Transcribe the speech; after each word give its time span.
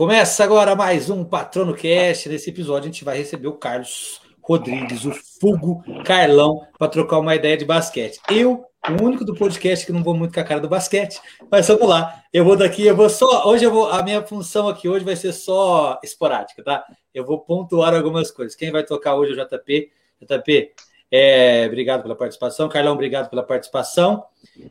Começa 0.00 0.42
agora 0.42 0.74
mais 0.74 1.10
um 1.10 1.22
Patrono 1.22 1.74
Cast. 1.74 2.26
Nesse 2.26 2.48
episódio 2.48 2.88
a 2.88 2.90
gente 2.90 3.04
vai 3.04 3.18
receber 3.18 3.48
o 3.48 3.58
Carlos 3.58 4.22
Rodrigues, 4.40 5.04
o 5.04 5.12
Fugo 5.12 5.84
Carlão, 6.06 6.66
para 6.78 6.88
trocar 6.88 7.18
uma 7.18 7.34
ideia 7.34 7.54
de 7.54 7.66
basquete. 7.66 8.18
Eu, 8.30 8.64
o 8.88 9.04
único 9.04 9.26
do 9.26 9.34
podcast 9.34 9.84
que 9.84 9.92
não 9.92 10.02
vou 10.02 10.16
muito 10.16 10.32
com 10.32 10.40
a 10.40 10.42
cara 10.42 10.58
do 10.58 10.70
basquete, 10.70 11.20
mas 11.50 11.68
vamos 11.68 11.86
lá. 11.86 12.18
Eu 12.32 12.46
vou 12.46 12.56
daqui, 12.56 12.86
eu 12.86 12.96
vou 12.96 13.10
só. 13.10 13.46
Hoje 13.46 13.66
eu 13.66 13.70
vou. 13.70 13.90
A 13.90 14.02
minha 14.02 14.22
função 14.22 14.70
aqui 14.70 14.88
hoje 14.88 15.04
vai 15.04 15.16
ser 15.16 15.34
só 15.34 16.00
esporádica, 16.02 16.64
tá? 16.64 16.82
Eu 17.12 17.26
vou 17.26 17.38
pontuar 17.38 17.94
algumas 17.94 18.30
coisas. 18.30 18.56
Quem 18.56 18.70
vai 18.70 18.82
tocar 18.82 19.16
hoje 19.16 19.38
é 19.38 19.42
o 19.42 19.46
JP. 19.46 19.90
JP, 20.22 20.72
é, 21.10 21.66
obrigado 21.66 22.00
pela 22.00 22.16
participação. 22.16 22.70
Carlão, 22.70 22.94
obrigado 22.94 23.28
pela 23.28 23.42
participação. 23.42 24.24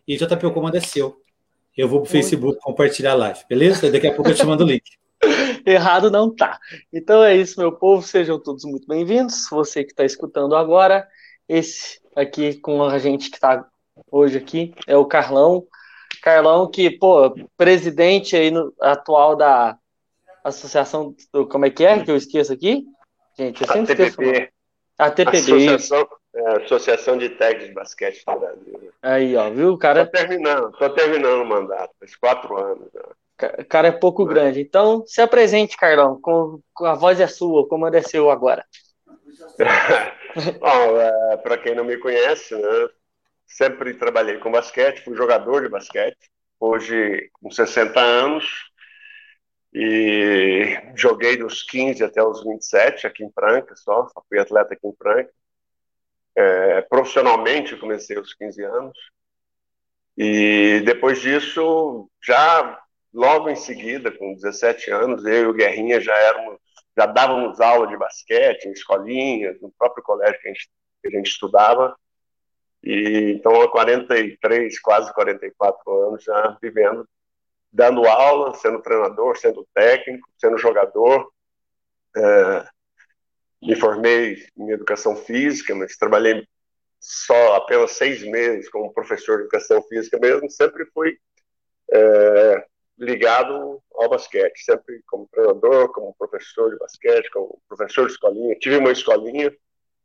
E 0.08 0.18
JP, 0.18 0.44
o 0.48 0.52
comando 0.52 0.78
é 0.78 0.82
seu. 0.82 1.22
Eu 1.78 1.88
vou 1.88 2.02
para 2.02 2.08
o 2.08 2.12
Facebook 2.12 2.60
compartilhar 2.62 3.12
a 3.12 3.16
live, 3.16 3.40
beleza? 3.48 3.92
Daqui 3.92 4.08
a 4.08 4.14
pouco 4.16 4.32
eu 4.32 4.36
te 4.36 4.44
mando 4.44 4.64
o 4.64 4.68
link. 4.68 4.99
Errado 5.70 6.10
não 6.10 6.34
tá. 6.34 6.60
Então 6.92 7.24
é 7.24 7.36
isso, 7.36 7.60
meu 7.60 7.72
povo. 7.72 8.02
Sejam 8.02 8.40
todos 8.40 8.64
muito 8.66 8.88
bem-vindos. 8.88 9.48
Você 9.52 9.84
que 9.84 9.92
está 9.92 10.04
escutando 10.04 10.56
agora, 10.56 11.08
esse 11.48 12.02
aqui 12.16 12.60
com 12.60 12.84
a 12.84 12.98
gente 12.98 13.30
que 13.30 13.36
está 13.36 13.68
hoje 14.12 14.40
aqui 14.40 14.74
é 14.88 14.98
o 14.98 15.06
Carlão. 15.06 15.68
Carlão, 16.24 16.70
que, 16.70 16.90
pô, 16.90 17.36
presidente 17.56 18.36
aí 18.36 18.50
no, 18.50 18.74
atual 18.82 19.36
da 19.36 19.78
Associação. 20.44 21.16
Do, 21.32 21.48
como 21.48 21.68
é 21.68 21.70
que 21.70 21.86
é 21.86 22.04
que 22.04 22.10
eu 22.10 22.16
esqueço 22.16 22.52
aqui? 22.52 22.84
Gente, 23.38 23.62
eu 23.62 23.68
sempre 23.68 24.04
a 24.04 24.08
esqueço. 24.08 24.50
A 24.98 25.12
TPP. 25.12 25.38
Associação, 25.38 26.08
é, 26.34 26.64
Associação 26.64 27.18
de 27.18 27.30
Técnicos 27.30 27.68
de 27.68 27.74
Basquete 27.76 28.24
do 28.26 28.40
Brasil. 28.40 28.94
Aí, 29.04 29.36
ó, 29.36 29.52
viu? 29.52 29.78
Cara. 29.78 30.08
Tô 30.08 30.12
terminando, 30.12 30.72
tô 30.72 30.90
terminando 30.90 31.42
o 31.44 31.46
mandato, 31.46 31.94
faz 32.00 32.16
quatro 32.16 32.58
anos. 32.58 32.90
Já. 32.92 33.04
O 33.60 33.66
cara 33.66 33.88
é 33.88 33.92
pouco 33.92 34.26
grande. 34.26 34.62
Então, 34.62 35.04
se 35.06 35.22
apresente, 35.22 35.78
Carlão. 35.78 36.20
Com, 36.22 36.62
com 36.74 36.86
a 36.86 36.94
voz 36.94 37.20
é 37.20 37.28
sua, 37.28 37.62
o 37.62 37.68
comando 37.68 37.96
é 37.96 38.02
seu 38.02 38.30
agora. 38.30 38.66
Bom, 40.60 41.00
é, 41.00 41.38
para 41.38 41.58
quem 41.58 41.76
não 41.76 41.84
me 41.84 41.98
conhece, 41.98 42.56
né, 42.56 42.90
sempre 43.46 43.94
trabalhei 43.94 44.38
com 44.38 44.52
basquete, 44.52 45.04
fui 45.04 45.16
jogador 45.16 45.62
de 45.62 45.70
basquete, 45.70 46.30
hoje 46.60 47.30
com 47.34 47.50
60 47.50 48.00
anos, 48.00 48.70
e 49.74 50.78
joguei 50.96 51.38
dos 51.38 51.64
15 51.64 52.04
até 52.04 52.24
os 52.24 52.44
27 52.44 53.08
aqui 53.08 53.24
em 53.24 53.32
Franca, 53.32 53.76
só, 53.76 54.08
só 54.08 54.24
fui 54.28 54.40
atleta 54.40 54.74
aqui 54.74 54.88
em 54.88 54.96
Franca. 54.96 55.32
É, 56.36 56.82
profissionalmente 56.84 57.76
comecei 57.76 58.18
aos 58.18 58.34
15 58.34 58.64
anos, 58.64 58.98
e 60.18 60.82
depois 60.86 61.22
disso 61.22 62.10
já 62.22 62.80
logo 63.14 63.50
em 63.50 63.56
seguida, 63.56 64.12
com 64.12 64.34
17 64.34 64.92
anos, 64.92 65.26
eu 65.26 65.44
e 65.44 65.46
o 65.48 65.54
Guerrinha 65.54 66.00
já 66.00 66.16
éramos, 66.16 66.60
já 66.98 67.06
dávamos 67.06 67.60
aula 67.60 67.88
de 67.88 67.98
basquete 67.98 68.66
em 68.66 68.72
escolinhas, 68.72 69.60
no 69.62 69.72
próprio 69.78 70.04
colégio 70.04 70.40
que 70.42 70.48
a 70.48 70.52
gente, 70.54 70.70
que 71.02 71.08
a 71.08 71.12
gente 71.12 71.28
estudava. 71.28 71.96
E 72.84 73.34
então 73.36 73.62
há 73.62 73.70
43, 73.70 74.80
quase 74.80 75.14
44 75.14 76.08
anos 76.08 76.24
já 76.24 76.58
vivendo, 76.62 77.08
dando 77.72 78.06
aula, 78.06 78.54
sendo 78.56 78.82
treinador, 78.82 79.38
sendo 79.38 79.68
técnico, 79.74 80.28
sendo 80.38 80.58
jogador. 80.58 81.32
É, 82.16 82.68
me 83.62 83.76
formei 83.76 84.46
em 84.58 84.72
educação 84.72 85.16
física, 85.16 85.76
mas 85.76 85.98
trabalhei 85.98 86.48
só 87.00 87.56
apenas 87.56 87.92
seis 87.92 88.24
meses 88.24 88.70
como 88.70 88.94
professor 88.94 89.38
de 89.38 89.44
educação 89.44 89.82
física 89.84 90.18
mesmo. 90.20 90.50
Sempre 90.50 90.86
fui 90.94 91.18
é, 91.92 92.66
ligado 93.00 93.82
ao 93.96 94.10
basquete, 94.10 94.60
sempre 94.60 95.02
como 95.08 95.28
treinador, 95.32 95.92
como 95.92 96.16
professor 96.16 96.72
de 96.72 96.78
basquete, 96.78 97.30
como 97.32 97.62
professor 97.68 98.06
de 98.06 98.12
escolinha. 98.12 98.56
Tive 98.56 98.78
uma 98.78 98.92
escolinha, 98.92 99.56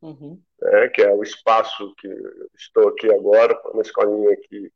uhum. 0.01 0.41
né, 0.63 0.89
que 0.89 1.03
é 1.03 1.13
o 1.13 1.23
espaço 1.23 1.95
que 1.97 2.09
estou 2.57 2.89
aqui 2.89 3.13
agora, 3.13 3.61
uma 3.73 3.83
escolinha 3.83 4.37
que 4.37 4.71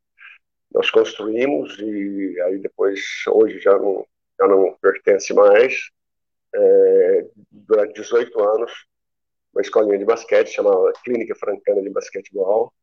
nós 0.71 0.91
construímos 0.91 1.79
e 1.79 2.39
aí 2.41 2.59
depois, 2.59 3.01
hoje 3.27 3.59
já 3.59 3.77
não, 3.77 4.05
já 4.39 4.47
não 4.47 4.75
pertence 4.81 5.33
mais. 5.33 5.89
É, 6.53 7.27
durante 7.51 8.01
18 8.01 8.39
anos, 8.41 8.71
uma 9.53 9.61
escolinha 9.61 9.97
de 9.97 10.05
basquete 10.05 10.49
chamada 10.49 10.93
Clínica 11.03 11.35
Francana 11.35 11.81
de 11.81 11.89
Basquetebol. 11.89 12.73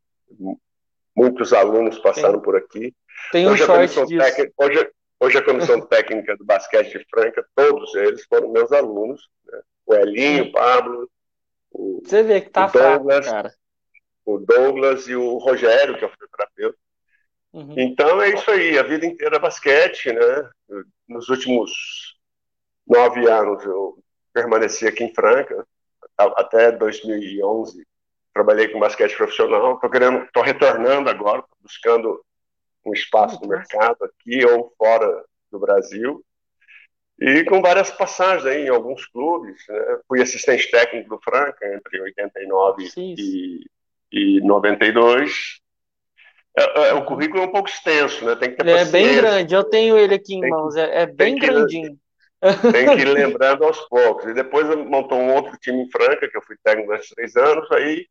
Muitos 1.14 1.52
alunos 1.52 1.98
passaram 1.98 2.34
tem, 2.34 2.42
por 2.42 2.56
aqui. 2.56 2.94
Tem 3.32 3.46
um 3.46 3.52
hoje, 3.52 3.64
short 3.64 4.06
disso. 4.06 4.18
Técnica, 4.18 4.52
hoje, 4.58 4.90
Hoje 5.20 5.38
a 5.38 5.44
comissão 5.44 5.80
técnica 5.86 6.36
do 6.36 6.44
basquete 6.44 7.04
Franca, 7.10 7.46
todos 7.54 7.94
eles 7.94 8.24
foram 8.26 8.50
meus 8.50 8.72
alunos. 8.72 9.28
Né? 9.44 9.60
O 9.86 9.94
Elinho, 9.94 10.44
o 10.44 10.52
Pablo, 10.52 11.10
o, 11.70 12.02
Você 12.04 12.22
vê 12.22 12.40
que 12.40 12.50
tá 12.50 12.66
o 12.66 12.72
Douglas, 12.72 13.26
fraco, 13.26 13.42
cara. 13.42 13.54
o 14.24 14.38
Douglas 14.38 15.08
e 15.08 15.14
o 15.14 15.38
Rogério, 15.38 15.96
que 15.96 16.04
é 16.04 16.06
o 16.06 16.10
fisioterapeuta. 16.10 16.78
Uhum. 17.52 17.74
Então 17.76 18.20
é 18.20 18.30
isso 18.30 18.50
aí, 18.50 18.78
a 18.78 18.82
vida 18.82 19.06
inteira 19.06 19.36
é 19.36 19.40
basquete, 19.40 20.12
né? 20.12 20.50
Nos 21.08 21.28
últimos 21.28 21.70
nove 22.86 23.26
anos 23.30 23.64
eu 23.64 23.98
permaneci 24.32 24.86
aqui 24.86 25.04
em 25.04 25.14
Franca, 25.14 25.66
até 26.18 26.70
2011 26.72 27.86
trabalhei 28.36 28.68
com 28.68 28.78
basquete 28.78 29.16
profissional. 29.16 29.74
Estou 29.74 29.88
querendo, 29.88 30.18
estou 30.24 30.42
retornando 30.42 31.08
agora, 31.08 31.42
buscando 31.62 32.22
um 32.90 32.92
espaço 32.92 33.40
no 33.42 33.48
mercado 33.48 34.04
aqui 34.04 34.44
ou 34.44 34.72
fora 34.78 35.24
do 35.50 35.58
Brasil. 35.58 36.24
E 37.18 37.44
com 37.44 37.62
várias 37.62 37.90
passagens 37.90 38.46
aí 38.46 38.66
em 38.66 38.68
alguns 38.68 39.06
clubes. 39.06 39.62
Né? 39.68 39.98
Fui 40.06 40.20
assistente 40.20 40.70
técnico 40.70 41.08
do 41.08 41.20
Franca 41.22 41.74
entre 41.74 42.00
89 42.00 42.88
e, 42.96 43.60
e 44.12 44.40
92. 44.42 45.60
É, 46.58 46.88
é, 46.88 46.94
o 46.94 47.04
currículo 47.04 47.42
é 47.42 47.46
um 47.46 47.52
pouco 47.52 47.68
extenso, 47.68 48.24
né? 48.24 48.34
Tem 48.34 48.50
que 48.50 48.56
ter 48.56 48.66
ele 48.66 48.78
é 48.78 48.84
bem 48.86 49.14
grande, 49.14 49.54
eu 49.54 49.62
tenho 49.62 49.98
ele 49.98 50.14
aqui 50.14 50.36
em 50.36 50.40
tem 50.40 50.50
mãos, 50.50 50.74
que, 50.74 50.80
é, 50.80 51.02
é, 51.02 51.06
bem 51.06 51.38
que, 51.38 51.46
grandinho. 51.46 51.98
Tem 52.72 52.86
que 52.86 53.02
ir 53.02 53.08
lembrando 53.12 53.64
aos 53.64 53.80
poucos. 53.88 54.26
E 54.26 54.34
depois 54.34 54.66
montou 54.86 55.18
um 55.18 55.34
outro 55.34 55.56
time 55.58 55.82
em 55.82 55.90
Franca, 55.90 56.28
que 56.28 56.36
eu 56.36 56.42
fui 56.42 56.56
técnico 56.62 56.88
durante 56.88 57.14
três 57.14 57.34
anos. 57.34 57.70
Aí 57.72 58.06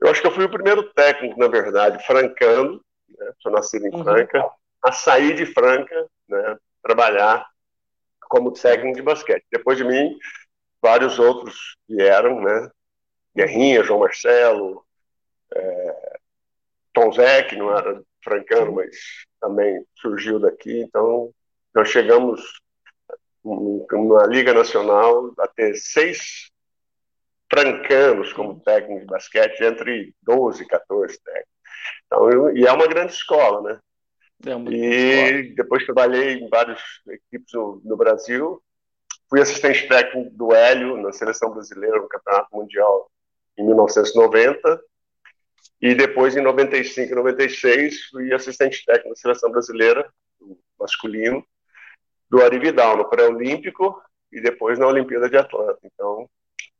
eu 0.00 0.10
acho 0.10 0.20
que 0.20 0.26
eu 0.26 0.32
fui 0.32 0.44
o 0.44 0.50
primeiro 0.50 0.82
técnico, 0.92 1.38
na 1.38 1.48
verdade, 1.48 2.04
francano, 2.04 2.80
né? 3.18 3.32
sou 3.40 3.52
nascido 3.52 3.86
em 3.86 3.94
uhum. 3.94 4.04
Franca, 4.04 4.50
a 4.82 4.92
sair 4.92 5.34
de 5.34 5.46
Franca, 5.46 6.06
né? 6.28 6.56
trabalhar 6.82 7.46
como 8.28 8.52
técnico 8.52 8.96
de 8.96 9.02
basquete. 9.02 9.44
Depois 9.50 9.76
de 9.76 9.84
mim, 9.84 10.18
vários 10.80 11.18
outros 11.18 11.76
vieram, 11.88 12.40
né? 12.40 12.70
Guerrinha, 13.34 13.84
João 13.84 14.00
Marcelo, 14.00 14.84
é, 15.54 16.18
Tom 16.92 17.12
Zé, 17.12 17.42
que 17.42 17.56
não 17.56 17.76
era 17.76 18.02
francano, 18.22 18.72
mas 18.72 18.96
também 19.40 19.84
surgiu 19.96 20.38
daqui. 20.38 20.80
Então, 20.80 21.32
nós 21.74 21.88
chegamos 21.88 22.40
na 23.44 24.26
Liga 24.26 24.52
Nacional 24.52 25.32
a 25.38 25.48
ter 25.48 25.74
seis 25.76 26.50
francanos 27.50 28.32
como 28.32 28.60
técnico 28.60 29.00
de 29.00 29.06
basquete, 29.06 29.62
entre 29.62 30.14
12 30.22 30.62
e 30.62 30.66
14 30.66 31.18
técnicos. 31.20 31.51
Então, 32.12 32.54
e 32.54 32.66
é 32.66 32.72
uma 32.72 32.86
grande 32.86 33.12
escola, 33.12 33.62
né? 33.62 33.80
É 34.44 34.50
e 34.70 35.40
escola. 35.40 35.54
depois 35.56 35.84
trabalhei 35.86 36.34
em 36.34 36.48
várias 36.48 36.80
equipes 37.08 37.52
no, 37.54 37.80
no, 37.82 37.96
Brasil. 37.96 38.62
Fui 39.30 39.40
assistente 39.40 39.88
técnico 39.88 40.30
do 40.36 40.54
Hélio 40.54 40.98
na 40.98 41.10
seleção 41.12 41.50
brasileira 41.50 41.96
no 41.96 42.08
Campeonato 42.08 42.54
Mundial 42.54 43.10
em 43.56 43.64
1990. 43.64 44.80
E 45.80 45.94
depois, 45.94 46.36
em 46.36 46.42
95 46.42 47.12
e 47.12 47.14
96, 47.14 48.04
fui 48.10 48.32
assistente 48.32 48.84
técnico 48.84 49.10
da 49.10 49.16
seleção 49.16 49.50
brasileira, 49.50 50.12
masculino, 50.78 51.44
do 52.28 52.42
Ari 52.42 52.58
Vidal, 52.58 52.96
no 52.96 53.08
pré-olímpico 53.08 54.00
e 54.30 54.40
depois 54.40 54.78
na 54.78 54.86
Olimpíada 54.86 55.28
de 55.28 55.36
Atlanta. 55.36 55.78
Então, 55.82 56.28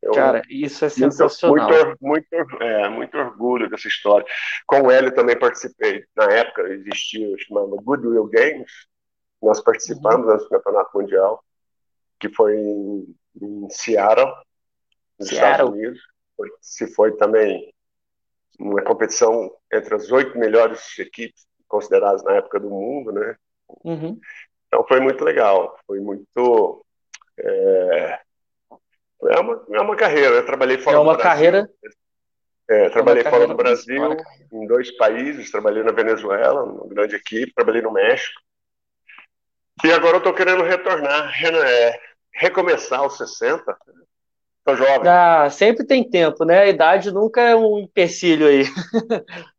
eu, 0.02 0.12
Cara, 0.12 0.42
isso 0.48 0.84
é 0.84 0.88
sensacional. 0.88 1.68
Muito, 1.70 1.96
muito, 2.00 2.62
é, 2.62 2.88
muito 2.88 3.16
orgulho 3.16 3.70
dessa 3.70 3.86
história. 3.86 4.26
Com 4.66 4.82
o 4.82 4.90
Hélio 4.90 5.14
também 5.14 5.38
participei. 5.38 6.04
Na 6.16 6.24
época 6.24 6.62
existia, 6.62 7.36
chamava 7.38 7.76
Goodwill 7.76 8.26
Games. 8.26 8.72
Nós 9.40 9.62
participamos 9.62 10.26
uhum. 10.26 10.36
do 10.36 10.48
Campeonato 10.48 10.98
Mundial, 10.98 11.44
que 12.18 12.28
foi 12.28 12.56
em, 12.56 13.14
em 13.40 13.70
Seattle, 13.70 14.32
nos 15.18 15.28
Seattle. 15.28 15.52
Estados 15.52 15.70
Unidos. 15.70 16.00
Se 16.60 16.92
foi 16.92 17.16
também 17.16 17.72
uma 18.58 18.82
competição 18.82 19.54
entre 19.72 19.94
as 19.94 20.10
oito 20.10 20.36
melhores 20.36 20.98
equipes 20.98 21.46
consideradas 21.68 22.24
na 22.24 22.34
época 22.34 22.58
do 22.58 22.70
mundo, 22.70 23.12
né? 23.12 23.36
Uhum. 23.84 24.18
Então 24.66 24.84
foi 24.86 25.00
muito 25.00 25.22
legal, 25.24 25.78
foi 25.86 26.00
muito 26.00 26.84
é, 27.38 28.20
é 29.28 29.40
uma, 29.40 29.64
é 29.72 29.80
uma 29.80 29.96
carreira. 29.96 30.36
Eu 30.36 30.46
trabalhei 30.46 30.78
fora 30.78 30.96
é 30.96 31.00
uma 31.00 31.16
do 31.16 31.22
carreira. 31.22 31.68
É, 32.68 32.88
trabalhei 32.90 33.22
é 33.22 33.30
fora 33.30 33.46
do 33.46 33.54
Brasil, 33.54 34.16
em 34.52 34.66
dois 34.66 34.90
países. 34.96 35.50
Trabalhei 35.50 35.82
na 35.82 35.92
Venezuela, 35.92 36.64
numa 36.64 36.88
grande 36.88 37.16
equipe. 37.16 37.54
Trabalhei 37.54 37.82
no 37.82 37.92
México. 37.92 38.40
E 39.84 39.92
agora 39.92 40.14
eu 40.14 40.18
estou 40.18 40.34
querendo 40.34 40.62
retornar, 40.62 41.32
é, 41.44 42.00
recomeçar 42.32 43.00
aos 43.00 43.16
60. 43.16 43.76
Tô 44.64 44.76
jovem. 44.76 45.10
Ah, 45.10 45.50
sempre 45.50 45.84
tem 45.84 46.08
tempo, 46.08 46.44
né? 46.44 46.60
A 46.60 46.68
idade 46.68 47.12
nunca 47.12 47.40
é 47.40 47.56
um 47.56 47.78
empecilho 47.78 48.46
aí. 48.46 48.64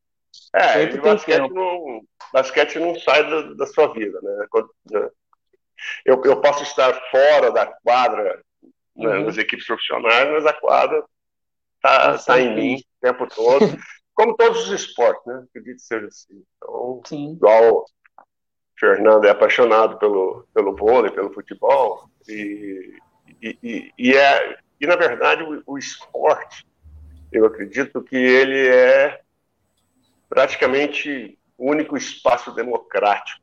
É, 0.56 0.74
sempre 0.74 1.00
tem 1.00 1.02
basquete 1.02 1.42
tempo. 1.42 1.54
Não, 1.56 2.02
basquete 2.32 2.78
não 2.78 2.94
sai 3.00 3.28
da, 3.28 3.54
da 3.54 3.66
sua 3.66 3.92
vida, 3.92 4.20
né? 4.22 4.46
né? 4.92 5.10
Eu, 6.06 6.22
eu 6.24 6.40
posso 6.42 6.62
estar 6.62 6.94
fora 7.10 7.52
da 7.52 7.66
quadra 7.66 8.24
né, 8.24 8.42
uhum. 8.96 9.26
nas 9.26 9.38
equipes 9.38 9.66
profissionais, 9.66 10.30
mas 10.32 10.46
a 10.46 10.54
quadra 10.54 11.04
está 11.76 12.18
tá 12.18 12.40
em 12.40 12.56
mim 12.56 12.76
o 12.76 13.02
tempo 13.02 13.28
todo, 13.28 13.60
como 14.14 14.36
todos 14.36 14.70
os 14.70 14.82
esportes, 14.82 15.26
né? 15.26 15.44
Acredito 15.50 15.78
que 15.78 15.82
seja 15.82 16.08
assim. 16.08 16.44
Então, 16.58 17.02
Sim. 17.06 17.34
igual 17.34 17.80
o 17.80 17.86
Fernando 18.80 19.26
é 19.26 19.30
apaixonado 19.30 19.98
pelo, 19.98 20.48
pelo 20.54 20.76
vôlei, 20.76 21.12
pelo 21.12 21.34
futebol, 21.34 22.10
e, 22.28 22.98
e, 23.42 23.58
e, 23.62 23.92
e 23.98 24.16
é, 24.16 24.58
e 24.80 24.88
na 24.88 24.96
verdade 24.96 25.44
o, 25.44 25.64
o 25.66 25.78
esporte, 25.78 26.66
eu 27.32 27.46
acredito 27.46 28.02
que 28.02 28.16
ele 28.16 28.68
é 28.68 29.22
praticamente 30.30 31.38
o 31.58 31.70
único 31.70 31.96
espaço 31.96 32.52
democrático, 32.52 33.42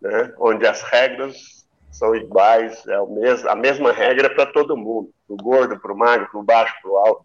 né? 0.00 0.34
onde 0.38 0.66
as 0.66 0.82
regras 0.82 1.61
são 1.92 2.16
iguais, 2.16 2.84
é 2.88 3.06
mesmo, 3.06 3.48
a 3.48 3.54
mesma 3.54 3.92
regra 3.92 4.34
para 4.34 4.46
todo 4.46 4.76
mundo, 4.76 5.12
do 5.28 5.36
gordo 5.36 5.78
para 5.78 5.92
o 5.92 5.96
magro, 5.96 6.28
para 6.30 6.40
o 6.40 6.42
baixo 6.42 6.74
para 6.82 6.90
o 6.90 6.96
alto, 6.96 7.24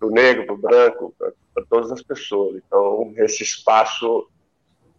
do 0.00 0.10
negro 0.10 0.46
para 0.46 0.54
o 0.54 0.58
branco, 0.58 1.14
para 1.18 1.64
todas 1.68 1.92
as 1.92 2.02
pessoas. 2.02 2.56
Então, 2.66 3.12
esse 3.16 3.42
espaço 3.42 4.26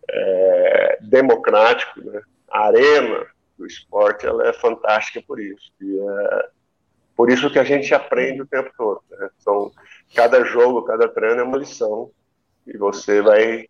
é, 0.09 0.99
democrático, 1.01 1.99
né? 2.01 2.21
a 2.49 2.67
arena 2.67 3.25
do 3.57 3.65
esporte, 3.65 4.25
ela 4.25 4.47
é 4.47 4.53
fantástica 4.53 5.21
por 5.27 5.39
isso. 5.39 5.71
E 5.81 5.99
é 5.99 6.49
por 7.15 7.29
isso 7.29 7.49
que 7.49 7.59
a 7.59 7.63
gente 7.63 7.93
aprende 7.93 8.41
o 8.41 8.47
tempo 8.47 8.71
todo. 8.77 9.01
Né? 9.09 9.29
São, 9.39 9.71
cada 10.15 10.43
jogo, 10.45 10.83
cada 10.83 11.07
treino 11.07 11.41
é 11.41 11.43
uma 11.43 11.57
lição 11.57 12.11
e 12.65 12.77
você 12.77 13.21
vai 13.21 13.67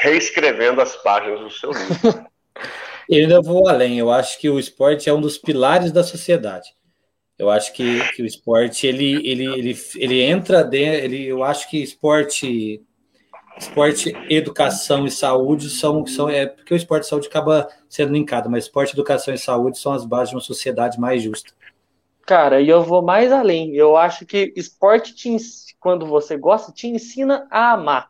reescrevendo 0.00 0.80
as 0.80 0.96
páginas 0.96 1.40
do 1.40 1.50
seu 1.50 1.70
livro. 1.70 2.26
Eu 3.10 3.22
ainda 3.22 3.42
vou 3.42 3.68
além. 3.68 3.98
Eu 3.98 4.08
acho 4.08 4.38
que 4.38 4.48
o 4.48 4.56
esporte 4.56 5.08
é 5.08 5.12
um 5.12 5.20
dos 5.20 5.36
pilares 5.36 5.90
da 5.90 6.04
sociedade. 6.04 6.68
Eu 7.36 7.50
acho 7.50 7.72
que, 7.72 8.00
que 8.12 8.22
o 8.22 8.26
esporte 8.26 8.86
ele, 8.86 9.28
ele, 9.28 9.46
ele, 9.46 9.78
ele 9.96 10.22
entra 10.22 10.62
dentro. 10.62 11.04
Ele, 11.04 11.26
eu 11.26 11.42
acho 11.42 11.68
que 11.68 11.82
esporte, 11.82 12.80
esporte, 13.58 14.14
educação 14.28 15.06
e 15.06 15.10
saúde 15.10 15.70
são, 15.70 16.06
são 16.06 16.28
é 16.28 16.46
porque 16.46 16.72
o 16.72 16.76
esporte 16.76 17.02
e 17.02 17.08
saúde 17.08 17.26
acaba 17.26 17.68
sendo 17.88 18.12
linkado, 18.12 18.48
mas 18.48 18.64
esporte, 18.64 18.92
educação 18.92 19.34
e 19.34 19.38
saúde 19.38 19.78
são 19.78 19.92
as 19.92 20.04
bases 20.04 20.28
de 20.30 20.36
uma 20.36 20.40
sociedade 20.40 21.00
mais 21.00 21.20
justa. 21.20 21.52
Cara, 22.24 22.60
e 22.60 22.68
eu 22.68 22.84
vou 22.84 23.02
mais 23.02 23.32
além. 23.32 23.74
Eu 23.74 23.96
acho 23.96 24.24
que 24.24 24.52
esporte 24.54 25.12
te, 25.16 25.36
quando 25.80 26.06
você 26.06 26.36
gosta 26.36 26.70
te 26.70 26.86
ensina 26.86 27.48
a 27.50 27.72
amar, 27.72 28.08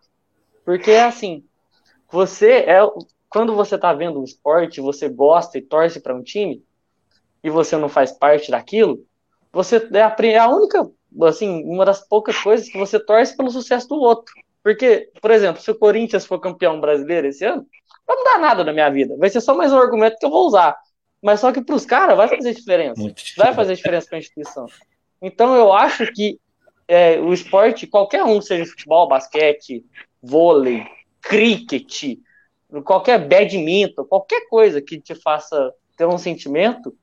porque 0.63 0.91
é 0.91 1.05
assim. 1.05 1.43
Você 2.11 2.51
é 2.67 2.81
quando 3.31 3.55
você 3.55 3.77
está 3.77 3.93
vendo 3.93 4.21
um 4.21 4.25
esporte, 4.25 4.81
você 4.81 5.09
gosta 5.09 5.57
e 5.57 5.63
torce 5.63 6.01
para 6.01 6.15
um 6.15 6.23
time, 6.23 6.63
e 7.43 7.49
você 7.49 7.77
não 7.77 7.89
faz 7.89 8.13
parte 8.13 8.51
daquilo, 8.51 9.03
você 9.53 9.77
é 9.93 10.03
a, 10.03 10.17
é 10.25 10.39
a 10.39 10.49
única, 10.49 10.91
assim, 11.23 11.65
uma 11.65 11.85
das 11.85 12.07
poucas 12.07 12.37
coisas 12.37 12.69
que 12.69 12.77
você 12.77 12.99
torce 12.99 13.37
pelo 13.37 13.51
sucesso 13.51 13.89
do 13.89 13.95
outro. 13.95 14.35
Porque, 14.63 15.11
por 15.23 15.31
exemplo, 15.31 15.63
se 15.63 15.71
o 15.71 15.75
Corinthians 15.75 16.27
for 16.27 16.39
campeão 16.39 16.81
brasileiro 16.81 17.29
esse 17.29 17.45
ano, 17.45 17.67
vai 18.07 18.17
mudar 18.17 18.39
nada 18.39 18.65
na 18.65 18.73
minha 18.73 18.91
vida. 18.91 19.17
Vai 19.17 19.31
ser 19.31 19.41
só 19.41 19.55
mais 19.55 19.73
um 19.73 19.79
argumento 19.79 20.19
que 20.19 20.27
eu 20.27 20.31
vou 20.31 20.47
usar. 20.47 20.77
Mas 21.23 21.41
só 21.41 21.51
que 21.53 21.63
para 21.63 21.75
os 21.75 21.87
caras 21.87 22.17
vai 22.17 22.29
fazer 22.29 22.55
diferença. 22.55 23.15
Vai 23.37 23.55
fazer 23.55 23.75
diferença 23.75 24.07
para 24.09 24.19
a 24.19 24.21
instituição. 24.21 24.67
Então 25.23 25.55
eu 25.55 25.73
acho 25.73 26.13
que 26.13 26.39
é, 26.87 27.19
o 27.21 27.33
esporte, 27.33 27.87
qualquer 27.87 28.25
um, 28.25 28.41
seja 28.41 28.67
futebol, 28.67 29.09
basquete, 29.09 29.85
vôlei, 30.23 30.85
cricket, 31.23 32.19
qualquer 32.85 33.27
badminton, 33.27 34.05
qualquer 34.05 34.49
coisa 34.49 34.81
que 34.81 35.01
te 35.01 35.15
faça 35.15 35.73
ter 35.97 36.07
um 36.07 36.19
sentimento, 36.19 36.95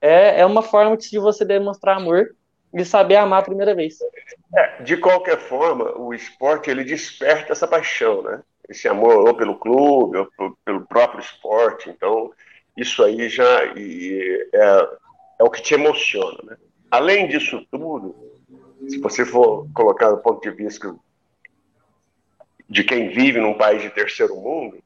é, 0.00 0.40
é 0.40 0.46
uma 0.46 0.62
forma 0.62 0.96
de 0.96 1.18
você 1.18 1.44
demonstrar 1.44 1.96
amor 1.96 2.34
e 2.72 2.84
saber 2.84 3.16
amar 3.16 3.40
a 3.40 3.44
primeira 3.44 3.74
vez. 3.74 3.98
É, 4.54 4.82
de 4.82 4.96
qualquer 4.96 5.38
forma, 5.38 5.98
o 5.98 6.12
esporte 6.12 6.70
ele 6.70 6.84
desperta 6.84 7.52
essa 7.52 7.66
paixão, 7.66 8.22
né? 8.22 8.42
Esse 8.68 8.88
amor 8.88 9.28
ou 9.28 9.34
pelo 9.34 9.56
clube, 9.56 10.18
ou 10.18 10.28
pelo 10.64 10.86
próprio 10.86 11.20
esporte. 11.20 11.88
Então, 11.88 12.30
isso 12.76 13.02
aí 13.02 13.28
já 13.28 13.64
é, 13.64 14.88
é 15.38 15.44
o 15.44 15.50
que 15.50 15.62
te 15.62 15.74
emociona, 15.74 16.38
né? 16.44 16.56
Além 16.90 17.26
disso 17.28 17.66
tudo, 17.70 18.14
se 18.88 18.98
você 18.98 19.24
for 19.24 19.66
colocar 19.74 20.10
do 20.10 20.18
ponto 20.18 20.40
de 20.40 20.54
vista 20.54 20.94
de 22.68 22.84
quem 22.84 23.08
vive 23.08 23.40
num 23.40 23.54
país 23.54 23.82
de 23.82 23.90
terceiro 23.90 24.36
mundo, 24.36 24.78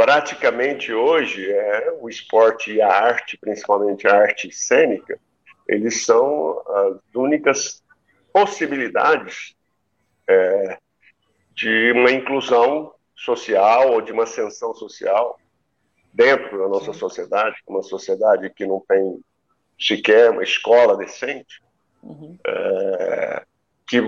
praticamente 0.00 0.94
hoje 0.94 1.52
é 1.52 1.94
o 2.00 2.08
esporte 2.08 2.72
e 2.72 2.80
a 2.80 2.88
arte, 2.88 3.36
principalmente 3.36 4.08
a 4.08 4.16
arte 4.16 4.50
cênica, 4.50 5.20
eles 5.68 6.06
são 6.06 6.58
as 6.66 6.96
únicas 7.14 7.84
possibilidades 8.32 9.54
é, 10.26 10.78
de 11.54 11.92
uma 11.92 12.10
inclusão 12.10 12.94
social 13.14 13.92
ou 13.92 14.00
de 14.00 14.10
uma 14.10 14.22
ascensão 14.22 14.74
social 14.74 15.38
dentro 16.14 16.58
da 16.58 16.66
nossa 16.66 16.94
sociedade, 16.94 17.56
uma 17.66 17.82
sociedade 17.82 18.48
que 18.48 18.64
não 18.64 18.82
tem 18.88 19.22
sequer 19.78 20.30
uma 20.30 20.42
escola 20.42 20.96
decente, 20.96 21.62
uhum. 22.02 22.38
é, 22.46 23.44
que 23.86 24.00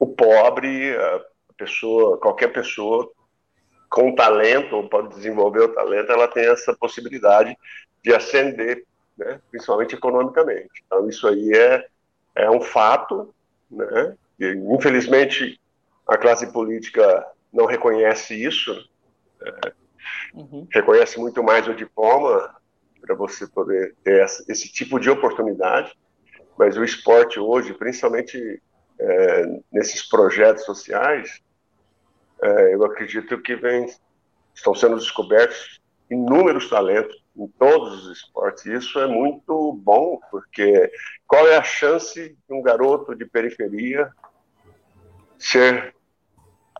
o 0.00 0.06
pobre, 0.08 0.96
a 0.96 1.20
pessoa, 1.56 2.18
qualquer 2.18 2.48
pessoa 2.48 3.08
com 3.96 4.14
talento, 4.14 4.76
ou 4.76 4.86
pode 4.86 5.08
desenvolver 5.14 5.60
o 5.60 5.72
talento, 5.72 6.12
ela 6.12 6.28
tem 6.28 6.44
essa 6.44 6.76
possibilidade 6.76 7.56
de 8.04 8.14
ascender, 8.14 8.84
né, 9.16 9.40
principalmente 9.50 9.94
economicamente. 9.94 10.84
Então, 10.84 11.08
isso 11.08 11.26
aí 11.26 11.50
é, 11.56 11.86
é 12.34 12.50
um 12.50 12.60
fato, 12.60 13.34
né, 13.70 14.14
e, 14.38 14.48
infelizmente, 14.48 15.58
a 16.06 16.18
classe 16.18 16.52
política 16.52 17.26
não 17.50 17.64
reconhece 17.64 18.34
isso, 18.34 18.74
né, 19.40 19.72
uhum. 20.34 20.66
reconhece 20.70 21.18
muito 21.18 21.42
mais 21.42 21.66
o 21.66 21.74
diploma 21.74 22.54
para 23.00 23.14
você 23.14 23.46
poder 23.46 23.94
ter 24.04 24.22
esse, 24.22 24.44
esse 24.52 24.70
tipo 24.70 25.00
de 25.00 25.08
oportunidade, 25.08 25.96
mas 26.58 26.76
o 26.76 26.84
esporte 26.84 27.40
hoje, 27.40 27.72
principalmente 27.72 28.62
é, 29.00 29.60
nesses 29.72 30.06
projetos 30.06 30.66
sociais, 30.66 31.40
é, 32.42 32.74
eu 32.74 32.84
acredito 32.84 33.40
que 33.40 33.56
vem, 33.56 33.86
estão 34.54 34.74
sendo 34.74 34.96
descobertos 34.96 35.80
inúmeros 36.10 36.68
talentos 36.68 37.16
em 37.36 37.46
todos 37.48 38.06
os 38.06 38.18
esportes. 38.18 38.64
Isso 38.66 38.98
é 38.98 39.06
muito 39.06 39.72
bom, 39.72 40.20
porque 40.30 40.90
qual 41.26 41.46
é 41.48 41.56
a 41.56 41.62
chance 41.62 42.36
de 42.48 42.54
um 42.54 42.62
garoto 42.62 43.14
de 43.14 43.24
periferia 43.24 44.10
ser 45.38 45.94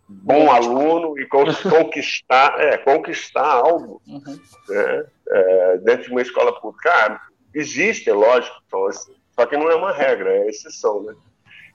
bom 0.09 0.51
aluno 0.51 1.19
e 1.19 1.27
conquistar, 1.29 2.59
é, 2.61 2.79
conquistar 2.79 3.47
algo 3.47 4.01
uhum. 4.07 4.41
né, 4.69 5.07
é, 5.29 5.79
dentro 5.79 6.05
de 6.05 6.11
uma 6.13 6.23
escola 6.23 6.59
pública? 6.61 6.91
Ah, 6.91 7.21
existe, 7.55 8.09
é 8.09 8.15
lógico, 8.15 8.57
só 9.33 9.45
que 9.47 9.57
não 9.57 9.71
é 9.71 9.75
uma 9.75 9.93
regra, 9.93 10.31
é 10.31 10.49
exceção, 10.49 11.03
né? 11.03 11.15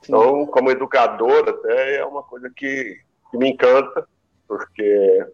Então, 0.03 0.47
como 0.47 0.71
educador, 0.71 1.47
até 1.47 1.97
é 1.97 2.05
uma 2.05 2.23
coisa 2.23 2.49
que 2.49 2.99
que 3.31 3.37
me 3.37 3.49
encanta, 3.49 4.07
porque 4.47 5.25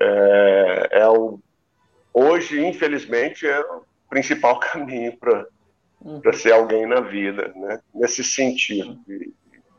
é, 0.00 0.88
é 0.92 1.08
o, 1.08 1.40
hoje, 2.12 2.64
infelizmente, 2.64 3.46
é 3.46 3.60
o 3.60 3.82
principal 4.08 4.60
caminho 4.60 5.16
para 5.18 5.46
uhum. 6.00 6.20
ser 6.32 6.52
alguém 6.52 6.86
na 6.86 7.00
vida, 7.00 7.52
né? 7.56 7.80
nesse 7.94 8.22
sentido, 8.22 8.96
de 9.06 9.32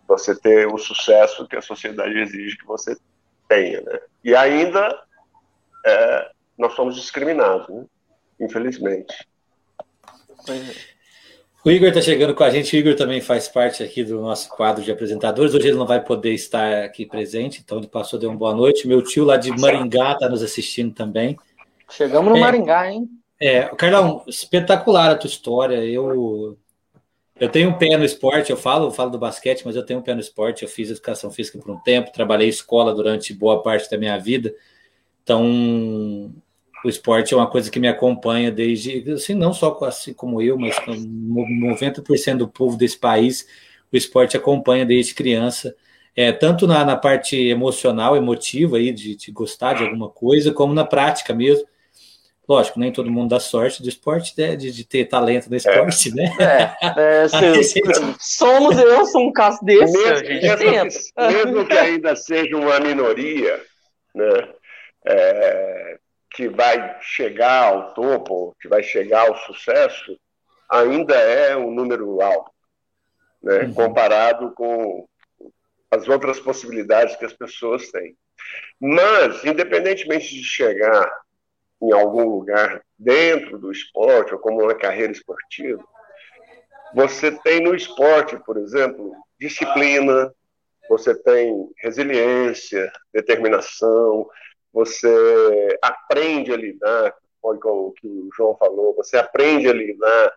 você 0.07 0.35
ter 0.35 0.67
o 0.67 0.77
sucesso 0.77 1.47
que 1.47 1.55
a 1.55 1.61
sociedade 1.61 2.17
exige 2.19 2.57
que 2.57 2.65
você 2.65 2.97
tenha. 3.47 3.81
Né? 3.81 3.99
E 4.23 4.35
ainda 4.35 5.03
é, 5.85 6.31
nós 6.57 6.73
somos 6.73 6.95
discriminados, 6.95 7.69
né? 7.69 7.85
infelizmente. 8.39 9.27
É. 10.49 10.94
O 11.65 11.71
Igor 11.71 11.87
está 11.87 11.99
chegando 11.99 12.35
com 12.35 12.43
a 12.43 12.49
gente. 12.51 12.75
O 12.75 12.79
Igor 12.79 12.93
também 12.93 13.19
faz 13.19 13.47
parte 13.47 13.81
aqui 13.81 14.03
do 14.03 14.21
nosso 14.21 14.47
quadro 14.49 14.83
de 14.83 14.91
apresentadores. 14.91 15.55
Hoje 15.55 15.69
ele 15.69 15.77
não 15.77 15.87
vai 15.87 15.99
poder 15.99 16.31
estar 16.31 16.83
aqui 16.83 17.07
presente, 17.07 17.59
então 17.65 17.79
ele 17.79 17.87
passou, 17.87 18.19
deu 18.19 18.29
uma 18.29 18.37
boa 18.37 18.53
noite. 18.53 18.87
Meu 18.87 19.01
tio 19.01 19.25
lá 19.25 19.35
de 19.35 19.49
Maringá 19.49 20.11
está 20.11 20.29
nos 20.29 20.43
assistindo 20.43 20.93
também. 20.93 21.35
Chegamos 21.89 22.31
no 22.31 22.37
é, 22.37 22.39
Maringá, 22.39 22.91
hein? 22.91 23.09
É, 23.41 23.63
Carlão, 23.63 24.23
espetacular 24.27 25.09
a 25.09 25.15
tua 25.15 25.27
história. 25.27 25.83
Eu 25.83 26.55
eu 27.39 27.49
tenho 27.49 27.71
um 27.71 27.73
pé 27.73 27.97
no 27.97 28.05
esporte, 28.05 28.51
eu 28.51 28.57
falo, 28.57 28.85
eu 28.85 28.91
falo 28.91 29.09
do 29.09 29.17
basquete, 29.17 29.63
mas 29.65 29.75
eu 29.75 29.83
tenho 29.83 29.99
um 29.99 30.03
pé 30.03 30.13
no 30.13 30.21
esporte. 30.21 30.61
Eu 30.61 30.69
fiz 30.69 30.91
educação 30.91 31.31
física 31.31 31.57
por 31.57 31.71
um 31.71 31.79
tempo, 31.79 32.11
trabalhei 32.11 32.47
escola 32.47 32.93
durante 32.93 33.33
boa 33.33 33.63
parte 33.63 33.89
da 33.89 33.97
minha 33.97 34.19
vida. 34.19 34.53
Então, 35.23 36.31
o 36.85 36.89
esporte 36.89 37.33
é 37.33 37.37
uma 37.37 37.49
coisa 37.49 37.71
que 37.71 37.79
me 37.79 37.87
acompanha 37.87 38.51
desde, 38.51 39.11
assim, 39.11 39.33
não 39.33 39.51
só 39.51 39.75
assim 39.81 40.13
como 40.13 40.39
eu, 40.39 40.55
mas 40.55 40.77
com 40.77 40.91
90% 40.91 42.37
do 42.37 42.47
povo 42.47 42.77
desse 42.77 42.95
país, 42.95 43.47
o 43.91 43.97
esporte 43.97 44.37
acompanha 44.37 44.85
desde 44.85 45.15
criança, 45.15 45.75
é, 46.15 46.31
tanto 46.31 46.67
na, 46.67 46.85
na 46.85 46.95
parte 46.95 47.35
emocional, 47.35 48.15
emotiva, 48.15 48.77
aí, 48.77 48.91
de, 48.91 49.15
de 49.15 49.31
gostar 49.31 49.73
de 49.73 49.83
alguma 49.83 50.09
coisa, 50.09 50.53
como 50.53 50.75
na 50.75 50.85
prática 50.85 51.33
mesmo. 51.33 51.65
Lógico, 52.47 52.79
nem 52.79 52.91
todo 52.91 53.09
mundo 53.09 53.29
dá 53.29 53.39
sorte 53.39 53.81
do 53.81 53.89
esporte, 53.89 54.35
né, 54.37 54.55
de, 54.55 54.71
de 54.71 54.83
ter 54.83 55.05
talento 55.05 55.49
no 55.49 55.55
esporte, 55.55 56.09
é. 56.09 56.13
né? 56.13 56.35
É, 56.39 57.23
é 57.23 57.27
se, 57.63 57.81
somos, 58.19 58.77
eu 58.77 59.07
sou 59.07 59.27
um 59.27 59.33
caso 59.33 59.57
desse. 59.65 59.91
Mesmo, 59.91 60.29
mesmo, 60.29 60.91
mesmo 61.17 61.65
que 61.65 61.73
ainda 61.73 62.15
seja 62.15 62.55
uma 62.55 62.79
minoria, 62.79 63.59
né? 64.13 64.49
É, 65.07 65.84
que 66.35 66.49
vai 66.49 66.97
chegar 67.01 67.63
ao 67.63 67.93
topo, 67.93 68.55
que 68.61 68.67
vai 68.67 68.83
chegar 68.83 69.27
ao 69.27 69.37
sucesso, 69.37 70.19
ainda 70.69 71.15
é 71.15 71.55
um 71.55 71.71
número 71.71 72.21
alto, 72.21 72.51
né? 73.41 73.59
Uhum. 73.61 73.73
comparado 73.73 74.51
com 74.51 75.07
as 75.89 76.09
outras 76.09 76.39
possibilidades 76.39 77.15
que 77.15 77.23
as 77.23 77.31
pessoas 77.31 77.89
têm. 77.89 78.17
Mas, 78.79 79.45
independentemente 79.45 80.35
de 80.35 80.43
chegar 80.43 81.09
em 81.81 81.93
algum 81.93 82.27
lugar 82.27 82.83
dentro 82.99 83.57
do 83.57 83.71
esporte 83.71 84.33
ou 84.33 84.39
como 84.39 84.61
uma 84.63 84.75
carreira 84.75 85.13
esportiva, 85.13 85.83
você 86.93 87.31
tem 87.31 87.61
no 87.61 87.73
esporte, 87.73 88.37
por 88.45 88.57
exemplo, 88.57 89.13
disciplina, 89.39 90.33
você 90.89 91.15
tem 91.15 91.69
resiliência, 91.77 92.91
determinação, 93.13 94.27
você 94.75 95.79
aprende 95.81 96.51
a 96.51 96.57
lidar, 96.57 97.15
com 97.41 97.53
o 97.53 97.91
que 97.93 98.05
o 98.05 98.29
João 98.35 98.57
falou, 98.57 98.93
você 98.93 99.15
aprende 99.15 99.69
a 99.69 99.73
lidar 99.73 100.35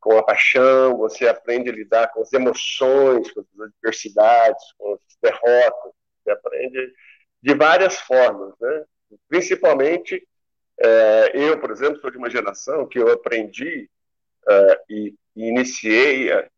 com 0.00 0.16
a 0.16 0.22
paixão, 0.22 0.96
você 0.96 1.28
aprende 1.28 1.68
a 1.68 1.72
lidar 1.72 2.08
com 2.08 2.22
as 2.22 2.32
emoções, 2.32 3.30
com 3.30 3.40
as 3.40 3.60
adversidades, 3.60 4.72
com 4.78 4.94
as 4.94 5.00
derrotas, 5.22 5.92
você 6.22 6.30
aprende 6.30 6.94
de 7.42 7.54
várias 7.54 8.00
formas, 8.00 8.54
né? 8.58 8.84
Principalmente, 9.28 10.26
é, 10.80 11.32
eu, 11.34 11.60
por 11.60 11.70
exemplo, 11.70 12.00
sou 12.00 12.10
de 12.10 12.16
uma 12.16 12.30
geração 12.30 12.88
que 12.88 12.98
eu 12.98 13.12
aprendi 13.12 13.90
é, 14.48 14.80
e, 14.88 15.14
e, 15.36 15.48
iniciei 15.48 16.32
é, 16.32 16.48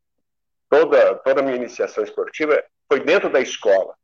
toda, 0.71 1.16
toda 1.16 1.40
a 1.40 1.42
minha 1.42 1.56
iniciação 1.56 2.04
esportiva 2.04 2.62
foi 2.88 3.00
dentro 3.00 3.28
da 3.28 3.40
escola 3.40 3.97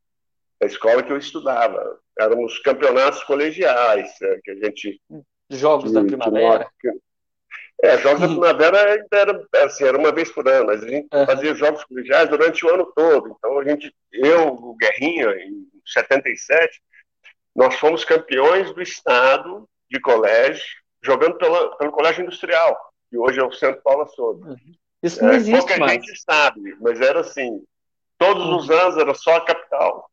da 0.62 0.66
escola 0.66 1.02
que 1.02 1.12
eu 1.12 1.18
estudava. 1.18 1.98
Éramos 2.18 2.58
campeonatos 2.60 3.22
colegiais, 3.24 4.10
é, 4.22 4.40
que 4.42 4.50
a 4.50 4.54
gente. 4.56 5.00
Jogos 5.50 5.90
que, 5.90 5.94
da 5.94 6.04
primavera. 6.04 6.68
Que, 6.80 6.90
é, 7.82 7.98
Jogos 7.98 8.20
da 8.20 8.28
Primavera 8.28 9.06
era, 9.12 9.46
assim, 9.64 9.84
era 9.84 9.98
uma 9.98 10.12
vez 10.12 10.30
por 10.30 10.48
ano, 10.48 10.66
mas 10.66 10.84
a 10.84 10.88
gente 10.88 11.08
uhum. 11.12 11.26
fazia 11.26 11.52
jogos 11.54 11.82
colegiais 11.84 12.28
durante 12.28 12.64
o 12.64 12.72
ano 12.72 12.92
todo. 12.94 13.36
Então, 13.36 13.58
a 13.58 13.64
gente, 13.64 13.92
eu, 14.12 14.54
o 14.54 14.76
Guerrinha, 14.76 15.30
em 15.30 15.68
77, 15.84 16.80
nós 17.56 17.74
fomos 17.74 18.04
campeões 18.04 18.72
do 18.72 18.80
estado 18.80 19.68
de 19.90 20.00
colégio, 20.00 20.64
jogando 21.02 21.36
pela, 21.38 21.76
pelo 21.76 21.90
Colégio 21.90 22.22
Industrial, 22.22 22.78
que 23.10 23.18
hoje 23.18 23.40
é 23.40 23.44
o 23.44 23.50
Centro 23.50 23.82
Paula 23.82 24.06
Souza. 24.06 24.50
Uhum. 24.50 24.74
Isso 25.02 25.20
não 25.20 25.32
é, 25.32 25.36
existe 25.36 25.58
pouca 25.58 25.76
mais. 25.78 25.92
gente 25.94 26.22
sabe, 26.22 26.76
mas 26.80 27.00
era 27.00 27.20
assim, 27.20 27.64
todos 28.16 28.46
uhum. 28.46 28.56
os 28.58 28.70
anos 28.70 28.96
era 28.96 29.12
só 29.14 29.36
a 29.36 29.44
capital. 29.44 30.08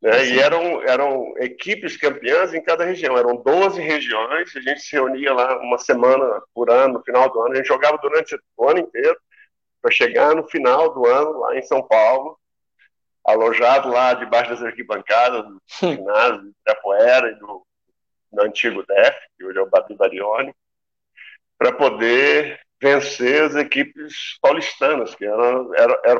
Né? 0.00 0.26
E 0.28 0.40
eram, 0.40 0.82
eram 0.82 1.34
equipes 1.36 1.96
campeãs 1.96 2.54
em 2.54 2.62
cada 2.62 2.84
região. 2.84 3.18
Eram 3.18 3.36
12 3.36 3.80
regiões, 3.80 4.54
a 4.56 4.60
gente 4.60 4.80
se 4.80 4.92
reunia 4.92 5.32
lá 5.34 5.58
uma 5.58 5.78
semana 5.78 6.42
por 6.54 6.70
ano, 6.70 6.94
no 6.94 7.04
final 7.04 7.30
do 7.30 7.40
ano. 7.40 7.52
A 7.52 7.56
gente 7.56 7.68
jogava 7.68 7.98
durante 7.98 8.38
o 8.56 8.68
ano 8.68 8.80
inteiro, 8.80 9.18
para 9.82 9.90
chegar 9.90 10.34
no 10.34 10.46
final 10.46 10.92
do 10.92 11.06
ano, 11.06 11.38
lá 11.38 11.56
em 11.56 11.62
São 11.62 11.82
Paulo, 11.82 12.38
alojado 13.24 13.88
lá 13.88 14.14
debaixo 14.14 14.50
das 14.50 14.62
arquibancadas 14.62 15.44
do 15.44 15.60
ginásio 15.80 16.42
de 16.42 16.48
Itapuera 16.60 17.30
e 17.30 17.34
do, 17.36 17.66
do 18.32 18.42
antigo 18.42 18.84
DEF, 18.86 19.16
que 19.36 19.44
hoje 19.44 19.58
é 19.58 19.62
o 19.62 19.70
Babi 19.70 19.94
Barioni, 19.94 20.54
para 21.58 21.72
poder 21.72 22.60
vencer 22.80 23.42
as 23.42 23.54
equipes 23.54 24.38
paulistanas, 24.40 25.14
que 25.14 25.26
eram 25.26 25.70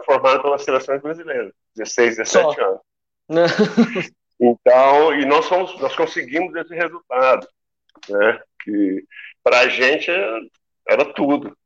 formadas 0.04 0.42
pelas 0.42 0.62
seleções 0.62 1.00
brasileiras, 1.00 1.52
16, 1.76 2.16
17 2.16 2.54
Só. 2.54 2.64
anos. 2.66 2.89
então, 4.40 5.14
e 5.14 5.24
nós, 5.24 5.46
fomos, 5.46 5.78
nós 5.80 5.94
conseguimos 5.94 6.54
esse 6.54 6.74
resultado, 6.74 7.46
né? 8.08 8.42
que 8.62 9.04
para 9.42 9.60
a 9.60 9.68
gente 9.68 10.10
era 10.86 11.04
tudo. 11.14 11.56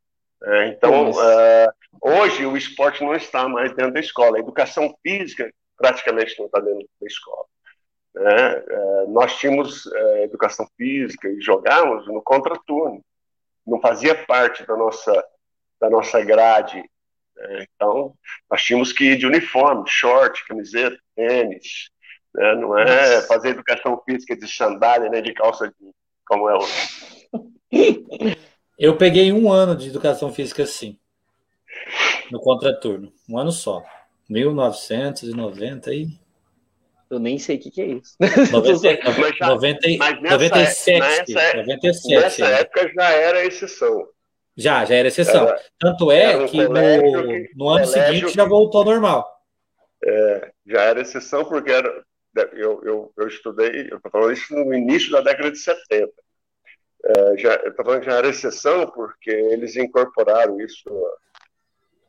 É, 0.42 0.68
então, 0.68 1.10
é, 1.20 1.68
hoje 2.00 2.44
o 2.44 2.56
esporte 2.56 3.02
não 3.02 3.14
está 3.14 3.48
mais 3.48 3.74
dentro 3.74 3.94
da 3.94 4.00
escola, 4.00 4.36
a 4.36 4.40
educação 4.40 4.94
física 5.02 5.50
praticamente 5.76 6.38
não 6.38 6.46
está 6.46 6.60
dentro 6.60 6.86
da 7.00 7.06
escola. 7.06 7.44
Né? 8.14 8.64
É, 8.68 9.06
nós 9.08 9.36
tínhamos 9.38 9.86
é, 9.86 10.24
educação 10.24 10.68
física 10.76 11.28
e 11.28 11.40
jogávamos 11.40 12.06
no 12.06 12.22
contraturno, 12.22 13.02
não 13.66 13.80
fazia 13.80 14.14
parte 14.26 14.66
da 14.66 14.76
nossa, 14.76 15.24
da 15.80 15.88
nossa 15.88 16.22
grade 16.22 16.84
né? 17.36 17.66
Então, 17.74 18.14
nós 18.50 18.62
tínhamos 18.62 18.92
que 18.92 19.04
ir 19.04 19.16
de 19.16 19.26
uniforme, 19.26 19.84
short, 19.88 20.44
camiseta, 20.46 20.98
tênis. 21.14 21.90
Né? 22.34 22.54
Não 22.56 22.78
é 22.78 23.22
fazer 23.22 23.50
educação 23.50 24.00
física 24.04 24.36
de 24.36 24.48
sandália, 24.48 25.08
né? 25.08 25.20
de 25.20 25.32
calça 25.32 25.68
de, 25.68 25.90
como 26.26 26.48
é 26.48 26.56
hoje. 26.56 27.28
Eu 28.78 28.96
peguei 28.96 29.32
um 29.32 29.50
ano 29.50 29.76
de 29.76 29.88
educação 29.88 30.32
física 30.32 30.66
sim, 30.66 30.98
no 32.30 32.40
contraturno. 32.40 33.12
Um 33.28 33.38
ano 33.38 33.52
só. 33.52 33.82
1990 34.28 35.94
e. 35.94 36.08
Eu 37.10 37.18
nem 37.18 37.38
sei 37.38 37.56
o 37.56 37.60
que, 37.60 37.70
que 37.70 37.80
é 37.82 37.86
isso. 37.86 38.16
90, 38.50 39.46
90, 39.46 39.80
mas 39.98 40.22
nessa, 40.22 40.34
97. 40.34 41.34
Nessa, 41.34 41.56
97, 41.58 42.08
nessa 42.08 42.46
é. 42.46 42.60
época 42.60 42.92
já 42.94 43.10
era 43.10 43.44
exceção. 43.44 44.08
Já, 44.56 44.84
já 44.84 44.94
era 44.94 45.08
exceção. 45.08 45.48
Era, 45.48 45.60
Tanto 45.78 46.10
é 46.10 46.46
que 46.46 46.56
no, 46.62 46.74
que, 46.74 47.50
no 47.54 47.68
ano 47.68 47.86
seguinte 47.86 48.26
que, 48.26 48.34
já 48.34 48.44
voltou 48.44 48.80
ao 48.80 48.86
normal. 48.86 49.33
É, 50.06 50.52
já 50.66 50.82
era 50.82 51.00
exceção 51.00 51.44
porque 51.44 51.70
era, 51.70 52.04
eu, 52.52 52.82
eu, 52.84 53.12
eu 53.16 53.28
estudei, 53.28 53.88
eu 53.90 53.96
estou 53.96 54.10
falando 54.10 54.32
isso 54.32 54.54
no 54.54 54.74
início 54.74 55.10
da 55.10 55.20
década 55.20 55.50
de 55.50 55.58
70. 55.58 56.12
É, 57.04 57.36
já, 57.36 57.54
eu 57.56 57.70
estou 57.70 57.84
falando 57.84 58.00
que 58.00 58.10
já 58.10 58.16
era 58.18 58.28
exceção 58.28 58.90
porque 58.90 59.30
eles 59.30 59.76
incorporaram 59.76 60.60
isso 60.60 60.88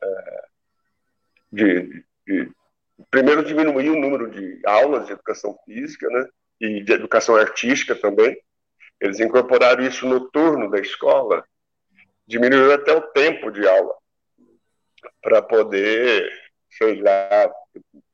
é, 0.02 0.44
de, 1.52 2.04
de, 2.26 2.50
primeiro 3.10 3.44
diminuir 3.44 3.90
o 3.90 4.00
número 4.00 4.30
de 4.30 4.60
aulas 4.64 5.06
de 5.06 5.12
educação 5.12 5.56
física, 5.64 6.08
né, 6.08 6.28
e 6.60 6.82
de 6.82 6.92
educação 6.92 7.36
artística 7.36 7.94
também. 7.94 8.36
Eles 9.00 9.20
incorporaram 9.20 9.84
isso 9.84 10.06
no 10.06 10.30
turno 10.30 10.70
da 10.70 10.78
escola 10.78 11.44
diminuiu 12.26 12.72
até 12.72 12.92
o 12.92 13.02
tempo 13.12 13.50
de 13.50 13.66
aula 13.66 13.94
para 15.22 15.40
poder, 15.42 16.28
sei 16.70 17.00
lá, 17.00 17.52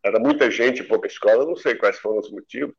era 0.03 0.19
muita 0.19 0.51
gente, 0.51 0.85
pouca 0.85 1.07
escola, 1.07 1.45
não 1.45 1.57
sei 1.57 1.75
quais 1.75 1.99
foram 1.99 2.19
os 2.19 2.31
motivos, 2.31 2.75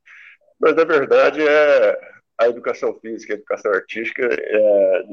mas 0.59 0.75
na 0.75 0.83
verdade 0.83 1.41
é 1.41 1.99
a 2.37 2.47
educação 2.47 2.97
física, 2.99 3.33
a 3.33 3.37
educação 3.37 3.71
artística 3.71 4.27
é, 4.31 5.03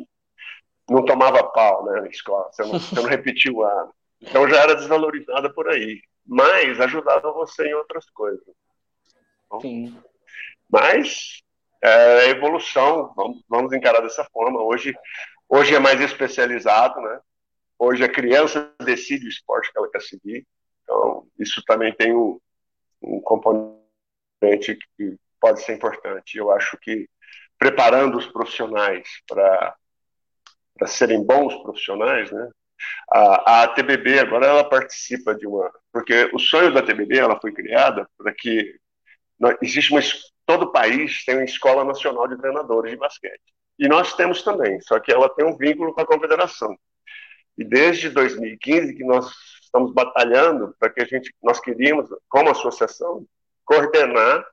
não 0.89 1.05
tomava 1.05 1.43
pau 1.45 1.85
né, 1.87 2.01
na 2.01 2.09
escola, 2.09 2.51
você 2.53 2.63
não, 2.63 2.79
você 2.79 2.95
não 2.95 3.05
repetiu 3.09 3.57
o 3.57 3.65
ano. 3.65 3.93
Então 4.21 4.49
já 4.49 4.63
era 4.63 4.75
desvalorizada 4.75 5.53
por 5.53 5.69
aí, 5.69 6.01
mas 6.27 6.81
ajudava 6.81 7.33
você 7.33 7.67
em 7.69 7.75
outras 7.75 8.09
coisas. 8.11 8.45
Sim. 9.61 9.97
Mas 10.69 11.43
é 11.83 12.29
evolução, 12.29 13.13
vamos, 13.17 13.43
vamos 13.49 13.73
encarar 13.73 14.01
dessa 14.03 14.25
forma. 14.33 14.63
Hoje 14.63 14.95
Hoje 15.53 15.75
é 15.75 15.81
mais 15.81 16.01
especializado, 16.01 17.01
né? 17.01 17.21
Hoje 17.77 18.05
a 18.05 18.09
criança 18.09 18.73
decide 18.85 19.27
o 19.27 19.29
esporte 19.29 19.73
que 19.73 19.79
ela 19.79 19.91
quer 19.91 20.01
seguir. 20.01 20.47
Então, 20.91 21.25
isso 21.39 21.63
também 21.65 21.93
tem 21.95 22.13
um, 22.13 22.41
um 23.01 23.21
componente 23.21 24.77
que 24.97 25.17
pode 25.41 25.63
ser 25.63 25.75
importante. 25.75 26.37
Eu 26.37 26.51
acho 26.51 26.77
que 26.79 27.09
preparando 27.57 28.19
os 28.19 28.27
profissionais 28.27 29.07
para 29.29 29.77
serem 30.87 31.25
bons 31.25 31.55
profissionais, 31.63 32.33
né? 32.33 32.51
A, 33.13 33.63
a 33.63 33.69
TBB 33.69 34.19
agora 34.19 34.47
ela 34.47 34.69
participa 34.69 35.35
de 35.35 35.47
uma, 35.47 35.71
porque 35.93 36.31
o 36.33 36.39
sonho 36.39 36.73
da 36.73 36.83
TBB 36.83 37.19
ela 37.19 37.39
foi 37.39 37.53
criada 37.53 38.09
para 38.17 38.33
que 38.33 38.75
existe 39.63 39.93
uma 39.93 40.01
todo 40.47 40.65
o 40.65 40.73
país 40.73 41.25
tem 41.25 41.37
uma 41.37 41.45
escola 41.45 41.85
nacional 41.85 42.27
de 42.27 42.39
treinadores 42.39 42.91
de 42.91 42.97
basquete. 42.97 43.55
E 43.79 43.87
nós 43.87 44.15
temos 44.15 44.43
também, 44.43 44.81
só 44.81 44.99
que 44.99 45.13
ela 45.13 45.29
tem 45.29 45.45
um 45.47 45.57
vínculo 45.57 45.93
com 45.93 46.01
a 46.01 46.07
confederação. 46.07 46.75
E 47.57 47.65
desde 47.65 48.09
2015 48.09 48.95
que 48.95 49.05
nós 49.05 49.31
estamos 49.71 49.93
batalhando 49.95 50.75
para 50.79 50.91
que 50.91 51.01
a 51.01 51.05
gente, 51.05 51.33
nós 51.41 51.61
queríamos, 51.61 52.11
como 52.29 52.51
associação, 52.51 53.25
coordenar 53.65 54.45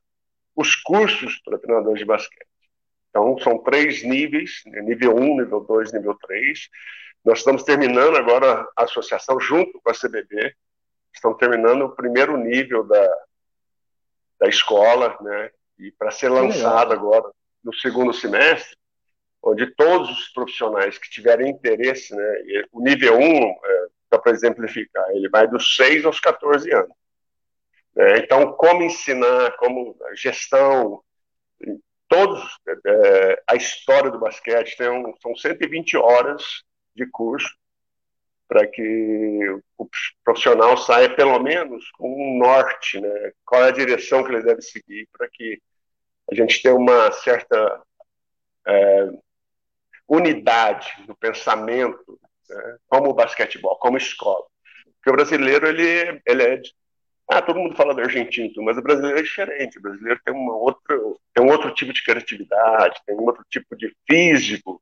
os 0.56 0.76
cursos 0.76 1.42
para 1.44 1.58
treinadores 1.58 2.00
de 2.00 2.06
basquete. 2.06 2.48
Então, 3.10 3.38
são 3.40 3.58
três 3.58 4.04
níveis, 4.04 4.62
né, 4.68 4.82
nível 4.82 5.16
1, 5.16 5.42
nível 5.42 5.60
2, 5.62 5.92
nível 5.92 6.16
3. 6.16 6.70
Nós 7.26 7.40
estamos 7.40 7.64
terminando 7.64 8.16
agora 8.16 8.68
a 8.78 8.84
associação 8.84 9.40
junto 9.40 9.82
com 9.82 9.90
a 9.90 9.94
CBB, 9.94 10.56
estamos 11.14 11.38
terminando 11.40 11.82
o 11.84 11.96
primeiro 11.96 12.38
nível 12.38 12.84
da, 12.84 13.18
da 14.40 14.48
escola, 14.48 15.18
né? 15.22 15.50
E 15.80 15.92
para 15.92 16.12
ser 16.12 16.30
lançado 16.30 16.94
agora 16.94 17.30
no 17.64 17.74
segundo 17.74 18.14
semestre, 18.14 18.78
onde 19.42 19.68
todos 19.76 20.10
os 20.10 20.30
profissionais 20.30 20.98
que 20.98 21.10
tiverem 21.10 21.50
interesse, 21.50 22.16
né? 22.16 22.66
O 22.72 22.82
nível 22.82 23.18
1, 23.18 23.22
é, 23.22 23.77
para 24.10 24.32
exemplificar, 24.32 25.10
ele 25.12 25.30
vai 25.30 25.48
dos 25.48 25.76
6 25.76 26.06
aos 26.06 26.20
14 26.20 26.74
anos. 26.74 26.96
Né? 27.96 28.20
Então, 28.20 28.54
como 28.54 28.84
ensinar, 28.84 29.56
como 29.58 29.98
gestão, 30.16 31.02
todos 32.08 32.42
é, 32.86 33.44
a 33.48 33.56
história 33.56 34.10
do 34.10 34.20
basquete 34.20 34.78
tem 34.78 34.90
um, 34.90 35.14
são 35.22 35.36
120 35.36 35.98
horas 35.98 36.44
de 36.96 37.06
curso 37.08 37.54
para 38.48 38.66
que 38.66 39.62
o 39.78 39.90
profissional 40.24 40.78
saia 40.78 41.14
pelo 41.14 41.38
menos 41.40 41.90
com 41.92 42.10
um 42.10 42.38
norte, 42.38 43.00
né? 43.00 43.34
Qual 43.46 43.62
é 43.62 43.68
a 43.68 43.74
direção 43.74 44.24
que 44.24 44.32
ele 44.32 44.42
deve 44.42 44.62
seguir 44.62 45.08
para 45.12 45.28
que 45.30 45.62
a 46.32 46.36
gente 46.36 46.62
tenha 46.62 46.74
uma 46.74 47.12
certa 47.12 47.82
é, 48.66 49.10
unidade 50.08 50.90
no 51.08 51.16
pensamento, 51.16 52.18
né? 52.50 52.78
como 52.88 53.10
o 53.10 53.14
basquetebol, 53.14 53.78
como 53.78 53.98
escola. 53.98 54.46
Porque 54.96 55.10
o 55.10 55.14
brasileiro 55.14 55.68
ele, 55.68 56.22
ele 56.26 56.44
é 56.44 56.62
ah, 57.30 57.42
todo 57.42 57.60
mundo 57.60 57.76
fala 57.76 57.94
do 57.94 58.02
argentino, 58.02 58.64
mas 58.64 58.78
o 58.78 58.82
brasileiro 58.82 59.20
é 59.20 59.22
diferente. 59.22 59.78
O 59.78 59.82
brasileiro 59.82 60.20
tem 60.24 60.34
uma 60.34 60.56
outra, 60.56 60.98
tem 61.34 61.44
um 61.44 61.50
outro 61.50 61.74
tipo 61.74 61.92
de 61.92 62.02
criatividade, 62.04 63.02
tem 63.06 63.16
um 63.16 63.24
outro 63.26 63.44
tipo 63.50 63.76
de 63.76 63.94
físico, 64.10 64.82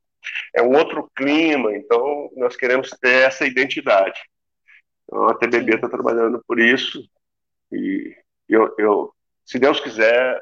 é 0.54 0.62
um 0.62 0.76
outro 0.76 1.10
clima. 1.16 1.74
Então, 1.74 2.30
nós 2.36 2.56
queremos 2.56 2.90
ter 2.90 3.26
essa 3.26 3.44
identidade. 3.44 4.20
Então, 5.04 5.28
a 5.28 5.34
TBB 5.34 5.74
está 5.74 5.88
trabalhando 5.88 6.42
por 6.46 6.60
isso. 6.60 7.02
E 7.72 8.16
eu, 8.48 8.72
eu, 8.78 9.12
se 9.44 9.58
Deus 9.58 9.80
quiser, 9.80 10.40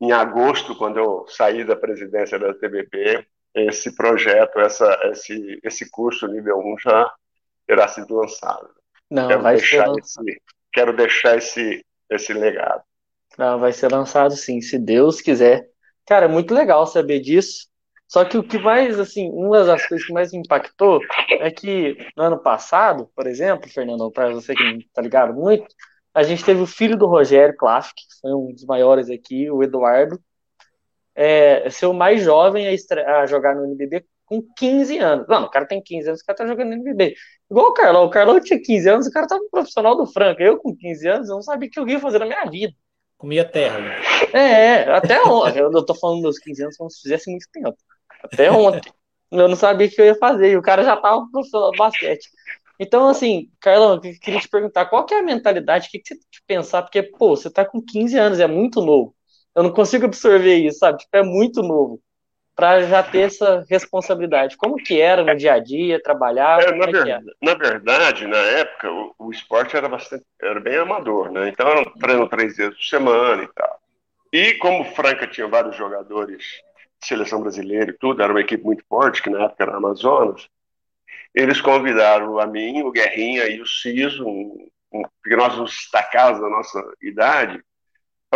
em 0.00 0.12
agosto, 0.12 0.76
quando 0.76 0.98
eu 0.98 1.26
sair 1.28 1.64
da 1.64 1.76
presidência 1.76 2.38
da 2.38 2.52
TBB, 2.52 3.26
esse 3.56 3.94
projeto, 3.94 4.60
essa, 4.60 4.98
esse, 5.04 5.58
esse 5.64 5.90
curso 5.90 6.26
nível 6.26 6.58
1 6.58 6.78
já 6.78 7.14
terá 7.66 7.88
sido 7.88 8.14
lançado. 8.14 8.68
Não, 9.10 9.28
Quero 9.28 9.42
vai 9.42 9.58
ser 9.58 9.84
esse, 9.98 10.42
quero 10.72 10.96
deixar 10.96 11.36
esse, 11.36 11.84
esse 12.10 12.32
legado. 12.32 12.82
Não, 13.38 13.58
vai 13.58 13.72
ser 13.72 13.90
lançado 13.90 14.36
sim, 14.36 14.60
se 14.60 14.78
Deus 14.78 15.20
quiser. 15.20 15.68
Cara, 16.06 16.26
é 16.26 16.28
muito 16.28 16.54
legal 16.54 16.86
saber 16.86 17.20
disso. 17.20 17.68
Só 18.08 18.24
que 18.24 18.38
o 18.38 18.42
que 18.42 18.58
mais, 18.58 19.00
assim, 19.00 19.28
uma 19.32 19.64
das 19.64 19.84
coisas 19.86 20.06
que 20.06 20.12
mais 20.12 20.32
me 20.32 20.38
impactou 20.38 21.00
é 21.40 21.50
que 21.50 21.96
no 22.16 22.22
ano 22.22 22.38
passado, 22.38 23.10
por 23.16 23.26
exemplo, 23.26 23.68
Fernando, 23.68 24.10
para 24.12 24.30
você 24.30 24.54
que 24.54 24.62
não 24.62 24.78
tá 24.94 25.02
ligado 25.02 25.34
muito, 25.34 25.66
a 26.14 26.22
gente 26.22 26.44
teve 26.44 26.60
o 26.60 26.66
filho 26.66 26.96
do 26.96 27.06
Rogério 27.06 27.56
Klaff, 27.56 27.92
que 27.94 28.04
foi 28.20 28.32
um 28.32 28.52
dos 28.52 28.64
maiores 28.64 29.10
aqui, 29.10 29.50
o 29.50 29.62
Eduardo, 29.62 30.20
é, 31.16 31.68
ser 31.70 31.86
o 31.86 31.94
mais 31.94 32.22
jovem 32.22 32.68
a, 32.68 33.20
a 33.20 33.26
jogar 33.26 33.56
no 33.56 33.64
NBB 33.64 34.04
com 34.26 34.42
15 34.56 34.98
anos. 34.98 35.26
Não, 35.28 35.44
o 35.44 35.50
cara 35.50 35.66
tem 35.66 35.82
15 35.82 36.08
anos, 36.08 36.20
o 36.20 36.24
cara 36.24 36.36
tá 36.36 36.46
jogando 36.46 36.72
NBB. 36.72 37.14
Igual 37.50 37.68
o 37.68 37.72
Carlão. 37.72 38.04
O 38.04 38.10
Carlão 38.10 38.40
tinha 38.40 38.60
15 38.60 38.88
anos, 38.88 39.06
o 39.06 39.10
cara 39.10 39.26
tava 39.26 39.42
um 39.42 39.48
profissional 39.48 39.96
do 39.96 40.06
Franca. 40.06 40.42
Eu, 40.42 40.58
com 40.58 40.76
15 40.76 41.08
anos, 41.08 41.28
eu 41.28 41.36
não 41.36 41.42
sabia 41.42 41.68
o 41.68 41.70
que 41.70 41.80
eu 41.80 41.88
ia 41.88 42.00
fazer 42.00 42.18
na 42.18 42.26
minha 42.26 42.44
vida. 42.44 42.74
Comia 43.16 43.44
terra. 43.44 43.78
Né? 43.78 43.96
É, 44.32 44.38
é, 44.38 44.90
até 44.92 45.22
ontem. 45.22 45.60
Eu 45.60 45.84
tô 45.84 45.94
falando 45.94 46.22
dos 46.22 46.38
15 46.38 46.62
anos 46.64 46.76
como 46.76 46.90
se 46.90 47.00
fizesse 47.00 47.30
muito 47.30 47.46
tempo. 47.50 47.76
Até 48.22 48.50
ontem. 48.50 48.92
Eu 49.30 49.48
não 49.48 49.56
sabia 49.56 49.86
o 49.86 49.90
que 49.90 50.00
eu 50.00 50.06
ia 50.06 50.16
fazer. 50.16 50.52
E 50.52 50.56
o 50.56 50.62
cara 50.62 50.84
já 50.84 50.96
tava 50.96 51.26
profissional 51.30 51.70
do 51.70 51.78
basquete. 51.78 52.28
Então, 52.78 53.08
assim, 53.08 53.50
Carlão, 53.58 53.94
eu 53.94 54.00
queria 54.00 54.40
te 54.40 54.48
perguntar, 54.48 54.86
qual 54.86 55.06
que 55.06 55.14
é 55.14 55.20
a 55.20 55.22
mentalidade, 55.22 55.88
o 55.88 55.90
que, 55.90 55.98
que 55.98 56.08
você 56.08 56.14
tem 56.14 56.28
que 56.30 56.40
pensar? 56.46 56.82
Porque, 56.82 57.02
pô, 57.02 57.34
você 57.34 57.50
tá 57.50 57.64
com 57.64 57.80
15 57.80 58.18
anos, 58.18 58.40
é 58.40 58.46
muito 58.46 58.82
novo. 58.82 59.14
Eu 59.56 59.62
não 59.62 59.72
consigo 59.72 60.04
absorver 60.04 60.56
isso, 60.56 60.80
sabe? 60.80 60.98
Tipo, 60.98 61.16
é 61.16 61.22
muito 61.22 61.62
novo 61.62 61.98
para 62.54 62.82
já 62.84 63.02
ter 63.02 63.20
essa 63.20 63.64
responsabilidade. 63.68 64.56
Como 64.56 64.76
que 64.76 65.00
era 65.00 65.24
no 65.24 65.34
dia 65.34 65.54
a 65.54 65.58
dia, 65.58 66.02
trabalhar? 66.02 66.62
É, 66.62 66.72
na, 66.74 66.84
é 66.84 66.92
ver, 66.92 67.22
na, 67.42 67.54
verdade, 67.54 68.26
na 68.26 68.36
época, 68.36 68.90
o, 68.90 69.14
o, 69.18 69.30
esporte 69.30 69.74
era 69.74 69.88
bastante, 69.88 70.24
era 70.40 70.60
bem 70.60 70.76
amador, 70.76 71.30
né? 71.30 71.48
Então 71.48 71.66
era 71.68 71.80
um 71.80 71.98
treino 71.98 72.28
três 72.28 72.56
vezes 72.56 72.74
por 72.74 72.84
semana 72.84 73.42
e 73.44 73.48
tal. 73.48 73.80
E 74.32 74.54
como 74.54 74.84
Franca 74.94 75.26
tinha 75.26 75.48
vários 75.48 75.74
jogadores 75.74 76.44
de 77.00 77.06
seleção 77.06 77.40
brasileira 77.40 77.90
e 77.90 77.98
tudo, 77.98 78.22
era 78.22 78.32
uma 78.32 78.40
equipe 78.40 78.62
muito 78.62 78.84
forte, 78.86 79.22
que 79.22 79.30
na 79.30 79.44
época 79.44 79.64
era 79.64 79.76
Amazonas, 79.76 80.48
eles 81.34 81.60
convidaram 81.62 82.38
a 82.38 82.46
mim, 82.46 82.82
o 82.82 82.90
Guerrinha 82.90 83.46
e 83.46 83.60
o 83.60 83.66
Ciso, 83.66 84.26
um, 84.26 84.68
um, 84.92 85.02
porque 85.22 85.36
nós 85.36 85.56
nos 85.56 85.70
destacávamos 85.70 86.40
da 86.40 86.48
nossa 86.48 86.82
idade, 87.02 87.62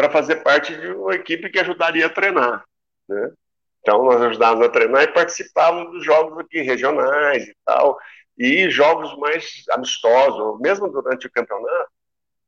para 0.01 0.09
fazer 0.09 0.37
parte 0.37 0.75
de 0.75 0.93
uma 0.93 1.15
equipe 1.15 1.51
que 1.51 1.59
ajudaria 1.59 2.07
a 2.07 2.11
treinar, 2.11 2.65
né? 3.07 3.33
Então, 3.81 4.03
nós 4.03 4.23
ajudávamos 4.23 4.67
a 4.67 4.71
treinar 4.71 5.03
e 5.03 5.13
participávamos 5.13 5.93
dos 5.93 6.03
jogos 6.03 6.39
aqui 6.39 6.63
regionais 6.63 7.47
e 7.47 7.55
tal, 7.67 7.99
e 8.39 8.71
jogos 8.71 9.15
mais 9.19 9.63
amistosos, 9.71 10.59
mesmo 10.59 10.89
durante 10.89 11.27
o 11.27 11.31
campeonato, 11.31 11.91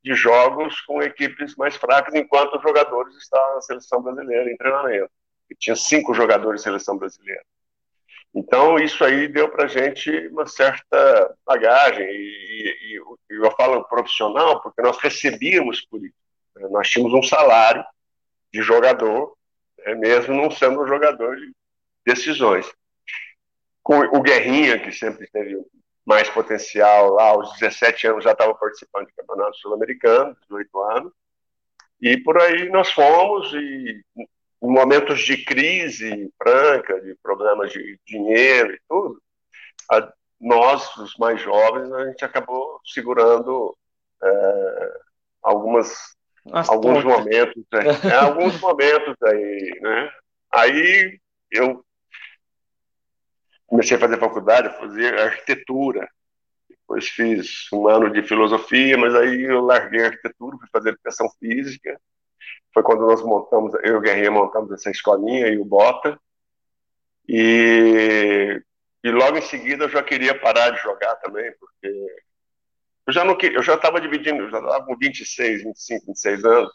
de 0.03 0.15
jogos 0.15 0.81
com 0.81 1.03
equipes 1.03 1.55
mais 1.57 1.77
fracas, 1.77 2.15
enquanto 2.15 2.57
os 2.57 2.63
jogadores 2.63 3.15
estavam 3.17 3.57
na 3.57 3.61
seleção 3.61 4.03
brasileira 4.03 4.51
em 4.51 4.57
treinamento. 4.57 5.11
E 5.51 5.55
tinha 5.55 5.77
cinco 5.77 6.15
jogadores 6.15 6.61
de 6.61 6.65
seleção 6.65 6.97
brasileira. 6.97 7.43
Então, 8.35 8.79
isso 8.79 9.05
aí 9.05 9.29
deu 9.29 9.51
para 9.51 9.65
a 9.65 9.69
gente 9.69 10.11
uma 10.29 10.47
certa 10.47 11.37
bagagem, 11.47 12.07
e, 12.07 12.97
e, 12.97 13.03
e, 13.31 13.37
eu 13.37 13.51
falo 13.51 13.85
profissional 13.85 14.63
porque 14.63 14.81
nós 14.81 14.97
recebíamos 14.97 15.83
por 15.83 16.03
isso. 16.03 16.22
Nós 16.71 16.89
tínhamos 16.89 17.15
um 17.15 17.23
salário 17.23 17.85
de 18.53 18.63
jogador 18.63 19.35
é 19.85 19.95
mesmo 19.95 20.35
não 20.35 20.51
sendo 20.51 20.83
um 20.83 20.87
jogador 20.87 21.37
de 21.37 21.53
decisões. 22.07 22.71
Com 23.83 23.99
o 23.99 24.21
Guerrinha, 24.21 24.79
que 24.79 24.93
sempre 24.93 25.29
teve 25.29 25.61
mais 26.05 26.29
potencial 26.29 27.11
lá, 27.15 27.29
aos 27.29 27.53
17 27.59 28.07
anos 28.09 28.25
já 28.25 28.33
estava 28.33 28.55
participando 28.55 29.07
de 29.07 29.15
campeonato 29.15 29.57
sul-americano, 29.57 30.37
18 30.43 30.81
anos, 30.81 31.13
e 32.01 32.17
por 32.17 32.41
aí 32.41 32.69
nós 32.69 32.91
fomos, 32.93 33.53
e 33.55 34.05
em 34.17 34.73
momentos 34.73 35.21
de 35.23 35.45
crise 35.45 36.33
franca, 36.41 37.01
de 37.01 37.15
problemas 37.23 37.73
de 37.73 37.99
dinheiro 38.07 38.73
e 38.73 38.81
tudo, 38.89 39.23
a, 39.91 40.13
nós, 40.41 40.97
os 40.97 41.17
mais 41.17 41.41
jovens, 41.41 41.93
a 41.93 42.07
gente 42.07 42.25
acabou 42.25 42.81
segurando 42.85 43.77
é, 44.23 44.93
algumas 45.43 46.17
as 46.51 46.69
alguns 46.69 47.05
momentos, 47.05 47.65
é, 47.73 47.79
é, 48.09 48.17
alguns 48.17 48.59
momentos 48.61 49.17
aí, 49.23 49.79
né? 49.81 50.11
Aí 50.51 51.21
eu 51.51 51.85
comecei 53.67 53.97
a 53.97 54.01
fazer 54.01 54.19
faculdade, 54.19 54.77
fazer 54.79 55.19
arquitetura. 55.19 56.09
Depois 56.69 57.09
fiz 57.09 57.69
um 57.73 57.89
ano 57.89 58.11
de 58.11 58.23
filosofia, 58.23 58.99
mas 58.99 59.15
aí 59.15 59.43
eu 59.43 59.61
larguei 59.61 60.03
a 60.03 60.07
arquitetura, 60.07 60.59
fui 60.59 60.69
fazer 60.71 60.91
educação 60.91 61.31
física. 61.39 61.99
Foi 62.75 62.83
quando 62.83 63.07
nós 63.07 63.23
montamos, 63.23 63.73
eu 63.83 63.95
e 63.95 63.97
o 63.97 64.01
Guerrinha 64.01 64.31
montamos 64.31 64.73
essa 64.73 64.91
escolinha 64.91 65.49
e 65.49 65.59
o 65.59 65.65
Bota. 65.65 66.19
E, 67.29 68.61
e 69.05 69.11
logo 69.11 69.39
em 69.39 69.43
seguida 69.43 69.85
eu 69.85 69.89
já 69.89 70.03
queria 70.03 70.39
parar 70.39 70.71
de 70.71 70.83
jogar 70.83 71.15
também, 71.17 71.53
porque 71.59 71.89
eu 73.07 73.13
já 73.13 73.25
não 73.25 73.37
eu 73.41 73.63
já 73.63 73.75
estava 73.75 74.01
dividindo, 74.01 74.49
já 74.49 74.59
estava 74.59 74.85
com 74.85 74.97
26, 74.97 75.65
25, 75.65 76.07
26 76.07 76.45
anos, 76.45 76.73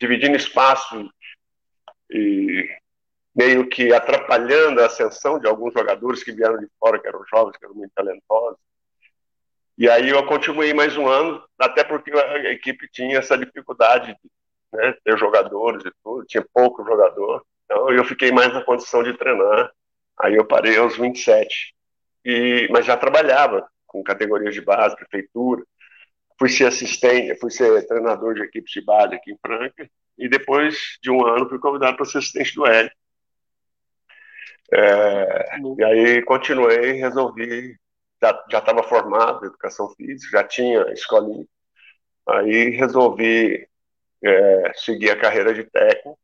dividindo 0.00 0.36
espaço 0.36 1.08
e 2.10 2.68
meio 3.34 3.68
que 3.68 3.92
atrapalhando 3.92 4.80
a 4.80 4.86
ascensão 4.86 5.38
de 5.38 5.46
alguns 5.46 5.72
jogadores 5.72 6.24
que 6.24 6.32
vieram 6.32 6.58
de 6.58 6.68
fora, 6.78 6.98
que 6.98 7.06
eram 7.06 7.24
jovens, 7.30 7.56
que 7.56 7.64
eram 7.64 7.74
muito 7.74 7.92
talentosos. 7.94 8.58
E 9.76 9.88
aí 9.88 10.08
eu 10.08 10.26
continuei 10.26 10.74
mais 10.74 10.96
um 10.96 11.06
ano, 11.06 11.40
até 11.56 11.84
porque 11.84 12.10
a 12.12 12.50
equipe 12.50 12.88
tinha 12.90 13.18
essa 13.18 13.38
dificuldade 13.38 14.12
de 14.12 14.30
né, 14.72 14.92
ter 15.04 15.16
jogadores 15.16 15.84
e 15.84 15.92
tudo, 16.02 16.26
tinha 16.26 16.44
pouco 16.52 16.84
jogador. 16.84 17.44
Então 17.64 17.92
eu 17.92 18.04
fiquei 18.04 18.32
mais 18.32 18.52
na 18.52 18.64
condição 18.64 19.04
de 19.04 19.16
treinar. 19.16 19.70
Aí 20.20 20.34
eu 20.34 20.44
parei 20.44 20.76
aos 20.76 20.96
27. 20.96 21.72
E, 22.24 22.66
mas 22.72 22.86
já 22.86 22.96
trabalhava 22.96 23.68
com 23.88 24.02
categorias 24.04 24.54
de 24.54 24.60
base, 24.60 24.94
prefeitura. 24.94 25.64
Fui 26.38 26.48
ser 26.48 26.66
assistente, 26.66 27.38
fui 27.40 27.50
ser 27.50 27.84
treinador 27.88 28.34
de 28.34 28.42
equipes 28.42 28.70
de 28.70 28.84
base 28.84 29.16
aqui 29.16 29.32
em 29.32 29.38
Franca. 29.38 29.90
E 30.16 30.28
depois 30.28 30.98
de 31.02 31.10
um 31.10 31.26
ano 31.26 31.48
fui 31.48 31.58
convidado 31.58 31.96
para 31.96 32.06
ser 32.06 32.18
assistente 32.18 32.54
do 32.54 32.66
Hélio. 32.66 32.92
É, 34.70 35.58
e 35.78 35.84
aí 35.84 36.22
continuei, 36.22 36.92
resolvi, 36.92 37.76
já 38.20 38.58
estava 38.58 38.82
formado 38.82 39.44
em 39.44 39.48
educação 39.48 39.88
física, 39.96 40.38
já 40.38 40.44
tinha 40.44 40.82
escolinha. 40.92 41.46
Aí 42.28 42.70
resolvi 42.70 43.66
é, 44.22 44.72
seguir 44.74 45.10
a 45.10 45.18
carreira 45.18 45.54
de 45.54 45.64
técnico 45.64 46.18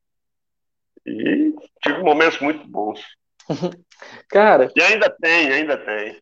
E 1.07 1.55
tive 1.83 2.03
momentos 2.03 2.39
muito 2.41 2.67
bons. 2.69 3.01
Cara. 4.29 4.71
E 4.77 4.83
ainda 4.83 5.09
tem, 5.09 5.53
ainda 5.53 5.77
tem. 5.79 6.21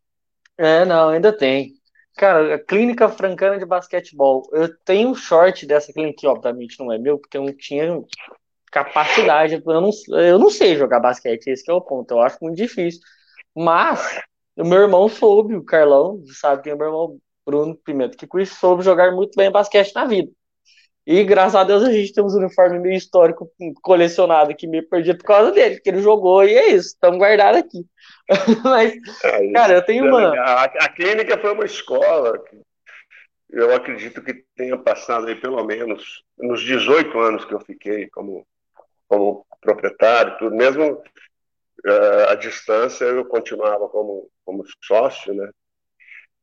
É, 0.59 0.85
não, 0.85 1.09
ainda 1.11 1.37
tem. 1.37 1.75
Cara, 2.17 2.55
a 2.57 2.59
clínica 2.59 3.09
francana 3.09 3.59
de 3.59 3.65
basquetebol. 3.65 4.49
Eu 4.53 4.69
tenho 4.85 5.11
um 5.11 5.15
short 5.15 5.67
dessa 5.67 5.93
clínica, 5.93 6.19
que 6.21 6.27
obviamente 6.27 6.79
não 6.79 6.93
é 6.93 6.99
meu, 6.99 7.19
porque 7.19 7.37
eu 7.39 7.45
não 7.45 7.57
tinha 7.57 8.01
capacidade. 8.71 9.63
Eu 9.65 9.81
não, 9.81 9.91
eu 10.09 10.39
não 10.39 10.51
sei 10.51 10.77
jogar 10.77 11.01
basquete, 11.01 11.49
esse 11.49 11.71
é 11.71 11.75
o 11.75 11.81
ponto. 11.81 12.13
Eu 12.13 12.21
acho 12.21 12.39
muito 12.43 12.57
difícil. 12.57 13.01
Mas 13.57 14.21
o 14.57 14.65
meu 14.65 14.83
irmão 14.83 15.09
soube, 15.09 15.57
o 15.57 15.65
Carlão, 15.65 16.23
sabe 16.41 16.63
quem 16.63 16.73
é 16.73 16.77
meu 16.77 16.87
irmão, 16.87 17.19
Bruno 17.47 17.77
Pimenta, 17.77 18.17
que 18.17 18.47
soube 18.47 18.83
jogar 18.85 19.13
muito 19.13 19.37
bem 19.37 19.51
basquete 19.51 19.95
na 19.95 20.05
vida. 20.07 20.31
E 21.05 21.25
graças 21.25 21.57
a 21.57 21.65
Deus 21.65 21.83
a 21.83 21.93
gente 21.93 22.13
tem 22.13 22.23
um 22.23 22.29
uniforme 22.29 22.79
meio 22.79 22.97
histórico 22.97 23.51
colecionado 23.83 24.53
aqui, 24.53 24.69
meio 24.69 24.89
perdido 24.89 25.19
por 25.19 25.27
causa 25.27 25.51
dele, 25.51 25.77
porque 25.77 25.91
ele 25.91 26.01
jogou 26.01 26.45
e 26.45 26.55
é 26.55 26.71
isso, 26.71 26.89
estamos 26.89 27.19
guardados 27.19 27.61
aqui. 27.61 27.85
Mas, 28.63 28.95
é, 29.25 29.53
cara, 29.53 29.75
eu 29.75 29.83
tenho 29.85 30.07
é 30.07 30.09
uma. 30.09 30.41
A, 30.41 30.65
a, 30.65 30.89
clínica 30.89 31.37
foi 31.39 31.53
uma 31.53 31.65
escola 31.65 32.39
que 32.39 32.61
eu 33.51 33.75
acredito 33.75 34.23
que 34.23 34.45
tenha 34.55 34.79
passado 34.79 35.27
aí 35.27 35.35
pelo 35.35 35.63
menos 35.65 36.23
nos 36.39 36.63
18 36.63 37.19
anos 37.19 37.45
que 37.45 37.53
eu 37.53 37.61
fiquei 37.61 38.09
como, 38.09 38.47
como 39.09 39.45
proprietário, 39.61 40.39
tudo, 40.39 40.55
mesmo 40.55 40.93
uh, 40.93 42.29
à 42.29 42.37
distância 42.37 43.05
eu 43.07 43.25
continuava 43.25 43.89
como, 43.89 44.31
como 44.45 44.65
sócio, 44.85 45.35
né? 45.35 45.51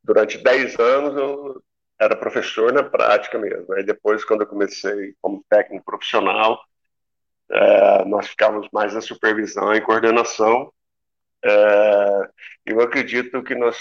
Durante 0.04 0.36
10 0.36 0.78
anos 0.78 1.16
eu 1.16 1.62
era 2.00 2.16
professor 2.16 2.72
na 2.72 2.82
prática 2.82 3.38
mesmo. 3.38 3.74
Aí 3.74 3.84
depois, 3.84 4.24
quando 4.24 4.40
eu 4.40 4.46
comecei 4.46 5.14
como 5.20 5.44
técnico 5.50 5.84
profissional, 5.84 6.58
é, 7.50 8.04
nós 8.06 8.28
ficávamos 8.28 8.68
mais 8.72 8.94
na 8.94 9.02
supervisão 9.02 9.74
e 9.74 9.82
coordenação. 9.82 10.72
É, 11.44 12.30
eu 12.64 12.80
acredito 12.80 13.42
que 13.42 13.54
nós 13.54 13.76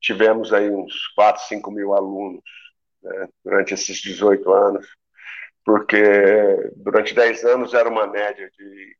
tivemos 0.00 0.52
aí 0.52 0.70
uns 0.70 1.08
4, 1.08 1.42
5 1.42 1.70
mil 1.70 1.92
alunos 1.92 2.42
né, 3.02 3.28
durante 3.44 3.74
esses 3.74 4.00
18 4.00 4.50
anos, 4.52 4.86
porque 5.64 6.00
durante 6.76 7.14
10 7.14 7.44
anos 7.44 7.74
era 7.74 7.88
uma 7.88 8.06
média 8.06 8.50
de, 8.56 8.96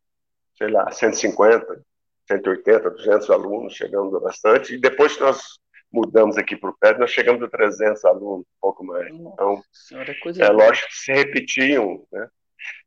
sei 0.58 0.68
lá, 0.68 0.90
150, 0.90 1.80
180, 2.28 2.90
200 2.90 3.30
alunos, 3.30 3.74
chegando 3.74 4.20
bastante, 4.20 4.74
e 4.74 4.78
depois 4.78 5.14
que 5.16 5.22
nós 5.22 5.58
mudamos 5.96 6.36
aqui 6.36 6.54
para 6.54 6.68
o 6.68 6.76
prédio, 6.78 7.00
nós 7.00 7.10
chegamos 7.10 7.42
a 7.42 7.48
300 7.48 8.04
alunos, 8.04 8.46
um 8.46 8.60
pouco 8.60 8.84
mais. 8.84 9.08
Então, 9.12 9.62
Senhora, 9.72 10.12
é, 10.12 10.42
é 10.42 10.50
lógico 10.50 10.88
que 10.88 10.96
se 10.96 11.12
repetiam, 11.12 12.06
né? 12.12 12.28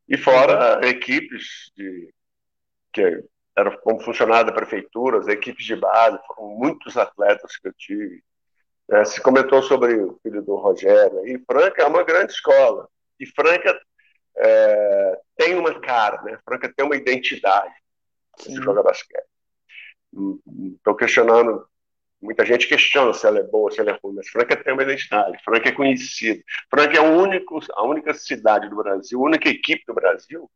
E 0.07 0.17
fora 0.17 0.77
uhum. 0.77 0.83
equipes 0.83 1.71
de, 1.75 2.13
que 2.93 3.23
eram 3.55 3.75
como 3.77 3.99
funcionário 4.01 4.45
da 4.45 4.51
prefeitura, 4.51 5.17
as 5.17 5.27
equipes 5.27 5.65
de 5.65 5.75
base, 5.75 6.19
foram 6.27 6.49
muitos 6.49 6.95
atletas 6.97 7.57
que 7.57 7.67
eu 7.67 7.73
tive. 7.73 8.23
É, 8.91 9.05
se 9.05 9.21
comentou 9.21 9.61
sobre 9.63 9.95
o 9.95 10.19
filho 10.23 10.41
do 10.41 10.55
Rogério, 10.55 11.25
e 11.27 11.39
Franca 11.45 11.83
é 11.83 11.85
uma 11.85 12.03
grande 12.03 12.31
escola. 12.31 12.87
E 13.19 13.25
Franca 13.25 13.79
é, 14.37 15.19
tem 15.35 15.55
uma 15.55 15.79
cara, 15.79 16.21
né? 16.23 16.39
Franca 16.45 16.71
tem 16.75 16.85
uma 16.85 16.95
identidade 16.95 17.73
de 18.47 18.55
jogar 18.55 18.83
basquete. 18.83 19.25
Estou 20.75 20.95
questionando 20.95 21.67
Muita 22.21 22.45
gente 22.45 22.67
questiona 22.67 23.13
se 23.13 23.25
ela 23.25 23.39
é 23.39 23.43
boa, 23.43 23.71
se 23.71 23.79
ela 23.79 23.91
é 23.91 23.99
ruim, 24.03 24.15
mas 24.15 24.27
Franca 24.27 24.55
tem 24.61 24.73
uma 24.73 24.83
identidade, 24.83 25.41
Franca 25.43 25.69
é 25.69 25.71
conhecida. 25.71 26.43
Franca 26.69 26.97
é 26.97 27.01
único, 27.01 27.59
a 27.73 27.83
única 27.83 28.13
cidade 28.13 28.69
do 28.69 28.75
Brasil, 28.75 29.19
a 29.19 29.23
única 29.23 29.47
equipe 29.47 29.83
do 29.87 29.93
Brasil, 29.93 30.49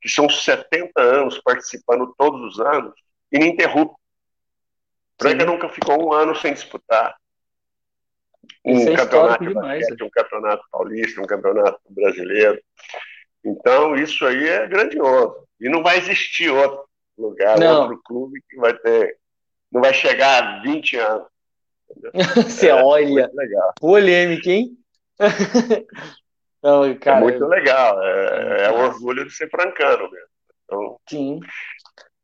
que 0.00 0.08
são 0.08 0.28
70 0.28 1.00
anos 1.00 1.38
participando 1.38 2.14
todos 2.16 2.40
os 2.40 2.60
anos, 2.60 2.94
ininterrupto. 3.30 3.96
Franca 5.20 5.40
Sim. 5.40 5.46
nunca 5.46 5.68
ficou 5.68 6.02
um 6.02 6.12
ano 6.12 6.34
sem 6.34 6.54
disputar 6.54 7.14
um 8.64 8.88
é 8.88 8.96
campeonato 8.96 9.44
de 9.44 9.54
basquete, 9.54 10.00
né? 10.00 10.06
um 10.06 10.10
campeonato 10.10 10.64
paulista, 10.70 11.20
um 11.20 11.26
campeonato 11.26 11.80
brasileiro. 11.88 12.60
Então, 13.44 13.96
isso 13.96 14.24
aí 14.24 14.48
é 14.48 14.66
grandioso. 14.66 15.46
E 15.60 15.68
não 15.68 15.82
vai 15.82 15.98
existir 15.98 16.50
outro 16.50 16.84
lugar, 17.18 17.58
não. 17.58 17.82
outro 17.82 18.00
clube 18.04 18.42
que 18.48 18.56
vai 18.56 18.74
ter 18.74 19.18
não 19.72 19.80
vai 19.80 19.94
chegar 19.94 20.42
a 20.42 20.62
20 20.62 20.96
anos. 20.98 21.26
Você 22.44 22.68
é, 22.68 22.74
olha. 22.74 23.30
Legal. 23.32 23.72
Polêmica, 23.80 24.50
hein? 24.50 24.76
não, 26.62 26.94
cara, 26.98 27.18
é 27.18 27.20
muito 27.20 27.46
legal. 27.46 28.02
É, 28.02 28.64
é 28.64 28.70
o 28.70 28.80
orgulho 28.80 29.24
de 29.24 29.32
ser 29.32 29.48
francano 29.50 30.10
mesmo. 30.10 30.28
Então, 30.64 30.96
Sim. 31.08 31.40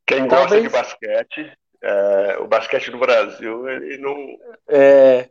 Quem 0.06 0.26
Talvez... 0.26 0.38
gosta 0.48 0.60
de 0.62 0.68
basquete, 0.68 1.58
é, 1.82 2.38
o 2.38 2.46
basquete 2.46 2.90
do 2.90 2.98
Brasil, 2.98 3.68
ele 3.68 3.98
não. 3.98 4.16
É... 4.68 5.30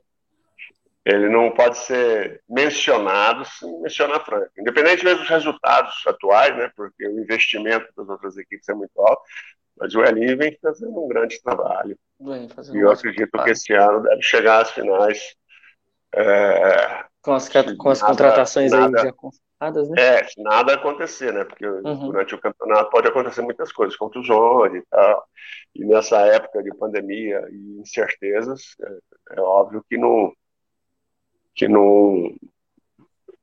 Ele 1.03 1.29
não 1.29 1.51
pode 1.51 1.77
ser 1.77 2.43
mencionado 2.49 3.45
sem 3.45 3.79
mencionar 3.79 4.25
Franca. 4.25 4.51
Independente 4.57 5.05
dos 5.05 5.29
resultados 5.29 6.05
atuais, 6.05 6.55
né, 6.57 6.69
porque 6.75 7.07
o 7.07 7.21
investimento 7.21 7.87
das 7.95 8.09
outras 8.09 8.35
equipes 8.35 8.67
é 8.67 8.73
muito 8.73 8.91
alto, 8.99 9.21
mas 9.79 9.93
o 9.95 10.03
Elinho 10.03 10.37
vem 10.37 10.57
fazendo 10.61 11.03
um 11.03 11.07
grande 11.07 11.41
trabalho. 11.41 11.97
e 12.73 12.77
eu 12.77 12.91
acredito 12.91 13.29
trabalho. 13.29 13.45
que 13.45 13.51
esse 13.51 13.73
ano 13.73 14.01
deve 14.01 14.21
chegar 14.21 14.61
às 14.61 14.71
finais. 14.71 15.35
É, 16.15 17.05
com 17.21 17.33
as, 17.33 17.49
com 17.49 17.89
as 17.89 18.01
nada, 18.01 18.11
contratações 18.11 18.71
nada, 18.71 18.97
aí 18.97 19.05
já 19.05 19.13
confirmadas, 19.13 19.89
né? 19.89 20.01
É, 20.01 20.27
nada 20.37 20.73
acontecer, 20.73 21.33
né? 21.33 21.43
Porque 21.43 21.67
uhum. 21.67 22.07
durante 22.07 22.33
o 22.33 22.39
campeonato 22.39 22.89
pode 22.89 23.07
acontecer 23.07 23.41
muitas 23.41 23.71
coisas, 23.71 23.97
contusões 23.97 24.73
e 24.73 24.83
tal. 24.89 25.27
E 25.75 25.85
nessa 25.85 26.19
época 26.21 26.63
de 26.63 26.73
pandemia 26.75 27.45
e 27.51 27.81
incertezas, 27.81 28.75
é, 28.81 29.37
é 29.37 29.41
óbvio 29.41 29.83
que 29.89 29.97
não. 29.97 30.31
Que 31.53 31.67
não 31.67 32.35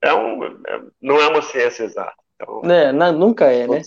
é 0.00 0.14
um, 0.14 0.44
é, 0.44 0.82
não 1.00 1.16
é 1.16 1.28
uma 1.28 1.42
ciência 1.42 1.84
exata. 1.84 2.14
Então, 2.34 2.60
é, 2.70 2.92
não, 2.92 3.12
nunca 3.12 3.46
é, 3.46 3.66
né? 3.66 3.80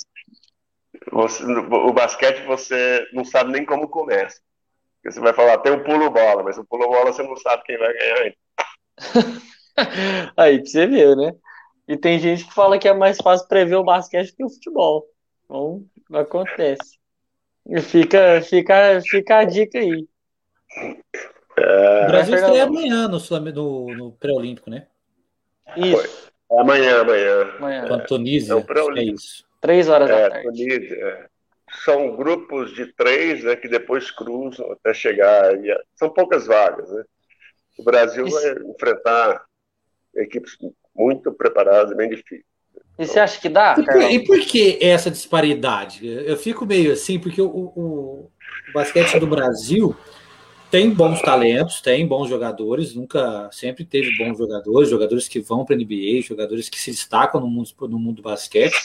Você, 1.12 1.44
o 1.44 1.94
basquete 1.94 2.46
você 2.46 3.08
não 3.14 3.24
sabe 3.24 3.52
nem 3.52 3.66
como 3.66 3.88
começa. 3.88 4.40
Porque 5.02 5.14
você 5.14 5.20
vai 5.20 5.34
falar, 5.34 5.60
tem 5.60 5.72
um 5.72 5.84
pulo 5.84 6.10
bola, 6.10 6.44
mas 6.44 6.58
o 6.58 6.66
pulo 6.66 6.88
bola 6.88 7.14
você 7.14 7.24
não 7.24 7.36
sabe 7.38 7.64
quem 7.64 7.78
vai 7.78 7.94
ganhar 7.94 8.18
ainda. 8.22 8.36
Aí 10.36 10.60
você 10.60 10.88
ver, 10.88 11.16
né? 11.16 11.34
E 11.88 11.96
tem 11.96 12.20
gente 12.20 12.46
que 12.46 12.54
fala 12.54 12.78
que 12.78 12.88
é 12.88 12.94
mais 12.94 13.18
fácil 13.18 13.48
prever 13.48 13.76
o 13.76 13.84
basquete 13.84 14.36
que 14.36 14.44
o 14.44 14.50
futebol. 14.50 15.06
Então, 15.46 15.86
acontece. 16.12 16.98
Fica, 17.84 18.42
fica, 18.42 19.02
fica 19.02 19.38
a 19.38 19.44
dica 19.46 19.80
aí. 19.80 20.08
É... 21.58 22.04
O 22.04 22.08
Brasil 22.08 22.36
estreia 22.36 22.64
amanhã 22.64 23.08
no, 23.08 23.20
no, 23.52 23.96
no 23.96 24.12
pré-olímpico, 24.14 24.70
né? 24.70 24.88
Isso. 25.76 26.32
É 26.52 26.60
amanhã, 26.60 27.02
amanhã. 27.02 27.56
amanhã. 27.58 27.88
Com 27.88 27.94
a 27.94 28.00
Tunísia. 28.00 28.54
É, 28.54 29.00
é 29.00 29.04
isso. 29.04 29.47
Três 29.68 29.90
horas 29.90 30.10
é, 30.10 30.14
da 30.14 30.30
tarde. 30.30 30.48
Tunísia, 30.48 30.96
é. 30.96 31.26
São 31.84 32.16
grupos 32.16 32.74
de 32.74 32.86
três 32.94 33.44
né, 33.44 33.54
que 33.58 33.68
depois 33.68 34.10
cruzam 34.10 34.72
até 34.72 34.94
chegar. 34.94 35.44
São 35.94 36.10
poucas 36.10 36.48
vagas. 36.48 36.90
Né? 36.90 37.04
O 37.78 37.84
Brasil 37.84 38.26
Isso. 38.26 38.40
vai 38.40 38.54
enfrentar 38.74 39.44
equipes 40.16 40.58
muito 40.96 41.34
preparadas 41.34 41.92
e 41.92 41.96
bem 41.96 42.10
difíceis. 42.10 42.46
E 42.98 43.06
você 43.06 43.20
acha 43.20 43.42
que 43.42 43.50
dá? 43.50 43.76
E 43.78 43.84
por, 43.84 44.02
e 44.02 44.26
por, 44.26 44.40
que 44.40 44.80
essa 44.82 45.12
disparidade? 45.12 46.08
Eu 46.08 46.38
fico 46.38 46.66
meio 46.66 46.94
assim, 46.94 47.20
porque 47.20 47.42
o, 47.42 47.48
o, 47.48 47.74
o 47.76 48.74
basquete 48.74 49.20
do 49.20 49.28
Brasil 49.28 49.94
tem 50.72 50.90
bons 50.90 51.22
talentos, 51.22 51.82
tem 51.82 52.08
bons 52.08 52.30
jogadores, 52.30 52.96
nunca 52.96 53.50
sempre 53.52 53.84
teve 53.84 54.18
bons 54.18 54.38
jogadores, 54.38 54.90
jogadores 54.90 55.28
que 55.28 55.42
vão 55.42 55.66
para 55.66 55.76
a 55.76 55.78
NBA, 55.78 56.22
jogadores 56.22 56.70
que 56.70 56.80
se 56.80 56.90
destacam 56.90 57.42
no 57.42 57.48
mundo, 57.48 57.70
no 57.82 58.00
mundo 58.00 58.16
do 58.16 58.22
basquete. 58.22 58.78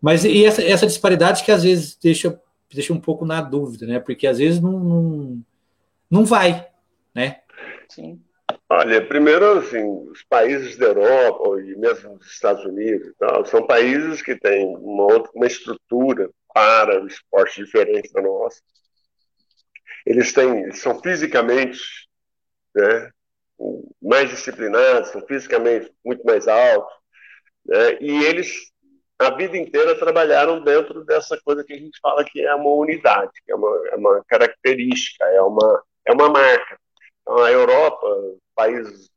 Mas 0.00 0.24
e 0.24 0.44
essa, 0.44 0.62
essa 0.62 0.86
disparidade 0.86 1.44
que 1.44 1.50
às 1.50 1.62
vezes 1.62 1.96
deixa, 1.96 2.40
deixa 2.72 2.92
um 2.92 3.00
pouco 3.00 3.24
na 3.24 3.40
dúvida, 3.40 3.86
né? 3.86 4.00
Porque 4.00 4.26
às 4.26 4.38
vezes 4.38 4.60
não, 4.60 4.78
não, 4.78 5.44
não 6.10 6.24
vai, 6.24 6.68
né? 7.14 7.40
Sim. 7.88 8.20
Olha, 8.68 9.06
primeiro, 9.06 9.58
assim, 9.58 9.84
os 10.10 10.22
países 10.24 10.76
da 10.76 10.86
Europa 10.86 11.60
e 11.60 11.76
mesmo 11.76 12.14
os 12.14 12.26
Estados 12.26 12.64
Unidos 12.64 13.12
tal, 13.18 13.44
são 13.46 13.66
países 13.66 14.22
que 14.22 14.34
têm 14.34 14.66
uma, 14.76 15.22
uma 15.34 15.46
estrutura 15.46 16.30
para 16.52 17.02
o 17.02 17.06
esporte 17.06 17.64
diferente 17.64 18.12
da 18.12 18.22
nossa. 18.22 18.60
Eles 20.04 20.32
têm, 20.32 20.62
eles 20.62 20.80
são 20.80 21.00
fisicamente 21.00 21.80
né, 22.74 23.10
mais 24.02 24.30
disciplinados, 24.30 25.10
são 25.10 25.24
fisicamente 25.26 25.92
muito 26.04 26.24
mais 26.24 26.48
altos, 26.48 26.92
né, 27.64 27.98
e 28.00 28.24
eles 28.24 28.72
a 29.18 29.30
vida 29.30 29.56
inteira 29.56 29.98
trabalharam 29.98 30.60
dentro 30.62 31.04
dessa 31.04 31.40
coisa 31.42 31.64
que 31.64 31.72
a 31.72 31.78
gente 31.78 31.98
fala 32.00 32.24
que 32.24 32.40
é 32.40 32.54
uma 32.54 32.70
unidade, 32.70 33.32
que 33.44 33.50
é 33.50 33.54
uma, 33.54 33.88
é 33.88 33.96
uma 33.96 34.24
característica, 34.28 35.24
é 35.24 35.40
uma, 35.40 35.82
é 36.04 36.12
uma 36.12 36.28
marca. 36.28 36.78
Então, 37.22 37.38
a 37.38 37.50
Europa, 37.50 38.06
países 38.54 39.10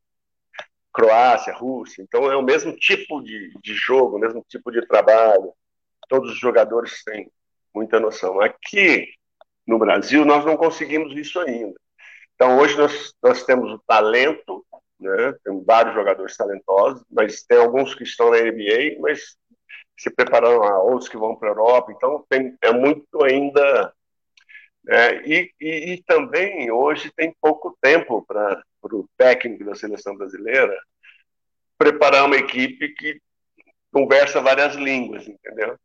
Croácia, 0.92 1.54
Rússia, 1.54 2.02
então 2.02 2.30
é 2.30 2.36
o 2.36 2.42
mesmo 2.42 2.74
tipo 2.76 3.22
de, 3.22 3.52
de 3.62 3.74
jogo, 3.74 4.16
o 4.16 4.18
mesmo 4.18 4.44
tipo 4.48 4.72
de 4.72 4.84
trabalho. 4.86 5.52
todos 6.08 6.32
os 6.32 6.38
jogadores 6.38 7.04
têm 7.04 7.30
muita 7.74 8.00
noção. 8.00 8.40
Aqui 8.40 9.08
no 9.66 9.78
Brasil, 9.78 10.24
nós 10.24 10.44
não 10.44 10.56
conseguimos 10.56 11.16
isso 11.16 11.38
ainda. 11.38 11.78
Então, 12.34 12.58
hoje 12.58 12.76
nós, 12.76 13.14
nós 13.22 13.44
temos 13.44 13.70
o 13.70 13.78
talento, 13.86 14.64
né? 14.98 15.32
temos 15.44 15.64
vários 15.64 15.94
jogadores 15.94 16.36
talentosos, 16.36 17.04
mas 17.10 17.42
tem 17.42 17.58
alguns 17.58 17.94
que 17.94 18.02
estão 18.02 18.30
na 18.30 18.38
NBA, 18.38 18.98
mas 18.98 19.36
se 20.00 20.08
preparando 20.08 20.60
lá, 20.60 20.82
outros 20.82 21.10
que 21.10 21.18
vão 21.18 21.36
para 21.36 21.48
a 21.48 21.50
Europa. 21.50 21.92
Então, 21.92 22.24
tem, 22.26 22.56
é 22.62 22.72
muito 22.72 23.22
ainda. 23.22 23.92
Né? 24.82 25.22
E, 25.26 25.52
e, 25.60 25.92
e, 25.92 26.02
também 26.04 26.70
hoje 26.70 27.12
tem 27.14 27.36
pouco 27.38 27.76
tempo 27.82 28.24
para 28.26 28.64
o 28.82 29.06
técnico 29.18 29.62
da 29.62 29.74
seleção 29.74 30.16
brasileira 30.16 30.74
preparar 31.76 32.24
uma 32.24 32.36
equipe 32.36 32.88
que 32.94 33.20
conversa 33.92 34.40
várias 34.40 34.74
línguas, 34.74 35.28
entendeu? 35.28 35.76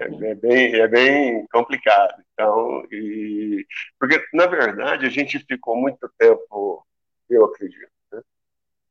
É, 0.00 0.08
uhum. 0.08 0.24
é, 0.24 0.34
bem, 0.34 0.74
é 0.74 0.88
bem 0.88 1.46
complicado. 1.48 2.22
Então, 2.32 2.86
e, 2.90 3.66
porque, 4.00 4.24
na 4.32 4.46
verdade, 4.46 5.04
a 5.04 5.10
gente 5.10 5.38
ficou 5.40 5.76
muito 5.76 6.10
tempo, 6.16 6.86
eu 7.28 7.44
acredito, 7.44 7.90
né, 8.10 8.22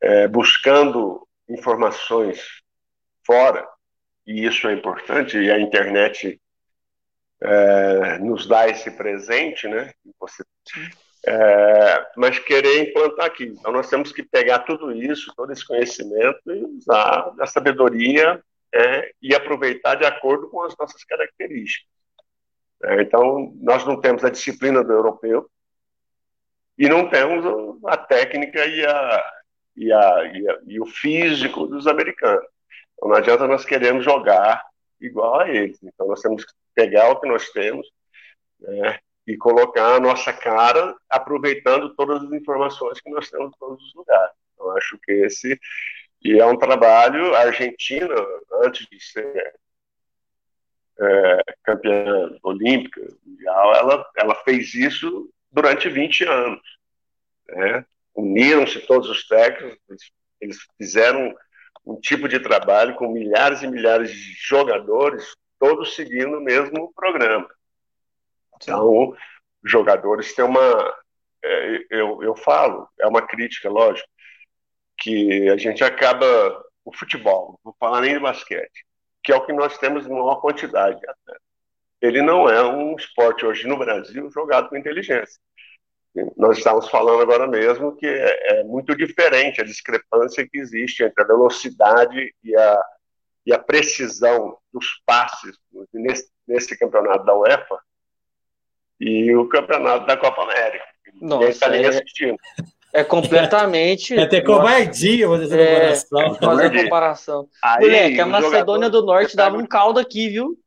é, 0.01 0.27
buscando 0.27 1.27
informações 1.49 2.61
fora, 3.25 3.67
e 4.27 4.45
isso 4.45 4.67
é 4.67 4.73
importante, 4.73 5.37
e 5.37 5.49
a 5.49 5.57
internet 5.57 6.39
é, 7.41 8.19
nos 8.19 8.45
dá 8.45 8.67
esse 8.67 8.91
presente, 8.91 9.67
né? 9.69 9.93
Você, 10.19 10.43
é, 11.25 12.07
mas 12.17 12.37
querer 12.39 12.89
implantar 12.89 13.25
aqui. 13.25 13.45
Então, 13.45 13.71
nós 13.71 13.89
temos 13.89 14.11
que 14.11 14.23
pegar 14.23 14.59
tudo 14.59 14.91
isso, 14.91 15.33
todo 15.35 15.51
esse 15.51 15.65
conhecimento 15.65 16.39
e 16.47 16.63
usar 16.63 17.33
a 17.39 17.45
sabedoria 17.45 18.43
é, 18.73 19.11
e 19.21 19.33
aproveitar 19.33 19.95
de 19.95 20.05
acordo 20.05 20.49
com 20.49 20.61
as 20.63 20.75
nossas 20.77 21.03
características. 21.05 21.87
É, 22.83 23.01
então, 23.01 23.53
nós 23.61 23.85
não 23.85 23.99
temos 23.99 24.23
a 24.23 24.29
disciplina 24.29 24.83
do 24.83 24.91
europeu 24.91 25.49
e 26.77 26.87
não 26.87 27.09
temos 27.09 27.43
a 27.85 27.97
técnica 27.97 28.65
e, 28.65 28.85
a, 28.85 29.33
e, 29.75 29.91
a, 29.91 30.23
e, 30.33 30.49
a, 30.49 30.59
e 30.67 30.79
o 30.79 30.85
físico 30.85 31.65
dos 31.65 31.87
americanos. 31.87 32.45
Então, 32.97 33.09
não 33.09 33.15
adianta 33.15 33.47
nós 33.47 33.63
queremos 33.63 34.03
jogar 34.03 34.63
igual 34.99 35.39
a 35.39 35.49
eles. 35.49 35.77
Então, 35.83 36.07
nós 36.07 36.21
temos 36.21 36.43
que 36.43 36.51
pegar 36.73 37.09
o 37.11 37.19
que 37.19 37.27
nós 37.27 37.49
temos 37.49 37.87
né, 38.59 38.99
e 39.25 39.37
colocar 39.37 39.95
a 39.95 39.99
nossa 39.99 40.33
cara, 40.33 40.95
aproveitando 41.09 41.95
todas 41.95 42.23
as 42.23 42.31
informações 42.31 42.99
que 42.99 43.09
nós 43.09 43.29
temos 43.29 43.49
em 43.49 43.59
todos 43.59 43.83
os 43.83 43.93
lugares. 43.93 44.35
Então, 44.53 44.75
acho 44.75 44.97
que 45.03 45.11
esse 45.11 45.59
e 46.23 46.39
é 46.39 46.45
um 46.45 46.57
trabalho, 46.57 47.35
a 47.35 47.41
Argentina, 47.41 48.15
antes 48.63 48.87
de 48.87 48.99
ser 48.99 49.55
é, 50.99 51.41
campeã 51.63 52.35
olímpica, 52.41 53.01
mundial, 53.25 53.75
ela, 53.75 54.11
ela 54.17 54.35
fez 54.43 54.73
isso 54.73 55.29
durante 55.51 55.87
20 55.89 56.25
anos. 56.25 56.61
Né? 57.47 57.85
Uniram-se 58.15 58.79
todos 58.81 59.09
os 59.09 59.27
técnicos, 59.27 60.11
eles 60.41 60.57
fizeram 60.77 61.35
um 61.87 61.99
tipo 61.99 62.27
de 62.27 62.39
trabalho 62.39 62.95
com 62.95 63.07
milhares 63.07 63.63
e 63.63 63.67
milhares 63.67 64.11
de 64.11 64.33
jogadores, 64.33 65.33
todos 65.57 65.95
seguindo 65.95 66.37
o 66.37 66.41
mesmo 66.41 66.91
programa. 66.93 67.49
Então, 68.55 69.15
os 69.63 69.71
jogadores 69.71 70.35
têm 70.35 70.43
uma. 70.43 70.93
É, 71.43 71.85
eu, 71.89 72.21
eu 72.21 72.35
falo, 72.35 72.89
é 72.99 73.07
uma 73.07 73.25
crítica, 73.25 73.69
lógico, 73.69 74.07
que 74.97 75.49
a 75.49 75.55
gente 75.55 75.83
acaba 75.83 76.25
o 76.83 76.93
futebol, 76.93 77.59
vou 77.63 77.75
falar 77.79 78.01
nem 78.01 78.13
de 78.13 78.19
basquete, 78.19 78.85
que 79.23 79.31
é 79.31 79.35
o 79.35 79.45
que 79.45 79.53
nós 79.53 79.77
temos 79.77 80.05
em 80.05 80.09
maior 80.09 80.41
quantidade. 80.41 80.99
Ele 82.01 82.21
não 82.21 82.49
é 82.49 82.63
um 82.63 82.95
esporte 82.95 83.45
hoje 83.45 83.67
no 83.67 83.77
Brasil 83.77 84.29
jogado 84.31 84.69
com 84.69 84.77
inteligência. 84.77 85.39
Nós 86.35 86.57
estamos 86.57 86.89
falando 86.89 87.21
agora 87.21 87.47
mesmo 87.47 87.95
que 87.95 88.05
é, 88.05 88.59
é 88.59 88.63
muito 88.63 88.95
diferente 88.95 89.61
a 89.61 89.65
discrepância 89.65 90.47
que 90.47 90.57
existe 90.57 91.03
entre 91.03 91.23
a 91.23 91.27
velocidade 91.27 92.33
e 92.43 92.55
a, 92.55 92.81
e 93.45 93.53
a 93.53 93.59
precisão 93.59 94.57
dos 94.73 95.01
passes 95.05 95.55
nesse, 95.93 96.29
nesse 96.47 96.77
campeonato 96.77 97.25
da 97.25 97.35
UEFA 97.35 97.79
e 98.99 99.35
o 99.35 99.47
campeonato 99.47 100.05
da 100.05 100.17
Copa 100.17 100.43
América. 100.43 100.85
Nossa, 101.21 101.35
Ninguém 101.35 101.49
está 101.49 101.69
nem 101.69 101.83
é... 101.85 101.87
assistindo. 101.87 102.37
É 102.93 103.03
completamente. 103.03 104.15
É 104.17 104.23
até 104.23 104.41
covardia 104.41 105.27
fazer 105.27 105.59
essa 105.59 106.07
comparação. 106.09 106.51
É, 106.51 106.55
fazer 106.55 106.83
comparação. 106.83 107.49
Aí, 107.63 107.81
Moleque, 107.81 108.19
a 108.19 108.25
Macedônia 108.25 108.89
do 108.89 109.05
Norte 109.05 109.35
dava 109.35 109.57
um 109.57 109.65
caldo 109.65 109.99
aqui, 109.99 110.29
viu? 110.29 110.57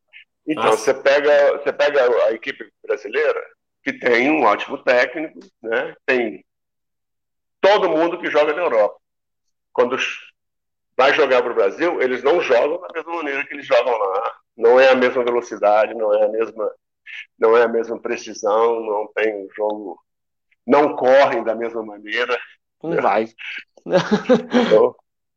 Então, 0.46 0.70
você 0.70 0.94
pega, 0.94 1.58
você 1.58 1.72
pega 1.72 2.02
a 2.26 2.32
equipe 2.32 2.64
brasileira, 2.86 3.40
que 3.82 3.92
tem 3.92 4.30
um 4.30 4.44
ótimo 4.44 4.78
técnico, 4.82 5.38
né? 5.62 5.94
tem 6.04 6.44
todo 7.60 7.88
mundo 7.88 8.18
que 8.18 8.30
joga 8.30 8.52
na 8.52 8.62
Europa. 8.62 8.98
Quando 9.72 9.96
vai 10.96 11.14
jogar 11.14 11.42
para 11.42 11.52
o 11.52 11.54
Brasil, 11.54 12.00
eles 12.02 12.22
não 12.22 12.40
jogam 12.40 12.80
da 12.80 12.88
mesma 12.92 13.14
maneira 13.14 13.46
que 13.46 13.54
eles 13.54 13.66
jogam 13.66 13.96
lá. 13.96 14.34
Não 14.56 14.78
é 14.78 14.90
a 14.90 14.96
mesma 14.96 15.24
velocidade, 15.24 15.94
não 15.94 16.12
é 16.14 16.24
a 16.24 16.28
mesma, 16.28 16.70
não 17.38 17.56
é 17.56 17.62
a 17.62 17.68
mesma 17.68 17.98
precisão, 17.98 18.80
não 18.80 19.10
tem 19.14 19.34
um 19.34 19.48
jogo 19.54 19.98
não 20.66 20.94
correm 20.94 21.42
da 21.42 21.54
mesma 21.54 21.82
maneira. 21.82 22.38
Não 22.82 23.00
vai. 23.00 23.26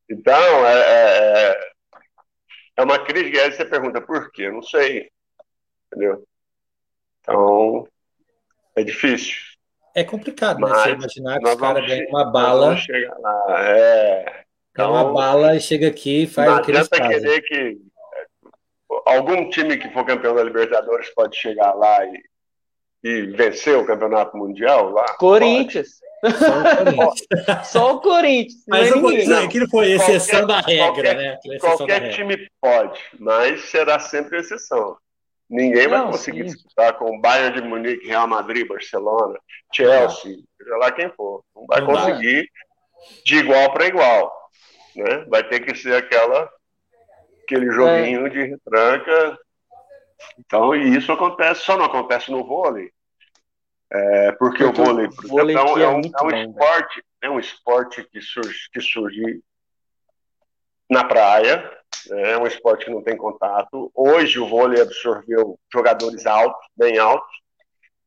Então, 0.09 0.37
é, 0.67 1.49
é, 1.49 1.71
é 2.77 2.83
uma 2.83 3.03
crítica. 3.03 3.41
Aí 3.41 3.51
você 3.51 3.65
pergunta 3.65 4.01
por 4.01 4.31
quê? 4.31 4.43
Eu 4.43 4.53
não 4.53 4.61
sei. 4.61 5.09
Entendeu? 5.87 6.27
Então, 7.21 7.87
é 8.75 8.83
difícil. 8.83 9.35
É 9.95 10.03
complicado, 10.03 10.59
né? 10.59 10.67
Você 10.67 10.89
imaginar 10.91 11.39
que 11.39 11.47
os 11.47 11.55
caras 11.55 11.87
ganham 11.87 12.07
uma 12.09 12.25
bala. 12.31 12.75
Chegar 12.77 13.15
lá. 13.19 13.45
É. 13.69 14.43
Então, 14.71 14.91
uma 14.91 15.13
bala 15.13 15.55
e 15.55 15.61
chega 15.61 15.87
aqui 15.87 16.23
e 16.23 16.27
faz 16.27 16.49
não 16.49 16.57
o 16.57 16.61
que 16.63 16.71
eles 16.71 16.87
fazem. 16.87 17.07
querer 17.09 17.41
que 17.41 17.77
algum 19.05 19.49
time 19.49 19.77
que 19.77 19.89
for 19.91 20.05
campeão 20.05 20.33
da 20.33 20.43
Libertadores 20.43 21.13
pode 21.13 21.35
chegar 21.37 21.73
lá 21.73 22.03
e 22.05 22.23
e 23.03 23.23
venceu 23.23 23.81
o 23.81 23.85
campeonato 23.85 24.37
mundial 24.37 24.89
lá? 24.91 25.05
Corinthians. 25.17 26.01
Só 27.65 27.95
o 27.95 28.01
Corinthians. 28.01 28.63
Mas 28.65 28.89
é 28.89 28.95
não, 28.95 29.43
aquilo 29.43 29.67
foi 29.69 29.91
exceção 29.91 30.47
qualquer, 30.47 30.47
da 30.47 30.61
regra, 30.61 30.85
qualquer, 30.85 31.15
né? 31.17 31.39
Qualquer 31.59 32.01
regra. 32.01 32.09
time 32.11 32.49
pode, 32.61 32.99
mas 33.19 33.61
será 33.65 33.99
sempre 33.99 34.39
exceção. 34.39 34.95
Ninguém 35.49 35.87
vai 35.87 36.05
conseguir 36.05 36.49
sim. 36.49 36.55
disputar 36.55 36.97
com 36.97 37.15
o 37.15 37.21
Bayern 37.21 37.61
de 37.61 37.67
Munique, 37.67 38.07
Real 38.07 38.27
Madrid, 38.27 38.67
Barcelona, 38.67 39.39
Chelsea, 39.71 40.37
seja 40.57 40.77
lá 40.77 40.91
quem 40.91 41.09
for. 41.11 41.43
Não 41.55 41.65
vai 41.67 41.81
não 41.81 41.87
conseguir 41.87 42.49
de 43.25 43.35
igual 43.35 43.71
para 43.71 43.87
igual. 43.87 44.33
Né? 44.95 45.25
Vai 45.27 45.43
ter 45.43 45.59
que 45.59 45.75
ser 45.75 45.95
aquela 45.95 46.49
aquele 47.43 47.69
joguinho 47.71 48.25
é. 48.25 48.29
de 48.29 48.43
retranca 48.43 49.37
então, 50.37 50.75
e 50.75 50.95
isso 50.95 51.11
acontece, 51.11 51.61
só 51.61 51.77
não 51.77 51.85
acontece 51.85 52.31
no 52.31 52.45
vôlei, 52.45 52.91
é, 53.91 54.31
porque, 54.33 54.63
porque, 54.63 54.81
o 54.81 54.85
vôlei, 54.85 55.07
por 55.09 55.27
vôlei 55.27 55.55
exemplo, 55.55 55.81
é, 55.81 55.87
um, 55.87 56.01
é, 56.01 56.23
um, 56.23 56.31
é 56.31 56.35
um 56.35 56.51
esporte, 56.51 57.05
é 57.21 57.29
um 57.29 57.39
esporte 57.39 58.03
que 58.03 58.21
surge, 58.21 58.69
que 58.71 58.81
surge 58.81 59.41
na 60.89 61.03
praia, 61.03 61.71
né, 62.09 62.31
é 62.31 62.37
um 62.37 62.47
esporte 62.47 62.85
que 62.85 62.91
não 62.91 63.01
tem 63.01 63.17
contato. 63.17 63.91
Hoje 63.93 64.39
o 64.39 64.47
vôlei 64.47 64.81
absorveu 64.81 65.57
jogadores 65.71 66.25
altos, 66.25 66.65
bem 66.75 66.97
altos. 66.97 67.29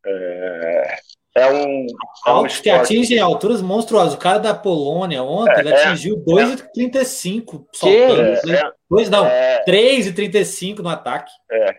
É, 0.05 0.99
é 1.37 1.47
um. 1.53 1.87
É 1.87 2.31
altos 2.31 2.59
um 2.59 2.63
que 2.63 2.71
atingem 2.71 3.19
alturas 3.19 3.61
monstruosas. 3.61 4.15
O 4.15 4.19
cara 4.19 4.39
da 4.39 4.55
Polônia 4.55 5.23
ontem 5.23 5.57
é, 5.57 5.61
ele 5.61 5.75
atingiu 5.75 6.17
2,35 6.25 7.65
é, 7.65 7.77
soltando. 7.77 8.51
É, 8.51 8.73
dois, 8.89 9.11
não, 9.11 9.27
é, 9.27 9.65
3,35 9.65 10.79
no 10.79 10.89
ataque. 10.89 11.31
É. 11.51 11.79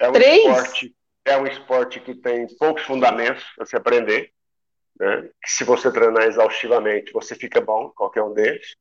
É 0.00 0.08
um 0.08 0.12
Três? 0.12 0.44
esporte, 0.44 0.94
é 1.24 1.36
um 1.36 1.46
esporte 1.46 2.00
que 2.00 2.14
tem 2.14 2.46
poucos 2.56 2.82
fundamentos 2.82 3.44
para 3.56 3.66
se 3.66 3.76
aprender. 3.76 4.30
Né? 4.98 5.28
Que 5.42 5.50
se 5.50 5.64
você 5.64 5.90
treinar 5.92 6.24
exaustivamente, 6.24 7.12
você 7.12 7.34
fica 7.34 7.60
bom, 7.60 7.90
qualquer 7.90 8.22
um 8.22 8.32
deles. 8.32 8.76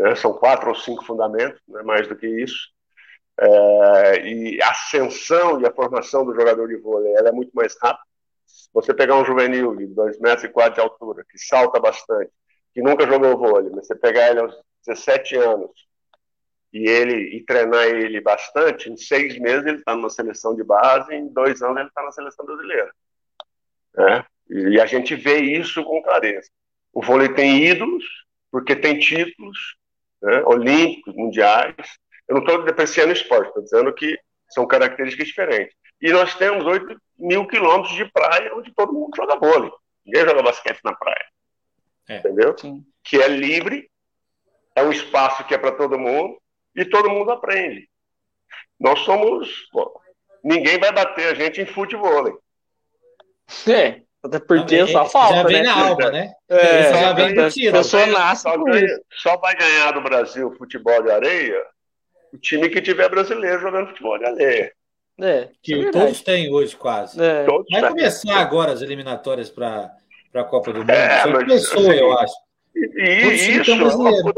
Né? 0.00 0.14
São 0.14 0.32
quatro 0.32 0.70
ou 0.70 0.74
cinco 0.74 1.04
fundamentos, 1.04 1.60
não 1.68 1.80
é 1.80 1.82
mais 1.82 2.08
do 2.08 2.16
que 2.16 2.26
isso. 2.26 2.70
É, 3.38 4.26
e 4.26 4.62
a 4.62 4.70
ascensão 4.70 5.60
e 5.60 5.66
a 5.66 5.72
formação 5.72 6.24
do 6.24 6.34
jogador 6.34 6.66
de 6.68 6.76
vôlei 6.76 7.12
ela 7.14 7.28
é 7.28 7.32
muito 7.32 7.52
mais 7.52 7.76
rápida. 7.80 8.04
Você 8.72 8.94
pegar 8.94 9.16
um 9.16 9.24
juvenil 9.24 9.76
de 9.76 9.86
2,4 9.88 10.20
metros 10.20 10.44
e 10.44 10.48
quatro 10.48 10.74
de 10.74 10.80
altura, 10.80 11.24
que 11.28 11.38
salta 11.38 11.78
bastante, 11.78 12.30
que 12.72 12.80
nunca 12.80 13.06
jogou 13.06 13.36
vôlei, 13.36 13.70
mas 13.74 13.86
você 13.86 13.94
pegar 13.94 14.30
ele 14.30 14.40
aos 14.40 14.54
17 14.86 15.36
anos 15.36 15.70
e 16.72 16.88
ele 16.88 17.36
e 17.36 17.44
treinar 17.44 17.84
ele 17.84 18.20
bastante, 18.22 18.88
em 18.88 18.96
seis 18.96 19.38
meses 19.38 19.66
ele 19.66 19.78
está 19.78 19.94
numa 19.94 20.08
seleção 20.08 20.54
de 20.54 20.64
base, 20.64 21.14
em 21.14 21.28
dois 21.28 21.60
anos 21.60 21.78
ele 21.78 21.88
está 21.88 22.02
na 22.02 22.12
seleção 22.12 22.46
brasileira. 22.46 22.90
Né? 23.94 24.24
E 24.48 24.80
a 24.80 24.86
gente 24.86 25.14
vê 25.14 25.40
isso 25.40 25.84
com 25.84 26.02
clareza. 26.02 26.48
O 26.92 27.02
vôlei 27.02 27.34
tem 27.34 27.64
ídolos, 27.66 28.04
porque 28.50 28.74
tem 28.74 28.98
títulos 28.98 29.79
né, 30.22 30.42
olímpicos, 30.44 31.14
mundiais. 31.14 31.74
Eu 32.28 32.36
não 32.36 32.42
estou 32.42 32.64
depreciando 32.64 33.12
esporte, 33.12 33.48
estou 33.48 33.62
dizendo 33.62 33.92
que 33.94 34.18
são 34.48 34.66
características 34.66 35.28
diferentes. 35.28 35.74
E 36.00 36.10
nós 36.12 36.34
temos 36.34 36.64
8 36.64 36.96
mil 37.18 37.46
quilômetros 37.46 37.94
de 37.94 38.10
praia 38.10 38.54
onde 38.54 38.72
todo 38.74 38.92
mundo 38.92 39.14
joga 39.16 39.38
vôlei. 39.38 39.70
Ninguém 40.04 40.24
joga 40.24 40.42
basquete 40.42 40.80
na 40.82 40.94
praia. 40.94 41.26
É. 42.08 42.18
Entendeu? 42.18 42.56
Sim. 42.56 42.84
Que 43.04 43.20
é 43.20 43.28
livre, 43.28 43.90
é 44.74 44.82
um 44.82 44.90
espaço 44.90 45.44
que 45.44 45.54
é 45.54 45.58
para 45.58 45.72
todo 45.72 45.98
mundo 45.98 46.40
e 46.74 46.84
todo 46.84 47.10
mundo 47.10 47.30
aprende. 47.30 47.88
Nós 48.78 49.00
somos. 49.00 49.68
Pô, 49.70 50.00
ninguém 50.42 50.78
vai 50.78 50.92
bater 50.92 51.28
a 51.28 51.34
gente 51.34 51.60
em 51.60 51.66
futebol. 51.66 52.40
É, 53.68 54.02
até 54.22 54.38
porque 54.38 54.86
só 54.86 55.06
falta. 55.06 55.36
Já 55.36 55.42
vem 55.44 55.56
né? 55.58 55.62
na 55.62 55.88
alma, 55.88 56.10
né? 56.10 56.32
É, 56.48 56.92
já 56.92 57.12
vem 57.12 57.34
do 57.34 57.50
tiro. 57.50 57.82
Só, 57.82 57.98
só, 58.34 58.54
só 59.12 59.36
vai 59.38 59.56
ganhar 59.56 59.92
do 59.92 60.02
Brasil 60.02 60.54
futebol 60.58 61.02
de 61.02 61.10
areia 61.10 61.62
o 62.32 62.38
time 62.38 62.68
que 62.68 62.80
tiver 62.80 63.08
brasileiro 63.08 63.60
jogando 63.60 63.88
futebol 63.88 64.18
de 64.18 64.24
areia. 64.24 64.72
É, 65.20 65.48
que 65.62 65.86
é 65.86 65.90
todos 65.90 66.22
têm 66.22 66.52
hoje, 66.52 66.76
quase. 66.76 67.20
É. 67.22 67.44
Vai 67.44 67.90
começar 67.90 68.36
agora 68.36 68.72
as 68.72 68.80
eliminatórias 68.80 69.50
para 69.50 69.90
a 70.34 70.44
Copa 70.44 70.72
do 70.72 70.80
Mundo. 70.80 70.90
É, 70.90 71.22
Só 71.22 71.32
começou, 71.32 71.90
assim, 71.90 71.98
eu 71.98 72.18
acho. 72.18 72.34
E, 72.74 73.02
e 73.04 73.58
isso, 73.58 73.70
é 73.70 73.74
uma, 73.74 74.32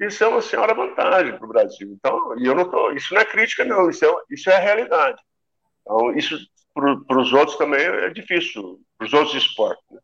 isso 0.00 0.24
é 0.24 0.26
uma 0.26 0.42
senhora 0.42 0.74
vantagem 0.74 1.36
para 1.36 1.44
o 1.44 1.48
Brasil. 1.48 1.92
Então, 1.92 2.38
e 2.38 2.46
eu 2.46 2.54
não 2.54 2.68
tô, 2.68 2.90
isso 2.92 3.14
não 3.14 3.20
é 3.20 3.24
crítica, 3.24 3.64
não, 3.64 3.88
isso 3.88 4.04
é, 4.04 4.12
isso 4.30 4.50
é 4.50 4.56
a 4.56 4.60
realidade. 4.60 5.20
Então, 5.82 6.16
isso 6.16 6.36
para 6.74 7.18
os 7.20 7.32
outros 7.32 7.56
também 7.56 7.80
é 7.80 8.10
difícil, 8.10 8.80
para 8.98 9.06
os 9.06 9.12
outros 9.12 9.34
esportes. 9.34 9.84
Né? 9.90 10.00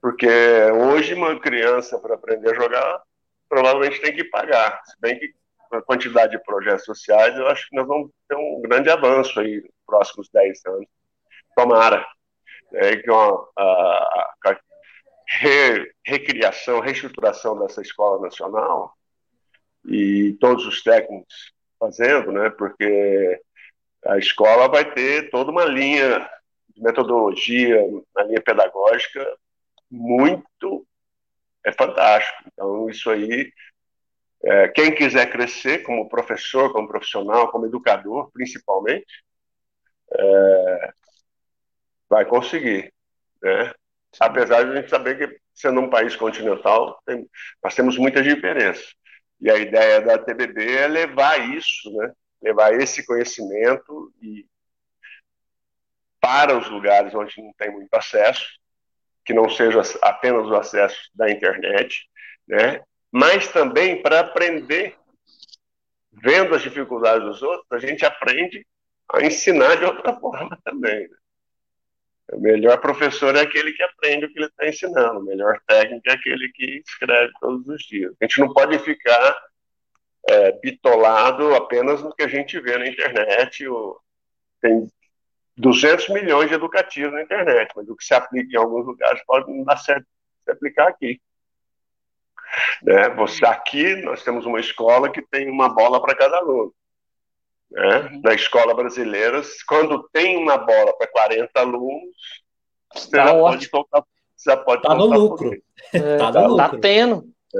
Porque 0.00 0.28
hoje 0.72 1.14
uma 1.14 1.38
criança 1.38 1.98
para 1.98 2.14
aprender 2.14 2.50
a 2.50 2.54
jogar 2.54 3.02
provavelmente 3.48 4.00
tem 4.00 4.14
que 4.14 4.24
pagar. 4.24 4.80
Se 4.84 4.98
bem 5.00 5.18
que 5.18 5.34
a 5.72 5.82
quantidade 5.82 6.32
de 6.32 6.44
projetos 6.44 6.84
sociais, 6.84 7.36
eu 7.36 7.46
acho 7.48 7.68
que 7.68 7.76
nós 7.76 7.86
vamos 7.86 8.10
ter 8.28 8.36
um 8.36 8.60
grande 8.62 8.88
avanço 8.90 9.38
aí 9.38 9.56
nos 9.56 9.70
próximos 9.86 10.28
10 10.32 10.60
anos. 10.66 10.86
Tomara. 11.54 12.06
É, 12.72 12.96
que 12.96 13.10
uma, 13.10 13.48
a, 13.58 14.32
a 14.46 14.60
re, 15.28 15.92
recriação, 16.06 16.80
reestruturação 16.80 17.58
dessa 17.58 17.82
escola 17.82 18.20
nacional 18.22 18.94
e 19.84 20.36
todos 20.40 20.64
os 20.66 20.82
técnicos 20.82 21.52
fazendo, 21.78 22.30
né? 22.30 22.50
Porque 22.50 23.40
a 24.06 24.18
escola 24.18 24.68
vai 24.68 24.90
ter 24.92 25.30
toda 25.30 25.50
uma 25.50 25.64
linha 25.64 26.28
de 26.74 26.82
metodologia, 26.82 27.82
uma 27.82 28.24
linha 28.24 28.40
pedagógica 28.40 29.26
muito 29.90 30.86
é 31.64 31.72
fantástico. 31.72 32.42
Então 32.52 32.88
isso 32.88 33.10
aí 33.10 33.52
é, 34.42 34.68
quem 34.68 34.94
quiser 34.94 35.30
crescer 35.30 35.82
como 35.82 36.08
professor, 36.08 36.72
como 36.72 36.88
profissional, 36.88 37.50
como 37.50 37.66
educador, 37.66 38.30
principalmente, 38.32 39.22
é, 40.12 40.92
vai 42.08 42.24
conseguir. 42.24 42.92
Né? 43.42 43.72
Apesar 44.18 44.64
de 44.64 44.72
a 44.72 44.76
gente 44.76 44.90
saber 44.90 45.18
que, 45.18 45.40
sendo 45.54 45.80
um 45.80 45.90
país 45.90 46.16
continental, 46.16 47.00
tem, 47.04 47.28
nós 47.62 47.74
temos 47.74 47.98
muitas 47.98 48.24
diferenças. 48.24 48.94
E 49.40 49.50
a 49.50 49.56
ideia 49.56 50.00
da 50.00 50.18
TBB 50.18 50.76
é 50.76 50.86
levar 50.86 51.38
isso, 51.54 51.90
né? 51.96 52.12
Levar 52.42 52.74
esse 52.74 53.04
conhecimento 53.04 54.12
e 54.22 54.46
para 56.20 56.56
os 56.56 56.68
lugares 56.68 57.14
onde 57.14 57.42
não 57.42 57.52
tem 57.54 57.70
muito 57.70 57.92
acesso, 57.94 58.46
que 59.24 59.32
não 59.32 59.48
seja 59.48 59.80
apenas 60.02 60.46
o 60.46 60.54
acesso 60.54 61.10
da 61.14 61.30
internet, 61.30 62.08
né? 62.46 62.82
mas 63.10 63.48
também 63.48 64.02
para 64.02 64.20
aprender, 64.20 64.96
vendo 66.12 66.54
as 66.54 66.62
dificuldades 66.62 67.26
dos 67.26 67.42
outros, 67.42 67.66
a 67.70 67.78
gente 67.78 68.04
aprende 68.04 68.66
a 69.12 69.22
ensinar 69.22 69.76
de 69.76 69.84
outra 69.84 70.14
forma 70.18 70.58
também. 70.64 71.08
Né? 71.08 71.16
O 72.32 72.40
melhor 72.40 72.80
professor 72.80 73.34
é 73.34 73.40
aquele 73.40 73.72
que 73.72 73.82
aprende 73.82 74.26
o 74.26 74.32
que 74.32 74.38
ele 74.38 74.46
está 74.46 74.68
ensinando, 74.68 75.18
o 75.18 75.24
melhor 75.24 75.60
técnico 75.66 76.08
é 76.08 76.12
aquele 76.12 76.48
que 76.50 76.82
escreve 76.86 77.32
todos 77.40 77.66
os 77.66 77.82
dias. 77.82 78.14
A 78.20 78.24
gente 78.24 78.40
não 78.40 78.52
pode 78.52 78.78
ficar 78.78 79.36
é, 80.28 80.52
bitolado 80.52 81.54
apenas 81.54 82.02
no 82.02 82.14
que 82.14 82.22
a 82.22 82.28
gente 82.28 82.58
vê 82.60 82.76
na 82.78 82.86
internet. 82.86 83.64
Tem 84.60 84.90
200 85.56 86.08
milhões 86.10 86.48
de 86.48 86.54
educativos 86.54 87.12
na 87.12 87.22
internet, 87.22 87.72
mas 87.74 87.88
o 87.88 87.96
que 87.96 88.04
se 88.04 88.14
aplica 88.14 88.56
em 88.56 88.58
alguns 88.58 88.86
lugares 88.86 89.22
pode 89.26 89.50
não 89.50 89.64
dar 89.64 89.76
certo 89.76 90.06
se 90.44 90.50
aplicar 90.50 90.88
aqui. 90.88 91.20
Né? 92.82 93.08
Você, 93.10 93.44
aqui 93.46 93.96
nós 94.02 94.22
temos 94.22 94.46
uma 94.46 94.58
escola 94.58 95.10
que 95.10 95.22
tem 95.22 95.48
uma 95.50 95.68
bola 95.68 96.00
para 96.00 96.16
cada 96.16 96.38
aluno. 96.38 96.72
Né? 97.70 97.98
Uhum. 98.00 98.20
Na 98.24 98.34
escola 98.34 98.74
brasileira, 98.74 99.40
quando 99.68 100.08
tem 100.12 100.36
uma 100.36 100.58
bola 100.58 100.96
para 100.96 101.06
40 101.06 101.60
alunos, 101.60 102.16
você 102.92 103.10
tá 103.10 103.26
já 103.26 103.34
pode 103.34 103.70
tocar. 103.70 104.04
Já 104.44 104.56
pode 104.56 104.82
tá 104.82 104.94
no 104.94 105.04
lucro. 105.04 105.50
É, 105.92 106.16
tá, 106.16 106.26
no 106.26 106.56
tá 106.56 106.64
lucro. 106.66 106.80
tendo. 106.80 107.28
É. 107.54 107.58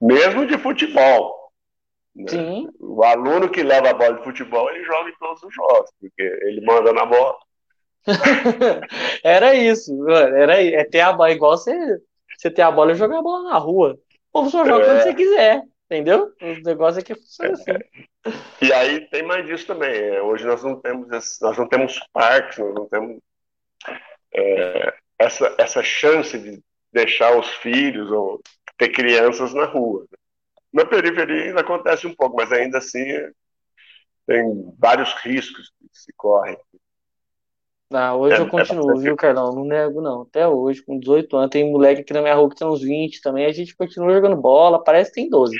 Mesmo 0.00 0.46
de 0.46 0.56
futebol. 0.58 1.41
Né? 2.14 2.66
O 2.78 3.02
aluno 3.02 3.48
que 3.50 3.62
leva 3.62 3.90
a 3.90 3.94
bola 3.94 4.18
de 4.18 4.24
futebol, 4.24 4.68
ele 4.70 4.84
joga 4.84 5.08
em 5.08 5.14
todos 5.18 5.42
os 5.42 5.54
jogos, 5.54 5.90
porque 5.98 6.22
ele 6.22 6.60
manda 6.60 6.92
na 6.92 7.06
bola. 7.06 7.36
era 9.24 9.54
isso, 9.54 10.08
era 10.10 10.62
é 10.62 10.84
ter 10.84 11.00
a 11.00 11.12
bola 11.12 11.30
igual 11.30 11.56
você, 11.56 11.72
você 12.36 12.50
ter 12.50 12.62
a 12.62 12.70
bola 12.70 12.92
e 12.92 12.96
jogar 12.96 13.18
a 13.18 13.22
bola 13.22 13.50
na 13.50 13.58
rua. 13.58 13.98
O 14.30 14.32
povo 14.32 14.50
só 14.50 14.64
joga 14.64 14.84
é. 14.84 14.86
quando 14.86 15.02
você 15.02 15.14
quiser, 15.14 15.62
entendeu? 15.86 16.32
O 16.40 16.62
negócio 16.64 17.00
é 17.00 17.02
que 17.02 17.14
funciona 17.14 17.52
assim. 17.52 17.72
E 18.60 18.72
aí 18.72 19.08
tem 19.08 19.22
mais 19.22 19.46
disso 19.46 19.66
também. 19.66 19.90
É, 19.90 20.22
hoje 20.22 20.44
nós 20.44 20.62
não 20.62 20.80
temos 20.80 21.08
nós 21.40 21.58
não 21.58 21.68
temos 21.68 22.00
parques, 22.12 22.58
nós 22.58 22.74
não 22.74 22.88
temos 22.88 23.18
é, 24.34 24.94
essa, 25.18 25.54
essa 25.58 25.82
chance 25.82 26.38
de 26.38 26.62
deixar 26.92 27.38
os 27.38 27.48
filhos 27.56 28.10
ou 28.10 28.40
ter 28.76 28.88
crianças 28.90 29.54
na 29.54 29.64
rua. 29.64 30.06
Na 30.72 30.84
periferia 30.84 31.44
ainda 31.44 31.60
acontece 31.60 32.06
um 32.06 32.14
pouco, 32.14 32.36
mas 32.36 32.50
ainda 32.50 32.78
assim 32.78 33.04
tem 34.26 34.74
vários 34.78 35.12
riscos 35.22 35.70
que 35.78 35.88
se 35.92 36.12
correm. 36.16 36.56
Ah, 37.92 38.14
hoje 38.14 38.36
é, 38.36 38.40
eu 38.40 38.48
continuo, 38.48 38.98
é 38.98 39.02
viu, 39.02 39.16
Carlão? 39.16 39.54
Não 39.54 39.64
nego, 39.64 40.00
não. 40.00 40.22
Até 40.22 40.48
hoje, 40.48 40.82
com 40.82 40.98
18 40.98 41.36
anos, 41.36 41.50
tem 41.50 41.70
moleque 41.70 42.00
aqui 42.00 42.12
na 42.12 42.22
minha 42.22 42.34
rua 42.34 42.48
que 42.48 42.56
tem 42.56 42.66
uns 42.66 42.80
20 42.80 43.20
também. 43.20 43.44
A 43.44 43.52
gente 43.52 43.76
continua 43.76 44.14
jogando 44.14 44.36
bola, 44.36 44.82
parece 44.82 45.10
que 45.10 45.20
tem 45.20 45.28
12. 45.28 45.54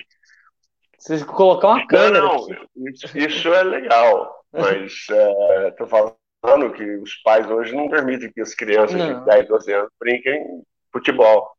Se 0.98 1.24
colocar 1.26 1.68
uma 1.68 1.86
câmera. 1.86 2.24
Não, 2.24 2.46
não 2.46 2.88
isso 3.14 3.48
é 3.48 3.62
legal, 3.64 4.44
mas 4.52 5.06
é, 5.10 5.70
tô 5.76 5.86
falando 5.86 6.72
que 6.74 6.84
os 6.96 7.16
pais 7.16 7.50
hoje 7.50 7.74
não 7.74 7.88
permitem 7.88 8.32
que 8.32 8.40
as 8.40 8.54
crianças 8.54 8.96
não. 8.96 9.20
de 9.20 9.26
10, 9.26 9.48
12 9.48 9.72
anos 9.72 9.90
brinquem 9.98 10.62
futebol 10.92 11.50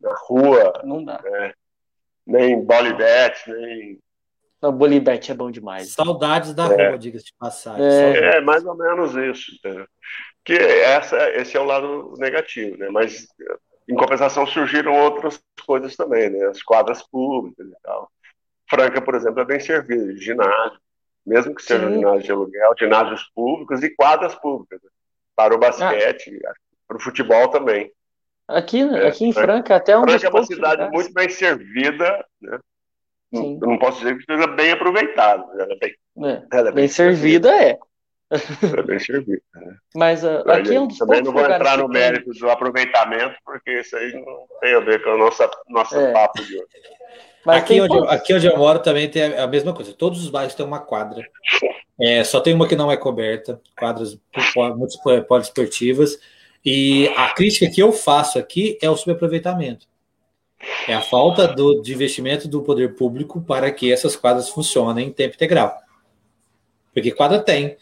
na 0.00 0.14
rua. 0.26 0.72
Não 0.84 1.02
dá. 1.02 1.20
É, 1.24 1.54
nem 2.28 2.64
bolibete, 2.64 3.50
nem 3.50 3.98
não, 4.60 4.72
Bolibete 4.72 5.30
é 5.30 5.34
bom 5.34 5.50
demais. 5.50 5.92
Saudades 5.92 6.52
da 6.52 6.64
é. 6.64 6.88
rua, 6.88 6.98
diga-se 6.98 7.26
de 7.26 7.34
passagem. 7.38 7.84
É. 7.84 8.36
é. 8.36 8.40
mais 8.40 8.64
ou 8.64 8.76
menos 8.76 9.14
isso. 9.14 9.52
Entendeu? 9.56 9.86
Que 10.44 10.54
essa, 10.54 11.30
esse 11.30 11.56
é 11.56 11.60
o 11.60 11.64
lado 11.64 12.14
negativo, 12.18 12.76
né? 12.76 12.88
Mas 12.90 13.28
em 13.88 13.94
compensação 13.94 14.46
surgiram 14.46 14.92
outras 14.92 15.40
coisas 15.64 15.94
também, 15.94 16.30
né? 16.30 16.46
As 16.46 16.62
quadras 16.62 17.02
públicas 17.02 17.66
e 17.66 17.76
tal. 17.82 18.10
Franca, 18.68 19.00
por 19.00 19.14
exemplo, 19.14 19.40
é 19.40 19.44
bem 19.44 19.60
servida, 19.60 20.14
ginásio, 20.16 20.78
mesmo 21.24 21.54
que 21.54 21.62
seja 21.62 21.90
ginásio 21.90 22.22
de 22.22 22.32
aluguel, 22.32 22.74
ginásios 22.78 23.30
públicos 23.34 23.82
e 23.82 23.90
quadras 23.90 24.34
públicas. 24.34 24.80
Né? 24.82 24.90
Para 25.36 25.54
o 25.54 25.58
basquete, 25.58 26.38
ah. 26.44 26.52
para 26.86 26.96
o 26.96 27.00
futebol 27.00 27.48
também. 27.48 27.92
Aqui, 28.48 28.80
é, 28.80 29.08
aqui 29.08 29.26
em 29.26 29.32
Franca, 29.32 29.76
até 29.76 29.96
um 29.96 30.02
Franca 30.02 30.26
é 30.26 30.30
uma 30.30 30.42
cidade 30.42 30.82
lugares. 30.82 30.92
muito 30.92 31.12
bem 31.12 31.28
servida, 31.28 32.24
né? 32.40 32.58
Sim. 33.34 33.58
Eu 33.60 33.68
não 33.68 33.78
posso 33.78 33.98
dizer 33.98 34.16
que 34.16 34.24
seja 34.24 34.46
bem 34.46 34.70
aproveitado. 34.70 35.44
Ela 35.60 35.74
é 35.74 35.78
bem, 35.78 35.94
é. 36.24 36.42
Ela 36.50 36.68
é 36.68 36.72
bem, 36.72 36.74
bem 36.74 36.88
servida, 36.88 37.50
servida, 37.50 37.64
é. 37.64 37.78
É 38.78 38.82
bem 38.82 38.98
servida. 38.98 39.42
Né? 39.54 39.76
Mas 39.94 40.24
uh, 40.24 40.42
aqui 40.46 40.74
é 40.74 40.80
um 40.80 40.86
dos 40.86 40.96
Também 40.96 41.22
não 41.22 41.32
vou 41.32 41.42
entrar 41.42 41.76
no 41.76 41.88
mérito 41.88 42.30
do 42.30 42.50
aproveitamento, 42.50 43.36
porque 43.44 43.80
isso 43.80 43.94
aí 43.96 44.12
não 44.14 44.46
tem 44.60 44.74
a 44.74 44.80
ver 44.80 45.02
com 45.02 45.10
o 45.10 45.18
nosso, 45.18 45.42
nosso 45.68 45.98
é. 45.98 46.12
papo 46.12 46.42
de 46.42 46.56
hoje. 46.56 46.66
Mas 47.44 47.56
aqui, 47.62 47.80
onde 47.80 47.96
eu, 47.96 48.04
aqui 48.08 48.34
onde 48.34 48.46
eu 48.46 48.56
moro 48.56 48.78
também 48.80 49.10
tem 49.10 49.38
a 49.38 49.46
mesma 49.46 49.74
coisa. 49.74 49.92
Todos 49.92 50.22
os 50.22 50.30
bairros 50.30 50.54
têm 50.54 50.64
uma 50.64 50.80
quadra. 50.80 51.22
É, 52.00 52.22
só 52.24 52.40
tem 52.40 52.54
uma 52.54 52.68
que 52.68 52.76
não 52.76 52.92
é 52.92 52.96
coberta, 52.96 53.60
quadras 53.78 54.18
muito 54.76 54.98
poliesportivas. 55.26 56.18
E 56.64 57.08
a 57.16 57.30
crítica 57.30 57.70
que 57.70 57.82
eu 57.82 57.92
faço 57.92 58.38
aqui 58.38 58.78
é 58.82 58.90
o 58.90 58.96
subaproveitamento. 58.96 59.86
É 60.88 60.94
a 60.94 61.00
falta 61.00 61.46
do, 61.46 61.80
de 61.80 61.92
investimento 61.92 62.48
do 62.48 62.62
poder 62.62 62.96
público 62.96 63.40
para 63.40 63.70
que 63.70 63.92
essas 63.92 64.16
quadras 64.16 64.48
funcionem 64.48 65.08
em 65.08 65.12
tempo 65.12 65.34
integral. 65.34 65.76
Porque 66.92 67.12
quadra 67.12 67.38
tem, 67.40 67.76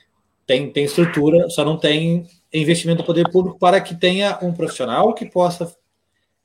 tem, 0.46 0.70
tem 0.70 0.84
estrutura, 0.84 1.48
só 1.48 1.64
não 1.64 1.78
tem 1.78 2.28
investimento 2.52 3.02
do 3.02 3.06
poder 3.06 3.30
público 3.30 3.58
para 3.58 3.80
que 3.80 3.94
tenha 3.94 4.38
um 4.42 4.52
profissional 4.52 5.14
que 5.14 5.24
possa 5.24 5.74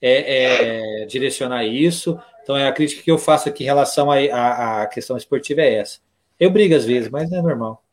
é, 0.02 1.02
é, 1.02 1.06
direcionar 1.06 1.66
isso. 1.66 2.18
Então, 2.44 2.58
é 2.58 2.68
a 2.68 2.72
crítica 2.72 3.04
que 3.04 3.12
eu 3.12 3.18
faço 3.18 3.50
aqui 3.50 3.64
em 3.64 3.68
relação 3.68 4.10
à 4.10 4.88
questão 4.88 5.18
esportiva 5.18 5.62
é 5.62 5.76
essa. 5.76 6.00
Eu 6.42 6.50
brigo 6.50 6.74
às 6.74 6.86
vezes, 6.86 7.08
mas 7.08 7.32
é 7.32 7.40
normal. 7.40 7.86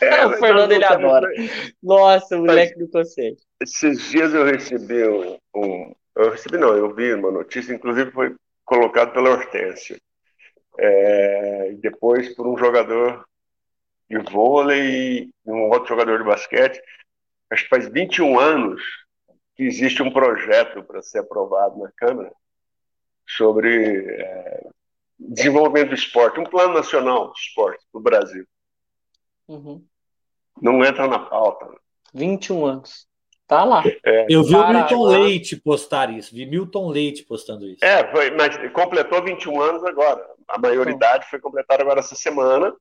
É, 0.00 0.24
o 0.26 0.38
Fernando 0.38 0.70
ele 0.70 0.84
adora. 0.84 1.28
Nossa, 1.82 2.36
o 2.36 2.46
moleque 2.46 2.78
do 2.78 2.88
conselho. 2.88 3.36
Esses 3.60 4.08
dias 4.08 4.32
eu 4.32 4.44
recebi 4.44 5.04
um, 5.04 5.36
um, 5.52 5.94
Eu 6.14 6.30
recebi, 6.30 6.58
não, 6.58 6.76
eu 6.76 6.94
vi 6.94 7.12
uma 7.12 7.32
notícia, 7.32 7.74
inclusive 7.74 8.12
foi 8.12 8.36
colocado 8.64 9.12
pela 9.12 9.30
Hortência. 9.30 10.00
É, 10.78 11.74
depois 11.80 12.32
por 12.36 12.46
um 12.46 12.56
jogador 12.56 13.26
de 14.08 14.18
vôlei 14.18 15.24
e 15.24 15.30
um 15.44 15.68
outro 15.68 15.88
jogador 15.88 16.18
de 16.18 16.24
basquete. 16.24 16.80
Acho 17.50 17.64
que 17.64 17.68
faz 17.68 17.88
21 17.88 18.38
anos 18.38 18.80
que 19.56 19.64
existe 19.64 20.04
um 20.04 20.12
projeto 20.12 20.84
para 20.84 21.02
ser 21.02 21.18
aprovado 21.18 21.80
na 21.80 21.90
Câmara 21.96 22.30
sobre 23.26 24.06
é, 24.08 24.65
desenvolvimento 25.18 25.90
do 25.90 25.94
esporte, 25.94 26.40
um 26.40 26.44
plano 26.44 26.74
nacional 26.74 27.32
de 27.32 27.40
esporte 27.40 27.84
do 27.92 28.00
Brasil. 28.00 28.46
Uhum. 29.48 29.84
Não 30.60 30.84
entra 30.84 31.06
na 31.06 31.18
pauta. 31.18 31.68
21 32.14 32.66
anos. 32.66 33.06
Tá 33.46 33.62
lá. 33.62 33.82
É, 34.04 34.26
eu 34.28 34.42
vi 34.42 34.54
o 34.54 34.68
Milton 34.68 35.04
Leite 35.04 35.56
postar 35.56 36.10
isso, 36.10 36.34
vi 36.34 36.46
Milton 36.46 36.88
Leite 36.88 37.22
postando 37.22 37.64
isso. 37.66 37.84
É, 37.84 38.10
foi, 38.10 38.30
mas 38.32 38.56
completou 38.72 39.22
21 39.22 39.60
anos 39.60 39.84
agora. 39.84 40.26
A 40.48 40.58
maioridade 40.58 41.28
foi 41.30 41.38
completada 41.38 41.82
agora 41.82 42.00
essa 42.00 42.16
semana, 42.16 42.74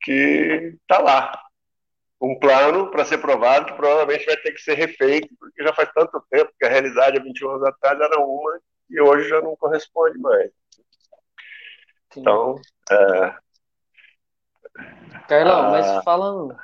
que 0.00 0.76
tá 0.86 0.98
lá. 0.98 1.40
Um 2.20 2.38
plano 2.38 2.90
para 2.90 3.04
ser 3.04 3.18
provado 3.18 3.66
que 3.66 3.72
provavelmente 3.74 4.24
vai 4.24 4.36
ter 4.36 4.52
que 4.52 4.60
ser 4.60 4.74
refeito, 4.74 5.28
porque 5.38 5.62
já 5.62 5.74
faz 5.74 5.90
tanto 5.92 6.24
tempo 6.30 6.52
que 6.58 6.64
a 6.64 6.70
realidade 6.70 7.18
há 7.18 7.22
21 7.22 7.50
anos 7.50 7.64
atrás 7.64 8.00
era 8.00 8.20
uma 8.20 8.60
e 8.88 9.00
hoje 9.00 9.28
já 9.28 9.40
não 9.40 9.56
corresponde 9.56 10.18
mais. 10.18 10.50
Sim. 12.14 12.20
Então, 12.20 12.54
é... 12.90 13.34
Carlão, 15.28 15.66
ah... 15.66 15.70
mas 15.70 16.04
falando, 16.04 16.56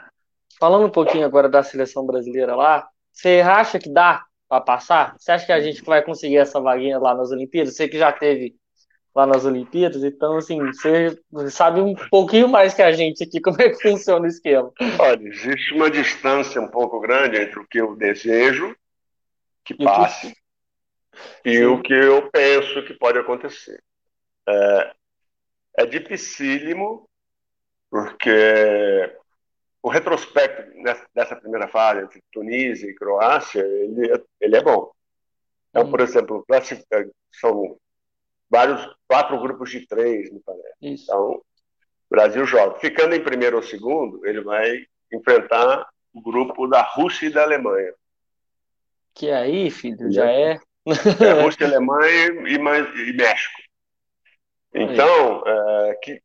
falando 0.59 0.87
um 0.87 0.91
pouquinho 0.91 1.27
agora 1.27 1.49
da 1.49 1.63
seleção 1.63 2.07
brasileira 2.07 2.55
lá, 2.55 2.89
você 3.13 3.41
acha 3.41 3.79
que 3.79 3.93
dá 3.93 4.25
para 4.49 4.61
passar? 4.61 5.17
Você 5.19 5.33
acha 5.33 5.45
que 5.45 5.53
a 5.53 5.61
gente 5.61 5.83
vai 5.83 6.03
conseguir 6.03 6.37
essa 6.37 6.61
vaguinha 6.61 6.99
lá 6.99 7.15
nas 7.15 7.31
Olimpíadas? 7.33 7.75
Você 7.75 7.89
que 7.89 7.99
já 7.99 8.13
teve 8.13 8.55
lá 9.13 9.27
nas 9.27 9.45
Olimpíadas, 9.45 10.05
então 10.05 10.37
assim, 10.37 10.61
você 10.61 11.19
sabe 11.51 11.81
um 11.81 11.95
pouquinho 12.11 12.49
mais 12.49 12.73
que 12.73 12.83
a 12.83 12.93
gente 12.93 13.25
aqui 13.25 13.41
como 13.41 13.61
é 13.61 13.71
que 13.71 13.83
funciona 13.83 14.25
o 14.25 14.29
esquema. 14.29 14.73
Olha, 15.01 15.27
existe 15.27 15.75
uma 15.75 15.91
distância 15.91 16.61
um 16.61 16.69
pouco 16.69 17.01
grande 17.01 17.37
entre 17.37 17.59
o 17.59 17.67
que 17.67 17.81
eu 17.81 17.97
desejo 17.97 18.75
que 19.65 19.75
passe 19.75 20.33
e, 21.45 21.51
e 21.51 21.67
o 21.67 21.83
que 21.83 21.93
eu 21.93 22.31
penso 22.31 22.85
que 22.85 22.95
pode 22.95 23.19
acontecer. 23.19 23.83
É, 24.49 24.95
é 25.81 25.87
dificílimo, 25.87 27.09
porque 27.91 29.17
o 29.83 29.89
retrospecto 29.89 30.71
dessa 31.15 31.37
primeira 31.37 31.69
fase 31.69 32.03
entre 32.03 32.23
Tunísia 32.33 32.89
e 32.89 32.95
Croácia, 32.95 33.61
ele, 33.61 34.13
é, 34.13 34.23
ele 34.41 34.57
é 34.57 34.63
bom. 34.63 34.91
Então, 35.71 35.91
por 35.91 36.01
exemplo, 36.01 36.45
são 37.33 37.77
vários, 38.51 38.81
quatro 39.07 39.41
grupos 39.41 39.71
de 39.71 39.87
três, 39.87 40.31
me 40.31 40.41
parece. 40.41 40.75
Isso. 40.83 41.05
Então, 41.05 41.31
o 41.31 41.43
Brasil 42.11 42.45
joga. 42.45 42.79
Ficando 42.79 43.15
em 43.15 43.23
primeiro 43.23 43.57
ou 43.57 43.63
segundo, 43.63 44.27
ele 44.27 44.41
vai 44.41 44.85
enfrentar 45.13 45.89
o 46.13 46.21
grupo 46.21 46.67
da 46.67 46.83
Rússia 46.83 47.27
e 47.27 47.31
da 47.31 47.43
Alemanha. 47.43 47.95
Que 49.15 49.31
aí, 49.31 49.71
filho, 49.71 50.13
já 50.13 50.31
é. 50.31 50.59
é 51.21 51.43
Rússia, 51.43 51.67
Alemanha 51.67 52.27
e, 52.49 52.55
e 52.55 53.13
México. 53.13 53.70
Então, 54.73 55.43
é, 55.47 55.95
que 56.03 56.23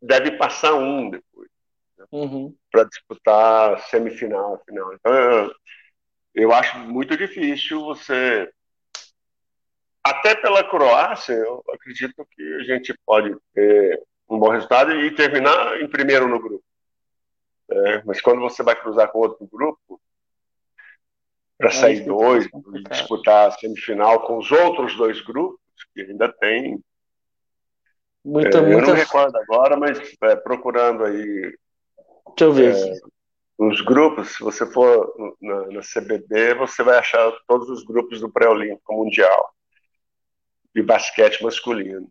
deve 0.00 0.32
passar 0.32 0.74
um 0.74 1.10
depois 1.10 1.48
né, 1.96 2.04
uhum. 2.12 2.54
para 2.70 2.84
disputar 2.84 3.80
semifinal, 3.86 4.62
final. 4.64 4.94
Então, 4.94 5.12
eu, 5.12 5.52
eu 6.34 6.52
acho 6.52 6.78
muito 6.78 7.16
difícil 7.16 7.80
você. 7.82 8.50
Até 10.02 10.34
pela 10.36 10.64
Croácia, 10.64 11.34
eu 11.34 11.62
acredito 11.72 12.26
que 12.30 12.54
a 12.54 12.62
gente 12.62 12.94
pode 13.04 13.36
ter 13.52 14.02
um 14.28 14.38
bom 14.38 14.50
resultado 14.50 14.92
e 14.92 15.14
terminar 15.14 15.80
em 15.80 15.88
primeiro 15.88 16.28
no 16.28 16.40
grupo. 16.40 16.64
É, 17.70 18.02
mas 18.04 18.20
quando 18.20 18.40
você 18.40 18.62
vai 18.62 18.74
cruzar 18.80 19.10
com 19.10 19.18
outro 19.18 19.46
grupo, 19.46 20.00
para 21.58 21.68
é, 21.68 21.72
sair 21.72 22.04
dois, 22.04 22.46
e 22.46 22.82
disputar 22.88 23.48
a 23.48 23.50
semifinal 23.50 24.26
com 24.26 24.38
os 24.38 24.50
outros 24.50 24.96
dois 24.96 25.20
grupos, 25.20 25.60
que 25.92 26.02
ainda 26.02 26.32
tem 26.32 26.82
Muita, 28.24 28.58
é, 28.58 28.60
muita... 28.60 28.82
Eu 28.82 28.86
não 28.88 28.94
recordo 28.94 29.36
agora, 29.36 29.76
mas 29.76 29.98
é, 30.22 30.36
procurando 30.36 31.04
aí. 31.04 31.56
Deixa 32.36 32.44
eu 32.44 32.52
ver. 32.52 32.74
É, 32.74 32.98
os 33.58 33.80
grupos, 33.80 34.36
se 34.36 34.40
você 34.40 34.64
for 34.66 35.12
na, 35.40 35.66
na, 35.66 35.80
CBB, 35.80 36.54
você 36.54 36.82
vai 36.82 36.98
achar 36.98 37.32
todos 37.46 37.68
os 37.68 37.84
grupos 37.84 38.20
do 38.20 38.30
pré-olímpico 38.30 38.94
mundial 38.94 39.52
de 40.74 40.82
basquete 40.82 41.42
masculino. 41.42 42.08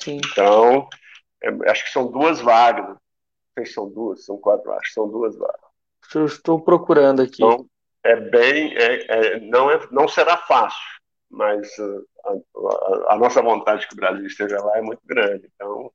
Sim. 0.00 0.16
Então, 0.16 0.88
é, 1.42 1.70
acho 1.70 1.84
que 1.84 1.90
são 1.90 2.10
duas 2.10 2.40
vagas. 2.40 2.88
Não 2.88 2.98
sei 3.58 3.66
se 3.66 3.74
são 3.74 3.88
duas, 3.88 4.24
são 4.24 4.38
quatro, 4.38 4.72
acho 4.72 4.88
que 4.88 4.94
são 4.94 5.08
duas 5.08 5.36
vagas. 5.36 5.68
Eu 6.14 6.26
estou 6.26 6.60
procurando 6.60 7.22
aqui. 7.22 7.44
Então, 7.44 7.66
é 8.02 8.16
bem, 8.16 8.74
é, 8.76 9.06
é, 9.08 9.40
não, 9.40 9.70
é, 9.70 9.86
não 9.90 10.08
será 10.08 10.36
fácil, 10.36 10.80
mas 11.30 11.68
uh, 11.78 12.06
a, 12.24 12.30
a, 12.30 13.14
a, 13.14 13.18
nossa 13.18 13.42
vontade 13.42 13.82
de 13.82 13.88
que 13.88 13.94
o 13.94 13.96
Brasil 13.96 14.26
esteja 14.26 14.62
lá 14.62 14.78
é 14.78 14.82
muito 14.82 15.02
grande. 15.04 15.48
Então, 15.54 15.92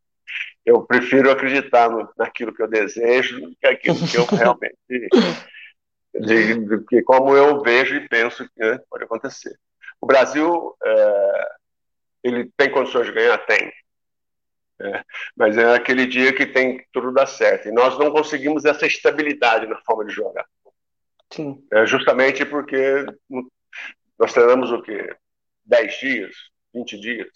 eu 0.65 0.83
prefiro 0.83 1.31
acreditar 1.31 1.89
no, 1.89 2.09
naquilo 2.17 2.53
que 2.53 2.61
eu 2.61 2.67
desejo 2.67 3.41
do 3.41 3.55
que 3.55 3.67
aquilo 3.67 3.97
que 4.07 4.17
eu 4.17 4.25
realmente. 4.37 4.77
de, 4.87 6.55
de, 6.55 6.85
de, 6.85 7.03
como 7.03 7.35
eu 7.35 7.61
vejo 7.61 7.95
e 7.95 8.07
penso 8.07 8.47
que 8.49 8.59
né, 8.59 8.79
pode 8.89 9.03
acontecer. 9.03 9.57
O 9.99 10.05
Brasil, 10.05 10.75
é, 10.83 11.47
ele 12.23 12.51
tem 12.57 12.69
condições 12.71 13.07
de 13.07 13.13
ganhar? 13.13 13.37
Tem. 13.45 13.71
É, 14.81 15.03
mas 15.35 15.57
é 15.57 15.75
aquele 15.75 16.05
dia 16.05 16.33
que 16.33 16.45
tem 16.45 16.85
tudo 16.91 17.11
dar 17.11 17.25
certo. 17.25 17.67
E 17.67 17.71
nós 17.71 17.97
não 17.97 18.11
conseguimos 18.11 18.65
essa 18.65 18.85
estabilidade 18.85 19.67
na 19.67 19.79
forma 19.81 20.05
de 20.05 20.13
jogar. 20.13 20.45
Sim. 21.31 21.65
É 21.71 21.85
justamente 21.85 22.45
porque 22.45 23.05
nós 24.19 24.33
treinamos 24.33 24.71
o 24.71 24.81
quê? 24.81 25.15
10 25.65 25.99
dias, 25.99 26.35
20 26.73 26.99
dias. 26.99 27.29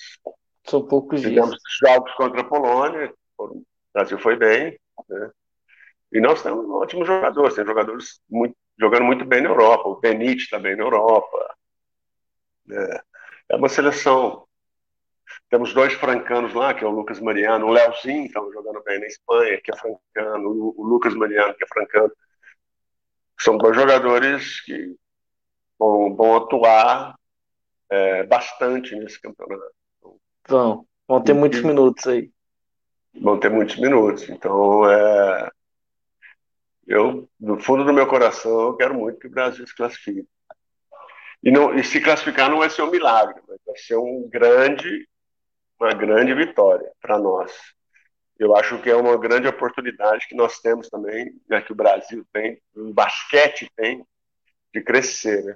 São 0.65 0.85
poucos 0.85 1.21
Fizemos 1.21 1.49
dias. 1.49 1.61
jogos 1.81 2.13
contra 2.15 2.41
a 2.41 2.43
Polônia, 2.43 3.13
o 3.37 3.63
Brasil 3.93 4.19
foi 4.19 4.35
bem, 4.35 4.77
né? 5.09 5.31
E 6.11 6.21
nós 6.21 6.41
temos 6.41 6.69
ótimos 6.69 7.05
jogadores, 7.05 7.55
tem 7.55 7.65
jogadores 7.65 8.21
muito, 8.29 8.55
jogando 8.79 9.03
muito 9.03 9.25
bem 9.25 9.41
na 9.41 9.49
Europa, 9.49 9.89
o 9.89 9.99
Benite 9.99 10.43
está 10.43 10.57
bem 10.57 10.75
na 10.75 10.83
Europa. 10.83 11.55
É, 12.71 13.01
é 13.49 13.55
uma 13.55 13.69
seleção. 13.69 14.47
Temos 15.49 15.73
dois 15.73 15.93
francanos 15.93 16.53
lá, 16.53 16.73
que 16.73 16.83
é 16.83 16.87
o 16.87 16.91
Lucas 16.91 17.19
Mariano, 17.19 17.67
o 17.67 17.71
Leozinho, 17.71 18.21
que 18.21 18.27
estão 18.27 18.51
jogando 18.53 18.81
bem 18.83 18.99
na 18.99 19.07
Espanha, 19.07 19.59
que 19.61 19.71
é 19.71 19.75
francano, 19.75 20.49
o, 20.49 20.73
o 20.77 20.83
Lucas 20.85 21.13
Mariano, 21.13 21.53
que 21.53 21.63
é 21.63 21.67
francano. 21.67 22.11
São 23.37 23.57
dois 23.57 23.75
jogadores 23.75 24.61
que 24.61 24.95
vão, 25.77 26.15
vão 26.15 26.37
atuar 26.37 27.16
é, 27.89 28.23
bastante 28.23 28.95
nesse 28.95 29.19
campeonato. 29.21 29.73
Vão, 30.47 30.85
vão 31.07 31.23
ter 31.23 31.33
muitos 31.33 31.61
minutos 31.61 32.05
aí. 32.07 32.31
Vão 33.19 33.39
ter 33.39 33.49
muitos 33.49 33.77
minutos. 33.77 34.29
Então, 34.29 34.89
é, 34.89 35.49
eu, 36.87 37.29
no 37.39 37.59
fundo 37.59 37.83
do 37.83 37.93
meu 37.93 38.07
coração, 38.07 38.67
eu 38.67 38.75
quero 38.77 38.93
muito 38.93 39.19
que 39.19 39.27
o 39.27 39.31
Brasil 39.31 39.65
se 39.67 39.75
classifique. 39.75 40.27
E, 41.43 41.51
não, 41.51 41.75
e 41.75 41.83
se 41.83 41.99
classificar 42.01 42.49
não 42.49 42.59
vai 42.59 42.69
ser 42.69 42.81
um 42.81 42.91
milagre, 42.91 43.41
vai 43.47 43.77
ser 43.77 43.95
um 43.95 44.27
grande, 44.29 45.07
uma 45.79 45.93
grande 45.93 46.33
vitória 46.33 46.91
para 47.01 47.19
nós. 47.19 47.51
Eu 48.39 48.55
acho 48.55 48.81
que 48.81 48.89
é 48.89 48.95
uma 48.95 49.17
grande 49.17 49.47
oportunidade 49.47 50.27
que 50.27 50.35
nós 50.35 50.59
temos 50.59 50.89
também, 50.89 51.33
né, 51.49 51.61
que 51.61 51.71
o 51.71 51.75
Brasil 51.75 52.25
tem, 52.31 52.61
o 52.75 52.93
basquete 52.93 53.69
tem, 53.75 54.05
de 54.73 54.81
crescer, 54.81 55.43
né? 55.43 55.55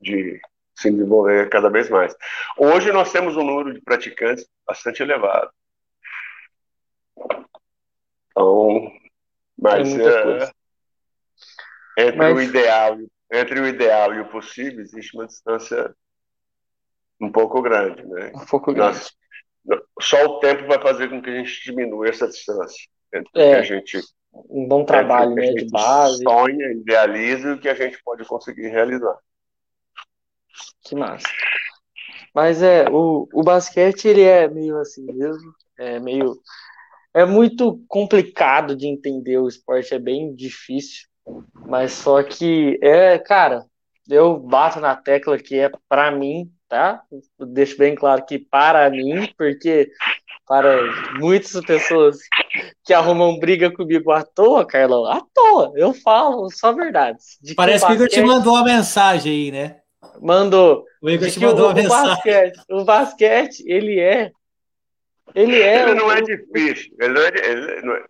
de 0.00 0.40
se 0.76 0.90
desenvolver 0.90 1.48
cada 1.48 1.68
vez 1.70 1.88
mais. 1.88 2.14
Hoje 2.58 2.92
nós 2.92 3.10
temos 3.10 3.36
um 3.36 3.44
número 3.44 3.72
de 3.72 3.80
praticantes 3.80 4.46
bastante 4.66 5.02
elevado. 5.02 5.50
Então, 8.30 8.92
mas 9.58 9.88
é, 9.98 10.52
entre 11.98 12.16
mas... 12.16 12.36
o 12.36 12.40
ideal 12.40 12.98
entre 13.32 13.58
o 13.58 13.66
ideal 13.66 14.14
e 14.14 14.20
o 14.20 14.28
possível 14.28 14.80
existe 14.80 15.16
uma 15.16 15.26
distância 15.26 15.94
um 17.20 17.32
pouco 17.32 17.60
grande, 17.60 18.04
né? 18.06 18.30
Um 18.34 18.46
pouco 18.46 18.72
grande. 18.72 18.98
Nós, 19.64 19.82
só 20.00 20.24
o 20.24 20.38
tempo 20.38 20.66
vai 20.66 20.80
fazer 20.80 21.08
com 21.08 21.20
que 21.20 21.30
a 21.30 21.34
gente 21.34 21.64
diminua 21.64 22.08
essa 22.08 22.28
distância 22.28 22.88
entre 23.12 23.30
é, 23.34 23.50
que 23.50 23.56
a 23.56 23.62
gente 23.62 24.00
um 24.50 24.68
bom 24.68 24.84
trabalho 24.84 25.34
né, 25.34 25.52
de 25.52 25.70
base 25.70 26.22
sonha, 26.22 26.72
idealiza 26.72 27.48
e 27.48 27.52
o 27.52 27.58
que 27.58 27.68
a 27.68 27.74
gente 27.74 27.98
pode 28.04 28.24
conseguir 28.26 28.68
realizar. 28.68 29.16
Que 30.84 30.94
massa. 30.94 31.26
Mas 32.34 32.62
é, 32.62 32.88
o, 32.90 33.28
o 33.32 33.42
basquete 33.42 34.08
ele 34.08 34.22
é 34.22 34.48
meio 34.48 34.78
assim 34.78 35.04
mesmo, 35.06 35.54
é 35.78 35.98
meio 35.98 36.38
é 37.14 37.24
muito 37.24 37.82
complicado 37.88 38.76
de 38.76 38.86
entender 38.86 39.38
o 39.38 39.48
esporte, 39.48 39.94
é 39.94 39.98
bem 39.98 40.34
difícil. 40.34 41.06
Mas 41.66 41.92
só 41.92 42.22
que 42.22 42.78
é, 42.82 43.18
cara, 43.18 43.64
eu 44.06 44.38
bato 44.38 44.80
na 44.80 44.94
tecla 44.94 45.38
que 45.38 45.58
é 45.58 45.70
para 45.88 46.10
mim, 46.10 46.50
tá? 46.68 47.02
deixo 47.38 47.78
bem 47.78 47.94
claro 47.94 48.24
que 48.26 48.38
para 48.38 48.90
mim, 48.90 49.32
porque 49.38 49.90
para 50.46 50.78
muitas 51.18 51.58
pessoas 51.64 52.18
que 52.84 52.92
arrumam 52.92 53.38
briga 53.38 53.72
comigo 53.72 54.12
à 54.12 54.22
toa, 54.22 54.66
Carlão, 54.66 55.06
à 55.06 55.20
toa, 55.34 55.72
eu 55.74 55.94
falo 55.94 56.50
só 56.50 56.72
verdades. 56.72 57.38
Parece 57.56 57.86
que 57.86 57.92
o 57.92 57.94
Igor 57.94 58.08
te 58.08 58.20
mandou 58.20 58.52
uma 58.52 58.64
mensagem 58.64 59.32
aí, 59.32 59.50
né? 59.50 59.80
Mandou. 60.20 60.84
O 61.00 61.10
Igor 61.10 61.30
te 61.30 61.40
mandou 61.40 61.66
o, 61.66 61.68
uma 61.68 61.74
mensagem. 61.74 62.14
Basquete, 62.14 62.60
o 62.70 62.84
basquete, 62.84 63.64
ele 63.66 64.00
é. 64.00 64.30
Ele 65.34 65.60
é. 65.60 65.82
Ele 65.82 65.94
não 65.94 66.10
é 66.10 66.20
difícil. 66.20 66.94
Ele 66.98 67.12
não 67.12 67.22
é, 67.22 67.28
ele 67.28 67.82
não 67.82 67.94
é, 67.94 68.04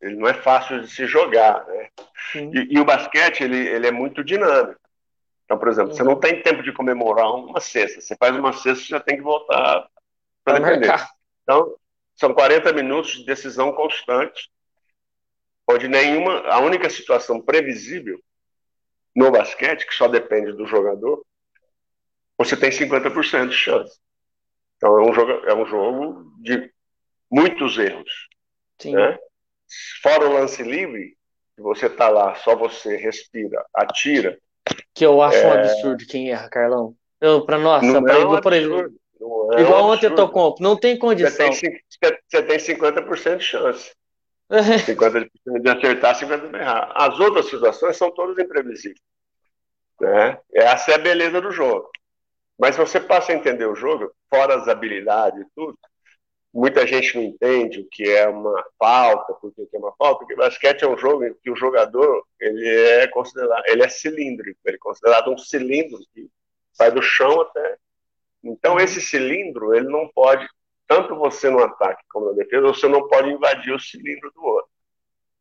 ele 0.00 0.16
não 0.16 0.28
é 0.28 0.34
fácil 0.34 0.80
de 0.80 0.88
se 0.88 1.06
jogar, 1.06 1.64
né? 1.66 1.88
E, 2.34 2.76
e, 2.76 2.80
o 2.80 2.84
basquete, 2.84 3.42
ele, 3.42 3.56
ele 3.56 3.86
é 3.86 3.90
muito 3.90 4.24
dinâmico. 4.24 4.80
Então, 5.44 5.58
por 5.58 5.68
exemplo, 5.68 5.90
uhum. 5.90 5.96
você 5.96 6.02
não 6.02 6.18
tem 6.18 6.42
tempo 6.42 6.62
de 6.62 6.72
comemorar 6.72 7.30
uma 7.34 7.60
cesta. 7.60 8.00
Você 8.00 8.16
faz 8.16 8.34
uma 8.34 8.52
cesta, 8.52 8.84
você 8.84 8.88
já 8.88 9.00
tem 9.00 9.16
que 9.16 9.22
voltar 9.22 9.86
para 10.44 10.58
defender. 10.58 10.94
Então, 11.42 11.74
são 12.14 12.32
40 12.32 12.72
minutos 12.72 13.12
de 13.12 13.24
decisão 13.24 13.72
constante, 13.72 14.50
onde 15.68 15.88
nenhuma, 15.88 16.40
a 16.48 16.58
única 16.60 16.88
situação 16.88 17.40
previsível 17.40 18.18
no 19.14 19.30
basquete, 19.30 19.86
que 19.86 19.94
só 19.94 20.08
depende 20.08 20.52
do 20.52 20.66
jogador, 20.66 21.22
você 22.38 22.56
tem 22.56 22.70
50% 22.70 23.48
de 23.48 23.54
chance. 23.54 23.98
Então 24.76 24.98
é 24.98 25.02
um 25.02 25.14
jogo, 25.14 25.32
é 25.46 25.54
um 25.54 25.66
jogo 25.66 26.32
de 26.40 26.70
muitos 27.30 27.78
erros. 27.78 28.28
Sim. 28.80 28.94
Né? 28.94 29.18
Fora 30.02 30.28
o 30.28 30.32
lance 30.32 30.62
livre, 30.62 31.16
você 31.56 31.86
está 31.86 32.08
lá, 32.08 32.34
só 32.34 32.56
você 32.56 32.96
respira, 32.96 33.64
atira. 33.74 34.38
Que 34.94 35.06
eu 35.06 35.22
acho 35.22 35.38
é... 35.38 35.46
um 35.46 35.52
absurdo 35.52 36.06
quem 36.06 36.30
erra, 36.30 36.48
Carlão. 36.48 36.94
Eu, 37.20 37.46
para 37.46 37.58
nossa, 37.58 37.86
não 37.86 38.02
pra, 38.02 38.14
é 38.14 38.26
um 38.26 38.40
por 38.40 38.52
exemplo, 38.52 38.92
é 39.54 39.60
igual 39.60 39.84
um 39.84 39.92
ontem 39.92 40.06
eu 40.06 40.14
tô 40.14 40.28
com, 40.28 40.54
não 40.58 40.76
tem 40.76 40.98
condição. 40.98 41.52
Você 41.52 41.70
tem, 42.00 42.18
você 42.28 42.42
tem 42.42 42.58
50% 42.58 43.36
de 43.36 43.44
chance. 43.44 43.92
50% 44.50 45.30
de 45.62 45.70
acertar, 45.70 46.18
50% 46.18 46.50
de 46.50 46.56
errar. 46.56 46.92
As 46.94 47.18
outras 47.20 47.46
situações 47.46 47.96
são 47.96 48.10
todas 48.10 48.38
imprevisíveis. 48.38 49.00
Né? 50.00 50.38
Essa 50.52 50.92
é 50.92 50.94
a 50.94 50.98
beleza 50.98 51.40
do 51.40 51.52
jogo. 51.52 51.88
Mas 52.62 52.76
você 52.76 53.00
passa 53.00 53.32
a 53.32 53.34
entender 53.34 53.66
o 53.66 53.74
jogo, 53.74 54.12
fora 54.30 54.54
as 54.54 54.68
habilidades 54.68 55.40
e 55.40 55.46
tudo, 55.52 55.76
muita 56.54 56.86
gente 56.86 57.16
não 57.16 57.24
entende 57.24 57.80
o 57.80 57.88
que 57.90 58.08
é 58.08 58.28
uma 58.28 58.64
falta, 58.78 59.32
porque 59.34 59.66
é 59.72 59.78
uma 59.78 59.92
falta, 59.96 60.20
porque 60.20 60.36
basquete 60.36 60.82
é 60.84 60.88
um 60.88 60.96
jogo 60.96 61.24
em 61.24 61.34
que 61.42 61.50
o 61.50 61.56
jogador 61.56 62.24
ele 62.38 62.68
é 62.68 63.08
considerado, 63.08 63.64
ele 63.66 63.82
é 63.82 63.88
cilíndrico, 63.88 64.60
ele 64.64 64.76
é 64.76 64.78
considerado 64.78 65.32
um 65.32 65.38
cilindro 65.38 65.98
que 66.14 66.30
sai 66.72 66.92
do 66.92 67.02
chão 67.02 67.40
até. 67.40 67.78
Então 68.44 68.78
esse 68.78 69.00
cilindro 69.00 69.74
ele 69.74 69.88
não 69.88 70.06
pode, 70.14 70.48
tanto 70.86 71.16
você 71.16 71.50
no 71.50 71.64
ataque 71.64 72.04
como 72.12 72.26
na 72.26 72.32
defesa, 72.34 72.68
você 72.68 72.86
não 72.86 73.08
pode 73.08 73.28
invadir 73.28 73.74
o 73.74 73.80
cilindro 73.80 74.30
do 74.36 74.44
outro, 74.44 74.70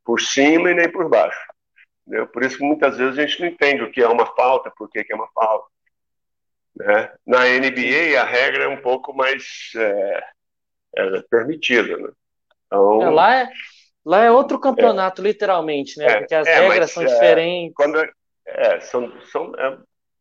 por 0.03 0.19
cima 0.19 0.71
e 0.71 0.73
nem 0.73 0.91
por 0.91 1.07
baixo. 1.07 1.39
Entendeu? 2.07 2.25
Por 2.25 2.43
isso 2.43 2.57
que 2.57 2.63
muitas 2.63 2.97
vezes 2.97 3.19
a 3.19 3.21
gente 3.21 3.41
não 3.41 3.47
entende 3.47 3.83
o 3.83 3.91
que 3.91 4.01
é 4.01 4.07
uma 4.07 4.25
falta, 4.25 4.73
por 4.75 4.89
que 4.89 5.05
é 5.07 5.15
uma 5.15 5.29
falta. 5.35 5.69
Né? 6.75 7.11
Na 7.25 7.45
NBA, 7.45 8.19
a 8.19 8.23
regra 8.23 8.65
é 8.65 8.67
um 8.67 8.81
pouco 8.81 9.13
mais 9.13 9.71
é, 9.75 10.23
é 10.95 11.21
permitida. 11.29 11.97
Né? 11.97 12.09
Então, 12.67 13.01
é, 13.01 13.09
lá, 13.09 13.35
é, 13.41 13.49
lá 14.05 14.23
é 14.23 14.31
outro 14.31 14.59
campeonato, 14.59 15.21
literalmente, 15.21 15.97
né? 15.97 16.05
É, 16.05 16.19
Porque 16.19 16.35
as 16.35 16.47
é, 16.47 16.67
regras 16.67 16.91
são 16.91 17.05
diferentes. 17.05 17.73
Quando, 17.75 18.01
é, 18.45 18.79
são, 18.79 19.11
são, 19.23 19.51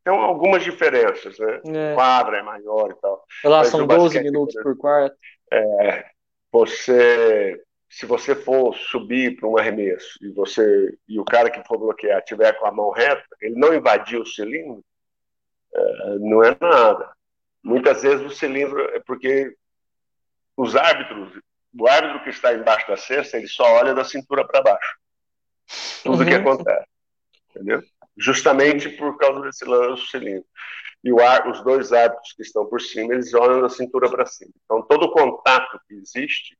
tem 0.04 0.12
algumas 0.12 0.64
diferenças, 0.64 1.38
né? 1.38 1.60
É. 1.66 1.94
Quadra 1.94 2.38
é 2.38 2.42
maior 2.42 2.90
e 2.90 3.00
tal. 3.00 3.24
Lá 3.44 3.58
Mas 3.58 3.68
são 3.68 3.86
12 3.86 4.20
minutos 4.22 4.54
por 4.62 4.76
quarto. 4.76 5.16
É, 5.52 6.06
você, 6.50 7.60
se 7.88 8.06
você 8.06 8.34
for 8.34 8.74
subir 8.74 9.36
para 9.36 9.48
um 9.48 9.58
arremesso 9.58 10.18
e 10.22 10.30
você 10.30 10.96
e 11.08 11.18
o 11.20 11.24
cara 11.24 11.50
que 11.50 11.62
for 11.66 11.78
bloquear 11.78 12.22
tiver 12.22 12.52
com 12.54 12.66
a 12.66 12.72
mão 12.72 12.90
reta, 12.90 13.24
ele 13.40 13.56
não 13.56 13.74
invadiu 13.74 14.22
o 14.22 14.26
cilindro, 14.26 14.82
é, 14.82 14.89
não 16.20 16.42
é 16.42 16.56
nada. 16.60 17.12
Muitas 17.62 18.02
vezes 18.02 18.24
o 18.24 18.34
cilindro 18.34 18.80
é 18.94 19.00
porque 19.00 19.54
os 20.56 20.74
árbitros, 20.76 21.40
o 21.78 21.88
árbitro 21.88 22.22
que 22.22 22.30
está 22.30 22.52
embaixo 22.52 22.88
da 22.88 22.96
cesta, 22.96 23.36
ele 23.36 23.48
só 23.48 23.64
olha 23.64 23.94
da 23.94 24.04
cintura 24.04 24.46
para 24.46 24.62
baixo. 24.62 24.98
Tudo 26.02 26.22
uhum. 26.22 26.28
que 26.28 26.34
acontece. 26.34 26.86
Entendeu? 27.50 27.82
Justamente 28.16 28.88
por 28.90 29.16
causa 29.16 29.40
desse 29.42 29.64
lance 29.64 30.02
do 30.02 30.08
cilindro. 30.08 30.46
E 31.02 31.10
ar, 31.22 31.48
os 31.48 31.62
dois 31.64 31.92
árbitros 31.92 32.32
que 32.34 32.42
estão 32.42 32.66
por 32.66 32.80
cima, 32.80 33.14
eles 33.14 33.32
olham 33.32 33.62
da 33.62 33.70
cintura 33.70 34.10
para 34.10 34.26
cima. 34.26 34.52
Então, 34.64 34.82
todo 34.82 35.04
o 35.04 35.12
contato 35.12 35.80
que 35.88 35.94
existe, 35.94 36.58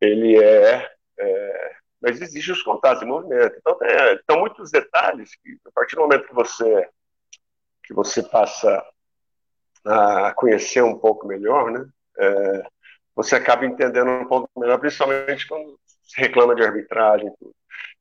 ele 0.00 0.38
é, 0.42 0.88
é 1.18 1.78
mas 2.00 2.20
existem 2.20 2.52
os 2.52 2.62
contatos 2.62 3.00
de 3.00 3.06
movimento. 3.06 3.56
Então, 3.58 3.76
tem, 3.76 3.88
então, 4.12 4.38
muitos 4.38 4.70
detalhes 4.70 5.34
que, 5.42 5.58
a 5.66 5.70
partir 5.72 5.96
do 5.96 6.02
momento 6.02 6.28
que 6.28 6.34
você 6.34 6.88
que 7.88 7.94
você 7.94 8.22
passa 8.22 8.84
a 9.84 10.34
conhecer 10.34 10.82
um 10.82 10.98
pouco 10.98 11.26
melhor, 11.26 11.70
né? 11.70 11.88
É, 12.18 12.66
você 13.16 13.34
acaba 13.34 13.64
entendendo 13.64 14.10
um 14.10 14.26
pouco 14.26 14.48
melhor, 14.58 14.78
principalmente 14.78 15.48
quando 15.48 15.80
se 16.02 16.20
reclama 16.20 16.54
de 16.54 16.62
arbitragem. 16.62 17.32
Tudo. 17.38 17.54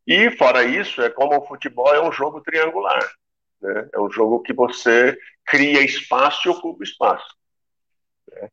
E 0.05 0.29
fora 0.31 0.65
isso, 0.65 1.01
é 1.01 1.09
como 1.09 1.37
o 1.37 1.45
futebol 1.45 1.95
é 1.95 2.05
um 2.05 2.11
jogo 2.11 2.41
triangular, 2.41 2.99
né? 3.61 3.89
É 3.93 3.99
um 3.99 4.11
jogo 4.11 4.41
que 4.41 4.53
você 4.53 5.17
cria 5.45 5.81
espaço 5.81 6.47
e 6.47 6.51
ocupa 6.51 6.83
espaço. 6.83 7.33
Né? 8.29 8.49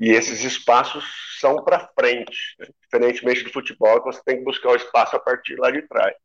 E 0.00 0.10
esses 0.10 0.42
espaços 0.42 1.04
são 1.38 1.62
para 1.62 1.88
frente, 1.98 2.56
né? 2.58 2.66
diferentemente 2.82 3.44
do 3.44 3.52
futebol, 3.52 4.00
que 4.00 4.12
você 4.12 4.22
tem 4.24 4.38
que 4.38 4.44
buscar 4.44 4.70
o 4.70 4.76
espaço 4.76 5.16
a 5.16 5.20
partir 5.20 5.56
lá 5.56 5.70
de 5.70 5.82
trás. 5.82 6.16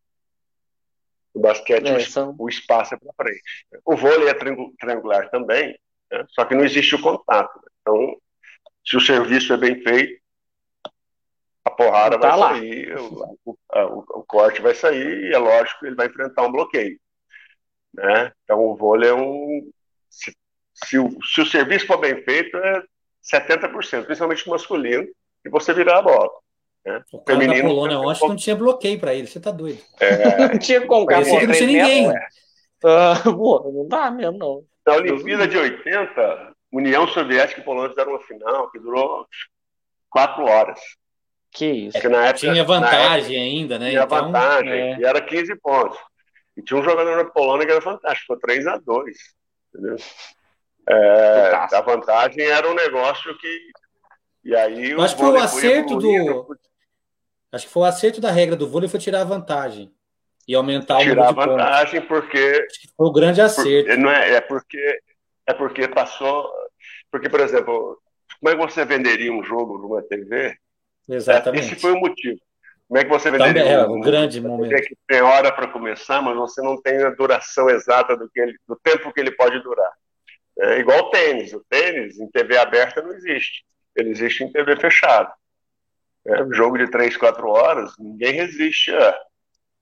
No 1.33 1.41
basquete, 1.41 1.87
é, 1.87 1.99
são... 2.01 2.35
o 2.37 2.47
espaço 2.47 2.93
é 2.93 2.97
para 2.97 3.25
frente. 3.25 3.41
O 3.85 3.95
vôlei 3.95 4.29
é 4.29 4.33
triangular 4.33 5.29
também, 5.29 5.77
né? 6.11 6.25
só 6.29 6.45
que 6.45 6.53
não 6.53 6.63
existe 6.63 6.95
o 6.95 7.01
contato. 7.01 7.55
Né? 7.57 7.67
Então, 7.81 8.17
se 8.85 8.97
o 8.97 9.01
serviço 9.01 9.53
é 9.53 9.57
bem 9.57 9.81
feito, 9.81 10.21
a 11.65 11.71
porrada 11.71 12.19
tá 12.19 12.29
vai 12.29 12.39
lá. 12.39 12.49
sair, 12.49 12.95
o, 12.97 13.37
o, 13.45 13.57
o, 14.19 14.23
corte 14.25 14.61
vai 14.61 14.75
sair 14.75 15.29
e 15.29 15.33
é 15.33 15.37
lógico 15.37 15.79
que 15.79 15.87
ele 15.87 15.95
vai 15.95 16.07
enfrentar 16.07 16.43
um 16.43 16.51
bloqueio. 16.51 16.99
Né? 17.93 18.31
Então, 18.43 18.59
o 18.59 18.75
vôlei 18.75 19.09
é 19.09 19.13
um. 19.13 19.71
Se, 20.09 20.35
se, 20.73 20.99
o, 20.99 21.09
se 21.23 21.41
o 21.41 21.45
serviço 21.45 21.87
for 21.87 21.97
bem 21.97 22.21
feito, 22.23 22.57
é 22.57 22.83
70%, 23.23 24.05
principalmente 24.05 24.49
masculino, 24.49 25.07
e 25.45 25.49
você 25.49 25.73
virar 25.73 25.99
a 25.99 26.01
bola. 26.01 26.29
Né? 26.85 27.01
O 27.11 27.19
cara 27.19 27.39
Feminino, 27.39 27.63
da 27.63 27.69
Polônia 27.69 27.99
ontem 27.99 28.27
não 28.27 28.35
tinha 28.35 28.55
bloqueio 28.55 28.99
para 28.99 29.13
ele, 29.13 29.27
você 29.27 29.39
tá 29.39 29.51
doido. 29.51 29.81
É... 29.99 30.47
não 30.47 30.57
tinha 30.59 30.85
como, 30.85 31.05
cara. 31.05 31.21
Parecia 31.21 31.39
que 31.39 31.47
não 31.47 31.53
tinha 31.53 31.67
ninguém. 31.67 32.09
Uh, 32.09 33.37
pô, 33.37 33.71
não 33.73 33.87
dá 33.87 34.11
mesmo, 34.11 34.37
não. 34.37 34.63
Na 34.85 34.95
Olimpíada 34.95 35.47
de 35.47 35.57
80, 35.57 36.53
União 36.71 37.07
Soviética 37.07 37.61
e 37.61 37.63
Polônia 37.63 37.89
fizeram 37.89 38.11
uma 38.11 38.21
final 38.21 38.69
que 38.69 38.79
durou 38.79 39.25
quatro 40.09 40.43
horas. 40.43 40.79
Que 41.51 41.65
isso. 41.65 41.93
Porque 41.93 42.09
na 42.09 42.25
época, 42.25 42.39
tinha 42.39 42.63
vantagem 42.63 43.37
época, 43.37 43.57
ainda, 43.59 43.79
né? 43.79 43.89
Tinha 43.91 44.03
então, 44.03 44.25
vantagem, 44.25 44.71
é. 44.73 44.97
e 44.99 45.05
era 45.05 45.21
15 45.21 45.55
pontos. 45.57 45.97
E 46.57 46.61
tinha 46.61 46.79
um 46.79 46.83
jogador 46.83 47.15
na 47.15 47.25
Polônia 47.25 47.65
que 47.65 47.71
era 47.71 47.81
fantástico, 47.81 48.27
foi 48.27 48.39
3 48.39 48.67
a 48.67 48.77
2 48.77 49.17
entendeu? 49.73 49.97
É, 50.89 51.55
a 51.71 51.81
vantagem 51.81 52.45
era 52.45 52.69
um 52.69 52.75
negócio 52.75 53.35
que. 53.37 53.71
E 54.43 54.55
aí 54.55 54.95
que 54.95 55.15
foi 55.15 55.31
o 55.31 55.37
acerto 55.37 55.97
do. 55.97 56.57
Acho 57.53 57.67
que 57.67 57.71
foi 57.71 57.83
o 57.83 57.85
acerto 57.85 58.19
da 58.19 58.31
regra 58.31 58.55
do 58.55 58.67
vôlei 58.67 58.89
foi 58.89 58.99
tirar 58.99 59.21
a 59.21 59.25
vantagem 59.25 59.93
e 60.47 60.55
aumentar 60.55 60.97
o 60.97 61.03
tirar 61.03 61.29
a 61.29 61.31
vantagem 61.31 62.01
pontos. 62.01 62.07
porque 62.07 62.67
foi 62.97 63.07
o 63.07 63.11
grande 63.11 63.41
acerto. 63.41 63.89
Por, 63.89 63.97
não 63.99 64.09
é, 64.09 64.31
é 64.31 64.41
porque 64.41 64.99
é 65.45 65.53
porque 65.53 65.87
passou 65.87 66.51
porque 67.11 67.29
por 67.29 67.39
exemplo 67.39 68.01
como 68.41 68.49
é 68.49 68.57
que 68.57 68.73
você 68.73 68.83
venderia 68.83 69.31
um 69.31 69.43
jogo 69.43 69.77
numa 69.77 70.01
TV? 70.01 70.57
Exatamente. 71.07 71.65
Esse 71.67 71.75
foi 71.75 71.91
o 71.91 71.99
motivo. 71.99 72.39
Como 72.87 72.99
é 72.99 73.03
que 73.03 73.09
você 73.09 73.29
venderia 73.29 73.53
Também 73.53 73.71
é 73.71 73.87
um, 73.87 73.97
um 73.97 74.01
grande 74.01 74.41
momento? 74.41 74.75
Que 74.75 74.97
tem 75.07 75.21
hora 75.21 75.51
para 75.51 75.67
começar, 75.67 76.21
mas 76.23 76.35
você 76.35 76.59
não 76.61 76.81
tem 76.81 77.03
a 77.03 77.11
duração 77.11 77.69
exata 77.69 78.17
do 78.17 78.27
que 78.29 78.39
ele, 78.39 78.57
do 78.67 78.75
tempo 78.83 79.13
que 79.13 79.19
ele 79.19 79.31
pode 79.31 79.61
durar. 79.61 79.91
É 80.59 80.79
igual 80.79 80.99
o 80.99 81.09
tênis. 81.11 81.53
O 81.53 81.63
tênis 81.69 82.19
em 82.19 82.27
TV 82.29 82.57
aberta 82.57 83.01
não 83.01 83.13
existe. 83.13 83.63
Ele 83.95 84.09
existe 84.09 84.43
em 84.43 84.51
TV 84.51 84.75
fechada. 84.75 85.31
É, 86.25 86.53
jogo 86.53 86.77
de 86.77 86.89
três, 86.89 87.17
quatro 87.17 87.49
horas, 87.49 87.93
ninguém 87.99 88.33
resiste 88.33 88.95
a, 88.95 89.19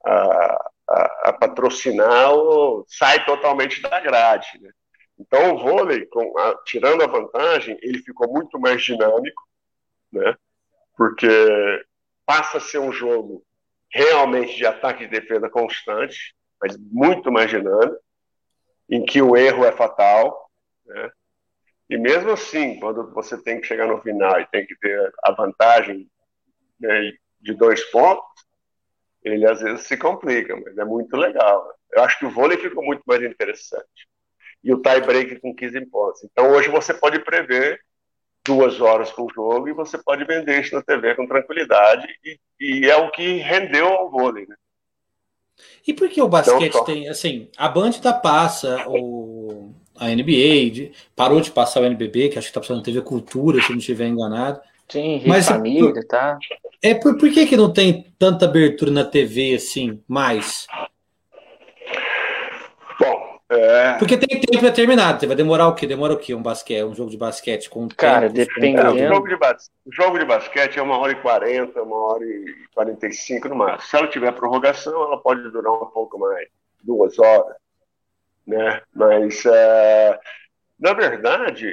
a, 0.06 0.72
a, 0.90 1.30
a 1.30 1.34
patrocinar 1.34 2.32
ou 2.32 2.84
sai 2.88 3.24
totalmente 3.26 3.82
da 3.82 4.00
grade. 4.00 4.48
Né? 4.60 4.72
Então, 5.20 5.54
o 5.54 5.60
vôlei, 5.60 6.06
com, 6.08 6.38
a, 6.40 6.56
tirando 6.66 7.04
a 7.04 7.08
vantagem, 7.08 7.78
ele 7.82 8.00
ficou 8.00 8.32
muito 8.32 8.60
mais 8.60 8.84
dinâmico, 8.84 9.44
né? 10.12 10.36
porque 10.98 11.28
passa 12.26 12.58
a 12.58 12.62
ser 12.62 12.80
um 12.80 12.92
jogo 12.92 13.44
realmente 13.92 14.56
de 14.56 14.66
ataque 14.66 15.04
e 15.04 15.08
defesa 15.08 15.50
constante, 15.50 16.36
mas 16.60 16.76
muito 16.78 17.32
mais 17.32 17.50
dinâmico, 17.50 18.02
em 18.90 19.06
que 19.06 19.22
o 19.22 19.38
erro 19.38 19.64
é 19.64 19.72
fatal. 19.72 20.50
Né? 20.86 21.12
E 21.88 21.98
mesmo 21.98 22.32
assim, 22.32 22.80
quando 22.80 23.12
você 23.14 23.38
tem 23.38 23.62
que 23.62 23.68
chegar 23.68 23.88
no 23.88 24.02
final 24.02 24.40
e 24.40 24.48
tem 24.48 24.66
que 24.66 24.76
ter 24.78 25.14
a 25.24 25.32
vantagem 25.34 26.10
né, 26.82 27.12
de 27.40 27.54
dois 27.54 27.84
pontos, 27.86 28.26
ele 29.24 29.46
às 29.46 29.62
vezes 29.62 29.86
se 29.86 29.98
complica, 29.98 30.56
mas 30.56 30.78
é 30.78 30.84
muito 30.84 31.16
legal. 31.16 31.74
Eu 31.92 32.04
acho 32.04 32.18
que 32.18 32.26
o 32.26 32.32
vôlei 32.32 32.58
ficou 32.58 32.84
muito 32.84 33.04
mais 33.06 33.22
interessante. 33.22 34.08
E 34.64 34.74
o 34.74 34.82
tie 34.82 35.02
break 35.02 35.40
com 35.40 35.56
15 35.56 35.86
pontos. 35.88 36.24
Então 36.24 36.52
hoje 36.52 36.70
você 36.70 36.94
pode 36.94 37.20
prever 37.20 37.80
duas 38.46 38.82
horas 38.82 39.12
com 39.12 39.24
o 39.24 39.34
jogo 39.34 39.70
e 39.70 39.74
você 39.74 39.98
pode 39.98 40.24
vender 40.26 40.62
isso 40.62 40.76
na 40.76 40.82
TV 40.82 41.16
com 41.16 41.28
tranquilidade 41.28 42.08
e, 42.24 42.40
e 42.60 42.90
é 42.90 42.96
o 42.96 43.12
que 43.12 43.38
rendeu 43.38 43.88
ao 43.88 44.10
vôlei, 44.10 44.48
né? 44.48 44.56
E 45.86 45.94
por 45.94 46.10
que 46.10 46.22
o 46.22 46.28
basquete 46.28 46.70
então, 46.70 46.84
tem, 46.84 47.08
assim, 47.08 47.50
a 47.56 47.68
Band 47.68 47.92
tá 47.94 48.14
passa, 48.14 48.84
o, 48.88 49.74
a 49.96 50.08
NBA 50.08 50.72
de, 50.72 50.92
parou 51.16 51.40
de 51.40 51.52
passar 51.52 51.82
o 51.82 51.86
NBB, 51.86 52.30
que 52.30 52.40
acho 52.40 52.48
que 52.48 52.54
tá 52.54 52.60
passando 52.60 52.82
TV 52.82 53.02
Cultura, 53.02 53.62
se 53.62 53.70
não 53.70 53.78
estiver 53.78 54.08
enganado. 54.08 54.60
Sim, 54.92 55.24
Mas, 55.26 55.48
Família, 55.48 55.94
por, 55.94 56.04
tá? 56.06 56.38
É, 56.84 56.94
por, 56.94 57.18
por 57.18 57.32
que 57.32 57.46
que 57.46 57.56
não 57.56 57.72
tem 57.72 58.14
tanta 58.20 58.46
abertura 58.46 58.92
na 58.92 59.06
TV, 59.06 59.56
assim, 59.56 60.04
mais? 60.08 60.68
É... 63.52 63.98
Porque 63.98 64.16
tem 64.16 64.40
tempo 64.40 64.64
determinado. 64.64 65.28
Vai 65.28 65.36
demorar 65.36 65.68
o 65.68 65.76
quê? 65.76 65.86
Demora 65.86 66.14
o 66.14 66.18
quê? 66.18 66.34
Um 66.34 66.42
basquete, 66.42 66.86
um 66.86 66.96
jogo 66.96 67.12
de 67.12 67.18
basquete 67.18 67.70
com 67.70 67.90
Cara, 67.90 68.30
dependendo. 68.30 68.98
É, 68.98 69.06
o, 69.06 69.14
jogo 69.14 69.28
de 69.28 69.36
o 69.36 69.92
jogo 69.92 70.20
de 70.20 70.26
basquete 70.26 70.80
é 70.80 70.82
uma 70.82 70.98
hora 70.98 71.12
e 71.12 71.22
quarenta, 71.22 71.84
uma 71.84 71.98
hora 71.98 72.24
e 72.24 72.46
quarenta 72.74 73.08
e 73.08 73.14
cinco 73.14 73.50
no 73.50 73.56
máximo. 73.56 73.90
Se 73.90 73.98
ela 73.98 74.08
tiver 74.08 74.32
prorrogação, 74.32 74.94
ela 75.04 75.18
pode 75.18 75.42
durar 75.52 75.74
um 75.74 75.86
pouco 75.88 76.18
mais, 76.18 76.48
duas 76.82 77.20
horas, 77.20 77.58
né? 78.48 78.82
Mas 78.96 79.46
é, 79.46 80.18
na 80.80 80.94
verdade, 80.94 81.68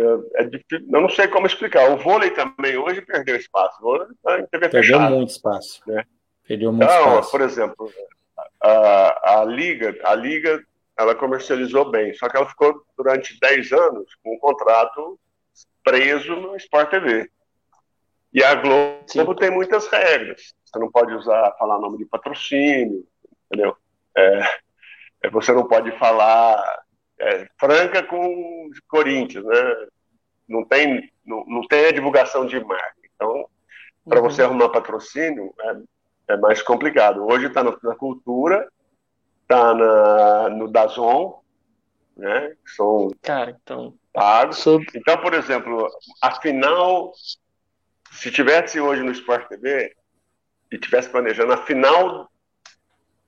é, 0.00 0.42
é, 0.42 0.44
difícil, 0.44 0.88
eu 0.90 1.00
não 1.00 1.08
sei 1.10 1.28
como 1.28 1.46
explicar. 1.46 1.90
O 1.90 1.98
vôlei 1.98 2.30
também 2.30 2.76
hoje 2.76 3.02
perdeu 3.02 3.36
espaço. 3.36 3.78
O 3.80 3.82
vôlei 3.82 4.08
tá 4.22 4.42
perdeu 4.50 4.70
fechada, 4.70 5.10
muito 5.10 5.30
espaço. 5.30 5.82
Né? 5.86 6.04
Perdeu 6.46 6.72
muito 6.72 6.84
então, 6.84 7.10
espaço. 7.10 7.30
Por 7.30 7.40
exemplo, 7.42 7.92
a, 8.62 9.40
a 9.40 9.44
liga, 9.44 9.94
a 10.04 10.14
liga 10.14 10.64
ela 10.96 11.14
comercializou 11.14 11.90
bem, 11.90 12.12
só 12.14 12.28
que 12.28 12.36
ela 12.36 12.48
ficou 12.48 12.82
durante 12.96 13.38
10 13.40 13.72
anos 13.72 14.14
com 14.22 14.34
um 14.34 14.38
contrato 14.38 15.18
preso 15.82 16.36
no 16.36 16.56
Sport 16.56 16.90
TV. 16.90 17.30
E 18.32 18.44
a 18.44 18.54
Globo 18.54 19.02
Sim. 19.06 19.34
tem 19.34 19.50
muitas 19.50 19.88
regras. 19.88 20.54
Você 20.64 20.78
não 20.78 20.90
pode 20.90 21.12
usar, 21.14 21.54
falar 21.58 21.78
nome 21.78 21.98
de 21.98 22.04
patrocínio, 22.04 23.04
entendeu? 23.46 23.76
É, 24.16 24.40
é 25.24 25.30
você 25.30 25.52
não 25.52 25.66
pode 25.66 25.90
falar 25.98 26.62
é, 27.20 27.48
Franca 27.58 28.02
com 28.02 28.70
Corinthians, 28.88 29.44
né? 29.44 29.86
Não 30.48 30.64
tem, 30.64 31.10
não, 31.24 31.44
não 31.46 31.66
tem 31.68 31.86
a 31.86 31.92
divulgação 31.92 32.46
de 32.46 32.58
marca. 32.64 32.96
Então, 33.14 33.46
para 34.08 34.20
uhum. 34.20 34.28
você 34.28 34.42
arrumar 34.42 34.70
patrocínio, 34.70 35.54
é, 35.60 36.34
é 36.34 36.36
mais 36.38 36.62
complicado. 36.62 37.24
Hoje 37.24 37.46
está 37.46 37.62
na 37.62 37.94
cultura 37.94 38.68
tá 39.50 39.74
na, 39.74 40.48
no 40.50 40.68
Dazon, 40.68 41.42
né? 42.16 42.54
Que 42.64 42.70
são 42.70 43.10
Cara, 43.20 43.58
então, 43.60 43.94
pagos. 44.12 44.58
Sobre... 44.58 44.86
Então, 44.94 45.18
por 45.18 45.34
exemplo, 45.34 45.88
a 46.22 46.40
final, 46.40 47.12
se 48.12 48.30
tivesse 48.30 48.80
hoje 48.80 49.02
no 49.02 49.10
Sport 49.10 49.48
TV 49.48 49.92
e 50.70 50.78
tivesse 50.78 51.10
planejando 51.10 51.52
a 51.52 51.66
final 51.66 52.30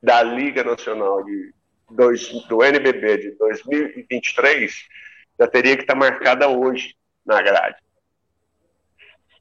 da 0.01 0.23
Liga 0.23 0.63
Nacional 0.63 1.25
de 1.25 1.53
dois, 1.93 2.29
do 2.49 2.63
NBB 2.63 3.19
de 3.19 3.31
2023, 3.33 4.87
já 5.39 5.47
teria 5.47 5.77
que 5.77 5.83
estar 5.83 5.95
marcada 5.95 6.49
hoje 6.49 6.95
na 7.25 7.41
grade. 7.41 7.77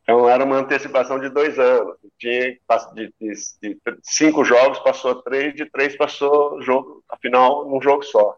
Então 0.03 0.27
era 0.27 0.43
uma 0.43 0.57
antecipação 0.57 1.19
de 1.19 1.29
dois 1.29 1.57
anos. 1.59 1.95
Tinha 2.17 2.57
de, 2.93 3.13
de, 3.19 3.33
de, 3.61 3.79
cinco 4.03 4.43
jogos 4.43 4.79
passou 4.79 5.21
três, 5.21 5.53
de 5.53 5.65
três 5.69 5.95
passou 5.95 6.61
jogo, 6.61 7.03
afinal 7.07 7.67
um 7.67 7.81
jogo 7.81 8.03
só. 8.03 8.35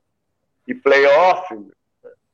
E 0.68 0.76
playoff 0.76 1.56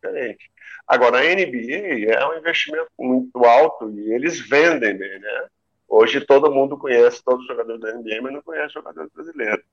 diferente. 0.02 0.50
Agora 0.88 1.20
a 1.20 1.24
NBA 1.24 2.12
é 2.12 2.26
um 2.28 2.38
investimento 2.38 2.90
muito 2.98 3.46
alto 3.46 3.92
e 3.92 4.12
eles 4.14 4.40
vendem, 4.40 4.98
né? 4.98 5.48
Hoje 5.88 6.22
todo 6.22 6.52
mundo 6.52 6.78
conhece 6.78 7.24
todos 7.24 7.42
os 7.42 7.48
jogadores 7.48 7.82
da 7.82 7.94
NBA, 7.94 8.22
mas 8.22 8.34
não 8.34 8.42
conhece 8.42 8.74
jogadores 8.74 9.12
brasileiros. 9.14 9.64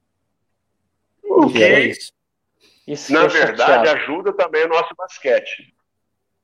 O 1.29 1.51
que, 1.51 1.63
é 1.63 1.81
isso. 1.81 2.13
Isso 2.87 3.13
na 3.13 3.27
verdade, 3.27 3.59
chateado. 3.59 3.91
ajuda 3.91 4.33
também 4.33 4.65
o 4.65 4.69
nosso 4.69 4.95
basquete 4.97 5.75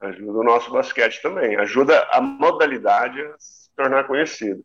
ajuda 0.03 0.39
o 0.39 0.45
nosso 0.45 0.71
basquete 0.71 1.21
também, 1.23 1.57
ajuda 1.57 2.03
a 2.11 2.21
modalidade 2.21 3.21
a 3.21 3.35
se 3.39 3.71
tornar 3.77 4.05
conhecida. 4.05 4.61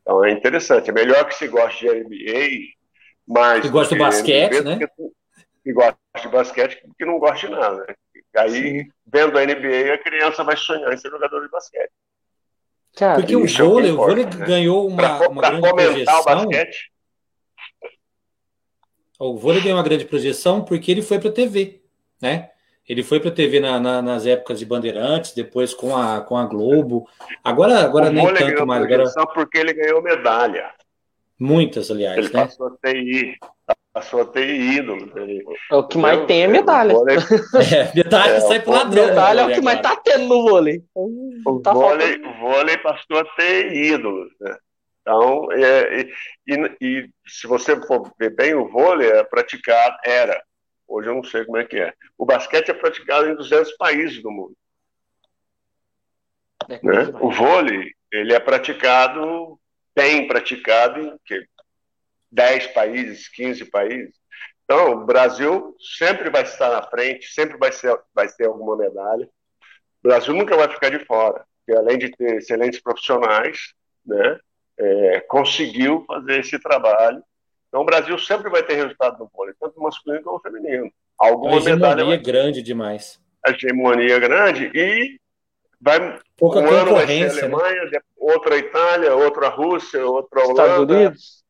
Então 0.00 0.24
é 0.24 0.30
interessante, 0.30 0.90
é 0.90 0.92
melhor 0.92 1.26
que 1.26 1.34
se 1.34 1.46
goste 1.46 1.86
de 1.86 1.94
NBA, 1.94 2.48
mas... 3.26 3.62
Que 3.62 3.68
gosta 3.68 3.94
do 3.94 3.98
basquete, 3.98 4.60
né? 4.62 4.78
Que 5.62 5.72
gosta 5.72 5.98
de 6.20 6.28
basquete 6.28 6.82
que 6.96 7.04
não 7.04 7.18
gosta 7.18 7.46
de 7.46 7.52
nada. 7.52 7.84
Né? 7.86 7.94
Aí, 8.36 8.82
Sim. 8.82 8.90
vendo 9.06 9.38
a 9.38 9.44
NBA, 9.44 9.94
a 9.94 9.98
criança 9.98 10.42
vai 10.42 10.56
sonhar 10.56 10.92
em 10.92 10.96
ser 10.96 11.10
jogador 11.10 11.40
de 11.42 11.50
basquete. 11.50 11.90
Cara, 12.96 13.20
Porque 13.20 13.36
o 13.36 13.44
é 13.44 13.48
vôlei, 13.48 13.90
é 13.90 13.92
o 13.92 13.96
vôlei 13.96 14.24
né? 14.24 14.46
ganhou 14.46 14.88
uma, 14.88 15.18
pra, 15.18 15.28
uma 15.28 15.40
pra 15.42 15.50
grande 15.50 15.74
projeção. 15.74 16.20
O, 16.20 16.24
basquete. 16.24 16.92
O 19.18 19.36
vôlei 19.36 19.60
ganhou 19.60 19.76
uma 19.76 19.84
grande 19.84 20.04
projeção 20.04 20.64
porque 20.64 20.90
ele 20.90 21.02
foi 21.02 21.18
para 21.18 21.30
a 21.30 21.32
TV, 21.32 21.80
né? 22.20 22.50
Ele 22.88 23.02
foi 23.02 23.20
para 23.20 23.28
a 23.28 23.34
TV 23.34 23.60
na, 23.60 23.78
na, 23.78 24.00
nas 24.00 24.24
épocas 24.24 24.58
de 24.58 24.64
Bandeirantes, 24.64 25.32
depois 25.34 25.74
com 25.74 25.94
a, 25.94 26.22
com 26.22 26.38
a 26.38 26.46
Globo. 26.46 27.06
Agora, 27.44 27.80
agora 27.80 28.10
nem 28.10 28.26
tanto 28.32 28.66
mais. 28.66 28.82
Agora... 28.82 29.06
Só 29.06 29.26
porque 29.26 29.58
ele 29.58 29.74
ganhou 29.74 30.02
medalha. 30.02 30.70
Muitas, 31.38 31.90
aliás. 31.90 32.16
Ele 32.16 32.32
né? 32.32 32.44
passou 32.44 32.66
a 32.66 32.70
ter 32.80 33.36
passou 33.92 34.22
a 34.22 34.24
ter 34.24 34.48
ídolo. 34.48 35.12
É 35.70 35.76
o 35.76 35.86
que 35.86 35.98
mais 35.98 36.24
tem 36.26 36.44
é 36.44 36.48
medalha. 36.48 36.94
Vôlei... 36.94 37.16
É, 37.74 37.94
medalha 37.94 38.32
é, 38.32 38.40
sai 38.40 38.60
pro 38.60 38.72
ladrão. 38.72 39.06
Medalha 39.06 39.40
é 39.40 39.46
o 39.46 39.54
que 39.54 39.60
mais 39.60 39.80
tá 39.80 39.96
tendo 39.96 40.26
no 40.26 40.42
vôlei. 40.42 40.82
O 40.94 41.60
tá 41.60 41.72
vôlei, 41.72 42.18
vôlei 42.40 42.78
passou 42.78 43.18
a 43.18 43.24
ter 43.36 43.72
ídolos. 43.72 44.30
Né? 44.40 44.56
Então, 45.08 45.50
é, 45.52 46.02
e, 46.46 46.76
e, 46.82 47.10
se 47.26 47.46
você 47.46 47.80
for 47.86 48.12
ver 48.18 48.34
bem, 48.34 48.54
o 48.54 48.68
vôlei 48.68 49.08
é 49.10 49.24
praticado, 49.24 49.96
era 50.04 50.38
Hoje 50.88 51.10
eu 51.10 51.14
não 51.14 51.22
sei 51.22 51.44
como 51.44 51.58
é 51.58 51.64
que 51.64 51.78
é. 51.78 51.92
O 52.16 52.24
basquete 52.24 52.70
é 52.70 52.74
praticado 52.74 53.28
em 53.28 53.34
200 53.34 53.72
países 53.76 54.22
do 54.22 54.30
mundo. 54.30 54.56
É 56.66 56.80
né? 56.82 57.18
O 57.20 57.30
vôlei, 57.30 57.92
ele 58.10 58.32
é 58.32 58.40
praticado, 58.40 59.60
tem 59.94 60.26
praticado 60.26 61.00
em 61.00 61.18
que, 61.26 61.46
10 62.32 62.68
países, 62.68 63.28
15 63.28 63.66
países. 63.66 64.14
Então, 64.64 64.92
o 64.92 65.04
Brasil 65.04 65.76
sempre 65.98 66.30
vai 66.30 66.42
estar 66.42 66.70
na 66.70 66.82
frente, 66.82 67.32
sempre 67.32 67.58
vai, 67.58 67.70
ser, 67.70 67.98
vai 68.14 68.28
ter 68.28 68.46
alguma 68.46 68.76
medalha. 68.76 69.28
O 70.02 70.08
Brasil 70.08 70.32
nunca 70.32 70.56
vai 70.56 70.70
ficar 70.70 70.90
de 70.90 71.04
fora, 71.04 71.44
porque 71.58 71.78
além 71.78 71.98
de 71.98 72.10
ter 72.10 72.36
excelentes 72.36 72.80
profissionais, 72.80 73.74
né, 74.06 74.40
é, 74.78 75.20
conseguiu 75.20 76.04
fazer 76.06 76.40
esse 76.40 76.58
trabalho 76.58 77.22
então 77.68 77.82
o 77.82 77.84
Brasil 77.84 78.18
sempre 78.18 78.50
vai 78.50 78.62
ter 78.62 78.74
resultado 78.74 79.18
no 79.18 79.30
vôlei, 79.32 79.54
tanto 79.60 79.80
masculino 79.80 80.22
como 80.22 80.40
feminino. 80.40 80.90
Alguma 81.18 81.54
a 81.54 81.56
hegemonia 81.56 81.76
medalha 81.76 82.04
vai... 82.04 82.18
grande 82.18 82.62
demais. 82.62 83.20
A 83.44 83.50
hegemonia 83.50 84.18
grande 84.18 84.70
e 84.74 85.20
vai 85.80 86.18
Pouca 86.36 86.60
um 86.60 86.68
ano 86.68 86.94
vai 86.94 87.06
ser 87.06 87.24
a 87.24 87.34
né? 87.34 87.40
Alemanha, 87.40 87.84
né? 87.84 88.00
outra 88.16 88.54
a 88.54 88.58
Itália, 88.58 89.14
outra 89.14 89.46
a 89.46 89.50
Rússia, 89.50 90.04
outra 90.04 90.40
a 90.40 90.44
Holanda. 90.44 90.62
Estados 90.62 90.96
Unidos? 90.96 91.44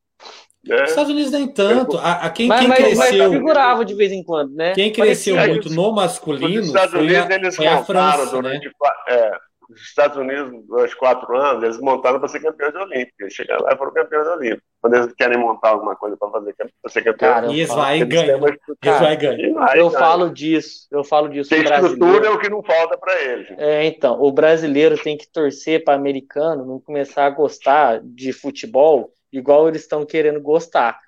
Né? 0.65 0.83
Estados 0.83 1.11
Unidos 1.11 1.31
nem 1.31 1.47
tanto. 1.47 1.97
A, 1.97 2.25
a 2.25 2.29
quem, 2.29 2.47
mas, 2.47 2.59
quem 2.59 2.67
mas, 2.67 2.77
cresceu. 2.79 3.29
Mas 3.29 3.37
figurava 3.37 3.85
de 3.85 3.93
vez 3.93 4.11
em 4.11 4.23
quando, 4.23 4.53
né? 4.53 4.73
Quem 4.73 4.91
cresceu 4.91 5.37
muito 5.37 5.69
no 5.69 5.91
masculino. 5.93 6.61
Os 6.61 6.67
Estados 6.67 6.93
Unidos, 6.93 7.25
foi 7.25 7.33
a, 7.33 7.37
eles 7.37 7.55
foi 7.55 7.67
a 7.67 7.83
França, 7.83 8.25
durante. 8.25 8.67
Né? 8.67 8.73
É, 9.07 9.31
os 9.69 9.81
Estados 9.81 10.17
Unidos, 10.17 10.65
dois, 10.67 10.93
quatro 10.95 11.37
anos, 11.37 11.63
eles 11.63 11.79
montaram 11.79 12.19
para 12.19 12.27
ser 12.27 12.39
campeões 12.39 12.73
olímpicos. 12.73 13.19
Eles 13.19 13.33
chegaram 13.33 13.63
lá 13.63 13.73
e 13.73 13.77
foram 13.77 13.93
campeões 13.93 14.27
olímpicos. 14.27 14.63
Quando 14.81 14.93
eles 14.95 15.13
querem 15.13 15.37
montar 15.37 15.69
alguma 15.69 15.95
coisa 15.95 16.17
para 16.17 16.31
fazer 16.31 16.55
para 16.55 16.91
ser 16.91 17.03
campeão, 17.03 17.33
cara, 17.33 17.47
e 17.47 17.59
eles 17.59 17.67
vão 17.67 17.95
e 17.95 18.05
ganham. 18.05 18.39
Eles 18.47 18.99
vai 18.99 19.17
ganhar. 19.17 19.77
Eu 19.77 19.91
falo 19.91 20.29
disso, 20.29 20.87
eu 20.89 21.03
falo 21.03 21.29
disso. 21.29 21.49
Tem 21.49 21.61
estrutura 21.61 22.27
é 22.27 22.29
o 22.31 22.39
que 22.39 22.49
não 22.49 22.63
falta 22.63 22.97
para 22.97 23.21
eles. 23.21 23.47
É, 23.57 23.85
então, 23.85 24.19
o 24.21 24.31
brasileiro 24.31 24.97
tem 24.97 25.17
que 25.17 25.27
torcer 25.27 25.83
para 25.83 25.93
americano 25.93 26.65
não 26.65 26.79
começar 26.79 27.25
a 27.25 27.29
gostar 27.29 27.99
de 28.01 28.33
futebol 28.33 29.13
igual 29.31 29.67
eles 29.67 29.81
estão 29.81 30.05
querendo 30.05 30.41
gostar. 30.41 30.99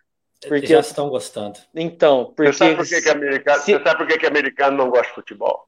Porque 0.48 0.68
já 0.68 0.80
estão 0.80 1.10
gostando. 1.10 1.60
Então, 1.74 2.34
porque. 2.36 2.52
Você 2.52 2.58
sabe 2.58 2.76
por 2.76 2.88
que, 2.88 3.02
que 3.02 3.10
americano, 3.10 3.60
se... 3.60 3.72
você 3.72 3.84
sabe 3.84 3.98
por 3.98 4.08
que, 4.08 4.18
que 4.18 4.26
americano 4.26 4.78
não 4.78 4.90
gosta 4.90 5.08
de 5.08 5.14
futebol? 5.14 5.68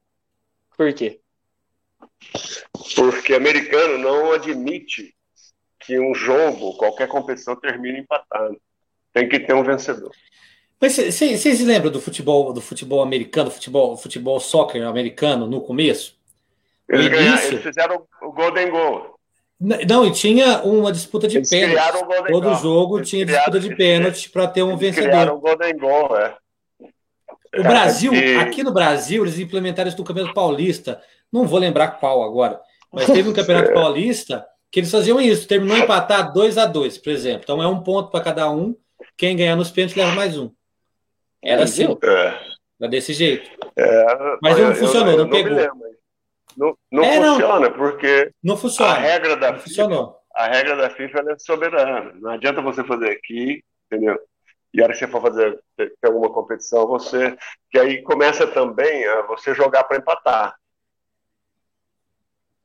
Por 0.76 0.92
quê? 0.94 1.22
Porque 2.96 3.34
americano 3.34 3.98
não 3.98 4.32
admite 4.32 5.14
que 5.80 6.00
um 6.00 6.14
jogo, 6.14 6.78
qualquer 6.78 7.08
competição, 7.08 7.56
termine 7.56 8.00
empatado. 8.00 8.58
Tem 9.12 9.28
que 9.28 9.40
ter 9.40 9.54
um 9.54 9.64
vencedor. 9.64 10.12
Mas 10.80 10.96
vocês 10.96 11.40
se 11.40 11.64
lembram 11.64 11.92
do 11.92 12.02
futebol, 12.02 12.52
do 12.52 12.60
futebol 12.60 13.02
americano, 13.02 13.50
futebol, 13.50 13.96
futebol 13.96 14.40
soccer 14.40 14.86
americano 14.86 15.48
no 15.48 15.62
começo? 15.62 16.18
Eles, 16.90 17.08
ganharam, 17.08 17.44
eles 17.44 17.64
fizeram 17.64 18.06
o 18.22 18.32
Golden 18.32 18.70
Goal. 18.70 19.20
Não, 19.60 20.06
e 20.06 20.12
tinha 20.12 20.62
uma 20.64 20.92
disputa 20.92 21.28
de 21.28 21.40
pênalti. 21.42 21.82
Todo 22.28 22.44
goal. 22.44 22.56
jogo 22.56 22.98
eles 22.98 23.10
tinha 23.10 23.26
criaram, 23.26 23.46
disputa 23.46 23.70
de 23.70 23.76
pênalti 23.76 24.30
para 24.30 24.48
ter 24.48 24.64
um 24.64 24.76
vencedor. 24.76 25.10
Criaram 25.10 25.36
o 25.36 25.40
Golden 25.40 25.78
Goal, 25.78 26.18
é. 26.18 26.36
O 27.58 27.62
Brasil, 27.62 28.14
é, 28.14 28.38
aqui 28.38 28.64
no 28.64 28.74
Brasil, 28.74 29.24
eles 29.24 29.40
implementaram 29.40 29.88
isso 29.88 29.98
no 29.98 30.04
Campeonato 30.04 30.34
Paulista. 30.34 31.02
Não 31.34 31.48
vou 31.48 31.60
lembrar 31.60 32.00
qual 32.00 32.24
agora, 32.24 32.62
mas 32.92 33.08
teve 33.08 33.28
um 33.28 33.34
Campeonato 33.34 33.72
é. 33.72 33.74
Paulista 33.74 34.46
que 34.72 34.80
eles 34.80 34.92
faziam 34.92 35.20
isso. 35.20 35.48
Terminou 35.48 35.76
empatado 35.78 36.34
2 36.34 36.58
a 36.58 36.66
2 36.66 37.00
por 37.00 37.10
exemplo. 37.10 37.42
Então 37.44 37.62
é 37.62 37.68
um 37.68 37.82
ponto 37.82 38.12
para 38.12 38.24
cada 38.24 38.50
um. 38.50 38.76
Quem 39.18 39.36
ganhar 39.36 39.56
nos 39.56 39.72
pênaltis 39.72 39.98
leva 39.98 40.12
mais 40.16 40.38
um. 40.38 40.52
Era 41.42 41.64
assim. 41.64 41.86
É. 41.86 42.54
Era 42.80 42.90
desse 42.90 43.14
jeito. 43.14 43.50
É, 43.76 44.06
mas 44.42 44.58
não 44.58 44.76
funcionou, 44.76 45.08
eu, 45.08 45.14
eu, 45.14 45.18
não, 45.18 45.24
não 45.26 45.30
pegou. 45.30 45.94
Não, 46.56 46.78
não 46.92 47.04
é, 47.04 47.16
funciona, 47.16 47.70
não. 47.70 47.78
porque 47.78 48.32
não 48.44 48.58
funciona. 48.58 48.92
a 48.92 48.98
regra 48.98 49.36
da 49.36 49.52
não 49.52 49.60
FIFA, 49.60 49.68
funcionou. 49.68 50.18
a 50.36 50.48
regra 50.48 50.76
da 50.76 50.90
FIFA 50.90 51.24
é 51.32 51.40
soberana. 51.40 52.14
Não 52.16 52.32
adianta 52.32 52.62
você 52.62 52.84
fazer 52.84 53.12
aqui, 53.12 53.64
entendeu? 53.92 54.20
E 54.74 54.82
a 54.82 54.86
hora 54.86 54.94
que 54.94 55.00
você 55.00 55.08
for 55.08 55.22
fazer 55.22 55.60
alguma 56.04 56.32
competição, 56.32 56.88
você. 56.88 57.36
Que 57.70 57.80
aí 57.80 58.02
começa 58.02 58.48
também 58.48 59.06
a 59.06 59.22
você 59.24 59.54
jogar 59.54 59.84
para 59.84 59.98
empatar. 59.98 60.56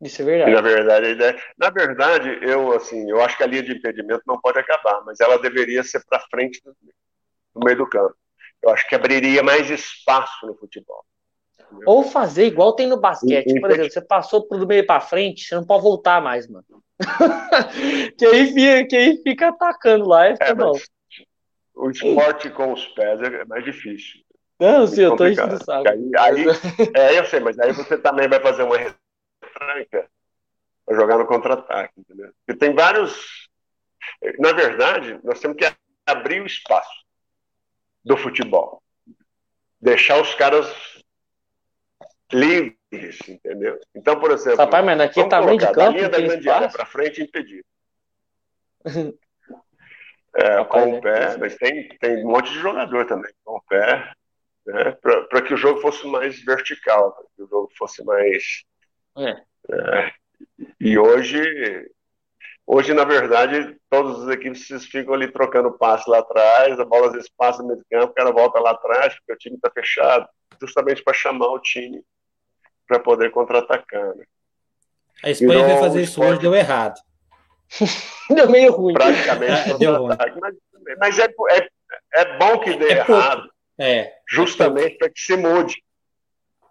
Isso 0.01 0.23
é 0.23 0.25
verdade. 0.25 0.51
E, 0.51 0.55
na 0.55 0.61
verdade, 0.61 1.09
ideia, 1.09 1.43
na 1.57 1.71
verdade, 1.71 2.39
eu 2.43 2.73
assim, 2.73 3.11
eu 3.11 3.21
acho 3.21 3.37
que 3.37 3.43
a 3.43 3.47
linha 3.47 3.63
de 3.63 3.73
impedimento 3.73 4.23
não 4.27 4.41
pode 4.41 4.59
acabar, 4.59 5.03
mas 5.05 5.19
ela 5.21 5.39
deveria 5.39 5.83
ser 5.83 6.05
para 6.09 6.21
frente 6.31 6.61
do, 6.65 6.73
do 7.55 7.65
meio 7.65 7.77
do 7.77 7.89
campo. 7.89 8.15
Eu 8.63 8.71
acho 8.71 8.89
que 8.89 8.95
abriria 8.95 9.43
mais 9.43 9.69
espaço 9.71 10.47
no 10.47 10.55
futebol. 10.55 11.05
Ou 11.85 12.03
fazer 12.03 12.47
igual 12.47 12.75
tem 12.75 12.87
no 12.87 12.99
basquete. 12.99 13.61
Por 13.61 13.71
exemplo, 13.71 13.91
você 13.91 14.01
passou 14.01 14.47
pro 14.47 14.67
meio 14.67 14.87
para 14.87 15.01
frente, 15.01 15.45
você 15.45 15.55
não 15.55 15.67
pode 15.67 15.83
voltar 15.83 16.23
mais, 16.23 16.49
mano. 16.49 16.65
que, 18.17 18.27
aí 18.27 18.47
fica, 18.53 18.87
que 18.87 18.97
aí 18.97 19.23
fica 19.23 19.49
atacando 19.49 20.09
lá, 20.09 20.31
fica 20.33 20.45
é, 20.47 20.55
bom. 20.55 20.73
O 21.75 21.91
esporte 21.91 22.51
com 22.51 22.73
os 22.73 22.87
pés 22.89 23.21
é 23.23 23.45
mais 23.45 23.65
difícil. 23.65 24.21
Não, 24.59 24.87
sim, 24.87 25.03
eu 25.03 25.15
tô 25.15 25.27
enchendo 25.27 25.55
o 25.55 25.65
saco. 25.65 25.89
Aí, 25.89 26.11
aí, 26.19 26.45
é, 26.95 27.19
eu 27.19 27.25
sei, 27.27 27.39
mas 27.39 27.59
aí 27.61 27.73
você 27.73 27.97
também 27.97 28.29
vai 28.29 28.41
fazer 28.41 28.65
uma 28.65 28.77
retranca 29.59 30.09
para 30.85 30.97
jogar 30.97 31.19
no 31.19 31.27
contra-ataque, 31.27 32.01
entendeu? 32.01 32.33
Porque 32.47 32.59
tem 32.59 32.75
vários. 32.75 33.49
Na 34.39 34.53
verdade, 34.53 35.21
nós 35.23 35.41
temos 35.41 35.57
que 35.57 35.71
abrir 36.07 36.41
o 36.41 36.47
espaço 36.47 37.05
do 38.05 38.17
futebol. 38.17 38.83
Deixar 39.81 40.21
os 40.21 40.35
caras 40.35 40.67
livres, 42.33 43.19
entendeu? 43.29 43.79
Então, 43.95 44.19
por 44.19 44.31
exemplo. 44.31 44.59
Rapaz, 44.59 44.85
mas 44.85 45.01
aqui 45.01 45.29
tá 45.29 45.43
meio 45.43 45.59
de 45.59 45.67
campo. 45.67 45.79
Da 45.79 45.89
linha 45.91 46.09
da 46.09 46.21
grande 46.21 46.49
área 46.51 46.69
para 46.71 46.87
frente 46.87 47.23
impedir. 47.23 47.65
é, 50.37 50.55
Rapaz, 50.57 50.85
com 50.85 50.93
o 50.93 50.97
é 50.97 51.01
pé, 51.01 51.37
mas 51.37 51.57
tem, 51.57 51.89
tem 51.99 52.25
um 52.25 52.31
monte 52.31 52.51
de 52.51 52.59
jogador 52.59 53.07
também 53.07 53.33
com 53.45 53.57
o 53.57 53.63
pé, 53.63 54.13
né, 54.67 54.93
para 55.03 55.43
que 55.43 55.55
o 55.55 55.57
jogo 55.57 55.81
fosse 55.81 56.07
mais 56.07 56.43
vertical, 56.45 57.13
para 57.13 57.25
que 57.37 57.43
o 57.43 57.49
jogo 57.49 57.71
fosse 57.77 58.05
mais. 58.05 58.65
É. 59.17 59.48
É, 59.71 60.13
e 60.81 60.99
hoje, 60.99 61.91
hoje, 62.67 62.95
na 62.95 63.05
verdade, 63.05 63.77
todas 63.91 64.23
as 64.23 64.35
equipes 64.35 64.87
ficam 64.87 65.15
ali 65.15 65.31
trocando 65.31 65.77
passe 65.77 66.09
lá 66.09 66.19
atrás, 66.19 66.79
a 66.79 66.85
bola 66.85 67.09
às 67.09 67.13
vezes 67.13 67.31
passa 67.37 67.63
no 67.63 67.69
meio 67.69 67.81
do 67.81 67.87
campo, 67.91 68.13
o 68.13 68.15
cara 68.15 68.33
volta 68.33 68.61
lá 68.61 68.71
atrás, 68.71 69.15
porque 69.17 69.33
o 69.33 69.37
time 69.37 69.57
está 69.57 69.71
fechado, 69.71 70.29
justamente 70.61 71.03
para 71.03 71.15
chamar 71.15 71.49
o 71.49 71.61
time 71.61 72.03
para 72.87 72.99
poder 72.99 73.31
contra-atacar. 73.31 74.15
Né? 74.17 74.25
A 75.23 75.31
Espanha 75.31 75.67
vai 75.67 75.79
fazer 75.79 76.03
isso 76.03 76.23
hoje, 76.23 76.41
deu 76.41 76.55
errado. 76.55 76.99
deu 78.35 78.49
meio 78.49 78.73
ruim. 78.73 78.95
Praticamente. 78.95 79.71
É, 79.71 79.79
deu 79.79 79.97
ruim. 79.97 80.17
Mas, 80.41 80.55
mas 80.99 81.19
é, 81.19 81.27
é, 81.51 81.69
é, 82.15 82.39
bom 82.39 82.59
que 82.61 82.75
dê 82.77 82.89
é 82.89 82.99
errado. 82.99 83.51
É. 83.79 84.13
Justamente 84.29 84.97
para 84.97 85.11
que 85.11 85.21
se 85.21 85.37
mude. 85.37 85.83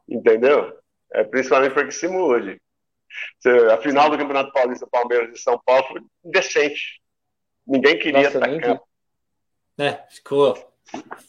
Entendeu? 0.09 0.77
É 1.11 1.23
principalmente 1.23 1.73
para 1.73 1.85
que 1.85 1.93
se 1.93 2.07
mude. 2.07 2.59
A 3.73 3.77
final 3.77 4.09
do 4.09 4.17
Campeonato 4.17 4.51
Paulista, 4.51 4.87
Palmeiras 4.91 5.37
e 5.37 5.41
São 5.41 5.59
Paulo 5.65 5.83
foi 5.87 6.01
decente. 6.23 7.01
Ninguém 7.65 7.97
queria 7.97 8.23
Nossa, 8.23 8.37
atacar. 8.37 8.81
É, 9.79 9.99
ficou. 10.09 10.57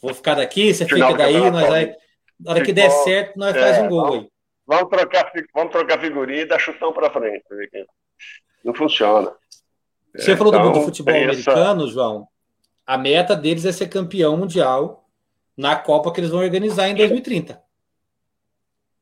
Vou 0.01 0.13
ficar 0.13 0.35
daqui, 0.35 0.73
você 0.73 0.85
final 0.85 1.11
fica 1.11 1.23
daí, 1.23 1.51
nós 1.51 1.67
vai. 1.67 1.95
Na 2.39 2.51
hora 2.51 2.63
que 2.63 2.71
der 2.71 2.89
certo, 2.89 3.37
nós 3.37 3.55
é, 3.55 3.59
faz 3.59 3.79
um 3.79 3.89
gol 3.89 4.13
aí. 4.13 4.29
Vamos 4.65 4.89
trocar, 4.89 5.31
vamos 5.53 5.71
trocar 5.71 5.99
figurinha 5.99 6.41
e 6.41 6.45
dar 6.45 6.59
chutão 6.59 6.93
para 6.93 7.11
frente. 7.11 7.43
Não 8.63 8.73
funciona. 8.73 9.33
Você 10.15 10.31
é, 10.31 10.37
falou 10.37 10.53
então, 10.53 10.71
do, 10.71 10.81
futebol 10.81 11.13
americano. 11.13 11.87
João. 11.87 12.27
A 12.85 12.97
meta 12.97 13.35
deles 13.35 13.65
é 13.65 13.71
ser 13.71 13.87
campeão 13.87 14.37
mundial 14.37 15.07
na 15.55 15.75
Copa 15.75 16.11
que 16.11 16.19
eles 16.19 16.29
vão 16.29 16.39
organizar 16.39 16.87
em 16.87 16.95
2030. 16.95 17.61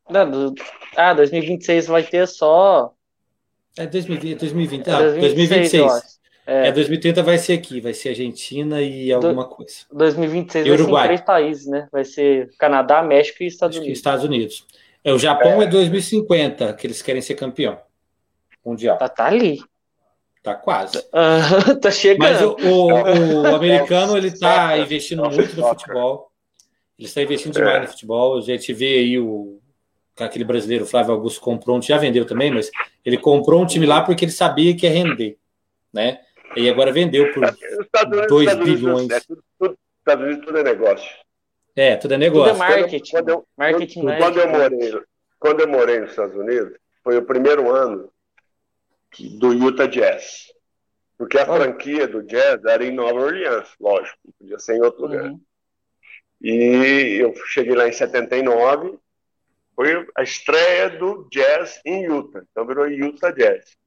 Não, 0.10 0.30
do... 0.30 0.54
Ah, 0.96 1.14
2026 1.14 1.88
vai 1.88 2.04
ter 2.04 2.28
só. 2.28 2.94
É 3.78 3.86
2020, 3.86 4.40
2020. 4.40 4.90
Ah, 4.90 5.00
2026. 5.00 5.82
2026. 5.82 6.18
É. 6.48 6.70
é, 6.70 6.72
2030 6.72 7.24
vai 7.24 7.38
ser 7.38 7.54
aqui, 7.54 7.82
vai 7.82 7.94
ser 7.94 8.10
Argentina 8.10 8.82
e 8.82 9.12
alguma 9.12 9.44
Do, 9.44 9.50
coisa. 9.50 9.74
2026 9.92 10.66
e 10.66 10.70
vai 10.70 10.80
Uruguai. 10.80 11.02
ser 11.02 11.06
em 11.06 11.08
três 11.08 11.22
países, 11.26 11.68
né? 11.68 11.90
Vai 11.92 12.06
ser 12.06 12.50
Canadá, 12.58 13.04
México 13.04 13.44
e 13.44 13.48
Estados 13.48 13.76
Acho 13.76 13.84
Unidos. 13.84 14.00
Estados 14.00 14.24
Unidos. 14.24 14.66
É, 15.04 15.12
o 15.12 15.20
Japão 15.20 15.62
é. 15.62 15.66
é 15.66 15.68
2050 15.68 16.74
que 16.74 16.88
eles 16.88 17.02
querem 17.02 17.22
ser 17.22 17.36
campeão 17.36 17.78
mundial. 18.66 18.98
Tá, 18.98 19.10
tá 19.10 19.26
ali. 19.26 19.60
Tá 20.42 20.56
quase. 20.56 20.98
Uh, 21.14 21.76
tá 21.80 21.92
chegando. 21.92 22.20
Mas 22.20 22.42
o, 22.42 22.56
o, 22.56 23.42
o 23.42 23.48
americano 23.56 24.18
ele 24.18 24.32
tá 24.32 24.78
investindo 24.78 25.24
muito 25.24 25.56
no 25.56 25.68
futebol. 25.68 26.32
Ele 26.98 27.08
está 27.08 27.22
investindo 27.22 27.54
demais 27.54 27.82
no 27.82 27.88
futebol. 27.90 28.38
A 28.38 28.42
gente 28.42 28.72
vê 28.74 29.00
aí 29.00 29.20
o 29.20 29.60
aquele 30.26 30.44
brasileiro, 30.44 30.86
Flávio 30.86 31.14
Augusto, 31.14 31.42
comprou 31.42 31.78
um 31.78 31.82
já 31.82 31.98
vendeu 31.98 32.26
também, 32.26 32.52
mas 32.52 32.72
ele 33.06 33.18
comprou 33.18 33.62
um 33.62 33.66
time 33.66 33.86
lá 33.86 34.02
porque 34.02 34.26
ele 34.26 34.32
sabia 34.32 34.76
que 34.76 34.86
ia 34.86 34.92
render, 34.92 35.38
né? 35.94 36.20
E 36.56 36.70
agora 36.70 36.92
vendeu 36.92 37.32
por 37.34 37.44
2 38.28 38.56
bilhões. 38.56 39.10
É, 39.10 39.20
tudo, 39.20 39.44
tudo, 39.60 39.78
Estados 40.00 40.26
Unidos 40.26 40.46
tudo 40.46 40.58
é 40.58 40.64
negócio. 40.64 41.10
É, 41.76 41.96
tudo 41.96 42.14
é 42.14 42.18
negócio. 42.18 42.54
Tudo 42.54 42.64
é 42.64 42.68
marketing. 42.68 43.12
Quando 43.12 43.30
eu, 43.30 43.48
marketing, 43.56 44.02
quando, 44.02 44.18
quando 44.18 44.40
eu 44.40 44.50
morei, 44.50 45.02
quando 45.40 45.60
eu 45.60 45.68
morei 45.68 46.00
nos 46.00 46.10
Estados 46.10 46.36
Unidos, 46.36 46.74
foi 47.04 47.18
o 47.18 47.26
primeiro 47.26 47.72
ano 47.72 48.10
do 49.38 49.54
Utah 49.54 49.86
Jazz. 49.86 50.48
Porque 51.18 51.38
a 51.38 51.46
franquia 51.46 52.08
do 52.08 52.24
Jazz 52.24 52.64
era 52.66 52.84
em 52.86 52.92
Nova 52.92 53.20
Orleans, 53.20 53.68
lógico, 53.80 54.18
podia 54.38 54.60
ser 54.60 54.78
em 54.78 54.82
outro 54.82 55.04
lugar. 55.04 55.26
Uhum. 55.26 55.42
E 56.42 57.18
eu 57.20 57.34
cheguei 57.48 57.76
lá 57.76 57.88
em 57.88 57.92
79, 57.92 59.00
foi 59.78 60.08
a 60.16 60.24
estreia 60.24 60.90
do 60.90 61.30
Jazz 61.30 61.80
em 61.86 62.06
Utah, 62.06 62.42
então 62.50 62.66
virou 62.66 62.88
Utah 62.88 63.30
Jazz. 63.30 63.78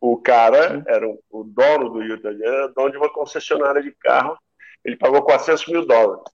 O 0.00 0.16
cara 0.16 0.82
era 0.88 1.06
um, 1.06 1.18
o 1.28 1.44
dono 1.44 1.90
do 1.90 2.02
Utah 2.02 2.32
Jazz, 2.32 2.40
era 2.40 2.68
dono 2.68 2.90
de 2.90 2.96
uma 2.96 3.12
concessionária 3.12 3.82
de 3.82 3.92
carro, 3.92 4.38
ele 4.82 4.96
pagou 4.96 5.22
400 5.22 5.66
mil 5.66 5.86
dólares. 5.86 6.24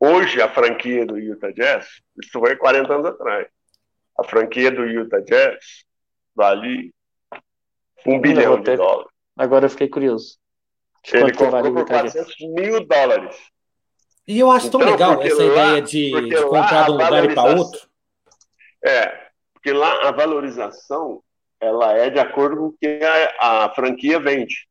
Hoje, 0.00 0.40
a 0.40 0.48
franquia 0.48 1.04
do 1.04 1.18
Utah 1.18 1.50
Jazz, 1.50 2.00
isso 2.18 2.30
foi 2.32 2.56
40 2.56 2.94
anos 2.94 3.06
atrás, 3.06 3.46
a 4.18 4.24
franquia 4.24 4.70
do 4.70 4.86
Utah 4.86 5.20
Jazz 5.20 5.84
vale 6.34 6.94
um 8.06 8.18
bilhão 8.18 8.58
de 8.58 8.74
dólares. 8.74 9.12
Agora 9.36 9.66
eu 9.66 9.70
fiquei 9.70 9.88
curioso. 9.88 10.38
Ele 11.12 11.32
comprou 11.32 11.50
vale 11.50 11.72
por 11.72 11.86
400 11.86 12.34
mil 12.54 12.86
dólares. 12.86 13.36
E 14.28 14.38
eu 14.38 14.50
acho 14.50 14.70
tão 14.70 14.82
então, 14.82 14.92
legal 14.92 15.22
essa 15.22 15.42
lá, 15.42 15.52
ideia 15.52 15.82
de, 15.82 16.28
de 16.28 16.42
comprar 16.42 16.84
de 16.84 16.90
um 16.90 16.92
lugar 16.92 17.24
e 17.24 17.34
para 17.34 17.56
outro. 17.56 17.88
É, 18.84 19.30
porque 19.54 19.72
lá 19.72 20.06
a 20.06 20.12
valorização 20.12 21.22
ela 21.58 21.94
é 21.94 22.10
de 22.10 22.18
acordo 22.18 22.56
com 22.56 22.66
o 22.66 22.72
que 22.72 23.00
a, 23.40 23.64
a 23.64 23.74
franquia 23.74 24.20
vende. 24.20 24.68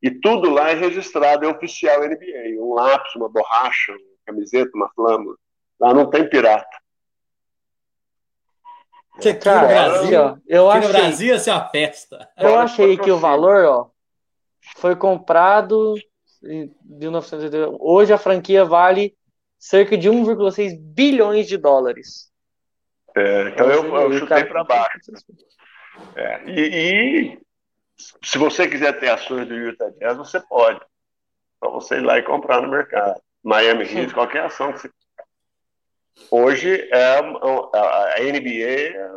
E 0.00 0.12
tudo 0.12 0.48
lá 0.48 0.70
é 0.70 0.74
registrado, 0.74 1.44
é 1.44 1.48
oficial 1.48 2.06
NBA. 2.06 2.62
Um 2.62 2.74
lápis, 2.74 3.16
uma 3.16 3.28
borracha, 3.28 3.90
uma 3.90 3.98
camiseta, 4.26 4.70
uma 4.74 4.88
flama. 4.94 5.34
Lá 5.80 5.92
não 5.92 6.08
tem 6.08 6.28
pirata. 6.28 6.78
Que 9.20 9.30
aqui 9.30 9.40
Cara, 9.40 9.62
no 9.62 9.68
Brasil, 9.68 10.20
ó, 10.20 10.36
eu 10.46 10.70
aqui 10.70 10.78
achei, 10.78 10.92
no 10.92 10.98
Brasil 10.98 11.34
é 11.34 11.52
uma 11.52 11.68
festa. 11.68 12.32
Eu 12.36 12.58
achei 12.58 12.96
que 12.96 13.10
o 13.10 13.18
valor, 13.18 13.64
ó, 13.64 13.90
foi 14.76 14.94
comprado 14.94 15.94
1980. 16.84 17.76
Hoje 17.80 18.12
a 18.12 18.18
franquia 18.18 18.64
vale 18.64 19.16
cerca 19.58 19.96
de 19.96 20.08
1,6 20.10 20.78
bilhões 20.78 21.46
de 21.46 21.56
dólares. 21.56 22.30
É, 23.16 23.48
então 23.48 23.70
eu, 23.70 23.96
eu 23.96 24.18
chutei 24.18 24.44
para 24.44 24.64
baixo. 24.64 25.12
É, 26.16 26.42
e, 26.46 26.60
e, 26.60 27.38
se 28.22 28.38
você 28.38 28.68
quiser 28.68 28.98
ter 28.98 29.08
ações 29.08 29.46
do 29.46 29.54
Utah 29.54 29.90
Jazz, 30.00 30.16
você 30.16 30.40
pode. 30.40 30.80
Para 31.60 31.70
você 31.70 31.96
ir 31.96 32.02
lá 32.02 32.18
e 32.18 32.22
comprar 32.22 32.60
no 32.60 32.68
mercado. 32.68 33.20
Miami 33.42 33.84
Heat, 33.84 34.12
qualquer 34.12 34.44
ação 34.44 34.72
que 34.72 34.80
você 34.80 34.90
Hoje 36.30 36.88
é 36.92 37.18
a 37.18 38.20
NBA 38.20 38.94
é 38.94 39.10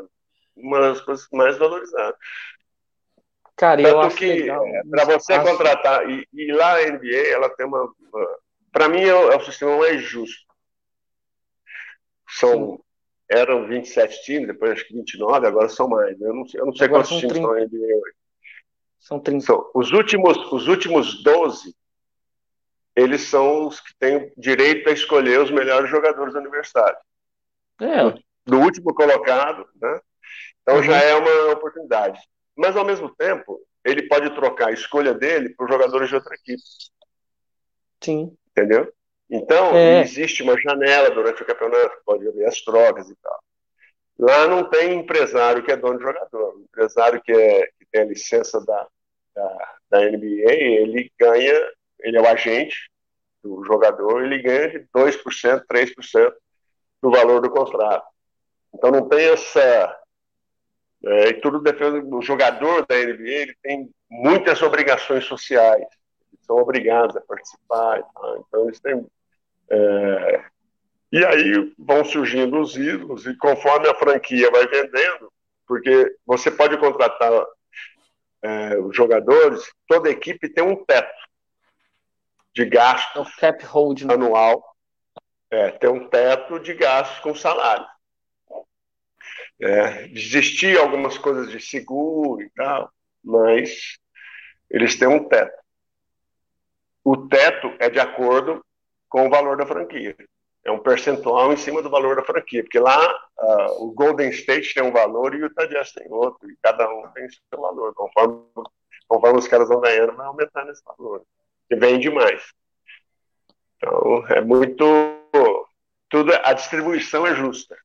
uma 0.55 0.79
das 0.81 1.01
coisas 1.01 1.27
mais 1.31 1.57
valorizadas. 1.57 2.15
Cara, 3.57 3.81
Tanto 3.81 3.95
eu 3.95 4.01
acho 4.01 4.17
que 4.17 4.49
é, 4.49 4.83
para 4.87 5.05
você 5.05 5.33
acho... 5.33 5.51
contratar 5.51 6.07
e, 6.07 6.27
e, 6.31 6.51
lá 6.51 6.75
a 6.75 6.91
NBA 6.91 7.27
ela 7.31 7.49
tem 7.49 7.65
uma, 7.65 7.91
para 8.71 8.87
mim 8.87 9.01
é 9.01 9.13
o, 9.13 9.31
é 9.31 9.35
o, 9.35 9.43
sistema 9.43 9.75
mais 9.77 10.03
justo. 10.03 10.45
São 12.29 12.75
Sim. 12.75 12.79
eram 13.27 13.67
27 13.67 14.23
times, 14.23 14.47
depois 14.47 14.73
acho 14.73 14.87
que 14.87 14.93
29, 14.93 15.47
agora 15.47 15.69
são 15.69 15.87
mais. 15.89 16.21
Eu 16.21 16.35
não, 16.35 16.43
eu 16.53 16.65
não 16.67 16.75
sei 16.75 16.85
agora 16.85 17.03
quantos 17.03 17.17
times 17.17 17.33
30. 17.33 17.39
estão 17.39 17.53
na 17.53 17.61
NBA 17.61 17.95
hoje. 17.95 18.15
São 18.99 19.19
30. 19.19 19.45
São, 19.45 19.71
os 19.73 19.91
últimos 19.91 20.37
os 20.53 20.67
últimos 20.67 21.23
12 21.23 21.75
eles 22.95 23.21
são 23.21 23.67
os 23.67 23.79
que 23.79 23.95
têm 23.97 24.31
direito 24.37 24.89
a 24.89 24.91
escolher 24.91 25.39
os 25.39 25.49
melhores 25.49 25.89
jogadores 25.89 26.33
da 26.33 26.39
universidade. 26.39 26.97
É. 27.81 28.21
Do 28.45 28.59
último 28.59 28.93
colocado, 28.93 29.67
né? 29.81 29.99
Então 30.61 30.75
uhum. 30.75 30.83
já 30.83 30.97
é 30.97 31.15
uma 31.15 31.53
oportunidade. 31.53 32.19
Mas, 32.57 32.75
ao 32.75 32.85
mesmo 32.85 33.13
tempo, 33.15 33.61
ele 33.85 34.07
pode 34.07 34.33
trocar 34.35 34.69
a 34.69 34.73
escolha 34.73 35.13
dele 35.13 35.49
por 35.49 35.69
jogadores 35.69 36.09
de 36.09 36.15
outra 36.15 36.35
equipe. 36.35 36.61
Sim. 38.01 38.35
Entendeu? 38.51 38.91
Então, 39.29 39.75
é. 39.75 40.01
existe 40.01 40.41
uma 40.41 40.59
janela 40.59 41.11
durante 41.11 41.41
o 41.41 41.45
campeonato, 41.45 42.01
pode 42.05 42.27
haver 42.27 42.47
as 42.47 42.61
trocas 42.61 43.09
e 43.09 43.15
tal. 43.15 43.39
Lá 44.19 44.47
não 44.47 44.69
tem 44.69 44.99
empresário 44.99 45.63
que 45.63 45.71
é 45.71 45.77
dono 45.77 45.97
de 45.97 46.03
jogador. 46.03 46.55
O 46.55 46.61
empresário 46.61 47.21
que, 47.21 47.31
é, 47.31 47.67
que 47.77 47.85
tem 47.91 48.01
a 48.01 48.05
licença 48.05 48.59
da, 48.65 48.87
da, 49.35 49.75
da 49.89 49.99
NBA, 50.09 50.51
ele 50.51 51.11
ganha 51.19 51.69
ele 51.99 52.17
é 52.17 52.21
o 52.21 52.27
agente 52.27 52.89
do 53.43 53.63
jogador, 53.63 54.23
ele 54.23 54.41
ganha 54.41 54.69
de 54.69 54.87
2%, 54.95 55.63
3% 55.65 56.33
do 57.01 57.11
valor 57.11 57.41
do 57.41 57.49
contrato. 57.49 58.07
Então 58.73 58.91
não 58.91 59.07
tem 59.07 59.29
essa. 59.29 59.99
É, 61.05 61.29
e 61.29 61.33
tudo 61.35 61.61
depende 61.61 62.01
do 62.01 62.21
jogador 62.21 62.85
da 62.87 62.95
NBA, 62.95 63.29
ele 63.29 63.57
tem 63.61 63.89
muitas 64.09 64.61
obrigações 64.61 65.25
sociais, 65.25 65.81
eles 65.81 66.45
são 66.45 66.57
obrigados 66.57 67.15
a 67.15 67.21
participar. 67.21 68.03
Então 68.47 68.65
eles 68.65 68.79
têm. 68.79 69.05
É, 69.69 70.43
e 71.11 71.25
aí 71.25 71.73
vão 71.77 72.03
surgindo 72.03 72.59
os 72.59 72.75
ídolos, 72.75 73.25
e 73.25 73.35
conforme 73.37 73.87
a 73.87 73.95
franquia 73.95 74.49
vai 74.51 74.67
vendendo, 74.67 75.31
porque 75.65 76.15
você 76.25 76.49
pode 76.49 76.77
contratar 76.77 77.31
é, 78.41 78.77
os 78.77 78.95
jogadores, 78.95 79.71
toda 79.87 80.09
equipe 80.09 80.49
tem 80.49 80.63
um 80.63 80.83
teto 80.85 81.27
de 82.57 82.65
gasto 82.65 83.21
é 83.21 83.39
cap 83.39 83.63
hold, 83.65 84.01
né? 84.01 84.15
anual. 84.15 84.63
É, 85.49 85.69
tem 85.71 85.89
um 85.89 86.09
teto 86.09 86.59
de 86.59 86.73
gastos 86.73 87.19
com 87.19 87.35
salário. 87.35 87.85
É, 89.59 90.05
existia 90.07 90.79
algumas 90.79 91.17
coisas 91.17 91.49
de 91.49 91.59
seguro 91.59 92.41
e 92.41 92.49
tal, 92.51 92.91
mas 93.23 93.97
eles 94.69 94.97
têm 94.97 95.07
um 95.07 95.27
teto. 95.27 95.57
O 97.03 97.27
teto 97.27 97.73
é 97.79 97.89
de 97.89 97.99
acordo 97.99 98.63
com 99.09 99.27
o 99.27 99.29
valor 99.29 99.57
da 99.57 99.65
franquia. 99.65 100.15
É 100.63 100.71
um 100.71 100.79
percentual 100.79 101.53
em 101.53 101.57
cima 101.57 101.81
do 101.81 101.89
valor 101.89 102.17
da 102.17 102.23
franquia, 102.23 102.61
porque 102.61 102.79
lá 102.79 102.99
uh, 103.39 103.83
o 103.83 103.93
Golden 103.93 104.29
State 104.29 104.73
tem 104.73 104.83
um 104.83 104.91
valor 104.91 105.33
e 105.33 105.37
o 105.37 105.45
Utah 105.45 105.65
tem 105.65 106.11
outro, 106.11 106.51
e 106.51 106.57
cada 106.61 106.89
um 106.89 107.07
tem 107.13 107.25
seu 107.29 107.61
valor. 107.61 107.93
Conforme, 107.93 108.43
conforme 109.07 109.39
os 109.39 109.47
caras 109.47 109.69
vão 109.69 109.79
ganhando, 109.79 110.17
vai 110.17 110.27
aumentando 110.27 110.69
esse 110.71 110.83
valor 110.83 111.23
que 111.69 111.75
vende 111.77 112.09
mais. 112.09 112.43
Então, 113.77 114.27
é 114.27 114.41
muito. 114.41 114.85
Tudo, 116.09 116.33
a 116.43 116.53
distribuição 116.53 117.25
é 117.25 117.33
justa. 117.33 117.77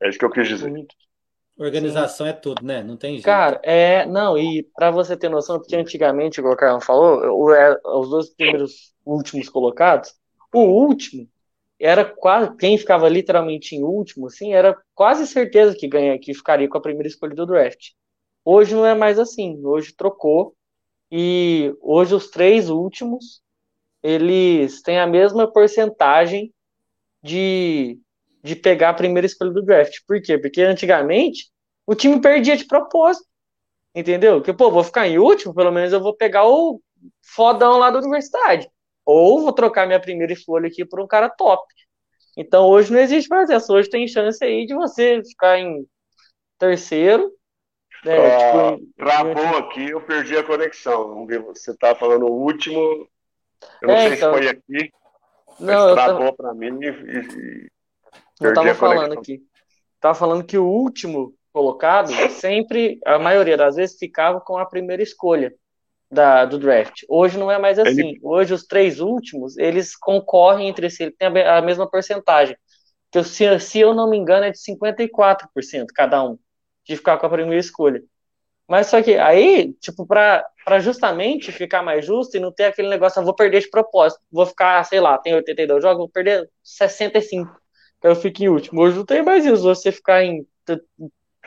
É 0.00 0.08
isso 0.08 0.18
que 0.18 0.24
eu 0.24 0.30
quis 0.30 0.48
dizer. 0.48 0.72
Organização 1.58 2.26
Sim. 2.26 2.32
é 2.32 2.34
tudo, 2.34 2.62
né? 2.62 2.82
Não 2.82 2.96
tem 2.96 3.12
jeito. 3.12 3.24
Cara, 3.24 3.58
é. 3.62 4.04
Não, 4.04 4.36
e 4.36 4.62
para 4.74 4.90
você 4.90 5.16
ter 5.16 5.30
noção, 5.30 5.58
porque 5.58 5.74
antigamente, 5.74 6.38
igual 6.38 6.52
o 6.52 6.56
Carlão 6.56 6.80
falou, 6.80 7.54
é, 7.54 7.80
os 7.82 8.10
dois 8.10 8.28
primeiros 8.28 8.94
últimos 9.04 9.48
colocados, 9.48 10.14
o 10.52 10.60
último 10.60 11.26
era 11.80 12.04
quase. 12.04 12.54
Quem 12.56 12.76
ficava 12.76 13.08
literalmente 13.08 13.74
em 13.74 13.82
último, 13.82 14.26
assim, 14.26 14.52
era 14.52 14.76
quase 14.94 15.26
certeza 15.26 15.74
que 15.74 15.88
ganha, 15.88 16.18
que 16.18 16.34
ficaria 16.34 16.68
com 16.68 16.76
a 16.76 16.82
primeira 16.82 17.08
escolha 17.08 17.34
do 17.34 17.46
draft. 17.46 17.92
Hoje 18.44 18.74
não 18.74 18.84
é 18.84 18.94
mais 18.94 19.18
assim. 19.18 19.58
Hoje 19.64 19.94
trocou. 19.96 20.54
E 21.10 21.74
hoje 21.80 22.14
os 22.14 22.28
três 22.28 22.68
últimos, 22.68 23.40
eles 24.02 24.82
têm 24.82 24.98
a 24.98 25.06
mesma 25.06 25.50
porcentagem 25.50 26.52
de, 27.22 27.98
de 28.46 28.56
pegar 28.56 28.90
a 28.90 28.94
primeira 28.94 29.26
escolha 29.26 29.50
do 29.50 29.62
draft. 29.62 29.98
Por 30.06 30.20
quê? 30.20 30.38
Porque 30.38 30.62
antigamente 30.62 31.50
o 31.86 31.94
time 31.94 32.20
perdia 32.20 32.56
de 32.56 32.66
propósito. 32.66 33.26
Entendeu? 33.94 34.42
Que, 34.42 34.52
pô, 34.52 34.70
vou 34.70 34.84
ficar 34.84 35.08
em 35.08 35.18
último, 35.18 35.54
pelo 35.54 35.72
menos 35.72 35.92
eu 35.92 36.00
vou 36.00 36.14
pegar 36.14 36.46
o 36.46 36.80
fodão 37.22 37.78
lá 37.78 37.90
da 37.90 37.98
universidade. 37.98 38.68
Ou 39.04 39.40
vou 39.42 39.52
trocar 39.52 39.86
minha 39.86 40.00
primeira 40.00 40.32
escolha 40.32 40.68
aqui 40.68 40.84
por 40.84 41.00
um 41.00 41.06
cara 41.06 41.28
top. 41.28 41.64
Então 42.36 42.66
hoje 42.66 42.92
não 42.92 43.00
existe 43.00 43.28
mais 43.28 43.48
essa. 43.48 43.72
Hoje 43.72 43.88
tem 43.88 44.06
chance 44.06 44.42
aí 44.44 44.66
de 44.66 44.74
você 44.74 45.22
ficar 45.24 45.58
em 45.58 45.86
terceiro 46.58 47.32
é, 48.04 48.76
tipo, 48.76 48.92
travou 48.96 49.58
aqui, 49.58 49.90
eu 49.90 50.00
perdi 50.00 50.36
a 50.36 50.44
conexão. 50.44 51.26
Você 51.26 51.72
está 51.72 51.94
falando 51.94 52.26
o 52.26 52.32
último. 52.32 52.78
Eu 53.82 53.88
não 53.88 53.94
é, 53.94 54.08
sei 54.08 54.16
então... 54.16 54.34
se 54.34 54.38
foi 54.38 54.48
aqui. 54.48 54.92
Não, 55.58 55.94
travou 55.94 56.20
tava... 56.20 56.32
para 56.34 56.54
mim 56.54 56.78
e, 56.82 56.88
e 56.88 57.70
eu 58.40 58.48
estava 58.50 58.74
falando 58.74 59.12
aqui. 59.12 59.42
Estava 59.94 60.14
falando 60.14 60.44
que 60.44 60.58
o 60.58 60.66
último 60.66 61.34
colocado 61.52 62.12
sempre, 62.30 63.00
a 63.04 63.18
maioria 63.18 63.56
das 63.56 63.76
vezes, 63.76 63.98
ficava 63.98 64.40
com 64.40 64.58
a 64.58 64.66
primeira 64.66 65.02
escolha 65.02 65.54
da, 66.10 66.44
do 66.44 66.58
draft. 66.58 67.02
Hoje 67.08 67.38
não 67.38 67.50
é 67.50 67.58
mais 67.58 67.78
assim. 67.78 68.10
Ele... 68.10 68.20
Hoje 68.22 68.54
os 68.54 68.64
três 68.64 69.00
últimos, 69.00 69.56
eles 69.56 69.96
concorrem 69.96 70.68
entre 70.68 70.90
si, 70.90 71.10
tem 71.10 71.28
a, 71.28 71.58
a 71.58 71.62
mesma 71.62 71.88
porcentagem. 71.88 72.56
Que 73.10 73.22
se, 73.24 73.58
se 73.60 73.78
eu 73.80 73.94
não 73.94 74.10
me 74.10 74.16
engano 74.16 74.44
é 74.44 74.50
de 74.50 74.58
54% 74.58 75.86
cada 75.94 76.22
um 76.22 76.38
de 76.86 76.96
ficar 76.96 77.16
com 77.16 77.26
a 77.26 77.30
primeira 77.30 77.58
escolha. 77.58 78.02
Mas 78.68 78.88
só 78.88 79.00
que 79.00 79.16
aí, 79.16 79.72
tipo, 79.74 80.04
para 80.04 80.80
justamente 80.80 81.52
ficar 81.52 81.82
mais 81.82 82.04
justo 82.04 82.36
e 82.36 82.40
não 82.40 82.52
ter 82.52 82.64
aquele 82.64 82.88
negócio, 82.88 83.20
eu 83.20 83.24
vou 83.24 83.34
perder 83.34 83.60
de 83.60 83.70
propósito, 83.70 84.20
vou 84.30 84.44
ficar, 84.44 84.84
sei 84.84 85.00
lá, 85.00 85.16
tem 85.18 85.34
82 85.34 85.82
jogos, 85.82 85.98
vou 85.98 86.08
perder 86.08 86.50
65, 86.64 87.48
que 87.48 87.60
eu 88.06 88.16
fico 88.16 88.42
em 88.42 88.48
último. 88.48 88.80
Hoje 88.80 88.96
não 88.96 89.04
tem 89.04 89.22
mais 89.22 89.44
isso, 89.44 89.62
você 89.62 89.92
ficar 89.92 90.22
em 90.24 90.46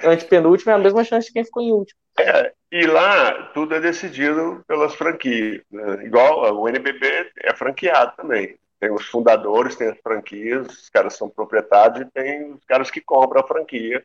antepenúltimo 0.04 0.72
é 0.72 0.76
a 0.76 0.80
mesma 0.80 1.04
chance 1.04 1.28
de 1.28 1.34
quem 1.34 1.44
ficou 1.44 1.62
em 1.62 1.72
último. 1.72 2.00
É, 2.20 2.54
e 2.72 2.86
lá 2.86 3.52
tudo 3.54 3.76
é 3.76 3.80
decidido 3.80 4.64
pelas 4.68 4.96
franquias. 4.96 5.62
Né? 5.72 6.06
Igual 6.06 6.56
o 6.56 6.68
NBB 6.68 7.32
é 7.38 7.54
franqueado 7.54 8.14
também. 8.16 8.58
Tem 8.80 8.92
os 8.92 9.06
fundadores, 9.06 9.76
tem 9.76 9.90
as 9.90 9.98
franquias, 10.00 10.68
os 10.68 10.90
caras 10.90 11.16
são 11.16 11.30
proprietários 11.30 12.02
e 12.02 12.12
tem 12.12 12.54
os 12.54 12.64
caras 12.66 12.90
que 12.90 13.02
compram 13.02 13.42
a 13.42 13.48
franquia 13.48 14.04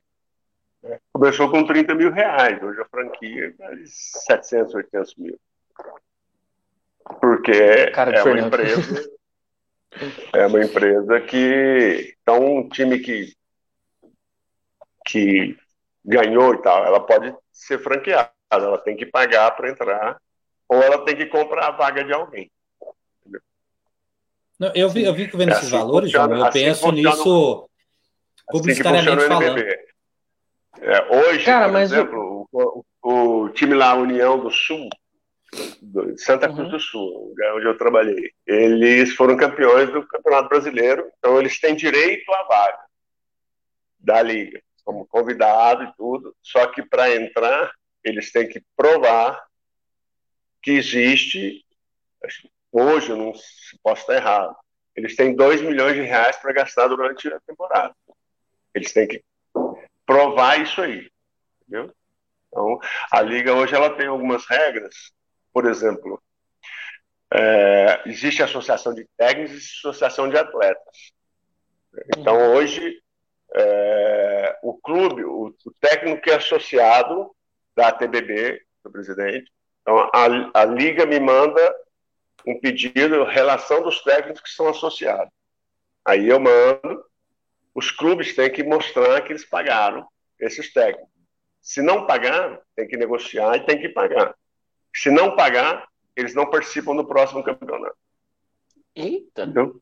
Começou 1.12 1.50
com 1.50 1.64
30 1.64 1.94
mil 1.94 2.12
reais, 2.12 2.62
hoje 2.62 2.80
a 2.80 2.84
franquia 2.84 3.54
vale 3.58 3.84
700, 3.86 4.74
800 4.74 5.14
mil. 5.16 5.38
Porque 7.20 7.52
é 7.52 8.22
uma 8.22 8.38
empresa. 8.38 9.10
É 10.32 10.46
uma 10.46 10.64
empresa 10.64 11.20
que. 11.20 12.14
Então, 12.22 12.58
um 12.58 12.68
time 12.68 12.98
que, 12.98 13.32
que 15.06 15.56
ganhou 16.04 16.54
e 16.54 16.62
tal, 16.62 16.84
ela 16.84 17.00
pode 17.00 17.34
ser 17.52 17.78
franqueada, 17.78 18.32
ela 18.50 18.78
tem 18.78 18.96
que 18.96 19.06
pagar 19.06 19.50
para 19.52 19.70
entrar, 19.70 20.20
ou 20.68 20.82
ela 20.82 21.04
tem 21.04 21.16
que 21.16 21.26
comprar 21.26 21.68
a 21.68 21.72
vaga 21.72 22.04
de 22.04 22.12
alguém. 22.12 22.50
Não, 24.58 24.70
eu, 24.74 24.88
vi, 24.88 25.04
eu 25.04 25.14
vi 25.14 25.28
que 25.28 25.36
vendo 25.36 25.50
é 25.50 25.52
esses 25.52 25.66
assim 25.66 25.76
valores, 25.76 26.12
funciona, 26.12 26.36
eu 26.36 26.44
assim 26.44 26.64
penso 26.64 26.92
nisso 26.92 27.10
assim 27.10 27.74
publicitariamente 28.48 29.26
falando. 29.26 29.58
É, 30.80 31.16
hoje, 31.16 31.44
Cara, 31.44 31.70
por 31.70 31.80
exemplo, 31.80 32.48
o... 32.52 32.84
O, 33.04 33.42
o, 33.42 33.48
time 33.50 33.74
lá, 33.74 33.94
União 33.94 34.38
do 34.38 34.50
Sul, 34.50 34.88
do 35.80 36.18
Santa 36.18 36.46
Cruz 36.48 36.66
uhum. 36.66 36.70
do 36.70 36.80
Sul, 36.80 37.34
onde 37.54 37.66
eu 37.66 37.76
trabalhei, 37.76 38.32
eles 38.46 39.14
foram 39.14 39.36
campeões 39.36 39.90
do 39.90 40.06
Campeonato 40.06 40.48
Brasileiro, 40.48 41.10
então 41.18 41.38
eles 41.38 41.60
têm 41.60 41.74
direito 41.74 42.32
à 42.32 42.42
vaga 42.44 42.84
da 43.98 44.20
liga, 44.20 44.60
como 44.84 45.06
convidado 45.06 45.84
e 45.84 45.92
tudo, 45.96 46.34
só 46.42 46.66
que 46.66 46.82
para 46.82 47.14
entrar, 47.14 47.72
eles 48.02 48.30
têm 48.30 48.46
que 48.48 48.62
provar 48.76 49.42
que 50.62 50.72
existe, 50.72 51.64
hoje, 52.70 53.10
eu 53.10 53.16
não 53.16 53.32
posso 53.82 54.02
estar 54.02 54.14
errado, 54.14 54.56
eles 54.96 55.16
têm 55.16 55.34
2 55.34 55.60
milhões 55.62 55.94
de 55.94 56.02
reais 56.02 56.36
para 56.36 56.52
gastar 56.52 56.88
durante 56.88 57.28
a 57.28 57.40
temporada. 57.40 57.94
Eles 58.72 58.92
têm 58.92 59.08
que 59.08 59.22
provar 60.06 60.60
isso 60.60 60.80
aí. 60.80 61.10
Entendeu? 61.62 61.92
Então, 62.48 62.78
a 63.10 63.20
liga 63.20 63.52
hoje 63.54 63.74
ela 63.74 63.90
tem 63.96 64.06
algumas 64.06 64.46
regras, 64.46 65.12
por 65.54 65.66
exemplo, 65.66 66.20
é, 67.32 68.02
existe 68.06 68.42
a 68.42 68.46
associação 68.46 68.92
de 68.92 69.08
técnicos 69.16 69.52
e 69.54 69.88
associação 69.88 70.28
de 70.28 70.36
atletas. 70.36 71.12
Então, 72.18 72.36
uhum. 72.36 72.54
hoje, 72.56 73.00
é, 73.54 74.58
o 74.64 74.74
clube, 74.74 75.24
o, 75.24 75.54
o, 75.64 75.70
técnico 75.80 76.28
é 76.28 76.34
associado 76.34 77.30
da 77.76 77.92
TBB, 77.92 78.60
do 78.82 78.90
presidente. 78.90 79.50
Então, 79.82 80.10
a, 80.12 80.62
a 80.62 80.64
liga 80.64 81.06
me 81.06 81.20
manda 81.20 81.74
um 82.44 82.58
pedido, 82.58 83.22
relação 83.24 83.80
dos 83.80 84.02
técnicos 84.02 84.42
que 84.42 84.50
são 84.50 84.68
associados. 84.68 85.32
Aí 86.04 86.28
eu 86.28 86.40
mando, 86.40 87.04
os 87.74 87.92
clubes 87.92 88.34
têm 88.34 88.50
que 88.50 88.64
mostrar 88.64 89.22
que 89.22 89.32
eles 89.32 89.44
pagaram 89.44 90.06
esses 90.38 90.72
técnicos. 90.72 91.08
Se 91.60 91.80
não 91.80 92.06
pagar, 92.06 92.60
tem 92.74 92.86
que 92.88 92.96
negociar 92.96 93.56
e 93.56 93.64
tem 93.64 93.80
que 93.80 93.88
pagar. 93.88 94.34
Se 94.94 95.10
não 95.10 95.34
pagar, 95.34 95.88
eles 96.14 96.34
não 96.34 96.48
participam 96.48 96.94
do 96.94 97.06
próximo 97.06 97.42
campeonato. 97.42 97.96
Eita! 98.94 99.42
Entendeu? 99.42 99.80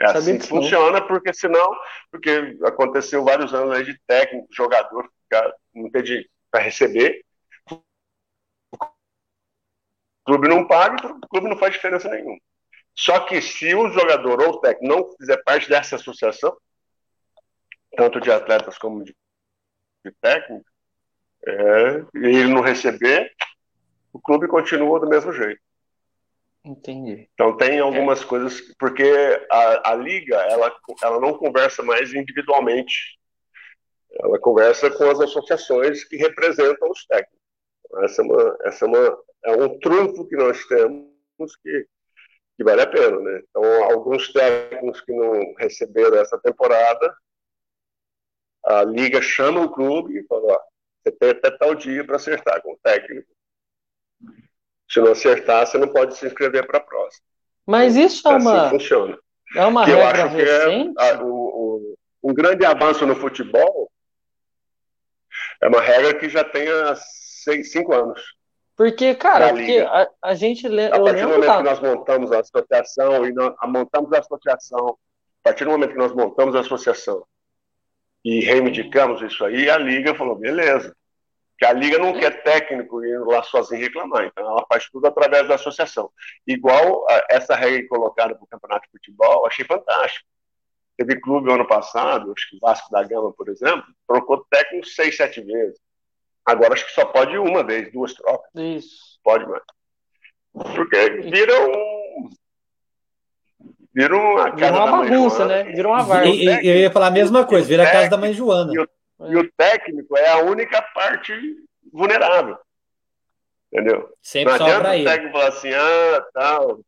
É 0.00 0.06
Sabia 0.06 0.18
assim 0.18 0.38
que, 0.38 0.46
funciona, 0.46 1.06
porque 1.06 1.32
senão, 1.32 1.76
porque 2.10 2.58
aconteceu 2.64 3.24
vários 3.24 3.54
anos 3.54 3.76
aí 3.76 3.84
de 3.84 3.98
técnico, 4.06 4.48
jogador, 4.52 5.10
não 5.72 5.90
ter 5.90 6.28
para 6.50 6.62
receber. 6.62 7.24
O 7.70 8.78
clube 10.24 10.48
não 10.48 10.66
paga, 10.66 11.06
o 11.06 11.28
clube 11.28 11.48
não 11.48 11.56
faz 11.56 11.74
diferença 11.74 12.08
nenhuma. 12.08 12.38
Só 12.94 13.20
que 13.20 13.40
se 13.42 13.74
o 13.74 13.90
jogador 13.90 14.40
ou 14.40 14.50
o 14.50 14.60
técnico 14.60 14.94
não 14.94 15.16
fizer 15.16 15.42
parte 15.44 15.68
dessa 15.68 15.96
associação, 15.96 16.56
tanto 17.96 18.20
de 18.20 18.30
atletas 18.30 18.78
como 18.78 19.04
de, 19.04 19.14
de 20.04 20.12
técnico, 20.20 20.64
é, 21.46 21.98
e 22.14 22.26
ele 22.26 22.54
não 22.54 22.62
receber, 22.62 23.33
o 24.14 24.20
clube 24.20 24.46
continua 24.46 25.00
do 25.00 25.08
mesmo 25.08 25.32
jeito. 25.32 25.60
Entendi. 26.64 27.28
Então 27.34 27.56
tem 27.56 27.80
algumas 27.80 28.22
é. 28.22 28.24
coisas, 28.24 28.60
porque 28.78 29.04
a, 29.50 29.90
a 29.90 29.94
liga 29.96 30.36
ela, 30.36 30.74
ela 31.02 31.20
não 31.20 31.36
conversa 31.36 31.82
mais 31.82 32.14
individualmente, 32.14 33.18
ela 34.12 34.38
conversa 34.38 34.88
com 34.90 35.10
as 35.10 35.20
associações 35.20 36.04
que 36.04 36.16
representam 36.16 36.88
os 36.88 37.04
técnicos. 37.04 37.38
Essa 38.04 38.22
é, 38.22 38.24
uma, 38.24 38.58
essa 38.62 38.84
é, 38.84 38.88
uma, 38.88 39.18
é 39.44 39.52
um 39.52 39.78
trunfo 39.80 40.26
que 40.26 40.36
nós 40.36 40.64
temos 40.66 41.56
que, 41.62 41.86
que 42.56 42.64
vale 42.64 42.82
a 42.82 42.86
pena, 42.86 43.18
né? 43.20 43.42
Então 43.50 43.84
alguns 43.92 44.32
técnicos 44.32 45.00
que 45.00 45.12
não 45.12 45.54
receberam 45.58 46.16
essa 46.18 46.38
temporada, 46.38 47.14
a 48.64 48.84
liga 48.84 49.20
chama 49.20 49.60
o 49.60 49.70
clube 49.70 50.18
e 50.18 50.26
fala, 50.26 50.54
ó, 50.54 50.60
você 51.02 51.12
tem 51.12 51.30
até 51.30 51.50
tal 51.50 51.74
dia 51.74 52.04
para 52.04 52.16
acertar 52.16 52.62
com 52.62 52.72
o 52.72 52.78
técnico 52.82 53.33
se 54.94 55.00
não 55.00 55.10
acertar, 55.10 55.66
você 55.66 55.76
não 55.76 55.88
pode 55.88 56.16
se 56.16 56.24
inscrever 56.24 56.64
para 56.66 56.78
a 56.78 56.82
próxima. 56.82 57.26
Mas 57.66 57.96
isso 57.96 58.28
é 58.28 58.34
assim 58.34 58.46
uma. 58.46 58.70
funciona. 58.70 59.18
É 59.56 59.66
uma 59.66 59.84
que 59.84 59.90
regra 59.90 60.04
eu 60.04 60.08
acho 60.08 60.36
recente? 60.36 60.94
que 60.94 61.00
é 61.02 61.10
a, 61.10 61.22
o, 61.22 61.28
o, 61.28 61.94
um 62.22 62.34
grande 62.34 62.64
avanço 62.64 63.04
no 63.04 63.16
futebol 63.16 63.90
é 65.60 65.66
uma 65.66 65.80
regra 65.80 66.14
que 66.14 66.28
já 66.28 66.44
tem 66.44 66.68
há 66.68 66.94
seis, 66.96 67.72
cinco 67.72 67.92
anos. 67.92 68.20
Porque, 68.76 69.14
cara, 69.14 69.50
porque 69.50 69.78
a, 69.78 70.08
a, 70.22 70.34
gente 70.34 70.66
lembra. 70.68 70.98
A 70.98 71.02
partir 71.02 71.22
do 71.22 71.28
momento 71.28 71.46
da... 71.46 71.56
que 71.56 71.62
nós 71.62 71.80
montamos 71.80 72.32
a 72.32 72.40
associação 72.40 73.26
e 73.26 73.32
nós, 73.32 73.54
a, 73.58 73.66
montamos 73.66 74.12
a 74.12 74.18
associação, 74.20 74.88
a 74.90 75.42
partir 75.42 75.64
do 75.64 75.70
momento 75.70 75.92
que 75.92 75.98
nós 75.98 76.14
montamos 76.14 76.54
a 76.54 76.60
associação 76.60 77.24
e 78.24 78.40
reivindicamos 78.40 79.22
isso 79.22 79.44
aí, 79.44 79.68
a 79.68 79.76
Liga 79.76 80.14
falou: 80.14 80.36
beleza, 80.36 80.94
que 81.56 81.64
a 81.64 81.72
liga 81.72 81.98
não 81.98 82.12
quer 82.12 82.42
técnico 82.42 83.04
indo 83.04 83.26
lá 83.26 83.42
sozinho 83.42 83.80
reclamar, 83.80 84.24
então 84.24 84.44
ela 84.44 84.64
faz 84.68 84.88
tudo 84.90 85.06
através 85.06 85.46
da 85.46 85.54
associação. 85.54 86.10
Igual 86.46 87.06
essa 87.30 87.54
regra 87.54 87.86
colocada 87.88 88.34
para 88.34 88.44
o 88.44 88.48
campeonato 88.48 88.86
de 88.86 88.92
futebol, 88.92 89.46
achei 89.46 89.64
fantástico. 89.64 90.26
Teve 90.96 91.20
clube 91.20 91.52
ano 91.52 91.66
passado, 91.66 92.32
acho 92.36 92.50
que 92.50 92.56
o 92.56 92.60
Vasco 92.60 92.90
da 92.90 93.02
Gama, 93.02 93.32
por 93.32 93.48
exemplo, 93.48 93.84
trocou 94.06 94.44
técnico 94.48 94.86
seis, 94.86 95.16
sete 95.16 95.40
vezes. 95.40 95.78
Agora 96.44 96.74
acho 96.74 96.86
que 96.86 96.92
só 96.92 97.04
pode 97.04 97.36
uma 97.38 97.64
vez, 97.64 97.90
duas 97.92 98.14
trocas. 98.14 98.50
Isso. 98.54 99.18
Pode 99.22 99.46
mais. 99.48 99.62
Porque 100.52 101.08
vira 101.22 101.52
um. 101.68 102.30
Vira 103.92 104.16
uma, 104.16 104.50
vira 104.50 104.72
uma 104.72 104.86
bagunça, 104.90 105.36
Joana, 105.38 105.64
né? 105.64 105.72
Vira 105.72 105.88
uma 105.88 106.02
várzea. 106.02 106.64
Eu 106.64 106.76
ia 106.76 106.90
falar 106.90 107.06
a 107.06 107.12
mesma 107.12 107.46
coisa, 107.46 107.66
vira 107.66 107.84
a 107.84 107.90
casa 107.90 108.10
da 108.10 108.16
mãe 108.16 108.32
Joana. 108.32 108.72
E 108.72 108.78
o 108.78 108.88
e 109.20 109.36
o 109.36 109.52
técnico 109.52 110.16
é 110.16 110.28
a 110.28 110.38
única 110.38 110.82
parte 110.82 111.32
vulnerável. 111.92 112.58
Entendeu? 113.72 114.12
Sempre 114.22 114.58
não 114.58 114.66
adianta 114.66 114.96
o 114.96 115.04
técnico 115.04 115.32
falar 115.32 115.48
assim, 115.48 115.72
ah, 115.72 116.26
tal, 116.32 116.70
o 116.72 116.84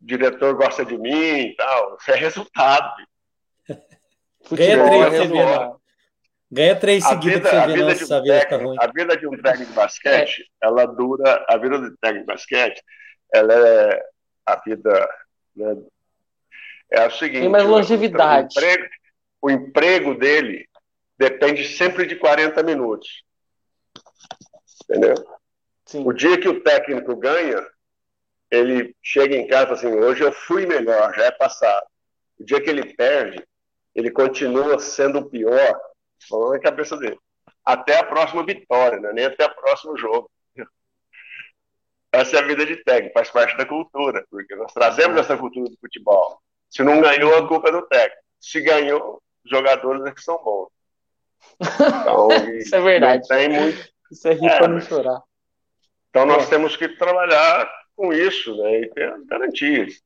diretor 0.00 0.54
gosta 0.54 0.84
de 0.84 0.96
mim 0.98 1.54
tal. 1.56 1.96
Isso 2.00 2.10
é 2.10 2.16
resultado. 2.16 2.94
Ganha 4.50 4.84
três, 4.84 5.30
é 5.30 5.78
Ganha 6.50 6.76
três 6.76 7.04
seguidos 7.04 7.40
pra 7.40 7.66
você 7.66 7.72
ver, 7.72 7.84
nossa, 7.84 8.22
vida 8.22 8.40
fica 8.40 8.56
ruim. 8.56 8.76
A 8.80 8.86
vida 8.86 9.16
de 9.16 9.26
um 9.26 9.42
técnico 9.42 9.70
de 9.70 9.76
basquete, 9.76 10.40
é. 10.62 10.66
ela 10.66 10.86
dura, 10.86 11.44
a 11.48 11.56
vida 11.58 11.78
do 11.78 11.96
técnico 11.98 12.26
de 12.26 12.32
basquete, 12.32 12.82
ela 13.32 13.52
é 13.52 14.02
a 14.46 14.56
vida, 14.64 15.08
né, 15.54 15.76
é 16.90 17.06
o 17.06 17.10
seguinte... 17.10 17.40
Tem 17.40 17.50
mais 17.50 17.66
longevidade. 17.66 18.54
O 18.56 18.60
emprego, 18.60 18.88
o 19.42 19.50
emprego 19.50 20.14
dele 20.14 20.66
depende 21.18 21.66
sempre 21.66 22.06
de 22.06 22.16
40 22.16 22.62
minutos. 22.62 23.24
Entendeu? 24.84 25.14
Sim. 25.84 26.04
O 26.06 26.12
dia 26.12 26.38
que 26.38 26.48
o 26.48 26.62
técnico 26.62 27.16
ganha, 27.16 27.66
ele 28.50 28.94
chega 29.02 29.36
em 29.36 29.46
casa 29.46 29.64
e 29.64 29.66
fala 29.66 29.78
assim: 29.78 30.00
hoje 30.00 30.22
eu 30.22 30.32
fui 30.32 30.64
melhor, 30.66 31.14
já 31.14 31.24
é 31.24 31.30
passado. 31.30 31.86
O 32.38 32.44
dia 32.44 32.60
que 32.60 32.70
ele 32.70 32.94
perde, 32.94 33.44
ele 33.94 34.10
continua 34.10 34.78
sendo 34.78 35.18
o 35.18 35.28
pior, 35.28 35.80
falando 36.28 36.52
na 36.52 36.60
cabeça 36.60 36.96
dele. 36.96 37.18
Até 37.64 37.98
a 37.98 38.04
próxima 38.04 38.44
vitória, 38.46 39.00
né? 39.00 39.12
nem 39.12 39.24
até 39.26 39.44
o 39.44 39.54
próximo 39.54 39.96
jogo. 39.98 40.30
Essa 42.10 42.36
é 42.36 42.38
a 42.40 42.46
vida 42.46 42.64
de 42.64 42.76
técnico, 42.84 43.12
faz 43.12 43.30
parte 43.30 43.56
da 43.58 43.66
cultura, 43.66 44.24
porque 44.30 44.56
nós 44.56 44.72
trazemos 44.72 45.18
essa 45.18 45.36
cultura 45.36 45.68
do 45.68 45.76
futebol. 45.78 46.40
Se 46.70 46.82
não 46.82 47.00
ganhou, 47.02 47.36
a 47.36 47.46
culpa 47.46 47.68
é 47.68 47.72
do 47.72 47.82
técnico. 47.86 48.22
Se 48.40 48.62
ganhou, 48.62 49.22
os 49.44 49.50
jogadores 49.50 50.04
é 50.06 50.12
que 50.12 50.22
são 50.22 50.42
bons. 50.42 50.70
Então, 51.60 52.28
Isso 52.56 52.74
é 52.74 52.80
verdade. 52.80 53.28
tem 53.28 53.48
muito... 53.48 53.88
Isso 54.10 54.26
é 54.28 54.32
rir 54.32 54.46
é, 54.46 54.58
para 54.58 54.68
não 54.68 54.80
chorar. 54.80 55.22
Então 56.10 56.24
nós 56.24 56.46
é. 56.46 56.50
temos 56.50 56.76
que 56.76 56.88
trabalhar 56.88 57.70
com 57.94 58.12
isso, 58.12 58.56
né? 58.56 58.80
E 58.80 58.90
ter 58.90 59.12
as 59.12 59.24
garantias. 59.26 60.02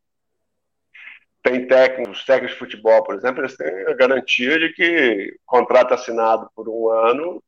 Tem 1.43 1.66
técnicos, 1.66 2.24
técnicos 2.24 2.53
de 2.53 2.59
futebol, 2.59 3.03
por 3.03 3.14
exemplo, 3.14 3.43
eles 3.43 3.57
têm 3.57 3.68
a 3.87 3.95
garantia 3.95 4.59
de 4.59 4.72
que 4.72 5.37
contrato 5.45 5.95
assinado 5.95 6.49
por 6.55 6.68
um 6.68 6.89
ano, 6.89 7.43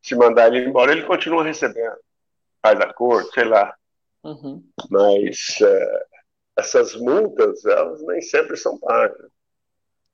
se 0.00 0.14
mandar 0.14 0.54
ele 0.54 0.68
embora, 0.68 0.92
ele 0.92 1.02
continua 1.02 1.44
recebendo. 1.44 1.96
Faz 2.62 2.80
acordo, 2.80 3.30
sei 3.32 3.44
lá. 3.44 3.74
Uhum. 4.22 4.62
Mas 4.90 5.60
é, 5.62 6.02
essas 6.58 6.94
multas, 6.94 7.64
elas 7.64 8.02
nem 8.06 8.20
sempre 8.20 8.56
são 8.56 8.78
pagas. 8.78 9.30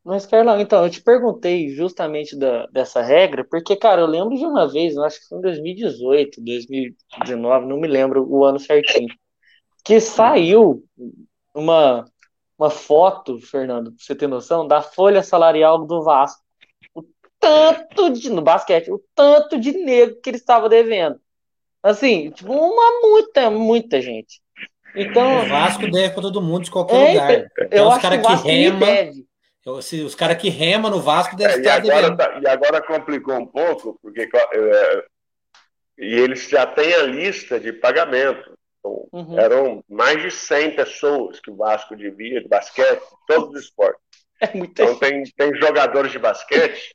Mas, 0.07 0.25
Carlão, 0.25 0.61
então, 0.61 0.85
eu 0.85 0.91
te 0.91 1.03
perguntei 1.03 1.69
justamente 1.71 2.39
da, 2.39 2.67
dessa 2.69 3.03
regra, 3.03 3.45
porque, 3.45 3.75
cara, 3.75 4.01
eu 4.01 4.07
lembro 4.07 4.37
de 4.37 4.47
uma 4.47 4.71
vez, 4.71 4.95
eu 4.95 5.03
acho 5.03 5.19
que 5.19 5.27
foi 5.27 5.39
em 5.39 5.43
2018, 5.43 6.41
2019, 6.45 7.67
não 7.67 7.77
me 7.77 7.89
lembro 7.89 8.25
o 8.25 8.45
ano 8.45 8.61
certinho, 8.61 9.13
que 9.85 10.01
saiu 10.01 10.85
uma, 11.53 12.05
uma 12.57 12.71
foto, 12.71 13.41
Fernando, 13.41 13.91
pra 13.91 13.99
você 13.99 14.15
ter 14.15 14.29
noção, 14.29 14.65
da 14.65 14.81
folha 14.81 15.25
salarial 15.25 15.85
do 15.85 16.01
Vasco. 16.05 16.41
O 16.95 17.05
tanto 17.41 18.11
de, 18.11 18.31
no 18.31 18.43
basquete, 18.43 18.93
o 18.93 19.03
tanto 19.13 19.59
de 19.59 19.73
negro 19.73 20.21
que 20.23 20.31
ele 20.31 20.37
estava 20.37 20.69
devendo. 20.69 21.21
Assim, 21.83 22.31
tipo, 22.31 22.53
uma 22.53 23.01
muita, 23.01 23.51
muita 23.51 24.01
gente. 24.01 24.41
Então, 24.95 25.43
o 25.43 25.49
Vasco 25.49 25.91
deve 25.91 26.15
para 26.15 26.23
todo 26.23 26.41
mundo 26.41 26.63
de 26.63 26.71
qualquer 26.71 26.95
é, 26.95 27.09
lugar. 27.09 27.49
Eu 27.73 27.91
acho 27.91 28.09
que 28.09 28.17
o 28.17 28.23
Vasco 28.23 28.47
que 28.47 28.53
rema, 28.53 28.87
deve. 28.87 29.26
Então, 29.67 29.83
se 29.83 30.01
os 30.03 30.15
caras 30.15 30.41
que 30.41 30.49
remam 30.49 30.89
no 30.89 31.01
Vasco 31.01 31.35
devem 31.35 31.57
é, 31.57 31.59
estar 31.59 31.85
e 31.85 31.91
agora, 31.91 32.17
tá, 32.17 32.41
e 32.41 32.47
agora 32.47 32.81
complicou 32.81 33.35
um 33.35 33.47
pouco, 33.49 33.99
porque 34.01 34.21
é, 34.21 35.05
e 35.99 36.15
eles 36.21 36.49
já 36.49 36.65
têm 36.65 36.95
a 36.95 37.03
lista 37.03 37.59
de 37.59 37.73
pagamento. 37.73 38.57
Então, 38.79 39.09
uhum. 39.11 39.41
Eram 39.41 39.85
mais 39.89 40.23
de 40.23 40.31
100 40.31 40.77
pessoas 40.77 41.41
que 41.41 41.51
o 41.51 41.57
Vasco 41.57 41.97
devia 41.97 42.41
de 42.41 42.47
basquete, 42.47 43.03
todos 43.27 43.51
os 43.57 43.65
esportes. 43.65 44.01
É 44.39 44.51
então 44.55 44.99
tem, 44.99 45.25
tem 45.35 45.57
jogadores 45.57 46.13
de 46.13 46.19
basquete 46.19 46.95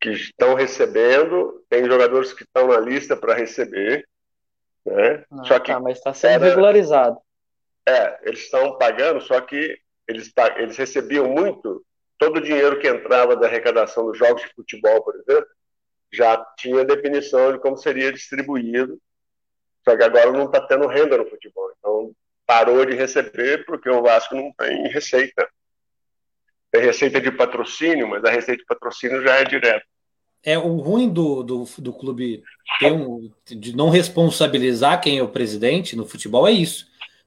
que 0.00 0.08
estão 0.12 0.54
recebendo, 0.54 1.62
tem 1.68 1.84
jogadores 1.84 2.32
que 2.32 2.42
estão 2.42 2.68
na 2.68 2.80
lista 2.80 3.14
para 3.14 3.34
receber, 3.34 4.08
né? 4.82 5.24
Ah, 5.30 5.44
só 5.44 5.60
que 5.60 5.70
tá, 5.70 5.78
mas 5.78 5.98
está 5.98 6.14
sendo 6.14 6.42
era, 6.42 6.46
regularizado. 6.46 7.18
É, 7.86 8.18
eles 8.22 8.40
estão 8.40 8.78
pagando, 8.78 9.20
só 9.20 9.38
que 9.42 9.78
eles, 10.08 10.32
eles 10.56 10.76
recebiam 10.76 11.28
muito, 11.28 11.84
todo 12.18 12.36
o 12.36 12.42
dinheiro 12.42 12.78
que 12.78 12.88
entrava 12.88 13.36
da 13.36 13.46
arrecadação 13.46 14.06
dos 14.06 14.18
jogos 14.18 14.42
de 14.42 14.48
futebol, 14.54 15.02
por 15.02 15.14
exemplo, 15.16 15.46
já 16.12 16.36
tinha 16.56 16.84
definição 16.84 17.52
de 17.52 17.58
como 17.58 17.76
seria 17.76 18.12
distribuído, 18.12 18.98
só 19.84 19.96
que 19.96 20.02
agora 20.02 20.32
não 20.32 20.46
está 20.46 20.60
tendo 20.60 20.86
renda 20.86 21.18
no 21.18 21.28
futebol. 21.28 21.70
Então 21.78 22.12
parou 22.46 22.84
de 22.84 22.94
receber 22.94 23.64
porque 23.66 23.88
o 23.90 24.02
Vasco 24.02 24.34
não 24.34 24.52
tem 24.52 24.88
receita. 24.88 25.48
Tem 26.70 26.82
receita 26.82 27.20
de 27.20 27.30
patrocínio, 27.30 28.08
mas 28.08 28.24
a 28.24 28.30
receita 28.30 28.60
de 28.60 28.66
patrocínio 28.66 29.22
já 29.22 29.36
é 29.36 29.44
direta. 29.44 29.84
É 30.42 30.56
o 30.56 30.76
ruim 30.76 31.08
do, 31.08 31.42
do, 31.42 31.64
do 31.78 31.92
clube 31.92 32.42
um, 32.82 33.30
de 33.46 33.74
não 33.74 33.90
responsabilizar 33.90 35.00
quem 35.00 35.18
é 35.18 35.22
o 35.22 35.28
presidente 35.28 35.96
no 35.96 36.06
futebol 36.06 36.46
é 36.46 36.52
isso. 36.52 36.86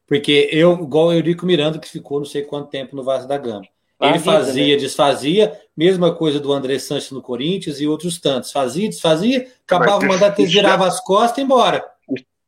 Porque 0.10 0.50
eu, 0.52 0.74
igual 0.74 1.10
o 1.10 1.14
Eurico 1.14 1.46
Miranda, 1.46 1.78
que 1.78 1.88
ficou 1.88 2.18
não 2.18 2.26
sei 2.26 2.42
quanto 2.42 2.72
tempo 2.72 2.96
no 2.96 3.04
Vasco 3.04 3.28
da 3.28 3.38
Gama. 3.38 3.62
Ele 4.02 4.18
fazia, 4.18 4.76
desfazia, 4.76 5.60
mesma 5.78 6.16
coisa 6.16 6.40
do 6.40 6.52
André 6.52 6.80
Sanches 6.80 7.12
no 7.12 7.22
Corinthians 7.22 7.80
e 7.80 7.88
outros 7.88 8.20
tantos. 8.20 8.52
Fazia, 8.52 8.90
desfazia, 8.90 9.48
acabava 9.64 10.04
o 10.04 10.08
mandato, 10.08 10.44
virava 10.44 10.88
as 10.88 11.00
costas 11.00 11.38
e 11.38 11.42
embora. 11.42 11.86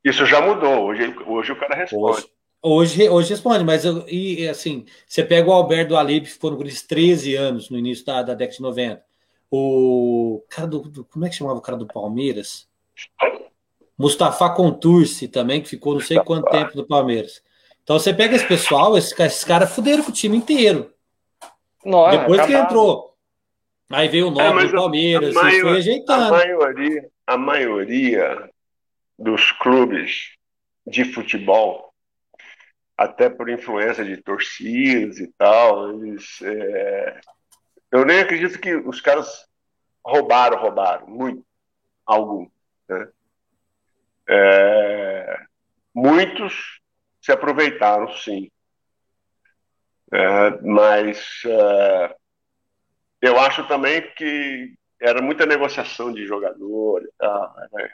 Isso 0.03 0.25
já 0.25 0.41
mudou. 0.41 0.85
Hoje, 0.85 1.15
hoje 1.27 1.51
o 1.51 1.59
cara 1.59 1.75
responde. 1.75 2.03
Hoje, 2.03 2.29
hoje, 2.63 3.09
hoje 3.09 3.29
responde, 3.29 3.63
mas 3.63 3.85
eu, 3.85 4.05
e, 4.07 4.47
assim, 4.47 4.85
você 5.05 5.23
pega 5.23 5.47
o 5.47 5.53
Alberto 5.53 5.95
Alib, 5.95 6.25
que 6.25 6.31
ficou 6.31 6.49
no 6.49 6.57
Corinthians 6.57 6.81
13 6.83 7.35
anos 7.35 7.69
no 7.69 7.77
início 7.77 8.03
da, 8.05 8.23
da 8.23 8.33
década 8.33 8.55
de 8.55 8.61
90. 8.63 9.03
O 9.51 10.43
cara 10.49 10.67
do, 10.67 10.79
do, 10.79 11.03
Como 11.03 11.25
é 11.25 11.29
que 11.29 11.35
chamava 11.35 11.59
o 11.59 11.61
cara 11.61 11.77
do 11.77 11.85
Palmeiras? 11.85 12.67
Mustafa 13.95 14.49
Contursi 14.49 15.27
também, 15.27 15.61
que 15.61 15.69
ficou 15.69 15.93
não 15.93 16.01
sei 16.01 16.17
quanto 16.21 16.49
tempo 16.49 16.75
do 16.75 16.87
Palmeiras. 16.87 17.43
Então 17.83 17.97
você 17.99 18.13
pega 18.13 18.35
esse 18.35 18.47
pessoal, 18.47 18.97
esses, 18.97 19.17
esses 19.19 19.43
caras 19.43 19.73
fuderam 19.73 20.03
com 20.03 20.11
o 20.11 20.13
time 20.13 20.37
inteiro. 20.37 20.93
Nossa, 21.83 22.17
Depois 22.17 22.39
acabado. 22.39 22.47
que 22.47 22.65
entrou. 22.65 23.17
Aí 23.91 24.07
veio 24.07 24.27
o 24.27 24.31
nome 24.31 24.63
é, 24.63 24.67
do 24.67 24.73
Palmeiras, 24.73 25.35
a, 25.35 25.41
foi 25.41 25.77
ajeitando. 25.77 26.33
A 26.33 26.37
maioria, 26.37 27.09
a 27.27 27.37
maioria 27.37 28.49
dos 29.19 29.51
clubes 29.51 30.37
de 30.87 31.03
futebol, 31.05 31.93
até 32.97 33.29
por 33.29 33.49
influência 33.49 34.05
de 34.05 34.17
torcidas 34.17 35.19
e 35.19 35.27
tal, 35.37 35.91
eles, 35.91 36.41
é... 36.41 37.19
eu 37.91 38.05
nem 38.05 38.19
acredito 38.19 38.59
que 38.59 38.75
os 38.75 39.01
caras 39.01 39.45
roubaram, 40.05 40.57
roubaram, 40.57 41.07
muito, 41.07 41.45
algum. 42.05 42.47
Né? 42.87 43.09
É... 44.29 45.39
Muitos 45.93 46.80
se 47.21 47.31
aproveitaram, 47.31 48.11
sim. 48.13 48.49
É, 50.13 50.61
mas 50.61 51.41
é, 51.45 52.15
eu 53.21 53.39
acho 53.39 53.65
também 53.67 54.01
que 54.15 54.73
era 54.99 55.21
muita 55.21 55.45
negociação 55.45 56.11
de 56.11 56.25
jogador 56.25 57.01
e 57.01 57.09
tal. 57.17 57.55
Né? 57.71 57.89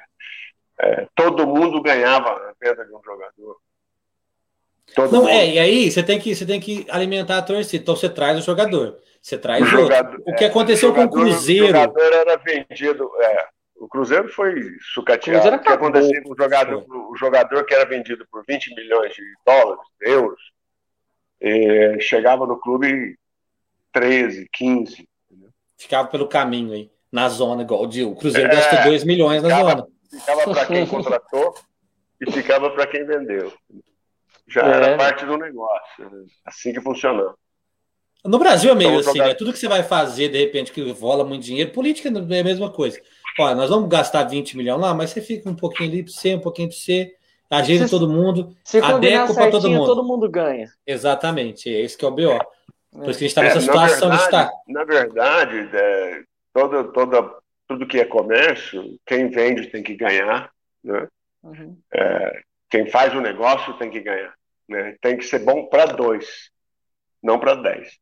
É, 0.80 1.07
todo 1.13 1.45
mundo 1.45 1.82
ganhava 1.82 2.30
a 2.30 2.53
venda 2.59 2.86
de 2.86 2.93
um 2.93 3.01
jogador. 3.03 3.57
Todo 4.95 5.11
não, 5.11 5.19
mundo. 5.21 5.30
é, 5.30 5.47
e 5.47 5.59
aí 5.59 5.91
você 5.91 6.01
tem, 6.01 6.19
que, 6.19 6.34
você 6.34 6.45
tem 6.45 6.59
que 6.59 6.88
alimentar 6.89 7.38
a 7.38 7.41
torcida. 7.41 7.84
Então 7.84 7.95
você 7.95 8.09
traz 8.09 8.38
o 8.39 8.41
jogador. 8.41 8.97
Você 9.21 9.38
traz 9.38 9.61
o, 9.61 9.67
jogador, 9.67 10.21
o 10.25 10.36
que 10.36 10.45
é, 10.45 10.47
aconteceu 10.47 10.89
jogador, 10.89 11.09
com 11.09 11.15
o 11.17 11.21
Cruzeiro. 11.21 11.65
O 11.65 11.67
jogador 11.67 12.13
era 12.13 12.38
vendido. 12.38 13.11
É, 13.21 13.47
o 13.80 13.88
Cruzeiro 13.88 14.30
foi 14.30 14.78
sucateado. 14.93 15.55
O 15.55 15.59
que 15.59 15.69
aconteceu 15.69 16.23
com 16.23 16.34
o 16.34 16.38
jogador, 16.38 16.86
o 16.89 17.15
jogador 17.15 17.65
que 17.65 17.73
era 17.73 17.86
vendido 17.86 18.28
por 18.32 18.43
20 18.47 18.75
milhões 18.75 19.13
de 19.13 19.23
dólares, 19.45 19.84
euros, 20.01 20.41
é, 21.39 21.99
chegava 21.99 22.45
no 22.45 22.59
clube 22.59 23.17
13, 23.91 24.47
15. 24.51 25.07
Entendeu? 25.30 25.49
Ficava 25.78 26.07
pelo 26.07 26.28
caminho 26.28 26.73
aí, 26.73 26.91
na 27.11 27.30
zona, 27.30 27.61
igual 27.61 27.84
o 27.84 28.15
Cruzeiro 28.15 28.49
é, 28.49 28.55
gastou 28.55 28.84
2 28.84 29.03
milhões 29.03 29.43
na 29.43 29.49
ficava, 29.49 29.69
zona. 29.69 29.88
Ficava 30.09 30.53
para 30.53 30.65
quem 30.65 30.86
contratou 30.88 31.55
e 32.21 32.32
ficava 32.32 32.69
para 32.71 32.88
quem 32.88 33.05
vendeu. 33.05 33.53
Já 34.47 34.61
é. 34.61 34.71
era 34.71 34.97
parte 34.97 35.25
do 35.25 35.38
negócio. 35.38 36.09
Né? 36.09 36.25
Assim 36.45 36.73
que 36.73 36.82
funcionou. 36.82 37.36
No 38.26 38.39
Brasil 38.39 38.72
é 38.72 38.76
meio 38.76 38.89
então, 38.89 38.99
assim, 38.99 39.20
jogar... 39.20 39.28
né? 39.28 39.34
Tudo 39.34 39.53
que 39.53 39.59
você 39.59 39.68
vai 39.68 39.84
fazer, 39.84 40.30
de 40.30 40.38
repente, 40.38 40.72
que 40.72 40.91
rola 40.91 41.24
muito 41.24 41.43
dinheiro, 41.43 41.72
política 41.72 42.09
é 42.09 42.39
a 42.39 42.43
mesma 42.43 42.70
coisa. 42.70 42.99
Olha, 43.39 43.55
nós 43.55 43.70
vamos 43.70 43.88
gastar 43.88 44.24
20 44.24 44.57
milhões 44.57 44.82
lá, 44.82 44.93
mas 44.93 45.11
você 45.11 45.22
fica 45.22 45.49
um 45.49 45.55
pouquinho 45.55 45.89
ali 45.89 46.03
para 46.03 46.11
você, 46.11 46.36
um 46.36 46.39
pouquinho 46.39 46.70
para 46.70 46.78
você 46.78 47.13
ajeita 47.49 47.86
se, 47.86 47.91
todo 47.91 48.09
mundo, 48.09 48.55
adequa 48.84 49.34
para 49.34 49.51
todo 49.51 49.70
mundo. 49.70 49.86
todo 49.86 50.03
mundo 50.03 50.30
ganha. 50.30 50.68
Exatamente, 50.86 51.74
é 51.74 51.82
isso 51.82 51.97
que 51.97 52.03
é 52.03 52.07
o 52.07 52.11
BO. 52.11 52.39
Por 52.91 53.09
isso 53.09 53.20
que 53.20 53.26
a 53.26 53.28
gente 53.28 53.28
está 53.28 53.43
nessa 53.43 53.59
é, 53.59 53.61
situação 53.61 54.09
verdade, 54.09 54.18
de 54.18 54.24
estar. 54.24 54.51
Na 54.68 54.84
verdade, 54.84 55.70
é, 55.74 56.24
toda, 56.51 56.84
toda, 56.86 57.36
tudo 57.68 57.88
que 57.88 57.99
é 57.99 58.05
comércio, 58.05 58.97
quem 59.05 59.30
vende 59.30 59.68
tem 59.68 59.84
que 59.84 59.95
ganhar, 59.95 60.51
né? 60.84 61.07
Uhum. 61.43 61.78
É, 61.93 62.41
quem 62.70 62.88
faz 62.89 63.13
o 63.13 63.22
negócio 63.22 63.74
tem 63.76 63.89
que 63.89 63.99
ganhar. 63.99 64.34
Né? 64.68 64.95
Tem 64.99 65.15
que 65.15 65.26
ser 65.26 65.39
bom 65.39 65.68
para 65.68 65.86
dois, 65.86 66.49
não 67.22 67.39
para 67.39 67.55
dez. 67.55 67.97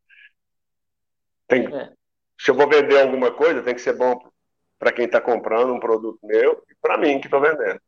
Tem, 1.48 1.74
é. 1.74 1.92
Se 2.40 2.52
eu 2.52 2.56
vou 2.56 2.68
vender 2.68 3.02
alguma 3.02 3.32
coisa, 3.32 3.62
tem 3.62 3.76
que 3.76 3.82
ser 3.82 3.94
bom 3.94 4.20
para 4.78 4.92
quem 4.92 5.06
está 5.06 5.22
comprando 5.22 5.74
um 5.74 5.80
produto 5.80 6.20
meu 6.24 6.64
e 6.70 6.76
para 6.82 6.98
mim 6.98 7.20
que 7.20 7.28
estou 7.28 7.42
vendendo. 7.42 7.80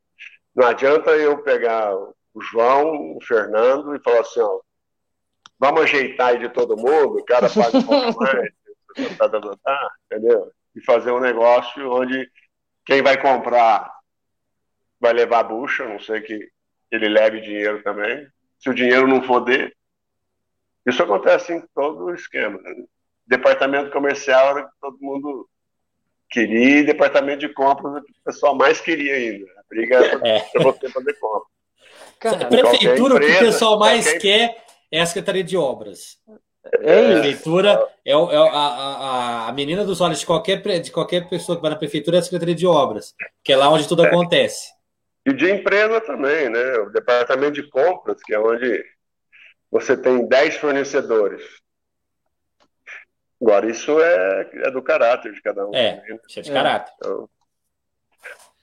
Não 0.56 0.68
adianta 0.68 1.12
eu 1.12 1.44
pegar 1.44 1.94
o 1.96 2.42
João, 2.42 3.16
o 3.16 3.20
Fernando 3.22 3.96
e 3.96 4.00
falar 4.00 4.22
assim, 4.22 4.40
ó, 4.40 4.60
vamos 5.60 5.82
ajeitar 5.82 6.30
aí 6.30 6.40
de 6.40 6.50
todo 6.50 6.78
mundo, 6.78 7.20
o 7.20 7.26
cara 7.26 7.50
faz 7.50 7.74
um 7.74 7.84
pouco 7.84 8.20
mais, 8.20 8.52
tá, 9.18 9.30
tá, 9.30 9.42
tá, 9.42 9.58
tá, 9.64 9.92
entendeu? 10.06 10.52
E 10.76 10.82
fazer 10.82 11.12
um 11.12 11.20
negócio 11.20 11.92
onde 11.92 12.30
quem 12.86 13.02
vai 13.02 13.22
comprar 13.22 13.92
vai 15.00 15.14
levar 15.14 15.40
a 15.40 15.44
bucha, 15.44 15.88
não 15.88 16.00
sei 16.00 16.22
que 16.22 16.50
ele 16.92 17.10
leve 17.10 17.42
dinheiro 17.42 17.84
também. 17.84 18.28
Se 18.60 18.70
o 18.70 18.74
dinheiro 18.74 19.08
não 19.08 19.22
for 19.22 19.42
dele, 19.42 19.76
isso 20.86 21.04
acontece 21.04 21.54
em 21.54 21.62
todo 21.76 22.06
o 22.06 22.14
esquema. 22.14 22.60
Né? 22.62 22.86
Departamento 23.28 23.92
comercial 23.92 24.58
era 24.58 24.64
que 24.64 24.72
todo 24.80 24.98
mundo 25.02 25.48
queria, 26.30 26.80
e 26.80 26.84
departamento 26.84 27.40
de 27.40 27.50
compras 27.50 28.02
o 28.02 28.24
pessoal 28.24 28.56
mais 28.56 28.80
queria 28.80 29.16
ainda. 29.16 29.46
A 29.58 29.64
briga 29.70 29.96
é, 30.26 30.38
é. 30.38 30.62
você 30.62 30.90
fazer 30.90 31.14
compra. 31.20 31.48
Cara, 32.20 32.46
prefeitura, 32.46 33.16
empresa, 33.16 33.16
o 33.16 33.20
que 33.20 33.44
o 33.44 33.48
pessoal 33.48 33.80
mais 33.80 34.06
qualquer... 34.06 34.22
quer 34.22 34.64
é 34.92 35.02
a 35.02 35.06
Secretaria 35.06 35.44
de 35.44 35.56
Obras. 35.56 36.18
É, 36.82 37.00
a 37.00 37.22
prefeitura 37.22 37.88
é, 38.04 38.12
é 38.12 38.14
a, 38.14 38.20
a, 38.20 39.48
a, 39.48 39.54
menina 39.54 39.86
dos 39.86 40.02
olhos 40.02 40.20
de 40.20 40.26
qualquer, 40.26 40.62
de 40.82 40.92
qualquer 40.92 41.30
pessoa 41.30 41.56
que 41.56 41.62
vai 41.62 41.72
na 41.72 41.78
prefeitura 41.78 42.18
é 42.18 42.20
a 42.20 42.24
Secretaria 42.24 42.56
de 42.56 42.68
Obras, 42.68 43.14
que 43.44 43.54
é 43.54 43.56
lá 43.56 43.70
onde 43.70 43.88
tudo 43.88 44.04
é. 44.04 44.08
acontece. 44.08 44.72
E 45.26 45.34
de 45.34 45.50
empresa 45.50 46.02
também, 46.02 46.50
né? 46.50 46.78
O 46.80 46.90
departamento 46.90 47.54
de 47.54 47.70
compras, 47.70 48.22
que 48.24 48.34
é 48.34 48.40
onde 48.40 48.84
você 49.72 49.96
tem 49.96 50.28
10 50.28 50.58
fornecedores. 50.58 51.44
Agora, 53.42 53.70
isso 53.70 54.00
é, 54.02 54.50
é 54.64 54.72
do 54.72 54.82
caráter 54.82 55.32
de 55.32 55.42
cada 55.42 55.68
um. 55.68 55.74
É, 55.74 55.98
né? 55.98 56.20
isso 56.28 56.40
é 56.40 56.42
de 56.42 56.52
caráter. 56.52 56.92
Então, 56.98 57.30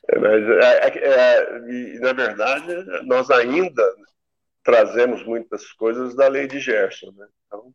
é, 0.08 0.18
mas, 0.18 0.48
é, 0.48 0.86
é, 0.86 0.98
é, 0.98 1.58
e, 1.70 1.98
na 2.00 2.12
verdade, 2.12 2.66
nós 3.04 3.30
ainda 3.30 3.82
trazemos 4.62 5.24
muitas 5.24 5.72
coisas 5.72 6.14
da 6.14 6.28
lei 6.28 6.46
de 6.46 6.58
Gerson. 6.58 7.12
Né? 7.16 7.26
Então, 7.46 7.72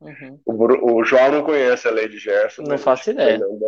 uhum. 0.00 0.40
o, 0.44 0.94
o, 0.94 1.04
João 1.04 1.30
não 1.30 1.44
conhece 1.44 1.86
a 1.86 1.90
lei 1.90 2.08
de 2.08 2.18
Gerson. 2.18 2.62
Não 2.62 2.78
faço 2.78 3.10
ideia. 3.10 3.38
Não, 3.38 3.58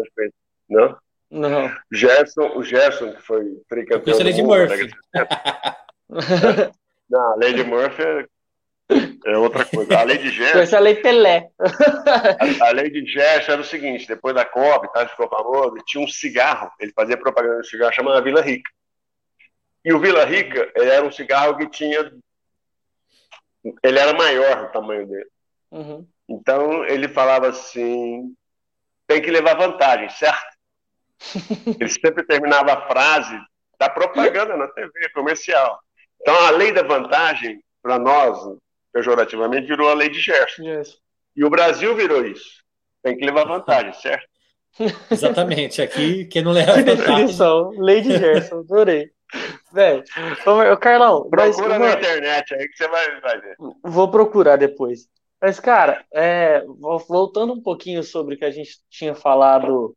não? 0.68 0.98
Não. 1.30 1.70
Gerson, 1.92 2.56
o 2.56 2.62
Gerson, 2.62 3.12
que 3.12 3.22
foi 3.22 3.44
tricampeão. 3.68 4.14
Eu 4.14 4.20
a 4.20 4.24
lei 4.24 4.32
de 4.32 4.42
Murphy. 4.42 4.90
não, 7.10 7.32
a 7.32 7.36
lei 7.36 7.52
de 7.52 7.64
Murphy 7.64 8.26
é 9.24 9.36
outra 9.36 9.64
coisa. 9.64 9.98
A 9.98 10.02
lei 10.02 10.18
de 10.18 10.30
Gerson. 10.32 10.58
Essa 10.58 10.76
é 10.76 10.78
a 10.78 10.82
lei 10.82 10.94
Pelé. 10.96 11.50
A, 11.58 12.68
a, 12.68 12.70
lei 12.70 12.90
de 12.90 13.04
Gerson 13.06 13.52
era 13.52 13.60
o 13.60 13.64
seguinte: 13.64 14.08
depois 14.08 14.34
da 14.34 14.44
Copa, 14.44 14.88
tá, 14.88 15.06
ficou 15.06 15.28
famoso, 15.28 15.76
tinha 15.86 16.02
um 16.02 16.08
cigarro, 16.08 16.70
ele 16.80 16.92
fazia 16.92 17.16
propaganda 17.16 17.60
de 17.60 17.68
cigarro 17.68 17.92
chamado 17.92 18.24
Vila 18.24 18.40
Rica. 18.40 18.70
E 19.84 19.92
o 19.92 20.00
Vila 20.00 20.24
Rica 20.24 20.70
era 20.74 21.04
um 21.04 21.12
cigarro 21.12 21.56
que 21.56 21.68
tinha. 21.68 22.12
Ele 23.82 23.98
era 23.98 24.14
maior 24.14 24.64
o 24.64 24.72
tamanho 24.72 25.06
dele. 25.06 25.28
Uhum. 25.70 26.06
Então 26.28 26.84
ele 26.84 27.08
falava 27.08 27.48
assim: 27.48 28.34
tem 29.06 29.20
que 29.20 29.30
levar 29.30 29.56
vantagem, 29.56 30.08
certo? 30.10 30.56
ele 31.80 31.88
sempre 31.88 32.24
terminava 32.24 32.72
a 32.72 32.88
frase 32.88 33.38
da 33.78 33.88
propaganda 33.88 34.56
na 34.56 34.68
TV 34.68 35.10
comercial. 35.14 35.78
Então 36.20 36.34
a 36.46 36.50
lei 36.50 36.72
da 36.72 36.82
vantagem, 36.82 37.62
para 37.82 37.98
nós, 37.98 38.38
pejorativamente, 38.98 39.68
virou 39.68 39.88
a 39.88 39.94
lei 39.94 40.08
de 40.08 40.20
Gerson. 40.20 40.62
Yes. 40.62 40.96
E 41.36 41.44
o 41.44 41.50
Brasil 41.50 41.94
virou 41.94 42.26
isso. 42.26 42.62
Tem 43.02 43.16
que 43.16 43.24
levar 43.24 43.46
vantagem, 43.46 43.92
certo? 44.00 44.26
Exatamente. 45.10 45.80
Aqui, 45.80 46.24
quem 46.26 46.42
não 46.42 46.52
leva 46.52 46.74
que 46.74 46.82
definição. 46.82 47.70
Lei 47.78 48.00
de 48.00 48.18
Gerson, 48.18 48.58
adorei. 48.58 49.10
Velho, 49.72 50.02
Carlão. 50.80 51.28
Procura 51.28 51.78
mas, 51.78 51.80
na 51.80 51.92
internet 51.92 52.54
aí 52.54 52.68
que 52.68 52.76
você 52.76 52.88
vai, 52.88 53.20
vai 53.20 53.40
ver. 53.40 53.56
Vou 53.84 54.10
procurar 54.10 54.56
depois. 54.56 55.06
Mas, 55.40 55.60
cara, 55.60 56.04
é, 56.12 56.64
voltando 57.06 57.52
um 57.52 57.62
pouquinho 57.62 58.02
sobre 58.02 58.34
o 58.34 58.38
que 58.38 58.44
a 58.44 58.50
gente 58.50 58.78
tinha 58.90 59.14
falado 59.14 59.94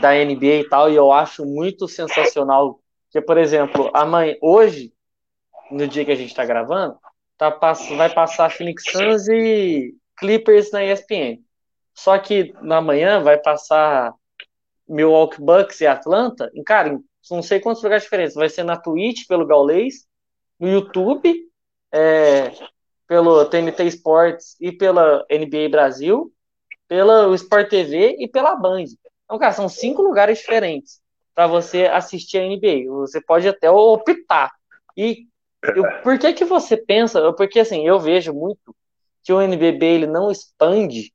da 0.00 0.12
NBA 0.12 0.60
e 0.60 0.68
tal, 0.68 0.90
e 0.90 0.94
eu 0.94 1.12
acho 1.12 1.44
muito 1.44 1.88
sensacional 1.88 2.80
que, 3.10 3.20
por 3.20 3.36
exemplo, 3.36 3.90
amanhã, 3.92 4.36
hoje, 4.40 4.92
no 5.70 5.86
dia 5.86 6.04
que 6.04 6.12
a 6.12 6.16
gente 6.16 6.30
está 6.30 6.44
gravando, 6.44 6.96
tá, 7.38 7.50
vai 7.96 8.12
passar 8.12 8.50
Phoenix 8.50 8.82
Suns 8.90 9.28
e 9.28 9.94
Clippers 10.16 10.70
na 10.72 10.84
ESPN. 10.84 11.40
Só 11.94 12.18
que 12.18 12.54
na 12.60 12.80
manhã 12.80 13.22
vai 13.22 13.38
passar 13.38 14.12
Milwaukee 14.88 15.40
Bucks 15.40 15.80
e 15.80 15.86
Atlanta. 15.86 16.50
E, 16.54 16.62
cara, 16.62 16.98
não 17.30 17.42
sei 17.42 17.60
quantos 17.60 17.82
lugares 17.82 18.04
diferentes. 18.04 18.34
Vai 18.34 18.48
ser 18.48 18.64
na 18.64 18.76
Twitch, 18.76 19.26
pelo 19.26 19.46
Gaulês, 19.46 20.06
no 20.58 20.68
YouTube, 20.68 21.48
é, 21.92 22.52
pelo 23.06 23.44
TNT 23.44 23.84
Sports 23.84 24.56
e 24.60 24.72
pela 24.72 25.24
NBA 25.30 25.68
Brasil, 25.70 26.32
pela 26.86 27.34
Sport 27.34 27.68
TV 27.68 28.16
e 28.18 28.28
pela 28.28 28.56
Band. 28.56 28.84
Então, 29.24 29.38
cara, 29.38 29.52
são 29.52 29.68
cinco 29.68 30.02
lugares 30.02 30.38
diferentes 30.38 31.00
para 31.34 31.46
você 31.46 31.84
assistir 31.84 32.38
a 32.38 32.46
NBA. 32.46 32.90
Você 32.90 33.20
pode 33.20 33.46
até 33.46 33.70
optar. 33.70 34.52
E 34.96 35.26
eu, 35.62 36.02
por 36.02 36.18
que 36.18 36.32
que 36.32 36.44
você 36.44 36.76
pensa? 36.76 37.32
Porque 37.32 37.60
assim, 37.60 37.86
eu 37.86 37.98
vejo 37.98 38.32
muito 38.32 38.74
que 39.22 39.32
o 39.32 39.40
NBB 39.40 39.84
ele 39.86 40.06
não 40.06 40.30
expande 40.30 41.12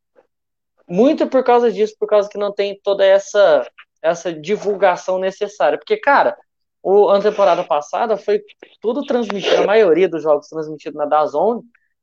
muito 0.87 1.27
por 1.27 1.43
causa 1.43 1.71
disso, 1.71 1.95
por 1.99 2.07
causa 2.07 2.29
que 2.29 2.37
não 2.37 2.53
tem 2.53 2.79
toda 2.83 3.05
essa 3.05 3.65
essa 4.03 4.33
divulgação 4.33 5.17
necessária. 5.17 5.77
Porque, 5.77 5.95
cara, 5.95 6.37
o, 6.83 7.09
a 7.09 7.21
temporada 7.21 7.63
passada 7.63 8.17
foi 8.17 8.43
tudo 8.81 9.01
transmitido, 9.03 9.63
a 9.63 9.65
maioria 9.65 10.09
dos 10.09 10.21
jogos 10.21 10.49
transmitidos 10.49 10.97
na 10.97 11.05
DAZN, 11.05 11.61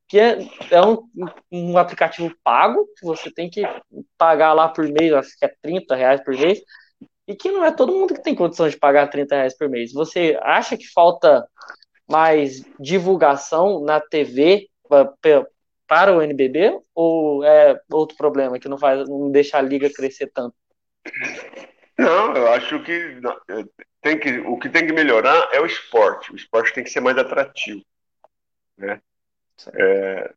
que 0.09 0.19
é, 0.19 0.39
é 0.71 0.83
um, 0.83 1.07
um, 1.53 1.79
aplicativo 1.79 2.35
pago, 2.43 2.89
que 2.97 3.05
você 3.05 3.31
tem 3.31 3.51
que 3.51 3.63
pagar 4.17 4.55
lá 4.55 4.69
por 4.69 4.89
mês, 4.89 5.13
acho 5.13 5.39
que 5.39 5.45
é 5.45 5.55
30 5.63 5.95
reais 5.95 6.25
por 6.25 6.35
mês, 6.35 6.61
e 7.29 7.37
que 7.37 7.51
não 7.51 7.63
é 7.63 7.71
todo 7.71 7.93
mundo 7.93 8.15
que 8.15 8.23
tem 8.23 8.35
condição 8.35 8.69
de 8.69 8.79
pagar 8.79 9.09
30 9.09 9.37
reais 9.37 9.57
por 9.57 9.69
mês. 9.69 9.93
Você 9.93 10.37
acha 10.43 10.77
que 10.77 10.87
falta 10.89 11.47
mais 12.11 12.63
divulgação 12.79 13.81
na 13.81 14.01
TV 14.01 14.69
para 15.87 16.17
o 16.17 16.23
NBB 16.23 16.81
ou 16.95 17.45
é 17.45 17.81
outro 17.91 18.17
problema 18.17 18.59
que 18.59 18.69
não 18.69 18.79
faz 18.79 19.09
não 19.09 19.31
deixa 19.31 19.59
a 19.59 19.63
liga 19.63 19.93
crescer 19.93 20.31
tanto? 20.35 20.55
Não, 21.99 22.35
eu 22.35 22.49
acho 22.49 22.83
que 22.83 23.21
tem 24.01 24.19
que 24.19 24.39
o 24.41 24.59
que 24.59 24.69
tem 24.69 24.87
que 24.87 24.93
melhorar 24.93 25.49
é 25.53 25.61
o 25.61 25.67
esporte. 25.67 26.33
O 26.33 26.37
esporte 26.37 26.73
tem 26.73 26.83
que 26.83 26.91
ser 26.91 27.01
mais 27.01 27.17
atrativo, 27.19 27.85
né? 28.77 29.01
É, 29.75 30.33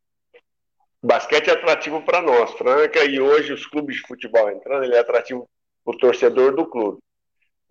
basquete 1.01 1.49
é 1.49 1.53
atrativo 1.53 2.01
para 2.01 2.21
nós, 2.21 2.51
Franca, 2.53 3.03
e 3.05 3.19
hoje 3.19 3.53
os 3.53 3.65
clubes 3.65 3.95
de 3.95 4.01
futebol 4.01 4.49
entrando, 4.49 4.83
ele 4.83 4.95
é 4.95 4.99
atrativo 4.99 5.49
para 5.83 5.95
o 5.95 5.97
torcedor 5.97 6.55
do 6.55 6.65
clube. 6.65 6.99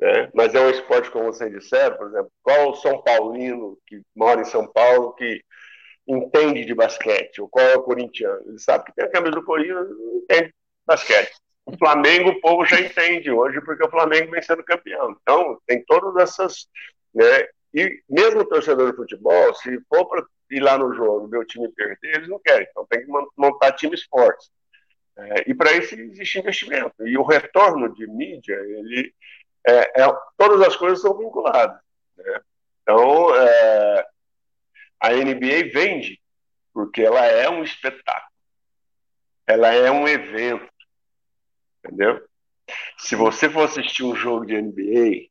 Né? 0.00 0.30
Mas 0.34 0.54
é 0.54 0.60
um 0.60 0.70
esporte, 0.70 1.10
como 1.10 1.26
vocês 1.26 1.52
disseram, 1.52 1.96
por 1.96 2.08
exemplo, 2.08 2.32
qual 2.42 2.70
o 2.70 2.76
São 2.76 3.02
Paulino 3.02 3.78
que 3.86 4.02
mora 4.14 4.40
em 4.40 4.44
São 4.44 4.66
Paulo 4.66 5.14
que 5.14 5.42
entende 6.06 6.64
de 6.64 6.74
basquete, 6.74 7.40
ou 7.40 7.48
qual 7.48 7.64
é 7.64 7.76
o 7.76 7.82
corintiano? 7.82 8.42
Ele 8.46 8.58
sabe 8.58 8.84
que 8.84 8.94
tem 8.94 9.04
a 9.04 9.10
camisa 9.10 9.36
do 9.36 9.44
Corinthians 9.44 9.88
e 9.88 10.18
entende 10.18 10.54
basquete. 10.84 11.32
O 11.64 11.76
Flamengo, 11.76 12.30
o 12.30 12.40
povo 12.40 12.64
já 12.64 12.80
entende 12.80 13.30
hoje, 13.30 13.60
porque 13.60 13.84
o 13.84 13.90
Flamengo 13.90 14.32
vem 14.32 14.42
sendo 14.42 14.64
campeão. 14.64 15.16
Então, 15.22 15.60
tem 15.66 15.84
todas 15.84 16.16
essas. 16.16 16.66
Né? 17.14 17.46
E 17.72 18.02
mesmo 18.08 18.40
o 18.40 18.44
torcedor 18.44 18.90
de 18.90 18.96
futebol, 18.96 19.54
se 19.54 19.80
for 19.88 20.06
para 20.06 20.24
ir 20.50 20.60
lá 20.60 20.76
no 20.76 20.92
jogo 20.92 21.34
o 21.38 21.44
time 21.44 21.68
perder, 21.72 22.16
eles 22.16 22.28
não 22.28 22.40
querem. 22.40 22.66
Então, 22.68 22.86
tem 22.90 23.04
que 23.04 23.12
montar 23.36 23.72
times 23.72 24.02
fortes. 24.04 24.50
É, 25.16 25.50
e 25.50 25.54
para 25.54 25.72
isso 25.72 25.94
existe 25.94 26.38
investimento. 26.38 27.06
E 27.06 27.16
o 27.16 27.22
retorno 27.22 27.94
de 27.94 28.06
mídia, 28.06 28.54
ele, 28.54 29.14
é, 29.66 30.02
é, 30.02 30.16
todas 30.36 30.60
as 30.66 30.76
coisas 30.76 31.00
são 31.00 31.16
vinculadas. 31.16 31.80
Né? 32.16 32.40
Então, 32.82 33.34
é, 33.34 34.06
a 35.00 35.10
NBA 35.10 35.72
vende, 35.72 36.20
porque 36.72 37.02
ela 37.02 37.24
é 37.24 37.48
um 37.48 37.62
espetáculo. 37.62 38.32
Ela 39.46 39.72
é 39.74 39.90
um 39.90 40.06
evento. 40.08 40.70
Entendeu? 41.84 42.24
Se 42.98 43.16
você 43.16 43.50
for 43.50 43.64
assistir 43.64 44.04
um 44.04 44.14
jogo 44.14 44.46
de 44.46 44.60
NBA, 44.60 45.28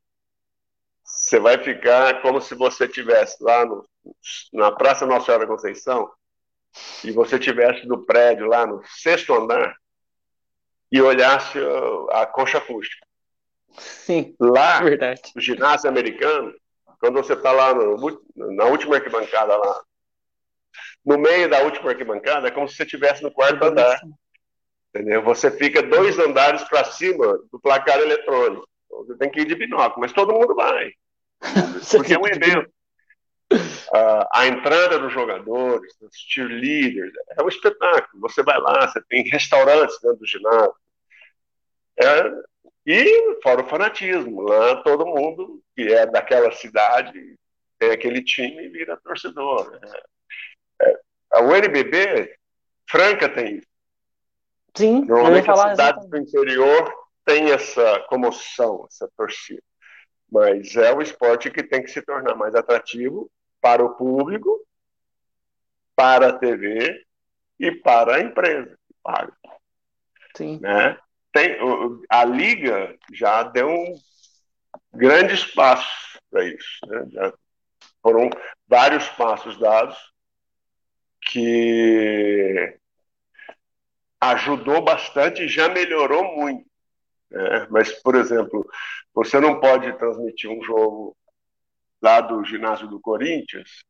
você 1.02 1.38
vai 1.40 1.58
ficar 1.62 2.20
como 2.22 2.40
se 2.40 2.54
você 2.54 2.84
estivesse 2.86 3.42
lá 3.42 3.64
no, 3.64 3.86
na 4.52 4.72
Praça 4.72 5.06
Nossa 5.06 5.26
Senhora 5.26 5.46
da 5.46 5.52
Conceição 5.52 6.10
e 7.04 7.10
você 7.10 7.36
estivesse 7.36 7.86
no 7.86 8.04
prédio 8.04 8.46
lá 8.46 8.66
no 8.66 8.82
sexto 8.86 9.34
andar 9.34 9.76
e 10.90 11.00
olhasse 11.00 11.58
a 12.10 12.26
concha 12.26 12.58
acústica. 12.58 13.06
Sim, 13.78 14.34
lá, 14.38 14.80
verdade. 14.80 15.22
no 15.34 15.40
ginásio 15.40 15.88
americano, 15.88 16.52
quando 16.98 17.14
você 17.14 17.32
está 17.32 17.50
lá 17.50 17.74
no, 17.74 17.96
na 18.54 18.64
última 18.66 18.96
arquibancada 18.96 19.56
lá, 19.56 19.82
no 21.04 21.18
meio 21.18 21.48
da 21.50 21.62
última 21.62 21.90
arquibancada, 21.90 22.48
é 22.48 22.50
como 22.50 22.68
se 22.68 22.76
você 22.76 22.84
estivesse 22.84 23.22
no 23.22 23.32
quarto 23.32 23.64
andar. 23.64 24.00
Entendeu? 24.94 25.22
Você 25.22 25.50
fica 25.50 25.82
dois 25.82 26.18
andares 26.18 26.62
para 26.64 26.84
cima 26.84 27.38
do 27.50 27.58
placar 27.58 27.98
eletrônico. 27.98 28.68
Então, 28.86 29.04
você 29.04 29.16
tem 29.16 29.30
que 29.30 29.40
ir 29.40 29.46
de 29.46 29.54
binóculo, 29.54 30.00
mas 30.00 30.12
todo 30.12 30.34
mundo 30.34 30.54
vai. 30.54 30.92
Porque 31.90 32.14
é 32.14 32.18
um 32.18 32.26
evento. 32.26 32.70
Uh, 33.52 34.24
a 34.32 34.46
entrada 34.46 34.98
dos 34.98 35.12
jogadores, 35.12 35.94
dos 36.00 36.14
cheerleaders, 36.14 37.12
é 37.36 37.42
um 37.42 37.48
espetáculo. 37.48 38.20
Você 38.22 38.42
vai 38.42 38.58
lá, 38.60 38.86
você 38.86 39.02
tem 39.08 39.28
restaurantes 39.28 39.98
dentro 40.02 40.18
do 40.18 40.26
ginásio. 40.26 40.74
É, 42.00 42.32
e 42.86 43.40
fora 43.42 43.62
o 43.62 43.68
fanatismo, 43.68 44.42
lá 44.42 44.82
todo 44.82 45.06
mundo 45.06 45.62
que 45.74 45.92
é 45.92 46.06
daquela 46.06 46.50
cidade 46.52 47.38
tem 47.78 47.90
aquele 47.90 48.22
time 48.22 48.64
e 48.64 48.68
vira 48.68 49.00
torcedor. 49.02 49.78
É, 50.80 50.98
é, 51.34 51.40
o 51.40 51.54
NBB, 51.54 52.36
Franca 52.88 53.28
tem 53.28 53.56
isso. 53.56 53.66
Sim, 54.76 55.04
Normalmente 55.04 55.50
as 55.50 55.60
cidades 55.60 56.08
do 56.08 56.16
interior 56.16 56.92
têm 57.24 57.50
essa 57.50 58.00
comoção, 58.08 58.86
essa 58.88 59.10
torcida. 59.16 59.62
Mas 60.30 60.76
é 60.76 60.94
um 60.94 61.02
esporte 61.02 61.50
que 61.50 61.62
tem 61.62 61.82
que 61.82 61.90
se 61.90 62.00
tornar 62.02 62.34
mais 62.34 62.54
atrativo 62.54 63.30
para 63.60 63.84
o 63.84 63.94
público, 63.94 64.64
para 65.94 66.28
a 66.28 66.38
TV 66.38 67.04
e 67.58 67.70
para 67.70 68.16
a 68.16 68.20
empresa 68.20 68.70
que 68.88 68.94
paga. 69.02 69.36
Sim. 70.34 70.58
Né? 70.60 70.98
Tem, 71.32 71.56
a 72.08 72.24
Liga 72.24 72.96
já 73.12 73.42
deu 73.42 73.68
um 73.68 73.94
grandes 74.92 75.44
passos 75.44 76.20
para 76.30 76.44
isso. 76.44 76.86
Né? 76.86 77.06
Já 77.10 77.32
foram 78.02 78.28
vários 78.68 79.08
passos 79.10 79.58
dados 79.58 79.96
que 81.22 82.76
ajudou 84.20 84.82
bastante 84.82 85.42
e 85.42 85.48
já 85.48 85.68
melhorou 85.68 86.36
muito. 86.36 86.68
Né? 87.30 87.66
Mas, 87.70 87.92
por 88.02 88.14
exemplo, 88.14 88.68
você 89.14 89.40
não 89.40 89.60
pode 89.60 89.92
transmitir 89.98 90.50
um 90.50 90.62
jogo 90.62 91.16
lá 92.00 92.20
do 92.20 92.44
ginásio 92.44 92.88
do 92.88 93.00
Corinthians, 93.00 93.84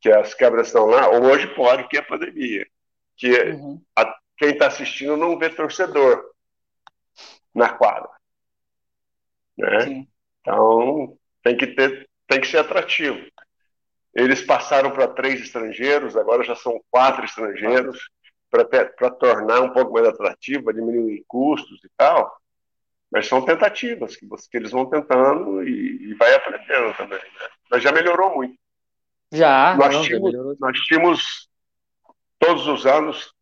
que 0.00 0.10
as 0.10 0.34
quebras 0.34 0.66
estão 0.66 0.86
lá, 0.86 1.08
hoje 1.08 1.46
pode, 1.54 1.88
que 1.88 1.96
é 1.96 2.00
a 2.00 2.04
pandemia. 2.04 2.66
Que 3.16 3.32
uhum. 3.32 3.82
a, 3.96 4.14
quem 4.36 4.50
está 4.50 4.66
assistindo 4.66 5.16
não 5.16 5.38
vê 5.38 5.48
torcedor 5.48 6.33
na 7.54 7.68
quadra. 7.68 8.10
Né? 9.56 10.06
Então, 10.40 11.16
tem 11.42 11.56
que, 11.56 11.68
ter, 11.68 12.08
tem 12.26 12.40
que 12.40 12.46
ser 12.46 12.58
atrativo. 12.58 13.24
Eles 14.14 14.42
passaram 14.42 14.90
para 14.90 15.08
três 15.08 15.40
estrangeiros, 15.40 16.16
agora 16.16 16.44
já 16.44 16.54
são 16.54 16.80
quatro 16.90 17.24
estrangeiros 17.24 18.10
para 18.50 19.10
tornar 19.10 19.60
um 19.60 19.72
pouco 19.72 19.92
mais 19.92 20.06
atrativo, 20.06 20.72
diminuir 20.72 21.24
custos 21.26 21.82
e 21.84 21.88
tal. 21.96 22.36
Mas 23.10 23.26
são 23.26 23.44
tentativas 23.44 24.16
que, 24.16 24.26
que 24.26 24.56
eles 24.56 24.70
vão 24.70 24.86
tentando 24.86 25.62
e, 25.62 26.10
e 26.10 26.14
vai 26.14 26.34
aprendendo 26.34 26.96
também. 26.96 27.18
Né? 27.18 27.48
Mas 27.70 27.82
já 27.82 27.92
melhorou 27.92 28.36
muito. 28.36 28.56
Já. 29.32 29.76
Nós, 29.76 29.94
não, 29.94 30.02
tínhamos, 30.02 30.32
já 30.32 30.42
nós 30.60 30.78
tínhamos 30.80 31.48
todos 32.38 32.66
os 32.68 32.86
anos 32.86 33.33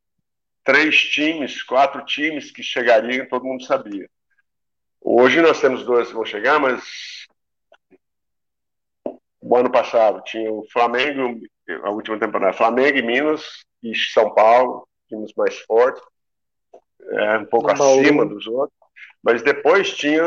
três 0.64 0.96
times, 0.96 1.62
quatro 1.62 2.04
times 2.04 2.50
que 2.50 2.62
chegariam, 2.62 3.28
todo 3.28 3.44
mundo 3.44 3.64
sabia. 3.64 4.08
Hoje 5.00 5.40
nós 5.40 5.60
temos 5.60 5.84
dois 5.84 6.08
que 6.08 6.14
vão 6.14 6.24
chegar, 6.24 6.60
mas 6.60 6.82
o 9.40 9.56
ano 9.56 9.70
passado 9.70 10.22
tinha 10.24 10.50
o 10.50 10.64
Flamengo, 10.70 11.40
a 11.82 11.90
última 11.90 12.18
temporada, 12.18 12.56
Flamengo 12.56 12.98
e 12.98 13.02
Minas 13.02 13.64
e 13.82 13.94
São 13.96 14.32
Paulo, 14.32 14.86
times 15.08 15.32
mais 15.36 15.58
fortes, 15.60 16.02
é, 17.10 17.38
um 17.38 17.46
pouco 17.46 17.70
acima 17.70 18.24
dos 18.24 18.46
outros, 18.46 18.78
mas 19.22 19.42
depois 19.42 19.92
tinha 19.94 20.22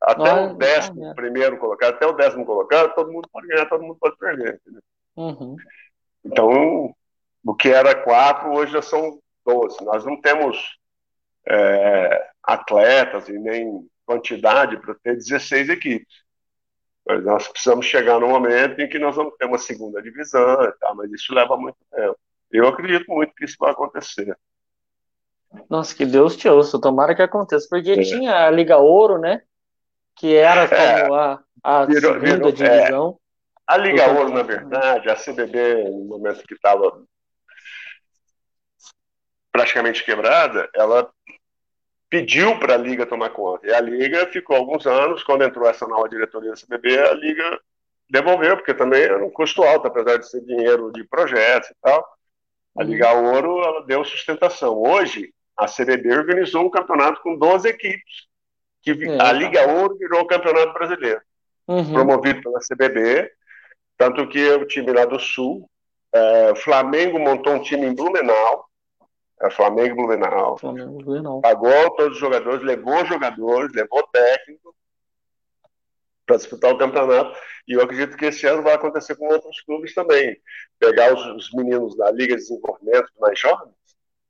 até 0.00 0.46
o 0.46 0.54
décimo 0.54 1.06
é. 1.06 1.14
primeiro 1.14 1.58
colocado, 1.58 1.94
até 1.94 2.06
o 2.06 2.12
décimo 2.12 2.44
colocado, 2.44 2.94
todo 2.94 3.12
mundo 3.12 3.28
pode 3.32 3.46
ganhar, 3.46 3.66
todo 3.66 3.82
mundo 3.82 3.96
pode 4.00 4.16
perder. 4.16 4.60
Uhum. 5.16 5.56
Então, 6.24 6.94
o 7.44 7.54
que 7.54 7.68
era 7.68 7.94
quatro, 7.94 8.52
hoje 8.52 8.72
já 8.72 8.82
são 8.82 9.20
doze. 9.44 9.82
Nós 9.84 10.04
não 10.04 10.20
temos 10.20 10.78
é, 11.46 12.30
atletas 12.42 13.28
e 13.28 13.38
nem 13.38 13.88
quantidade 14.04 14.78
para 14.80 14.94
ter 14.94 15.16
16 15.16 15.68
equipes. 15.68 16.28
Mas 17.06 17.24
nós 17.24 17.48
precisamos 17.48 17.86
chegar 17.86 18.20
no 18.20 18.28
momento 18.28 18.80
em 18.80 18.88
que 18.88 18.98
nós 18.98 19.16
vamos 19.16 19.34
ter 19.38 19.46
uma 19.46 19.58
segunda 19.58 20.02
divisão, 20.02 20.62
e 20.64 20.72
tal, 20.72 20.94
mas 20.94 21.10
isso 21.12 21.34
leva 21.34 21.56
muito 21.56 21.78
tempo. 21.90 22.18
Eu 22.50 22.68
acredito 22.68 23.10
muito 23.10 23.34
que 23.34 23.44
isso 23.44 23.56
vai 23.58 23.70
acontecer. 23.70 24.36
Nossa, 25.68 25.94
que 25.94 26.04
Deus 26.04 26.36
te 26.36 26.48
ouça, 26.48 26.80
tomara 26.80 27.14
que 27.14 27.22
aconteça, 27.22 27.66
porque 27.68 27.92
é. 27.92 28.02
tinha 28.02 28.46
a 28.46 28.50
Liga 28.50 28.76
Ouro, 28.76 29.18
né? 29.18 29.42
Que 30.16 30.34
era 30.34 30.64
é. 30.64 31.02
como 31.02 31.14
a, 31.14 31.42
a 31.62 31.86
virou, 31.86 32.12
segunda 32.14 32.26
virou, 32.26 32.48
é. 32.48 32.52
divisão. 32.52 33.18
É. 33.18 33.72
A 33.72 33.76
Liga 33.76 34.10
Ouro, 34.10 34.30
na 34.30 34.42
verdade, 34.42 35.10
a 35.10 35.16
CBB, 35.16 35.84
no 35.84 36.04
momento 36.04 36.42
que 36.46 36.54
estava 36.54 37.02
praticamente 39.58 40.04
quebrada, 40.04 40.70
ela 40.72 41.10
pediu 42.08 42.58
para 42.60 42.74
a 42.74 42.78
Liga 42.78 43.04
tomar 43.04 43.30
conta. 43.30 43.66
E 43.66 43.74
a 43.74 43.80
Liga 43.80 44.26
ficou 44.28 44.56
alguns 44.56 44.86
anos, 44.86 45.24
quando 45.24 45.42
entrou 45.42 45.68
essa 45.68 45.86
nova 45.86 46.08
diretoria 46.08 46.50
da 46.50 46.56
CBB, 46.56 46.96
a 46.96 47.12
Liga 47.14 47.60
devolveu, 48.08 48.56
porque 48.56 48.72
também 48.72 49.02
era 49.02 49.24
um 49.24 49.30
custo 49.30 49.64
alto, 49.64 49.88
apesar 49.88 50.16
de 50.16 50.28
ser 50.28 50.40
dinheiro 50.42 50.92
de 50.92 51.02
projetos 51.04 51.70
e 51.70 51.74
tal. 51.82 52.06
A 52.76 52.84
Liga 52.84 53.12
Ouro 53.12 53.60
ela 53.64 53.84
deu 53.84 54.04
sustentação. 54.04 54.80
Hoje, 54.80 55.34
a 55.56 55.66
CBB 55.66 56.16
organizou 56.16 56.64
um 56.64 56.70
campeonato 56.70 57.20
com 57.20 57.36
12 57.36 57.68
equipes, 57.68 58.28
que 58.80 58.92
é. 58.92 59.20
a 59.20 59.32
Liga 59.32 59.66
Ouro 59.66 59.98
virou 59.98 60.20
o 60.20 60.26
Campeonato 60.26 60.72
Brasileiro, 60.72 61.20
uhum. 61.66 61.92
promovido 61.92 62.40
pela 62.42 62.60
CBB, 62.60 63.28
tanto 63.96 64.28
que 64.28 64.48
o 64.50 64.64
time 64.64 64.92
lá 64.92 65.04
do 65.04 65.18
Sul, 65.18 65.68
é, 66.14 66.54
Flamengo 66.54 67.18
montou 67.18 67.54
um 67.54 67.60
time 67.60 67.86
em 67.86 67.94
Blumenau, 67.94 68.67
é 69.42 69.50
Flamengo 69.50 69.92
e 69.92 69.94
Blumenau. 69.94 70.58
Flamengo 70.58 71.02
Blumenau. 71.02 71.40
Pagou 71.40 71.90
todos 71.96 72.14
os 72.14 72.18
jogadores, 72.18 72.62
levou 72.64 73.04
jogadores, 73.04 73.72
levou 73.74 74.02
técnico 74.08 74.74
para 76.26 76.36
disputar 76.36 76.72
o 76.72 76.78
campeonato. 76.78 77.38
E 77.66 77.72
eu 77.72 77.82
acredito 77.82 78.16
que 78.16 78.26
esse 78.26 78.46
ano 78.46 78.62
vai 78.62 78.74
acontecer 78.74 79.16
com 79.16 79.26
outros 79.26 79.60
clubes 79.62 79.94
também. 79.94 80.40
Pegar 80.78 81.14
os, 81.14 81.24
os 81.36 81.52
meninos 81.52 81.96
da 81.96 82.10
Liga 82.10 82.34
de 82.34 82.42
Desenvolvimento 82.42 83.10
mais 83.18 83.38
jovens 83.38 83.74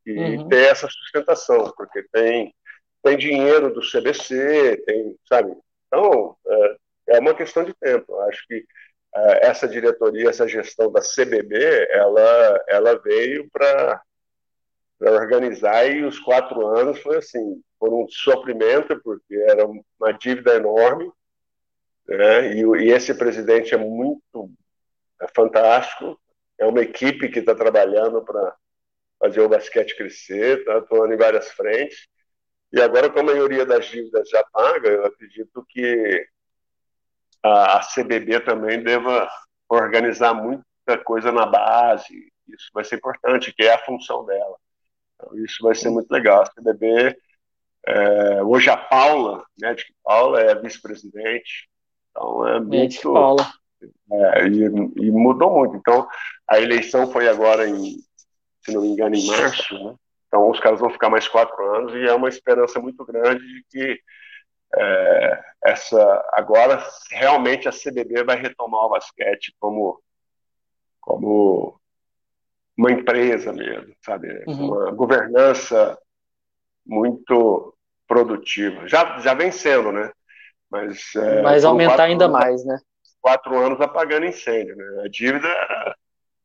e 0.06 0.18
uhum. 0.18 0.48
ter 0.48 0.70
essa 0.70 0.88
sustentação, 0.88 1.72
porque 1.76 2.02
tem, 2.12 2.54
tem 3.02 3.16
dinheiro 3.16 3.72
do 3.72 3.80
CBC, 3.80 4.82
tem, 4.86 5.16
sabe? 5.28 5.54
Então, 5.86 6.36
é, 6.46 6.76
é 7.16 7.18
uma 7.18 7.34
questão 7.34 7.64
de 7.64 7.74
tempo. 7.74 8.18
Acho 8.20 8.46
que 8.46 8.64
é, 9.14 9.46
essa 9.46 9.68
diretoria, 9.68 10.30
essa 10.30 10.48
gestão 10.48 10.90
da 10.90 11.00
CBB, 11.00 11.88
ela, 11.90 12.64
ela 12.68 12.98
veio 12.98 13.48
para 13.50 14.00
para 14.98 15.12
organizar 15.12 15.86
e 15.86 16.04
os 16.04 16.18
quatro 16.18 16.66
anos 16.66 16.98
foi 17.00 17.18
assim, 17.18 17.62
foi 17.78 17.90
um 17.90 18.06
sofrimento 18.08 19.00
porque 19.02 19.34
era 19.48 19.64
uma 19.66 20.12
dívida 20.12 20.56
enorme, 20.56 21.10
né? 22.06 22.54
E, 22.54 22.62
e 22.62 22.90
esse 22.90 23.14
presidente 23.14 23.74
é 23.74 23.78
muito 23.78 24.50
é 25.20 25.26
fantástico, 25.34 26.18
é 26.58 26.66
uma 26.66 26.80
equipe 26.80 27.28
que 27.28 27.40
está 27.40 27.54
trabalhando 27.54 28.24
para 28.24 28.56
fazer 29.18 29.40
o 29.40 29.48
basquete 29.48 29.96
crescer, 29.96 30.60
está 30.60 30.78
atuando 30.78 31.12
em 31.12 31.16
várias 31.16 31.50
frentes. 31.52 32.08
E 32.72 32.80
agora, 32.80 33.10
com 33.10 33.20
a 33.20 33.24
maioria 33.24 33.64
das 33.64 33.86
dívidas 33.86 34.28
já 34.28 34.44
paga, 34.52 34.88
eu 34.88 35.06
acredito 35.06 35.64
que 35.68 36.26
a 37.42 37.80
CBB 37.80 38.40
também 38.40 38.82
deva 38.82 39.28
organizar 39.68 40.34
muita 40.34 40.98
coisa 41.04 41.32
na 41.32 41.46
base. 41.46 42.32
Isso 42.48 42.68
vai 42.72 42.84
ser 42.84 42.96
importante, 42.96 43.52
que 43.52 43.64
é 43.64 43.74
a 43.74 43.84
função 43.84 44.24
dela. 44.24 44.56
Então, 45.18 45.36
isso 45.36 45.62
vai 45.62 45.74
ser 45.74 45.90
muito 45.90 46.10
legal. 46.10 46.42
A 46.42 46.50
CBB, 46.50 47.16
é, 47.86 48.42
hoje 48.42 48.70
a 48.70 48.76
Paula, 48.76 49.44
médica 49.60 49.92
Paula, 50.04 50.40
é 50.40 50.54
vice-presidente. 50.54 51.68
Então 52.10 52.46
é 52.46 52.60
muito. 52.60 53.12
Paula. 53.12 53.52
É, 54.10 54.46
e, 54.48 54.64
e, 54.64 55.10
mudou 55.10 55.50
muito. 55.50 55.76
Então, 55.76 56.08
a 56.48 56.60
eleição 56.60 57.10
foi 57.10 57.28
agora 57.28 57.68
em, 57.68 57.96
se 58.62 58.72
não 58.72 58.82
me 58.82 58.88
engano, 58.88 59.14
em 59.14 59.26
março, 59.26 59.74
né? 59.84 59.94
Então, 60.26 60.50
os 60.50 60.60
caras 60.60 60.78
vão 60.78 60.90
ficar 60.90 61.08
mais 61.08 61.26
quatro 61.26 61.74
anos 61.74 61.94
e 61.94 62.06
é 62.06 62.12
uma 62.12 62.28
esperança 62.28 62.78
muito 62.78 63.04
grande 63.04 63.44
de 63.44 63.64
que 63.70 64.00
é, 64.76 65.44
essa 65.64 66.28
agora 66.32 66.86
realmente 67.10 67.66
a 67.66 67.72
CBB 67.72 68.24
vai 68.24 68.36
retomar 68.38 68.84
o 68.84 68.90
basquete 68.90 69.54
como 69.58 69.98
como 71.00 71.80
uma 72.78 72.92
empresa 72.92 73.52
mesmo, 73.52 73.92
sabe? 74.00 74.44
Uhum. 74.46 74.70
Uma 74.70 74.92
governança 74.92 75.98
muito 76.86 77.74
produtiva. 78.06 78.86
Já, 78.86 79.18
já 79.18 79.34
vem 79.34 79.50
sendo, 79.50 79.90
né? 79.90 80.12
Mas, 80.70 81.12
é, 81.16 81.42
Mas 81.42 81.64
aumentar 81.64 82.04
ainda 82.04 82.26
anos, 82.26 82.38
mais, 82.38 82.64
né? 82.64 82.78
Quatro 83.20 83.58
anos 83.58 83.80
apagando 83.80 84.26
incêndio, 84.26 84.76
né? 84.76 85.02
A 85.04 85.08
dívida 85.08 85.48
era 85.48 85.96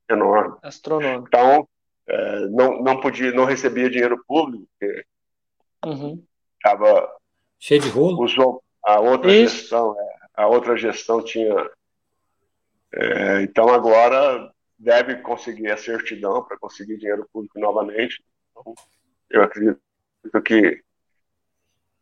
enorme. 0.09 0.57
Astronômica. 0.63 1.27
Então, 1.27 1.67
é, 2.07 2.39
não, 2.47 2.81
não 2.81 2.99
podia, 2.99 3.31
não 3.31 3.45
recebia 3.45 3.89
dinheiro 3.89 4.21
público, 4.27 4.65
porque 4.79 5.05
uhum. 5.85 6.23
estava 6.55 7.15
cheio 7.59 7.79
de 7.79 7.89
rolo. 7.89 8.21
Usou 8.23 8.63
a 8.83 8.99
outra 8.99 9.31
Isso. 9.31 9.59
gestão, 9.59 9.95
é, 9.99 10.15
a 10.33 10.47
outra 10.47 10.75
gestão 10.75 11.23
tinha. 11.23 11.69
É, 12.91 13.41
então 13.41 13.69
agora 13.69 14.51
deve 14.83 15.15
conseguir 15.17 15.71
a 15.71 15.77
certidão 15.77 16.43
para 16.43 16.57
conseguir 16.57 16.97
dinheiro 16.97 17.27
público 17.31 17.59
novamente. 17.59 18.23
Então, 18.51 18.75
eu 19.29 19.41
acredito 19.41 19.79
que 20.45 20.83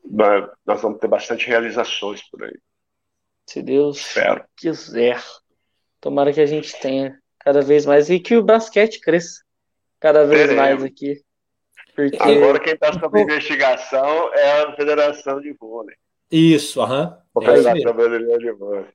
nós 0.03 0.81
vamos 0.81 0.99
ter 0.99 1.07
bastante 1.07 1.47
realizações 1.47 2.27
por 2.29 2.43
aí. 2.43 2.57
Se 3.47 3.61
Deus 3.61 3.97
Espero. 3.99 4.43
quiser. 4.55 5.21
Tomara 5.99 6.33
que 6.33 6.41
a 6.41 6.45
gente 6.45 6.77
tenha 6.79 7.19
cada 7.39 7.61
vez 7.61 7.85
mais 7.85 8.09
e 8.09 8.19
que 8.19 8.35
o 8.35 8.43
basquete 8.43 8.99
cresça 8.99 9.43
cada 9.99 10.25
vez 10.25 10.47
Teremos. 10.47 10.61
mais 10.61 10.83
aqui. 10.83 11.23
Porque... 11.95 12.17
Agora 12.17 12.59
quem 12.59 12.73
está 12.73 12.93
sob 12.93 13.21
investigação 13.21 14.33
é 14.33 14.63
a 14.63 14.75
Federação 14.75 15.39
de 15.39 15.53
Vôlei. 15.53 15.95
Isso, 16.31 16.81
aham. 16.81 17.21
Uhum. 17.35 17.43
A 17.43 17.55
Federação 17.55 17.93
Brasileira 17.93 18.37
de 18.39 18.51
Vôlei. 18.53 18.87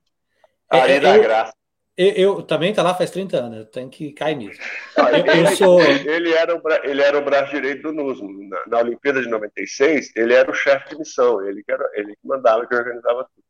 Aí 0.70 0.92
é, 0.92 1.00
da 1.00 1.18
graça. 1.18 1.54
Eu, 1.96 2.08
eu, 2.12 2.42
também 2.42 2.74
tá 2.74 2.82
lá 2.82 2.94
faz 2.94 3.10
30 3.10 3.36
anos, 3.38 3.58
eu 3.58 3.64
tenho 3.64 3.88
que 3.88 4.12
cair 4.12 4.36
nisso. 4.36 4.60
Ah, 4.98 5.10
eu, 5.12 5.26
ele, 5.26 5.48
eu 5.48 5.56
sou... 5.56 5.80
ele, 5.80 6.30
era 6.30 6.54
o, 6.54 6.60
ele 6.84 7.02
era 7.02 7.18
o 7.18 7.24
braço 7.24 7.52
direito 7.52 7.82
do 7.84 7.92
NUSMO. 7.92 8.48
Na, 8.50 8.66
na 8.66 8.78
Olimpíada 8.80 9.22
de 9.22 9.28
96, 9.28 10.12
ele 10.14 10.34
era 10.34 10.50
o 10.50 10.54
chefe 10.54 10.90
de 10.90 10.98
missão, 10.98 11.42
ele 11.42 11.62
que, 11.64 11.72
era, 11.72 11.88
ele 11.94 12.12
que 12.12 12.28
mandava, 12.28 12.66
que 12.66 12.74
organizava 12.74 13.24
tudo. 13.24 13.46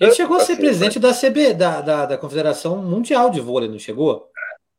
Ele 0.00 0.12
chegou 0.12 0.38
a 0.38 0.40
ser 0.40 0.52
assim, 0.52 0.62
presidente 0.62 0.98
da 0.98 1.12
CB, 1.12 1.54
da, 1.54 1.80
da, 1.82 2.06
da, 2.06 2.16
Confederação 2.16 2.76
Mundial 2.78 3.30
de 3.30 3.40
Vôlei, 3.40 3.68
não 3.68 3.78
chegou? 3.78 4.30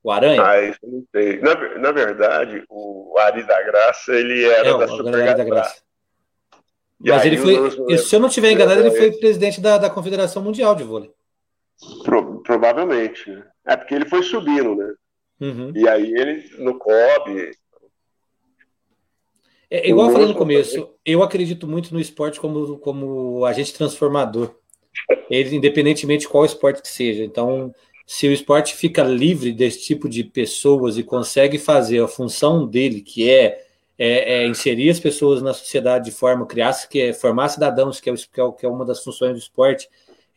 O 0.02 0.10
Aranha? 0.10 0.41
Ah, 0.44 0.61
isso 0.61 0.80
eu 0.82 0.90
não 0.90 1.03
sei. 1.11 1.40
Na, 1.41 1.78
na 1.78 1.91
verdade, 1.91 2.64
o 2.70 3.16
Ari 3.20 3.44
da 3.44 3.61
Graça, 3.64 4.14
ele 4.14 4.45
era 4.45 4.70
é, 4.70 4.78
da 4.78 4.88
Super 4.88 5.36
da 5.36 5.44
Graça. 5.44 5.82
Mas 7.02 7.26
ele 7.26 7.38
foi, 7.38 7.98
se 7.98 8.16
eu 8.16 8.20
não 8.20 8.30
estiver 8.30 8.52
enganado, 8.52 8.80
ele 8.80 8.91
foi 8.91 9.11
presidente 9.11 9.61
da, 9.61 9.78
da 9.78 9.90
Confederação 9.90 10.41
Mundial 10.41 10.74
de 10.74 10.84
Vôlei. 10.84 11.11
Pro, 12.04 12.42
provavelmente. 12.42 13.30
Né? 13.30 13.44
É 13.66 13.78
porque 13.78 13.96
ele 13.96 14.06
foi 14.06 14.24
subindo, 14.24 14.76
né? 14.76 14.94
Uhum. 15.40 15.72
E 15.76 15.88
aí 15.88 16.14
ele 16.14 16.44
no 16.58 16.78
COB. 16.78 17.52
É, 19.72 19.88
igual 19.88 20.08
eu 20.08 20.14
falei 20.14 20.28
no 20.28 20.36
começo, 20.36 20.90
eu 21.06 21.22
acredito 21.22 21.68
muito 21.68 21.94
no 21.94 22.00
esporte 22.00 22.40
como, 22.40 22.78
como 22.80 23.46
agente 23.46 23.74
transformador. 23.74 24.56
Ele, 25.30 25.56
independentemente 25.56 26.22
de 26.22 26.28
qual 26.28 26.44
esporte 26.44 26.82
que 26.82 26.88
seja. 26.88 27.24
Então, 27.24 27.74
se 28.06 28.28
o 28.28 28.34
esporte 28.34 28.76
fica 28.76 29.04
livre 29.04 29.54
desse 29.54 29.84
tipo 29.84 30.10
de 30.10 30.24
pessoas 30.24 30.98
e 30.98 31.04
consegue 31.04 31.60
fazer 31.60 32.02
a 32.02 32.08
função 32.08 32.66
dele, 32.66 33.02
que 33.02 33.30
é, 33.30 33.64
é, 33.98 34.42
é 34.42 34.48
inserir 34.48 34.90
as 34.90 35.00
pessoas 35.00 35.44
na 35.44 35.54
sociedade 35.54 36.06
de 36.06 36.12
forma, 36.12 36.48
criar, 36.48 36.74
que 36.90 37.00
é 37.00 37.14
formar 37.14 37.50
cidadãos, 37.50 38.00
que 38.00 38.10
é, 38.10 38.14
que 38.16 38.66
é 38.66 38.68
uma 38.68 38.84
das 38.84 39.04
funções 39.04 39.34
do 39.34 39.38
esporte, 39.38 39.88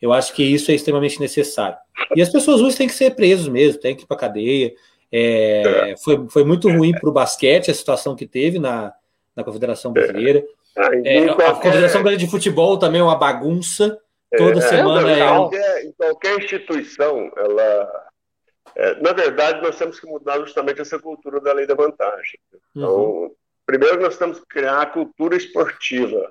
eu 0.03 0.11
acho 0.11 0.33
que 0.33 0.43
isso 0.43 0.69
é 0.69 0.73
extremamente 0.73 1.17
necessário. 1.17 1.77
E 2.13 2.21
as 2.21 2.27
pessoas 2.27 2.59
ruins 2.59 2.75
têm 2.75 2.87
que 2.89 2.93
ser 2.93 3.15
presas 3.15 3.47
mesmo, 3.47 3.79
têm 3.79 3.95
que 3.95 4.03
ir 4.03 4.05
para 4.05 4.17
cadeia. 4.17 4.73
É, 5.09 5.91
é, 5.91 5.95
foi, 5.95 6.27
foi 6.29 6.43
muito 6.43 6.69
ruim 6.69 6.91
para 6.91 7.09
o 7.09 7.13
basquete 7.13 7.71
a 7.71 7.73
situação 7.73 8.13
que 8.13 8.27
teve 8.27 8.59
na, 8.59 8.93
na 9.33 9.45
Confederação 9.45 9.93
Brasileira. 9.93 10.43
É, 10.75 11.19
é 11.19 11.29
a 11.29 11.53
Confederação 11.53 12.01
Brasileira 12.01 12.17
de 12.17 12.29
Futebol 12.29 12.77
também 12.77 12.99
é 12.99 13.03
uma 13.03 13.15
bagunça. 13.15 13.97
Toda 14.35 14.59
semana 14.59 15.09
é. 15.09 15.25
Qualquer, 15.25 15.85
em 15.85 15.91
qualquer 15.93 16.37
instituição, 16.37 17.31
ela. 17.37 18.09
na 19.01 19.13
verdade, 19.13 19.61
nós 19.61 19.77
temos 19.77 20.01
que 20.01 20.05
mudar 20.05 20.37
justamente 20.39 20.81
essa 20.81 20.99
cultura 20.99 21.39
da 21.39 21.53
lei 21.53 21.65
da 21.65 21.75
vantagem. 21.75 22.37
Então, 22.75 22.93
uhum. 22.93 23.31
primeiro 23.65 24.01
nós 24.01 24.17
temos 24.17 24.37
que 24.37 24.47
criar 24.47 24.81
a 24.81 24.85
cultura 24.85 25.37
esportiva 25.37 26.29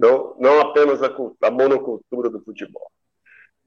não, 0.00 0.34
não 0.38 0.60
apenas 0.60 1.02
a, 1.02 1.14
a 1.42 1.50
monocultura 1.50 2.30
do 2.30 2.40
futebol. 2.40 2.90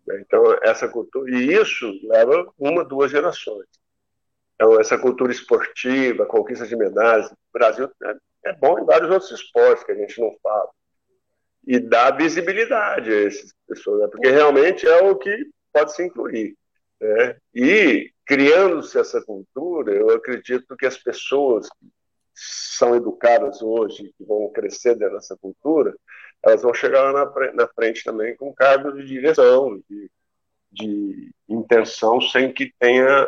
Né? 0.07 0.19
Então, 0.21 0.43
essa 0.63 0.87
cultura, 0.87 1.29
e 1.29 1.53
isso 1.53 1.91
leva 2.03 2.51
uma, 2.57 2.83
duas 2.83 3.11
gerações. 3.11 3.67
Então, 4.55 4.79
essa 4.79 4.97
cultura 4.97 5.31
esportiva, 5.31 6.25
conquista 6.25 6.65
de 6.65 6.75
medalhas, 6.75 7.31
o 7.31 7.35
Brasil, 7.53 7.89
né, 8.01 8.17
é 8.45 8.53
bom 8.53 8.79
em 8.79 8.85
vários 8.85 9.11
outros 9.11 9.31
esportes 9.31 9.83
que 9.83 9.91
a 9.91 9.95
gente 9.95 10.19
não 10.19 10.35
fala. 10.41 10.69
E 11.65 11.79
dá 11.79 12.11
visibilidade 12.11 13.11
a 13.11 13.27
essas 13.27 13.53
pessoas, 13.67 14.01
né? 14.01 14.07
porque 14.11 14.29
realmente 14.29 14.87
é 14.87 15.01
o 15.03 15.15
que 15.15 15.49
pode 15.71 15.93
se 15.93 16.03
incluir. 16.03 16.57
Né? 16.99 17.37
E 17.53 18.11
criando-se 18.25 18.97
essa 18.97 19.21
cultura, 19.21 19.93
eu 19.93 20.09
acredito 20.09 20.75
que 20.75 20.85
as 20.85 20.97
pessoas 20.97 21.69
são 22.33 22.95
educadas 22.95 23.61
hoje, 23.61 24.13
que 24.17 24.25
vão 24.25 24.51
crescer 24.51 24.95
dentro 24.95 25.15
dessa 25.15 25.37
cultura, 25.37 25.95
elas 26.43 26.61
vão 26.61 26.73
chegar 26.73 27.11
lá 27.11 27.25
na, 27.25 27.53
na 27.53 27.67
frente 27.67 28.03
também 28.03 28.35
com 28.35 28.53
cargos 28.53 28.95
de 28.95 29.05
direção, 29.05 29.79
de, 29.89 30.11
de 30.71 31.31
intenção, 31.47 32.19
sem 32.19 32.51
que 32.51 32.73
tenha 32.79 33.27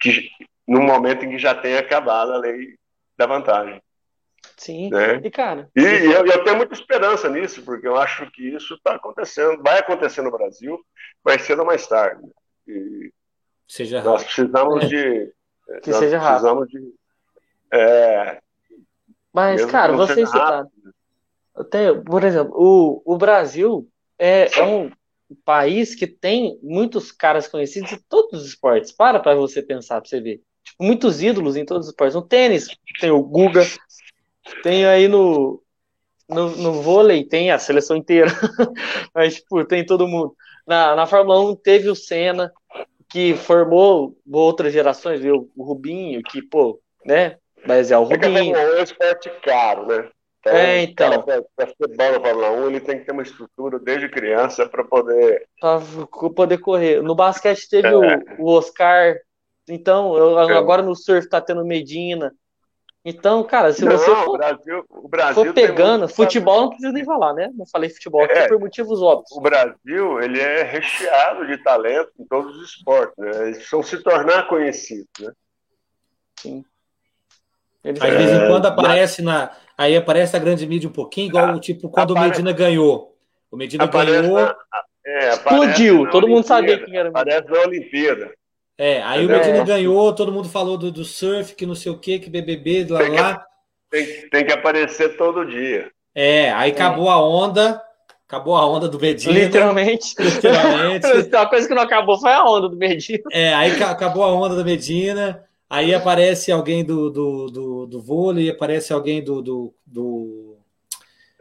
que 0.00 0.28
no 0.66 0.82
momento 0.82 1.24
em 1.24 1.30
que 1.30 1.38
já 1.38 1.54
tenha 1.54 1.78
acabado 1.78 2.32
a 2.32 2.38
lei 2.38 2.76
da 3.16 3.26
vantagem. 3.26 3.80
Sim, 4.56 4.90
né? 4.90 5.20
e 5.22 5.30
cara. 5.30 5.68
E, 5.74 5.80
e 5.80 6.12
eu, 6.12 6.24
eu, 6.26 6.44
tenho 6.44 6.56
muita 6.56 6.74
esperança 6.74 7.28
nisso, 7.28 7.62
porque 7.62 7.86
eu 7.86 7.96
acho 7.96 8.30
que 8.30 8.54
isso 8.54 8.74
está 8.74 8.94
acontecendo, 8.94 9.62
vai 9.62 9.78
acontecer 9.78 10.22
no 10.22 10.30
Brasil, 10.30 10.78
mais 11.24 11.42
cedo 11.42 11.60
ou 11.60 11.66
mais 11.66 11.86
tarde. 11.86 12.22
E 12.66 13.12
seja 13.68 14.02
nós 14.02 14.24
precisamos 14.24 14.84
é. 14.84 14.86
de. 14.86 15.34
Que 15.82 15.92
seja 15.92 16.18
precisamos 16.18 16.64
rápido. 16.64 16.80
de. 16.80 16.94
É, 17.72 18.40
Mas, 19.32 19.64
cara, 19.66 19.92
você 19.92 20.22
está. 20.22 20.66
Até, 21.54 21.92
por 21.92 22.22
exemplo, 22.22 22.52
o, 22.54 23.02
o 23.04 23.16
Brasil 23.16 23.88
é, 24.18 24.58
é 24.58 24.64
um 24.64 24.90
país 25.44 25.94
que 25.94 26.06
tem 26.06 26.58
muitos 26.62 27.10
caras 27.10 27.48
conhecidos 27.48 27.92
em 27.92 27.98
todos 28.08 28.42
os 28.42 28.48
esportes. 28.48 28.92
Para 28.92 29.18
para 29.18 29.34
você 29.34 29.62
pensar, 29.62 30.00
para 30.00 30.08
você 30.08 30.20
ver. 30.20 30.42
Tipo, 30.62 30.84
muitos 30.84 31.22
ídolos 31.22 31.56
em 31.56 31.64
todos 31.64 31.86
os 31.86 31.92
esportes. 31.92 32.14
No 32.14 32.22
tênis, 32.22 32.68
tem 33.00 33.10
o 33.10 33.22
Guga, 33.22 33.62
tem 34.62 34.84
aí 34.84 35.08
no, 35.08 35.62
no, 36.28 36.50
no 36.56 36.72
vôlei, 36.82 37.24
tem 37.24 37.50
a 37.50 37.58
seleção 37.58 37.96
inteira. 37.96 38.30
Mas, 39.14 39.36
tipo, 39.36 39.64
tem 39.64 39.84
todo 39.84 40.08
mundo. 40.08 40.36
Na, 40.66 40.94
na 40.96 41.06
Fórmula 41.06 41.40
1 41.52 41.56
teve 41.56 41.88
o 41.88 41.94
Senna, 41.94 42.52
que 43.08 43.34
formou 43.34 44.16
outras 44.30 44.72
gerações, 44.72 45.20
viu? 45.20 45.50
O 45.56 45.64
Rubinho, 45.64 46.22
que, 46.22 46.42
pô, 46.42 46.80
né? 47.04 47.38
Mas 47.66 47.90
é 47.90 47.98
o 47.98 48.04
Rubinho. 48.04 48.56
É, 48.56 48.62
é 48.62 48.80
um 48.80 48.82
esporte 48.82 49.30
caro, 49.42 49.86
né? 49.86 50.08
Então, 50.46 50.54
é, 50.54 50.82
então. 50.82 51.22
Para 51.22 51.66
ser 51.66 51.96
bom 51.96 52.12
na 52.12 52.20
Fórmula 52.20 52.50
1, 52.52 52.66
ele 52.68 52.80
tem 52.80 52.98
que 53.00 53.04
ter 53.04 53.12
uma 53.12 53.22
estrutura 53.22 53.78
desde 53.80 54.08
criança 54.08 54.68
para 54.68 54.84
poder. 54.84 55.48
Para 55.60 55.80
poder 56.34 56.58
correr. 56.58 57.02
No 57.02 57.14
basquete 57.14 57.68
teve 57.68 57.88
é. 57.88 57.94
o, 57.94 58.44
o, 58.44 58.50
Oscar. 58.52 59.16
Então, 59.68 60.16
eu, 60.16 60.38
agora 60.38 60.82
no 60.82 60.94
surf 60.94 61.28
tá 61.28 61.40
tendo 61.40 61.64
Medina. 61.64 62.32
Então, 63.04 63.42
cara, 63.44 63.72
se 63.72 63.84
você 63.84 64.08
não, 64.08 64.24
for, 64.24 64.34
o 64.34 64.38
Brasil, 64.38 64.84
o 64.90 65.08
Brasil 65.08 65.44
for 65.44 65.54
pegando, 65.54 66.08
futebol 66.08 66.62
não 66.62 66.68
precisa 66.70 66.92
nem 66.92 67.04
falar, 67.04 67.34
né? 67.34 67.52
Não 67.54 67.64
falei 67.64 67.88
futebol 67.88 68.22
aqui 68.22 68.36
é, 68.36 68.48
por 68.48 68.58
motivos 68.58 69.00
óbvios. 69.00 69.30
O 69.30 69.40
Brasil, 69.40 70.20
ele 70.20 70.40
é 70.40 70.64
recheado 70.64 71.46
de 71.46 71.56
talento 71.62 72.10
em 72.18 72.24
todos 72.24 72.56
os 72.56 72.70
esportes, 72.70 73.14
né? 73.16 73.30
Eles 73.42 73.58
precisam 73.58 73.82
se 73.84 74.02
tornar 74.02 74.48
conhecidos, 74.48 75.08
né? 75.20 75.32
Sim. 76.40 76.64
Eles... 77.86 78.02
Aí, 78.02 78.10
de 78.10 78.16
vez 78.16 78.30
em 78.32 78.48
quando 78.48 78.66
aparece 78.66 79.22
na, 79.22 79.50
Aí 79.78 79.94
aparece 79.94 80.34
a 80.34 80.38
grande 80.38 80.66
mídia 80.66 80.88
um 80.88 80.92
pouquinho, 80.92 81.28
igual 81.28 81.44
ah, 81.44 81.60
tipo 81.60 81.90
quando 81.90 82.12
aparece, 82.12 82.40
o 82.40 82.44
Medina 82.44 82.52
ganhou. 82.52 83.14
O 83.50 83.56
Medina 83.56 83.86
ganhou. 83.86 84.40
Na, 84.40 84.56
é, 85.04 85.28
explodiu, 85.28 86.08
todo 86.10 86.26
mundo 86.26 86.46
sabia 86.46 86.82
que 86.82 86.96
era. 86.96 87.10
Aparece 87.10 87.50
na 87.50 87.60
Olimpíada. 87.60 88.32
É, 88.78 89.02
aí 89.02 89.24
o 89.24 89.28
Medina 89.28 89.58
é. 89.58 89.64
ganhou, 89.64 90.14
todo 90.14 90.32
mundo 90.32 90.48
falou 90.48 90.78
do, 90.78 90.90
do, 90.90 91.04
surf, 91.04 91.54
que 91.54 91.66
não 91.66 91.74
sei 91.74 91.92
o 91.92 91.98
que, 91.98 92.18
que 92.18 92.30
BBB, 92.30 92.86
lá 92.88 92.98
tem 93.00 93.10
que, 93.10 93.20
lá. 93.20 93.46
Tem, 93.90 94.28
tem, 94.30 94.46
que 94.46 94.52
aparecer 94.52 95.16
todo 95.16 95.46
dia. 95.46 95.90
É, 96.14 96.50
aí 96.52 96.72
acabou 96.72 97.10
a 97.10 97.22
onda, 97.22 97.80
acabou 98.26 98.56
a 98.56 98.66
onda 98.66 98.88
do 98.88 98.98
Medina. 98.98 99.38
Literalmente. 99.38 100.14
Literalmente. 100.18 101.06
a 101.36 101.46
coisa 101.46 101.68
que 101.68 101.74
não 101.74 101.82
acabou 101.82 102.18
foi 102.18 102.32
a 102.32 102.44
onda 102.44 102.68
do 102.68 102.76
Medina. 102.76 103.22
É, 103.30 103.54
aí 103.54 103.82
acabou 103.82 104.24
a 104.24 104.34
onda 104.34 104.56
do 104.56 104.64
Medina. 104.64 105.44
Aí 105.68 105.94
aparece 105.94 106.52
alguém 106.52 106.84
do, 106.84 107.10
do, 107.10 107.46
do, 107.50 107.86
do 107.86 108.00
vôlei, 108.00 108.48
aparece 108.48 108.92
alguém 108.92 109.22
do, 109.22 109.42
do, 109.42 109.74
do, 109.84 110.56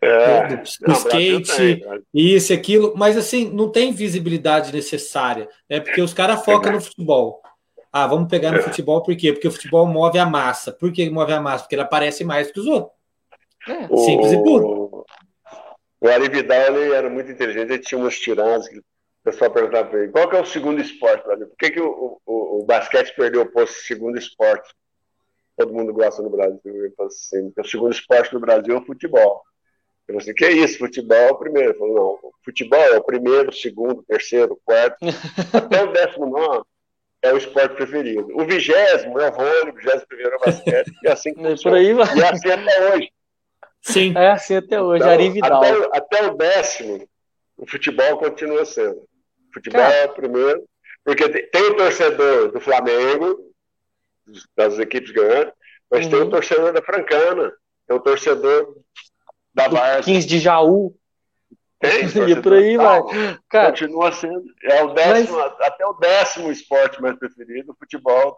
é, 0.01 0.47
do, 0.47 0.55
do 0.57 0.91
skate, 0.93 1.55
tem, 1.55 1.81
isso 2.13 2.51
e 2.51 2.55
aquilo, 2.55 2.93
mas 2.95 3.15
assim, 3.17 3.49
não 3.51 3.69
tem 3.69 3.91
visibilidade 3.91 4.73
necessária, 4.73 5.47
né? 5.69 5.79
Porque 5.79 6.01
os 6.01 6.13
caras 6.13 6.43
focam 6.43 6.71
no 6.71 6.81
futebol. 6.81 7.41
Ah, 7.91 8.07
vamos 8.07 8.27
pegar 8.27 8.51
no 8.51 8.57
é. 8.57 8.61
futebol, 8.61 9.01
por 9.01 9.15
quê? 9.15 9.31
Porque 9.31 9.47
o 9.47 9.51
futebol 9.51 9.87
move 9.87 10.19
a 10.19 10.25
massa. 10.25 10.71
Por 10.71 10.91
que 10.91 11.09
move 11.09 11.31
a 11.31 11.39
massa? 11.39 11.63
Porque 11.63 11.75
ele 11.75 11.81
aparece 11.81 12.23
mais 12.23 12.51
que 12.51 12.59
os 12.59 12.65
outros. 12.65 12.91
É. 13.67 13.87
Simples 13.95 14.33
e 14.33 14.43
puro. 14.43 15.05
O 16.01 16.07
Arividal 16.07 16.75
ele 16.75 16.93
era 16.93 17.09
muito 17.09 17.31
inteligente, 17.31 17.71
ele 17.71 17.79
tinha 17.79 17.99
umas 17.99 18.19
tiradas 18.19 18.67
que 18.67 18.81
pessoal 19.25 19.51
perguntava 19.51 19.89
para 19.89 20.03
ele, 20.03 20.11
qual 20.11 20.29
que 20.29 20.35
é 20.35 20.41
o 20.41 20.45
segundo 20.45 20.79
esporte, 20.79 21.25
Brasil? 21.25 21.47
Por 21.47 21.57
que, 21.57 21.71
que 21.71 21.81
o, 21.81 22.21
o, 22.25 22.59
o, 22.59 22.65
basquete 22.65 23.15
perdeu 23.15 23.41
o 23.41 23.51
posto 23.51 23.73
de 23.73 23.87
segundo 23.87 24.17
esporte? 24.17 24.71
Todo 25.57 25.73
mundo 25.73 25.91
gosta 25.91 26.21
no 26.21 26.29
Brasil. 26.29 26.59
Ele 26.63 26.91
falou 26.91 27.07
assim, 27.07 27.51
o 27.57 27.63
segundo 27.65 27.91
esporte 27.91 28.33
no 28.33 28.39
Brasil 28.39 28.75
é 28.75 28.79
o 28.79 28.85
futebol. 28.85 29.43
Eu 30.07 30.13
falei 30.13 30.21
assim, 30.21 30.33
que 30.35 30.45
é 30.45 30.51
isso? 30.51 30.77
Futebol 30.77 31.17
é 31.17 31.31
o 31.31 31.37
primeiro. 31.37 31.71
Ele 31.71 31.79
falou, 31.79 31.95
não, 32.23 32.31
futebol 32.43 32.79
é 32.79 32.97
o 32.97 33.03
primeiro, 33.03 33.51
segundo, 33.51 34.03
terceiro, 34.03 34.59
quarto, 34.63 34.97
até 35.51 35.83
o 35.83 35.91
décimo 35.91 36.27
nome 36.27 36.63
é 37.23 37.33
o 37.33 37.37
esporte 37.37 37.75
preferido. 37.75 38.27
O 38.35 38.45
vigésimo 38.45 39.19
é 39.19 39.29
o 39.29 39.33
vôlei, 39.33 39.71
o 39.71 39.73
vigésimo 39.73 40.07
primeiro 40.07 40.33
é 40.33 40.35
o 40.35 40.39
basquete, 40.39 40.91
e 41.01 41.07
assim 41.07 41.33
que 41.33 41.41
é 41.47 41.55
Por 41.55 41.73
aí 41.73 41.93
vai. 41.93 42.15
E 42.15 42.21
é 42.21 42.29
assim 42.29 42.51
até 42.51 42.93
hoje. 42.93 43.11
Sim. 43.81 44.13
É 44.15 44.31
assim 44.31 44.55
até 44.55 44.79
hoje, 44.79 45.03
então, 45.03 45.11
Ari 45.11 45.29
Vidal. 45.31 45.63
Até, 45.63 45.97
até 45.97 46.27
o 46.27 46.35
décimo, 46.35 47.09
o 47.57 47.67
futebol 47.67 48.17
continua 48.17 48.63
sendo. 48.65 49.01
Futebol 49.55 49.81
é 49.81 50.07
primeiro, 50.09 50.65
porque 51.01 51.29
tem, 51.29 51.63
o 51.63 51.77
torcedor 51.77 52.51
do 52.51 52.59
Flamengo, 52.59 53.39
das 54.53 54.77
equipes 54.79 55.11
grandes, 55.11 55.53
mas 55.89 56.03
uhum. 56.03 56.11
tem 56.11 56.19
o 56.19 56.23
uhum. 56.23 56.29
torcedor 56.29 56.73
da 56.73 56.81
Francana, 56.81 57.53
tem 57.87 57.95
o 57.95 58.01
torcedor 58.01 58.75
da 59.53 59.69
Barça. 59.69 60.11
15 60.11 60.27
de 60.27 60.39
Jaú. 60.39 60.93
Tem, 61.79 62.03
e 62.29 62.41
por 62.41 62.51
aí 62.51 62.75
vai. 62.75 63.01
Cara, 63.47 63.69
continua 63.69 64.11
sendo. 64.11 64.43
É 64.63 64.83
o 64.83 64.93
décimo, 64.93 65.37
mas... 65.37 65.53
até 65.61 65.85
o 65.85 65.93
décimo 65.93 66.51
esporte 66.51 67.01
mais 67.01 67.17
preferido, 67.17 67.71
o 67.71 67.75
futebol. 67.75 68.37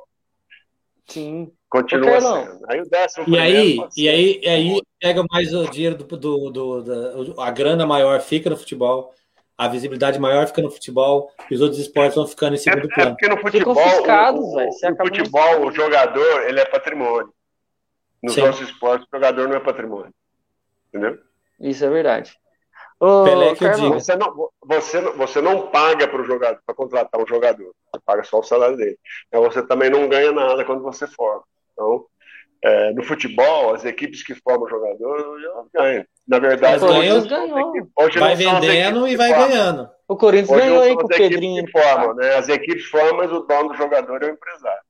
Sim. 1.07 1.52
Continua 1.68 2.22
sendo. 2.22 2.60
Aí 2.69 2.80
o 2.80 2.88
décimo 2.88 3.26
e 3.27 3.39
aí, 3.39 3.80
e 3.98 4.07
aí, 4.07 4.39
e 4.44 4.48
aí 4.48 4.81
pega 4.99 5.23
mais 5.31 5.52
o 5.52 5.68
dinheiro 5.68 5.95
do, 5.95 6.06
do, 6.06 6.49
do, 6.52 6.81
do, 6.84 7.41
a 7.41 7.49
grana 7.49 7.88
maior 7.88 8.22
fica 8.22 8.52
no 8.52 8.57
futebol 8.57 9.15
a 9.58 9.68
visibilidade 9.68 10.20
maior 10.20 10.46
fica 10.46 10.62
no 10.62 10.70
futebol 10.70 11.32
e 11.50 11.56
os 11.56 11.62
outros 11.62 11.80
esportes 11.80 12.16
vão 12.16 12.28
ficando 12.28 12.54
em 12.54 12.58
segundo 12.58 12.92
é, 12.92 12.94
plano. 12.94 13.10
É 13.10 13.14
porque 13.14 13.28
no 13.28 13.38
futebol, 13.38 13.74
o, 13.74 14.64
o, 14.64 14.98
futebol 14.98 15.68
o 15.68 15.72
jogador 15.72 16.44
ele 16.44 16.60
é 16.60 16.66
patrimônio. 16.66 17.34
Nos 18.22 18.34
Sim. 18.34 18.42
outros 18.42 18.70
esportes, 18.70 19.08
o 19.08 19.16
jogador 19.16 19.48
não 19.48 19.56
é 19.56 19.60
patrimônio. 19.60 20.14
Entendeu? 20.90 21.18
Isso 21.60 21.84
é 21.84 21.90
verdade. 21.90 22.38
Ô, 23.00 23.24
Pelé 23.24 23.56
que 23.56 23.64
eu 23.64 23.72
digo. 23.74 23.94
Você 23.94 24.16
não, 24.16 24.50
você, 24.64 25.02
não, 25.02 25.14
você 25.14 25.42
não 25.42 25.68
paga 25.68 26.08
para 26.08 26.22
o 26.22 26.26
jogador 26.26 26.60
para 26.66 26.76
contratar 26.76 27.22
um 27.22 27.28
jogador. 27.28 27.74
Você 27.94 28.02
paga 28.06 28.24
só 28.24 28.40
o 28.40 28.44
salário 28.44 28.78
dele. 28.78 28.98
Então 29.28 29.42
você 29.42 29.66
também 29.66 29.90
não 29.90 30.08
ganha 30.08 30.32
nada 30.32 30.66
quando 30.66 30.84
você 30.84 31.08
forma. 31.08 31.44
Então, 31.74 32.06
é, 32.64 32.92
no 32.94 33.04
futebol, 33.04 33.74
as 33.74 33.86
equipes 33.86 34.24
que 34.24 34.36
formam 34.36 34.68
jogador 34.68 35.40
elas 35.44 35.68
ganham. 35.74 36.06
Na 36.28 36.40
verdade, 36.40 36.84
o 36.84 36.88
Corinthians 36.88 37.26
ganhou. 37.26 37.74
Hoje 37.98 38.20
vai 38.20 38.36
vendendo 38.36 39.08
e 39.08 39.16
vai 39.16 39.30
ganhando. 39.32 39.90
O 40.08 40.18
Corinthians 40.18 40.49
hoje 40.49 40.62
ganhou 40.62 40.82
aí 40.82 40.95
com 40.95 41.04
o 41.04 41.08
Pedrinho. 41.08 41.66
Formam, 41.72 42.16
né? 42.16 42.36
As 42.36 42.49
equipes 42.49 42.86
formam, 42.86 43.18
mas 43.18 43.32
o 43.32 43.41
dono 43.41 43.70
do 43.70 43.76
jogador 43.76 44.22
é 44.24 44.28
o 44.28 44.34
empresário. 44.34 44.82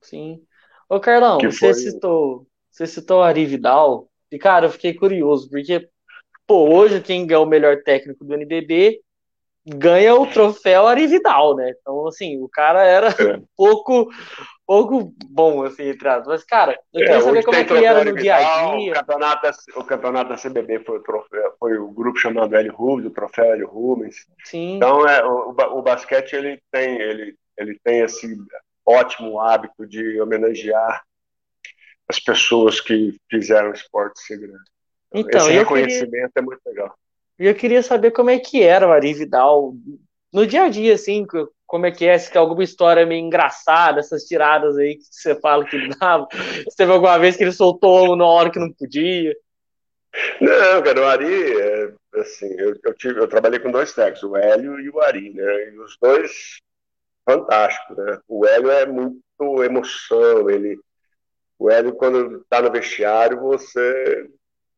Sim. 0.00 0.42
Ô, 0.88 0.98
Carlão, 0.98 1.38
que 1.38 1.50
você, 1.50 1.58
foi... 1.58 1.74
citou, 1.74 2.46
você 2.70 2.86
citou 2.86 3.22
Ari 3.22 3.44
Vidal, 3.44 4.08
e, 4.32 4.38
cara, 4.38 4.66
eu 4.66 4.70
fiquei 4.70 4.94
curioso, 4.94 5.50
porque, 5.50 5.88
pô, 6.46 6.68
hoje 6.74 7.00
quem 7.00 7.30
é 7.30 7.38
o 7.38 7.46
melhor 7.46 7.82
técnico 7.82 8.24
do 8.24 8.34
NBB 8.34 9.00
ganha 9.66 10.14
o 10.14 10.26
troféu 10.26 10.86
Ari 10.86 11.06
Vidal, 11.06 11.54
né? 11.56 11.74
Então, 11.78 12.06
assim, 12.06 12.40
o 12.42 12.48
cara 12.48 12.84
era 12.84 13.08
é. 13.08 13.40
pouco 13.56 14.08
pouco 14.70 15.12
bom, 15.26 15.64
assim, 15.64 15.88
entre 15.88 16.08
aspas. 16.08 16.28
Mas, 16.28 16.44
cara, 16.44 16.78
eu 16.94 17.00
queria 17.00 17.16
é, 17.16 17.20
saber 17.20 17.44
como 17.44 17.56
é 17.56 17.64
que 17.64 17.84
era 17.84 18.04
no 18.04 18.14
dia 18.14 18.36
a 18.36 18.76
dia. 18.76 18.92
O 18.92 18.94
campeonato, 18.94 19.50
o 19.74 19.84
campeonato 19.84 20.28
da 20.30 20.36
CBB 20.36 20.84
foi 20.84 20.98
o, 20.98 21.02
troféu, 21.02 21.54
foi 21.58 21.76
o 21.76 21.88
grupo 21.88 22.16
chamado 22.16 22.54
Hélio 22.54 22.72
Rubens, 22.72 23.06
o 23.08 23.10
troféu 23.10 23.46
Hélio 23.46 23.66
Rubens. 23.66 24.28
Sim. 24.44 24.76
Então, 24.76 25.04
é, 25.08 25.26
o, 25.26 25.48
o 25.48 25.82
basquete, 25.82 26.34
ele 26.34 26.62
tem, 26.70 27.00
ele, 27.00 27.34
ele 27.58 27.80
tem 27.82 28.02
esse 28.02 28.38
ótimo 28.86 29.40
hábito 29.40 29.84
de 29.84 30.20
homenagear 30.20 31.02
as 32.08 32.20
pessoas 32.20 32.80
que 32.80 33.18
fizeram 33.28 33.72
esporte 33.72 34.20
ser 34.20 34.38
grande. 34.38 34.70
Então, 35.12 35.40
esse 35.40 35.50
reconhecimento 35.50 36.10
queria... 36.10 36.30
é 36.36 36.42
muito 36.42 36.60
legal. 36.64 36.94
E 37.40 37.46
eu 37.46 37.56
queria 37.56 37.82
saber 37.82 38.12
como 38.12 38.30
é 38.30 38.38
que 38.38 38.62
era 38.62 38.86
o 38.86 38.92
Ari 38.92 39.14
Vidal 39.14 39.74
no 40.32 40.46
dia 40.46 40.64
a 40.64 40.68
dia, 40.68 40.94
assim, 40.94 41.26
como 41.66 41.86
é 41.86 41.90
que 41.90 42.04
é, 42.04 42.18
se 42.18 42.30
tem 42.30 42.40
alguma 42.40 42.62
história 42.62 43.06
meio 43.06 43.24
engraçada, 43.24 44.00
essas 44.00 44.24
tiradas 44.24 44.76
aí 44.76 44.96
que 44.96 45.04
você 45.04 45.34
fala 45.34 45.64
que 45.64 45.76
ele 45.76 45.94
dava, 45.94 46.26
se 46.68 46.76
teve 46.76 46.92
alguma 46.92 47.18
vez 47.18 47.36
que 47.36 47.44
ele 47.44 47.52
soltou 47.52 48.16
na 48.16 48.24
hora 48.26 48.50
que 48.50 48.58
não 48.58 48.72
podia. 48.72 49.36
Não, 50.40 50.82
cara, 50.82 51.00
o 51.00 51.04
Ari, 51.04 51.60
é, 51.60 51.92
assim, 52.16 52.52
eu, 52.58 52.76
eu, 52.84 52.94
tive, 52.94 53.20
eu 53.20 53.28
trabalhei 53.28 53.60
com 53.60 53.70
dois 53.70 53.92
técnicos, 53.92 54.24
o 54.24 54.36
Hélio 54.36 54.80
e 54.80 54.90
o 54.90 55.00
Ari, 55.00 55.30
né, 55.30 55.70
e 55.70 55.78
os 55.78 55.96
dois 56.00 56.58
fantásticos, 57.24 57.96
né, 57.96 58.18
o 58.26 58.44
Hélio 58.44 58.70
é 58.70 58.86
muito 58.86 59.22
emoção, 59.62 60.50
ele, 60.50 60.76
o 61.58 61.70
Hélio 61.70 61.94
quando 61.94 62.44
tá 62.48 62.60
no 62.60 62.72
vestiário, 62.72 63.38
você 63.38 64.28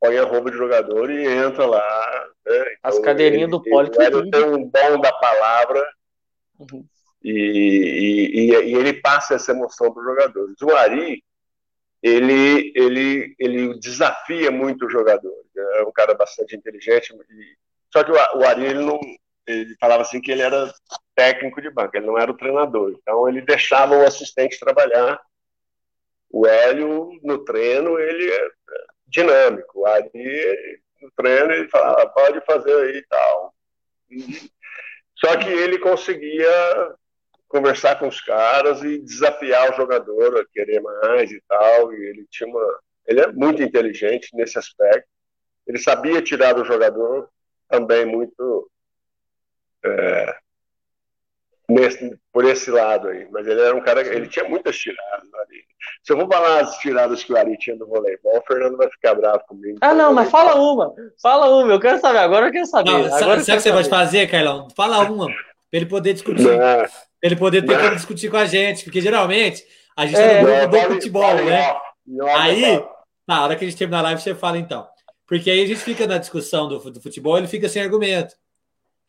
põe 0.03 0.19
a 0.19 0.25
roupa 0.25 0.51
de 0.51 0.57
jogador 0.57 1.09
e 1.11 1.25
entra 1.25 1.65
lá. 1.65 2.29
Né? 2.45 2.59
Então, 2.79 2.91
As 2.91 2.99
cadeirinhas 2.99 3.49
do 3.49 3.63
poli. 3.63 3.89
Ele 3.97 4.31
tem 4.31 4.45
um 4.45 4.69
dom 4.69 5.01
da 5.01 5.13
palavra 5.13 5.89
uhum. 6.59 6.85
e, 7.23 7.31
e, 7.31 8.51
e, 8.51 8.75
ele 8.75 8.95
passa 8.95 9.35
essa 9.35 9.53
emoção 9.53 9.93
para 9.93 10.01
os 10.01 10.09
jogadores. 10.09 10.61
O 10.61 10.75
Ari, 10.75 11.23
ele, 12.03 12.73
ele, 12.75 13.37
ele 13.39 13.79
desafia 13.79 14.51
muito 14.51 14.87
os 14.87 14.93
jogadores. 14.93 15.47
É 15.57 15.83
um 15.83 15.93
cara 15.93 16.15
bastante 16.15 16.57
inteligente. 16.57 17.15
E, 17.31 17.57
só 17.93 18.03
que 18.03 18.11
o, 18.11 18.15
o 18.15 18.45
Ari, 18.45 18.65
ele 18.65 18.85
não. 18.85 18.99
Ele 19.47 19.77
falava 19.81 20.03
assim 20.03 20.21
que 20.21 20.31
ele 20.31 20.43
era 20.43 20.73
técnico 21.17 21.61
de 21.61 21.69
banco, 21.69 21.97
ele 21.97 22.07
não 22.07 22.17
era 22.19 22.31
o 22.31 22.37
treinador. 22.37 22.97
Então 23.01 23.29
ele 23.29 23.41
deixava 23.41 23.97
o 23.97 24.07
assistente 24.07 24.59
trabalhar. 24.59 25.21
O 26.31 26.47
Hélio, 26.47 27.11
no 27.23 27.45
treino, 27.45 27.99
ele 27.99 28.31
é 28.31 28.49
dinâmico. 29.13 29.87
Ali, 29.87 30.81
no 31.01 31.11
treino, 31.17 31.53
ele 31.53 31.69
falava, 31.69 32.09
pode 32.09 32.41
fazer 32.45 32.75
aí 32.75 32.97
e 32.97 33.07
tal. 33.07 33.55
Só 35.17 35.37
que 35.37 35.49
ele 35.49 35.79
conseguia 35.79 36.95
conversar 37.47 37.99
com 37.99 38.09
os 38.09 38.21
caras 38.21 38.83
e 38.83 38.99
desafiar 38.99 39.71
o 39.71 39.77
jogador 39.77 40.41
a 40.41 40.47
querer 40.47 40.81
mais 40.81 41.31
e 41.31 41.41
tal. 41.47 41.93
E 41.93 42.09
ele 42.09 42.27
tinha 42.31 42.49
uma. 42.49 42.81
Ele 43.07 43.21
é 43.21 43.33
muito 43.33 43.63
inteligente 43.63 44.35
nesse 44.35 44.59
aspecto. 44.59 45.09
Ele 45.67 45.79
sabia 45.79 46.23
tirar 46.23 46.55
do 46.55 46.65
jogador 46.65 47.29
também 47.69 48.05
muito. 48.05 48.71
É, 49.85 50.37
nesse, 51.73 52.19
por 52.33 52.45
esse 52.45 52.71
lado 52.71 53.09
aí. 53.09 53.27
Mas 53.31 53.47
ele 53.47 53.61
era 53.61 53.75
um 53.75 53.81
cara. 53.81 54.01
Ele 54.01 54.29
tinha 54.29 54.49
muitas 54.49 54.77
tiradas 54.77 55.35
ali. 55.35 55.63
Se 56.03 56.13
eu 56.13 56.17
vou 56.17 56.29
falar 56.29 56.61
as 56.61 56.79
tiradas 56.79 57.25
que 57.25 57.33
o 57.33 57.37
Ari 57.37 57.57
tinha 57.57 57.77
do 57.77 57.87
voleibol, 57.87 58.39
o 58.39 58.43
Fernando 58.47 58.77
vai 58.77 58.89
ficar 58.91 59.15
bravo 59.15 59.41
comigo. 59.47 59.79
Ah, 59.81 59.95
não, 59.95 60.13
mas 60.13 60.31
fala 60.31 60.55
uma. 60.55 60.95
Fala 61.21 61.49
uma, 61.49 61.73
eu 61.73 61.81
quero 61.81 62.01
saber. 62.01 62.19
Agora 62.19 62.47
eu 62.47 62.53
quero 62.53 62.67
saber. 62.67 62.91
Não, 62.91 62.99
agora 62.99 63.41
sabe 63.41 63.41
o 63.41 63.45
que 63.45 63.61
você 63.61 63.73
pode 63.73 63.89
fazer, 63.89 64.31
Carlão? 64.31 64.69
Fala 64.77 65.01
uma, 65.11 65.27
pra 65.27 65.35
ele 65.73 65.87
poder 65.87 66.13
discutir. 66.13 66.43
Não. 66.43 66.57
Pra 66.57 66.91
ele 67.23 67.37
poder 67.37 67.65
ter 67.65 67.79
como 67.79 67.97
discutir 67.97 68.31
com 68.31 68.37
a 68.37 68.45
gente, 68.47 68.85
porque 68.85 69.01
geralmente 69.01 69.65
a 69.97 70.07
gente 70.07 70.21
é, 70.21 70.45
tá 70.45 70.63
no 70.67 70.69
grupo 70.69 70.89
do 70.89 70.95
futebol, 70.95 71.23
vale, 71.23 71.45
né? 71.45 71.75
aí, 72.35 72.85
na 73.27 73.45
hora 73.45 73.57
que 73.57 73.65
a 73.65 73.69
gente 73.69 73.79
terminar 73.79 74.01
a 74.01 74.03
live, 74.03 74.21
você 74.21 74.35
fala 74.35 74.59
então. 74.59 74.87
Porque 75.27 75.51
aí 75.51 75.63
a 75.63 75.67
gente 75.67 75.81
fica 75.81 76.07
na 76.07 76.19
discussão 76.19 76.69
do, 76.69 76.79
do 76.91 77.01
futebol, 77.01 77.39
ele 77.39 77.47
fica 77.47 77.69
sem 77.69 77.83
argumento. 77.83 78.35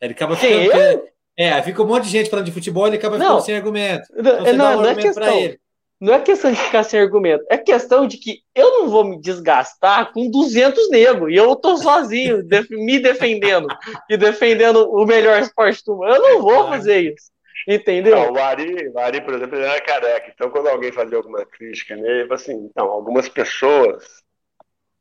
Ele 0.00 0.12
acaba 0.12 0.36
ficando. 0.36 1.02
É, 1.36 1.60
fica 1.62 1.82
um 1.82 1.86
monte 1.86 2.04
de 2.04 2.10
gente 2.10 2.30
falando 2.30 2.46
de 2.46 2.52
futebol, 2.52 2.86
ele 2.86 2.96
acaba 2.96 3.18
ficando 3.18 3.40
sem 3.40 3.56
argumento. 3.56 4.04
Então, 4.16 4.54
não, 4.54 4.78
um 4.78 4.82
não 4.82 4.90
é 4.90 4.94
questão. 4.94 5.54
Não 6.00 6.12
é 6.12 6.20
questão 6.20 6.52
de 6.52 6.58
ficar 6.58 6.82
sem 6.82 7.00
argumento, 7.00 7.44
é 7.48 7.56
questão 7.56 8.06
de 8.06 8.18
que 8.18 8.40
eu 8.54 8.70
não 8.70 8.88
vou 8.88 9.04
me 9.04 9.20
desgastar 9.20 10.12
com 10.12 10.28
200 10.30 10.90
negros 10.90 11.32
e 11.32 11.36
eu 11.36 11.56
tô 11.56 11.76
sozinho 11.76 12.44
me 12.70 12.98
defendendo 12.98 13.68
e 14.10 14.16
defendendo 14.16 14.90
o 14.92 15.06
melhor 15.06 15.40
esporte 15.40 15.82
do 15.84 15.96
mundo. 15.96 16.08
Eu 16.08 16.20
não 16.20 16.42
vou 16.42 16.68
fazer 16.68 17.12
isso. 17.12 17.32
Entendeu? 17.66 18.16
Não, 18.16 18.32
o, 18.32 18.38
Ari, 18.38 18.88
o 18.88 18.98
Ari, 18.98 19.22
por 19.22 19.32
exemplo, 19.32 19.56
ele 19.56 19.64
era 19.64 19.80
careca. 19.80 20.30
Então, 20.34 20.50
quando 20.50 20.68
alguém 20.68 20.92
fazia 20.92 21.16
alguma 21.16 21.46
crítica 21.46 21.96
nele, 21.96 22.24
ele 22.24 22.34
assim: 22.34 22.52
então, 22.52 22.86
algumas 22.90 23.26
pessoas 23.26 24.23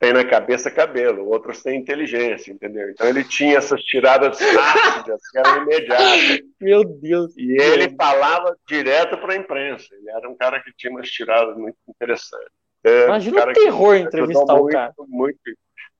tem 0.03 0.11
na 0.11 0.25
cabeça 0.25 0.69
cabelo, 0.69 1.29
outros 1.29 1.63
têm 1.63 1.79
inteligência, 1.79 2.51
entendeu? 2.51 2.89
Então 2.89 3.07
ele 3.07 3.23
tinha 3.23 3.57
essas 3.57 3.81
tiradas 3.83 4.37
ácidas 4.41 5.21
que 5.31 5.37
eram 5.37 5.63
imediatas. 5.63 6.39
Meu 6.59 6.83
Deus. 6.83 7.33
E 7.37 7.53
ele 7.53 7.95
falava 7.95 8.53
direto 8.67 9.17
para 9.17 9.31
a 9.31 9.37
imprensa. 9.37 9.87
Ele 9.95 10.09
era 10.09 10.29
um 10.29 10.35
cara 10.35 10.61
que 10.61 10.73
tinha 10.75 10.91
umas 10.91 11.07
tiradas 11.07 11.55
muito 11.55 11.77
interessantes. 11.87 12.49
É, 12.83 13.05
Imagina 13.05 13.45
um 13.45 13.49
o 13.49 13.53
terror 13.53 13.95
entrevistar 13.95 14.55
o 14.55 14.67
cara. 14.67 14.93
Muito, 14.97 15.09
muito, 15.09 15.39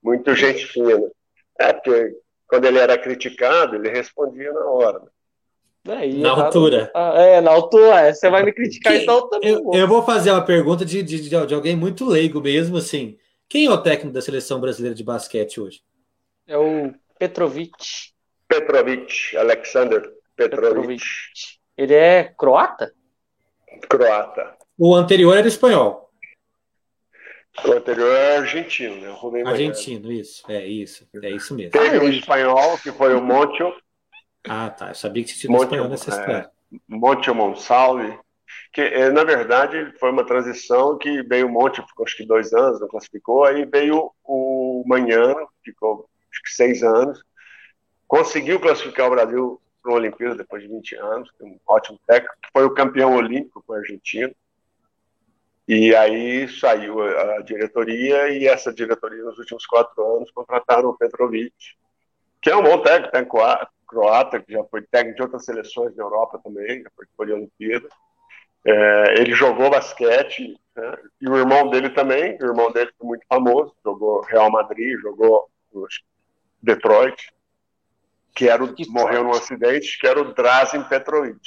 muito 0.03 0.35
gente 0.35 0.65
fina. 0.65 1.09
É, 1.57 1.71
porque 1.71 2.13
quando 2.45 2.65
ele 2.65 2.79
era 2.79 2.97
criticado, 2.97 3.77
ele 3.77 3.89
respondia 3.89 4.51
na 4.51 4.65
hora. 4.65 5.01
É, 5.87 6.07
na 6.07 6.29
altura. 6.31 6.91
Ah, 6.93 7.21
é, 7.21 7.39
na 7.39 7.51
altura. 7.51 8.01
É, 8.01 8.13
você 8.13 8.29
vai 8.29 8.43
me 8.43 8.51
criticar, 8.51 8.91
que, 8.91 8.99
então 8.99 9.15
eu 9.15 9.21
também. 9.29 9.49
Eu, 9.49 9.71
eu, 9.73 9.87
vou 9.87 10.03
fazer 10.03 10.31
uma 10.31 10.43
pergunta 10.43 10.83
de, 10.83 11.01
de, 11.01 11.29
de 11.29 11.55
alguém 11.55 11.75
muito 11.77 12.03
leigo 12.03 12.41
mesmo, 12.41 12.75
assim. 12.75 13.17
Quem 13.49 13.65
é 13.65 13.69
o 13.69 13.81
técnico 13.81 14.13
da 14.13 14.21
seleção 14.21 14.59
brasileira 14.59 14.95
de 14.95 15.03
basquete 15.03 15.59
hoje? 15.59 15.81
É 16.47 16.57
o 16.57 16.93
Petrovic. 17.19 18.11
Petrovic, 18.47 19.37
Alexander 19.37 20.01
Petrovic. 20.35 20.75
Petrovic. 20.75 21.03
Ele 21.77 21.93
é 21.93 22.23
croata? 22.37 22.93
Croata. 23.89 24.57
O 24.77 24.95
anterior 24.95 25.37
era 25.37 25.47
espanhol. 25.47 26.11
O 27.65 27.71
anterior 27.71 28.11
é 28.15 28.37
argentino, 28.37 28.95
né? 28.97 29.11
Rubem 29.11 29.45
argentino, 29.45 30.11
isso. 30.11 30.43
É 30.51 30.65
isso. 30.65 31.07
É 31.21 31.29
isso 31.29 31.53
mesmo. 31.53 31.71
Teve 31.71 31.99
um 31.99 32.09
espanhol, 32.09 32.77
que 32.79 32.91
foi 32.91 33.13
o 33.13 33.21
Moncho. 33.21 33.71
Ah, 34.43 34.69
tá. 34.69 34.89
Eu 34.89 34.95
sabia 34.95 35.23
que 35.23 35.29
tinha 35.29 35.41
tido 35.41 35.63
espanhol 35.63 35.87
nessa 35.87 36.09
é, 36.09 36.13
história. 36.13 36.51
Moncho 36.87 37.35
Monsalve 37.35 38.19
que 38.73 38.81
é, 38.81 39.11
na 39.11 39.23
verdade 39.23 39.93
foi 39.99 40.09
uma 40.09 40.25
transição 40.25 40.97
que 40.97 41.21
veio 41.21 41.45
um 41.45 41.51
monte, 41.51 41.85
ficou 41.87 42.05
acho 42.05 42.17
que 42.17 42.25
dois 42.25 42.51
anos, 42.53 42.81
não 42.81 42.87
classificou, 42.87 43.45
aí 43.45 43.65
veio 43.65 44.11
o 44.23 44.83
Manhano, 44.87 45.47
ficou 45.63 46.09
acho 46.31 46.41
que 46.41 46.49
seis 46.49 46.81
anos, 46.81 47.23
conseguiu 48.07 48.59
classificar 48.59 49.07
o 49.07 49.11
Brasil 49.11 49.61
para 49.81 49.91
a 49.91 49.95
Olimpíada 49.95 50.35
depois 50.35 50.63
de 50.63 50.69
20 50.69 50.95
anos, 50.95 51.29
um 51.39 51.59
ótimo 51.67 51.99
técnico, 52.07 52.35
foi 52.51 52.65
o 52.65 52.73
campeão 52.73 53.15
olímpico 53.15 53.63
com 53.65 53.73
o 53.73 53.75
argentino, 53.75 54.33
e 55.67 55.95
aí 55.95 56.49
saiu 56.49 56.99
a 57.01 57.41
diretoria, 57.41 58.29
e 58.29 58.47
essa 58.47 58.73
diretoria 58.73 59.23
nos 59.23 59.37
últimos 59.37 59.67
quatro 59.67 60.17
anos 60.17 60.31
contrataram 60.31 60.89
o 60.89 60.97
Petrovic, 60.97 61.53
que 62.41 62.49
é 62.49 62.55
um 62.55 62.63
bom 62.63 62.81
técnico, 62.81 63.11
técnico 63.11 63.37
croata, 63.87 64.41
que 64.41 64.51
já 64.51 64.63
foi 64.63 64.81
técnico 64.81 65.17
de 65.17 65.21
outras 65.21 65.45
seleções 65.45 65.95
da 65.95 66.01
Europa 66.01 66.41
também, 66.43 66.81
já 66.81 66.89
foi 67.15 67.27
de 67.27 67.33
Olimpíada, 67.33 67.87
é, 68.65 69.19
ele 69.19 69.33
jogou 69.33 69.69
basquete, 69.69 70.57
né? 70.75 70.97
e 71.19 71.27
o 71.27 71.37
irmão 71.37 71.69
dele 71.69 71.89
também, 71.89 72.37
o 72.41 72.45
irmão 72.45 72.71
dele 72.71 72.91
foi 72.97 73.07
muito 73.07 73.25
famoso, 73.27 73.73
jogou 73.83 74.21
Real 74.21 74.49
Madrid, 74.49 74.99
jogou 74.99 75.49
Detroit, 76.61 77.29
que 78.33 78.47
era 78.47 78.63
o, 78.63 78.73
que 78.73 78.89
morreu 78.89 79.23
num 79.23 79.31
acidente, 79.31 79.99
que 79.99 80.07
era 80.07 80.21
o 80.21 80.33
Drazen 80.33 80.83
Petrovic, 80.83 81.39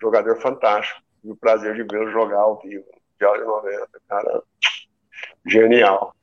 jogador 0.00 0.40
fantástico, 0.40 1.00
e 1.22 1.30
o 1.30 1.36
prazer 1.36 1.74
de 1.74 1.82
vê-lo 1.82 2.10
jogar 2.10 2.38
ao 2.38 2.60
vivo, 2.60 2.86
de 3.18 3.44
90, 3.44 3.88
cara, 4.08 4.42
genial. 5.46 6.14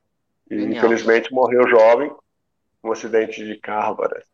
E 0.50 0.58
genial. 0.58 0.78
infelizmente 0.78 1.32
morreu 1.32 1.68
jovem, 1.68 2.10
um 2.82 2.90
acidente 2.90 3.44
de 3.44 3.56
carro, 3.58 3.96
parece. 3.96 4.28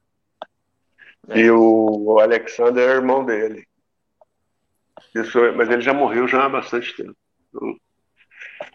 É. 1.28 1.38
E 1.38 1.50
o 1.50 2.18
Alexander 2.20 2.88
é 2.88 2.92
irmão 2.92 3.24
dele. 3.24 3.66
Isso, 5.14 5.38
mas 5.54 5.68
ele 5.70 5.82
já 5.82 5.94
morreu 5.94 6.26
já 6.26 6.44
há 6.44 6.48
bastante 6.48 6.94
tempo. 6.96 7.16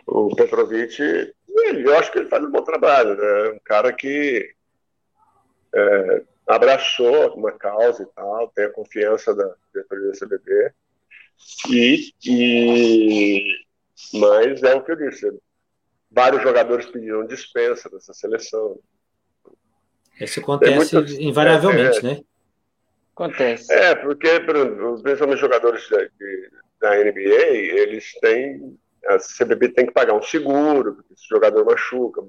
O 0.05 0.35
Petrovic, 0.35 1.01
ele, 1.01 1.87
eu 1.87 1.97
acho 1.97 2.11
que 2.11 2.19
ele 2.19 2.29
faz 2.29 2.43
um 2.43 2.51
bom 2.51 2.63
trabalho, 2.63 3.15
né? 3.15 3.49
Um 3.49 3.59
cara 3.59 3.91
que 3.91 4.53
é, 5.75 6.23
abraçou 6.47 7.35
uma 7.35 7.51
causa 7.51 8.03
e 8.03 8.05
tal, 8.07 8.47
tem 8.49 8.65
a 8.65 8.71
confiança 8.71 9.35
da 9.35 9.53
diretoria 9.73 10.11
da 10.11 10.17
CBB. 10.17 10.73
E, 11.69 12.13
e, 12.25 13.65
mas 14.13 14.63
é 14.63 14.75
o 14.75 14.83
que 14.83 14.91
eu 14.91 14.95
disse, 14.95 15.29
vários 16.09 16.41
jogadores 16.41 16.85
pediram 16.85 17.25
dispensa 17.27 17.89
dessa 17.89 18.13
seleção. 18.13 18.79
Isso 20.19 20.39
acontece 20.39 20.97
invariavelmente, 21.21 21.99
é, 21.99 22.01
né? 22.01 22.21
Acontece. 23.19 23.73
É, 23.73 23.93
porque, 23.95 24.39
principalmente 24.39 25.41
jogadores 25.41 25.85
de, 25.89 26.51
da 26.79 26.95
NBA, 26.95 27.47
eles 27.51 28.13
têm. 28.21 28.79
A 29.07 29.17
CBB 29.17 29.69
tem 29.69 29.85
que 29.85 29.93
pagar 29.93 30.13
um 30.13 30.21
seguro, 30.21 30.95
porque 30.95 31.13
esse 31.13 31.27
jogador 31.27 31.65
machuca. 31.65 32.21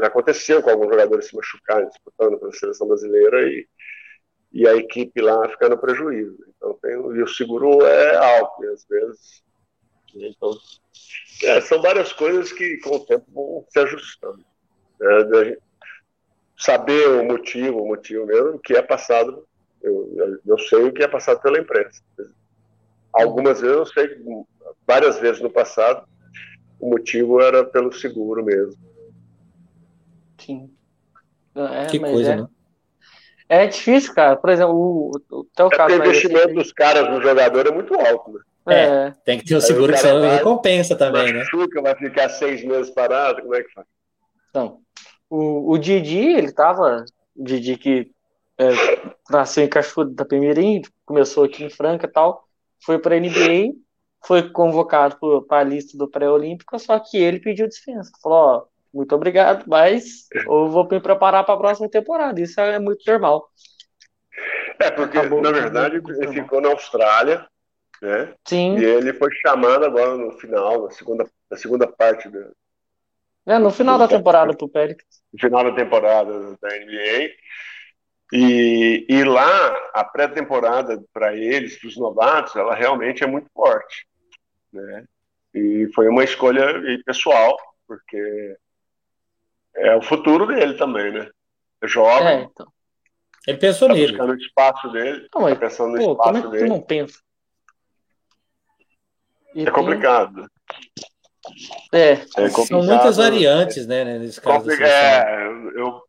Já 0.00 0.06
aconteceu 0.06 0.62
com 0.62 0.70
alguns 0.70 0.88
jogadores 0.88 1.26
se 1.26 1.36
machucarem 1.36 1.88
disputando 1.88 2.38
pela 2.38 2.52
seleção 2.52 2.88
brasileira 2.88 3.48
e, 3.48 3.66
e 4.52 4.66
a 4.66 4.74
equipe 4.76 5.20
lá 5.20 5.46
fica 5.50 5.68
no 5.68 5.78
prejuízo. 5.78 6.38
Então, 6.56 6.78
tem, 6.80 6.92
e 6.92 7.22
o 7.22 7.28
seguro 7.28 7.84
é 7.84 8.16
alto, 8.16 8.64
e 8.64 8.68
às 8.68 8.86
vezes. 8.86 9.42
Então, 10.14 10.52
é, 11.44 11.60
são 11.60 11.82
várias 11.82 12.12
coisas 12.14 12.50
que 12.50 12.78
com 12.78 12.96
o 12.96 13.04
tempo 13.04 13.26
vão 13.30 13.66
se 13.68 13.78
ajustando. 13.78 14.42
É, 15.02 15.56
saber 16.56 17.08
o 17.08 17.24
motivo, 17.24 17.82
o 17.82 17.88
motivo 17.88 18.26
mesmo, 18.26 18.58
que 18.58 18.74
é 18.74 18.82
passado 18.82 19.46
Eu, 19.82 20.12
eu, 20.14 20.38
eu 20.46 20.58
sei 20.58 20.84
o 20.84 20.92
que 20.92 21.02
é 21.02 21.08
passado 21.08 21.40
pela 21.40 21.58
imprensa. 21.58 22.02
Algumas 23.12 23.60
vezes 23.60 23.76
eu 23.76 23.86
sei, 23.86 24.18
várias 24.86 25.18
vezes 25.18 25.40
no 25.40 25.50
passado, 25.50 26.06
o 26.78 26.90
motivo 26.90 27.40
era 27.40 27.64
pelo 27.64 27.92
seguro 27.92 28.44
mesmo. 28.44 28.80
Sim. 30.38 30.70
É, 31.54 31.86
que 31.86 31.98
coisa, 31.98 32.32
é, 32.32 32.36
né? 32.36 32.48
É 33.48 33.66
difícil, 33.66 34.14
cara. 34.14 34.36
Por 34.36 34.50
exemplo, 34.50 34.74
o, 34.74 35.10
o 35.30 35.44
teu 35.44 35.66
é 35.66 35.70
caso. 35.70 35.94
O 35.94 35.98
investimento 35.98 36.54
dos 36.54 36.72
caras 36.72 37.10
no 37.10 37.20
jogador 37.20 37.66
é 37.66 37.70
muito 37.70 37.94
alto, 37.94 38.32
né? 38.32 38.40
É, 38.68 38.84
é. 38.84 39.12
tem 39.24 39.38
que 39.38 39.46
ter 39.46 39.56
um 39.56 39.60
seguro 39.60 39.92
que 39.92 39.98
você 39.98 40.12
recompensa 40.28 40.94
também, 40.94 41.32
né? 41.32 41.40
Machuca, 41.40 41.82
vai 41.82 41.96
ficar 41.96 42.28
seis 42.28 42.62
meses 42.64 42.90
parado, 42.90 43.42
como 43.42 43.54
é 43.54 43.62
que 43.62 43.72
faz? 43.72 43.86
Então, 44.50 44.78
o, 45.28 45.72
o 45.72 45.78
Didi, 45.78 46.18
ele 46.18 46.52
tava. 46.52 47.04
O 47.34 47.42
Didi 47.42 47.76
que 47.76 48.10
é, 48.60 49.14
nasceu 49.30 49.64
em 49.64 49.68
Cachoeira 49.68 50.12
da 50.12 50.24
Pemirim, 50.24 50.82
começou 51.06 51.44
aqui 51.44 51.64
em 51.64 51.70
Franca 51.70 52.06
e 52.06 52.10
tal, 52.10 52.46
foi 52.84 52.98
para 52.98 53.14
a 53.14 53.18
NBA, 53.18 53.72
foi 54.22 54.50
convocado 54.50 55.16
para 55.48 55.60
a 55.60 55.64
lista 55.64 55.96
do 55.96 56.06
pré-olímpico, 56.06 56.78
só 56.78 56.98
que 56.98 57.16
ele 57.16 57.40
pediu 57.40 57.66
dispensa. 57.66 58.10
Falou: 58.22 58.38
Ó, 58.38 58.64
muito 58.92 59.14
obrigado, 59.14 59.64
mas 59.66 60.28
eu 60.34 60.68
vou 60.68 60.86
me 60.90 61.00
preparar 61.00 61.44
para 61.44 61.54
a 61.54 61.58
próxima 61.58 61.88
temporada. 61.88 62.38
Isso 62.38 62.60
é 62.60 62.78
muito 62.78 63.02
normal. 63.10 63.48
É, 64.78 64.90
porque, 64.90 65.16
Acabou, 65.16 65.40
na 65.40 65.52
verdade, 65.52 65.96
ele 65.96 66.32
ficou 66.32 66.60
na 66.60 66.68
Austrália, 66.68 67.46
né? 68.02 68.34
Sim. 68.46 68.78
E 68.78 68.84
ele 68.84 69.14
foi 69.14 69.30
chamado 69.36 69.86
agora 69.86 70.16
no 70.16 70.32
final, 70.32 70.84
na 70.84 70.90
segunda, 70.90 71.26
na 71.50 71.56
segunda 71.56 71.86
parte 71.86 72.28
da. 72.28 72.50
É, 73.46 73.58
no 73.58 73.70
final 73.70 73.98
da 73.98 74.06
temporada 74.06 74.54
pro 74.54 74.68
Pelicans. 74.68 75.22
No 75.32 75.40
final 75.40 75.64
da 75.64 75.72
temporada 75.72 76.58
da 76.60 76.68
NBA. 76.78 77.30
E, 78.32 79.06
e 79.08 79.24
lá, 79.24 79.90
a 79.92 80.04
pré-temporada 80.04 81.02
para 81.12 81.34
eles, 81.34 81.78
para 81.78 81.88
os 81.88 81.96
novatos, 81.96 82.54
ela 82.54 82.74
realmente 82.74 83.24
é 83.24 83.26
muito 83.26 83.48
forte. 83.52 84.06
Né? 84.72 85.04
E 85.52 85.88
foi 85.94 86.08
uma 86.08 86.22
escolha 86.22 86.80
pessoal, 87.04 87.56
porque 87.88 88.56
é 89.74 89.96
o 89.96 90.02
futuro 90.02 90.46
dele 90.46 90.74
também, 90.74 91.12
né? 91.12 91.28
É 91.82 91.88
jovem. 91.88 92.28
É, 92.28 92.42
então. 92.42 92.72
Ele 93.46 93.58
pensou 93.58 93.88
tá 93.88 93.94
nele. 93.94 94.12
buscando 94.12 94.32
o 94.32 94.36
espaço 94.36 94.88
dele. 94.92 95.28
Não, 95.34 95.42
mas, 95.42 95.54
tá 95.54 95.60
pensando 95.60 95.92
no 95.92 95.98
pô, 95.98 96.12
espaço 96.12 96.28
como 96.28 96.38
é 96.38 96.42
que 96.42 96.48
dele. 96.48 96.64
Tu 96.64 96.68
não 96.68 96.80
pensa? 96.80 97.18
E 99.54 99.62
é 99.62 99.64
tem... 99.64 99.72
complicado. 99.72 100.46
É. 101.92 102.10
é 102.12 102.48
São 102.66 102.82
muitas 102.82 103.16
variantes, 103.16 103.86
né, 103.86 104.18
nesse 104.18 104.40
caso. 104.40 104.70
É, 104.70 105.46
eu 105.74 106.00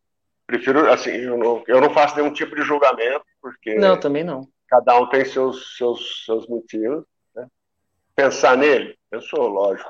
prefiro, 0.52 0.91
assim, 0.91 1.11
eu 1.11 1.38
não, 1.38 1.64
eu 1.68 1.80
não 1.80 1.94
faço 1.94 2.15
nenhum 2.15 2.34
tipo 2.34 2.56
de 2.56 2.61
julgamento, 2.61 3.23
porque. 3.41 3.76
Não, 3.76 3.98
também 3.98 4.23
não. 4.23 4.48
Cada 4.68 4.99
um 4.99 5.07
tem 5.07 5.23
seus, 5.26 5.78
seus, 5.78 6.26
seus 6.26 6.48
motivos. 6.48 7.03
Né? 7.36 7.48
Pensar 8.15 8.57
nele, 8.57 8.98
pensou, 9.10 9.48
lógico. 9.48 9.90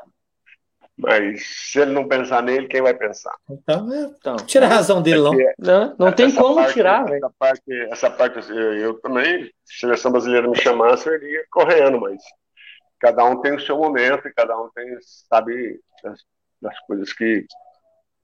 Mas 0.97 1.43
se 1.71 1.79
ele 1.79 1.91
não 1.91 2.07
pensar 2.07 2.43
nele, 2.43 2.67
quem 2.67 2.81
vai 2.81 2.93
pensar? 2.93 3.35
Então, 3.49 3.91
é, 3.91 4.01
então 4.03 4.35
tira 4.37 4.67
a 4.67 4.69
razão 4.69 5.01
dele, 5.01 5.19
não. 5.19 5.33
Não, 5.57 5.95
não 5.97 6.11
tem 6.11 6.33
como 6.33 6.55
parte, 6.55 6.73
tirar, 6.73 7.09
essa 7.11 7.33
parte, 7.39 7.81
essa 7.89 8.09
parte, 8.11 8.51
eu, 8.51 8.73
eu, 8.77 8.99
também, 8.99 9.51
se 9.65 9.77
a 9.77 9.79
seleção 9.79 10.11
brasileira 10.11 10.47
me 10.47 10.55
chamasse, 10.55 11.07
eu 11.07 11.15
iria 11.15 11.43
correndo, 11.49 11.99
mas 11.99 12.21
cada 12.99 13.25
um 13.25 13.41
tem 13.41 13.55
o 13.55 13.59
seu 13.59 13.77
momento 13.77 14.27
e 14.27 14.33
cada 14.33 14.55
um 14.59 14.69
tem, 14.75 14.95
sabe, 15.27 15.79
das, 16.03 16.19
das 16.61 16.79
coisas 16.81 17.11
que 17.13 17.47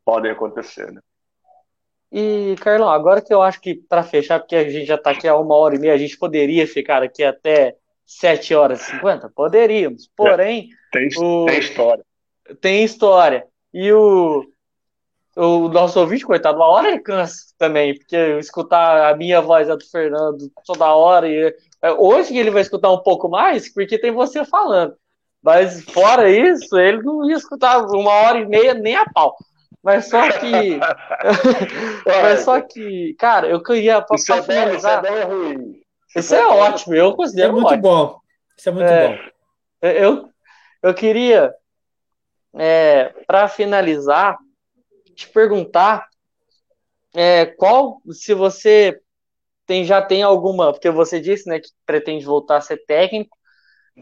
podem 0.05 0.31
acontecer, 0.31 0.91
né? 0.91 1.01
E, 2.11 2.55
Carlão, 2.61 2.89
agora 2.89 3.21
que 3.21 3.33
eu 3.33 3.41
acho 3.41 3.59
que, 3.59 3.75
para 3.75 4.03
fechar, 4.03 4.39
porque 4.39 4.55
a 4.55 4.69
gente 4.69 4.85
já 4.85 4.95
está 4.95 5.11
aqui 5.11 5.27
há 5.27 5.35
uma 5.35 5.55
hora 5.55 5.75
e 5.75 5.79
meia, 5.79 5.93
a 5.93 5.97
gente 5.97 6.17
poderia 6.17 6.65
ficar 6.65 7.03
aqui 7.03 7.23
até 7.23 7.75
7 8.05 8.55
horas 8.55 8.81
e 8.81 8.91
50? 8.91 9.29
Poderíamos. 9.35 10.09
Porém. 10.15 10.69
É, 10.95 10.97
tem, 10.97 11.09
o... 11.17 11.45
tem 11.45 11.59
história 11.59 12.03
tem 12.55 12.83
história. 12.83 13.45
E 13.73 13.91
o, 13.91 14.45
o 15.35 15.67
nosso 15.69 15.99
ouvinte, 15.99 16.25
coitado, 16.25 16.57
uma 16.57 16.67
hora 16.67 16.89
ele 16.89 16.99
cansa 16.99 17.37
também, 17.57 17.97
porque 17.97 18.15
escutar 18.39 19.11
a 19.11 19.15
minha 19.15 19.41
voz, 19.41 19.69
a 19.69 19.75
do 19.75 19.85
Fernando, 19.85 20.51
toda 20.65 20.93
hora. 20.93 21.27
E, 21.27 21.53
é, 21.81 21.91
hoje 21.91 22.37
ele 22.37 22.51
vai 22.51 22.61
escutar 22.61 22.91
um 22.91 23.01
pouco 23.01 23.29
mais, 23.29 23.71
porque 23.73 23.99
tem 23.99 24.11
você 24.11 24.45
falando. 24.45 24.95
Mas 25.41 25.83
fora 25.83 26.29
isso, 26.29 26.77
ele 26.77 27.01
não 27.03 27.29
ia 27.29 27.37
escutar 27.37 27.79
uma 27.85 28.11
hora 28.11 28.39
e 28.39 28.45
meia 28.45 28.73
nem 28.73 28.95
a 28.95 29.05
pau. 29.05 29.35
Mas 29.87 30.09
só 30.09 30.29
que. 30.37 30.79
mas 32.05 32.41
só 32.41 32.59
que, 32.59 33.15
cara, 33.17 33.47
eu 33.47 33.63
queria. 33.63 34.01
Pra, 34.01 34.17
isso, 34.17 34.25
pra 34.25 34.35
é 34.35 34.43
finalizar, 34.43 35.01
bom, 35.01 35.07
isso 35.07 35.17
é 35.17 35.23
ruim? 35.23 35.71
Isso, 36.09 36.19
isso 36.19 36.35
é, 36.35 36.39
é 36.39 36.45
ótimo, 36.45 36.93
eu 36.93 37.15
considero. 37.15 37.49
É 37.49 37.51
muito 37.53 37.67
ótimo. 37.67 37.81
bom. 37.81 38.19
Isso 38.57 38.67
é 38.67 38.71
muito 38.73 38.85
é, 38.85 39.07
bom. 39.07 39.17
Eu, 39.81 40.29
eu 40.83 40.93
queria 40.93 41.53
é, 42.53 43.13
para 43.25 43.47
finalizar, 43.47 44.37
te 45.15 45.25
perguntar 45.29 46.05
é, 47.15 47.45
qual, 47.45 48.01
se 48.11 48.33
você 48.33 48.99
tem, 49.65 49.85
já 49.85 50.01
tem 50.01 50.21
alguma, 50.21 50.73
porque 50.73 50.89
você 50.89 51.21
disse 51.21 51.47
né, 51.47 51.61
que 51.61 51.69
pretende 51.85 52.25
voltar 52.25 52.57
a 52.57 52.61
ser 52.61 52.83
técnico, 52.85 53.36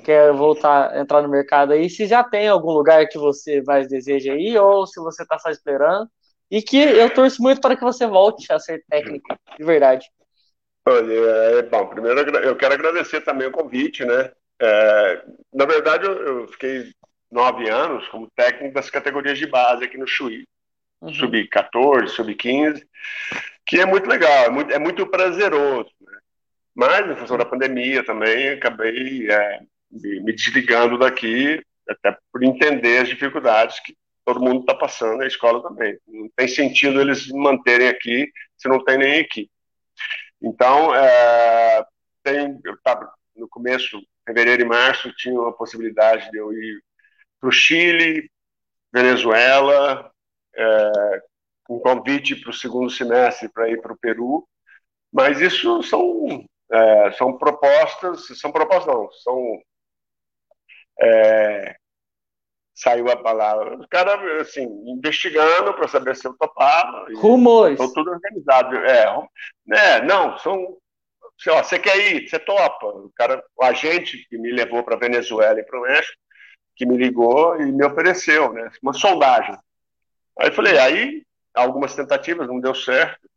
quer 0.03 0.34
voltar 0.34 0.91
a 0.91 0.99
entrar 0.99 1.22
no 1.22 1.30
mercado 1.30 1.73
aí, 1.73 1.89
se 1.89 2.05
já 2.05 2.23
tem 2.23 2.47
algum 2.47 2.72
lugar 2.72 3.07
que 3.07 3.17
você 3.17 3.61
mais 3.61 3.88
deseja 3.88 4.35
ir, 4.35 4.57
ou 4.57 4.85
se 4.85 4.99
você 4.99 5.23
está 5.23 5.39
só 5.39 5.49
esperando, 5.49 6.09
e 6.49 6.61
que 6.61 6.77
eu 6.77 7.09
torço 7.13 7.41
muito 7.41 7.61
para 7.61 7.76
que 7.76 7.84
você 7.84 8.05
volte 8.05 8.51
a 8.51 8.59
ser 8.59 8.84
técnico, 8.89 9.27
de 9.57 9.63
verdade. 9.63 10.07
Olha, 10.88 11.13
é, 11.13 11.61
bom, 11.63 11.88
primeiro 11.88 12.19
eu 12.19 12.55
quero 12.55 12.73
agradecer 12.73 13.22
também 13.22 13.47
o 13.47 13.51
convite, 13.51 14.05
né? 14.05 14.31
É, 14.61 15.23
na 15.53 15.65
verdade, 15.65 16.05
eu, 16.05 16.13
eu, 16.13 16.47
fiquei 16.47 16.91
nove 17.31 17.69
anos 17.69 18.07
como 18.09 18.30
técnico 18.35 18.76
das 18.76 18.89
categorias 18.89 19.38
de 19.38 19.47
base 19.47 19.84
aqui 19.84 19.97
no 19.97 20.07
Chuí. 20.07 20.45
Uhum. 21.01 21.13
Sub-14, 21.13 22.07
sub-15, 22.07 22.84
que 23.65 23.80
é 23.80 23.85
muito 23.85 24.07
legal, 24.07 24.45
é 24.45 24.49
muito, 24.49 24.73
é 24.73 24.80
muito 24.80 25.05
prazeroso. 25.07 25.89
Né? 25.99 26.17
Mas, 26.73 27.09
em 27.09 27.15
função 27.15 27.38
da 27.38 27.45
pandemia 27.45 28.05
também, 28.05 28.49
acabei 28.49 29.30
é, 29.30 29.59
me, 29.91 30.20
me, 30.22 30.34
desligando 30.34 30.98
daqui, 30.98 31.64
até 31.88 32.18
por 32.32 32.44
entender 32.44 32.99
as 32.99 33.10
dificuldades 33.10 33.80
que 33.80 33.95
todo 34.26 34.41
mundo 34.41 34.62
está 34.62 34.74
passando, 34.74 35.22
a 35.22 35.28
escola 35.28 35.62
também. 35.62 35.98
Não 36.07 36.30
tem 36.36 36.48
sentido 36.48 36.99
eles 36.99 37.28
manterem 37.30 37.88
aqui 37.88 38.32
se 38.57 38.68
não 38.68 38.84
tem 38.84 38.98
nem 38.98 39.20
equipe. 39.20 39.52
Então, 40.41 40.94
é, 40.95 41.86
tem, 42.24 42.60
eu 42.64 42.78
no 43.36 43.48
começo, 43.48 44.02
fevereiro 44.26 44.64
e 44.64 44.66
março, 44.66 45.14
tinha 45.16 45.40
uma 45.40 45.53
possibilidade 45.53 46.30
de 46.32 46.38
eu 46.38 46.52
ir 46.52 46.82
para 47.40 47.49
o 47.49 47.52
Chile, 47.52 48.30
Venezuela, 48.94 50.12
é, 50.56 51.22
um 51.70 51.80
convite 51.80 52.36
para 52.36 52.49
o 52.49 52.53
segundo 52.53 52.90
semestre 52.90 53.49
para 53.49 53.70
ir 53.70 53.82
para 53.82 53.94
o 53.94 53.98
Peru, 53.98 54.48
mas 55.12 55.41
isso 55.41 55.84
são, 55.84 56.45
é, 56.72 57.12
são 57.12 57.38
propostas, 57.38 58.28
são 58.40 58.52
propostas 58.52 58.94
não, 58.94 59.12
são 59.12 59.62
é, 60.99 61.76
saiu 62.73 63.09
a 63.09 63.15
palavra, 63.15 63.77
os 63.77 63.85
caras 63.88 64.19
assim, 64.41 64.65
investigando 64.88 65.73
para 65.73 65.88
saber 65.88 66.15
se 66.15 66.27
eu 66.27 66.34
topava. 66.38 67.07
Rumores. 67.15 67.80
Estão 67.80 67.93
tudo 67.93 68.11
organizado. 68.11 68.76
É, 68.77 69.05
né, 69.65 70.01
não, 70.01 70.38
são. 70.38 70.77
Você 71.43 71.77
quer 71.77 71.97
ir, 71.97 72.30
você 72.30 72.39
topa. 72.39 72.88
O, 72.88 73.11
cara, 73.13 73.43
o 73.57 73.63
agente 73.63 74.26
que 74.30 74.38
me 74.38 74.51
levou 74.51 74.84
para 74.84 74.95
Venezuela 74.95 75.59
e 75.59 75.63
para 75.63 75.80
o 75.80 75.81
México 75.81 76.17
que 76.76 76.85
me 76.85 76.97
ligou 76.97 77.59
e 77.61 77.72
me 77.72 77.85
ofereceu, 77.85 78.51
né? 78.53 78.69
Uma 78.84 78.93
sondagem. 78.93 79.57
Aí 80.39 80.51
falei, 80.51 80.77
aí 80.77 81.23
algumas 81.53 81.95
tentativas, 81.95 82.47
não 82.47 82.59
deu 82.59 82.76
certo. 82.76 83.30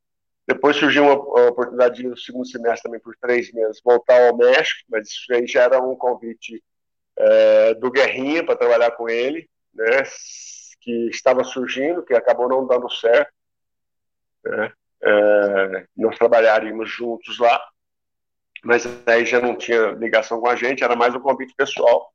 Depois 0.46 0.76
surgiu 0.76 1.04
uma 1.04 1.48
oportunidade 1.48 2.02
no 2.02 2.16
segundo 2.16 2.48
semestre 2.48 2.82
também 2.82 3.00
por 3.00 3.14
três 3.20 3.52
meses 3.52 3.80
voltar 3.84 4.28
ao 4.28 4.36
México, 4.36 4.80
mas 4.88 5.08
isso 5.08 5.32
aí 5.32 5.46
já 5.46 5.62
era 5.62 5.80
um 5.80 5.94
convite 5.94 6.62
é, 7.18 7.74
do 7.74 7.90
Guerrinha 7.90 8.44
para 8.44 8.56
trabalhar 8.56 8.92
com 8.92 9.08
ele, 9.08 9.48
né? 9.74 10.02
Que 10.80 11.08
estava 11.08 11.42
surgindo, 11.42 12.04
que 12.04 12.14
acabou 12.14 12.48
não 12.48 12.66
dando 12.66 12.88
certo. 12.88 13.32
Né? 14.44 14.72
É, 15.02 15.86
nós 15.96 16.16
trabalharíamos 16.16 16.90
juntos 16.90 17.38
lá, 17.38 17.60
mas 18.64 18.86
aí 19.06 19.24
já 19.24 19.40
não 19.40 19.56
tinha 19.56 19.90
ligação 19.92 20.40
com 20.40 20.48
a 20.48 20.56
gente, 20.56 20.82
era 20.82 20.96
mais 20.96 21.14
um 21.14 21.20
convite 21.20 21.54
pessoal 21.54 22.12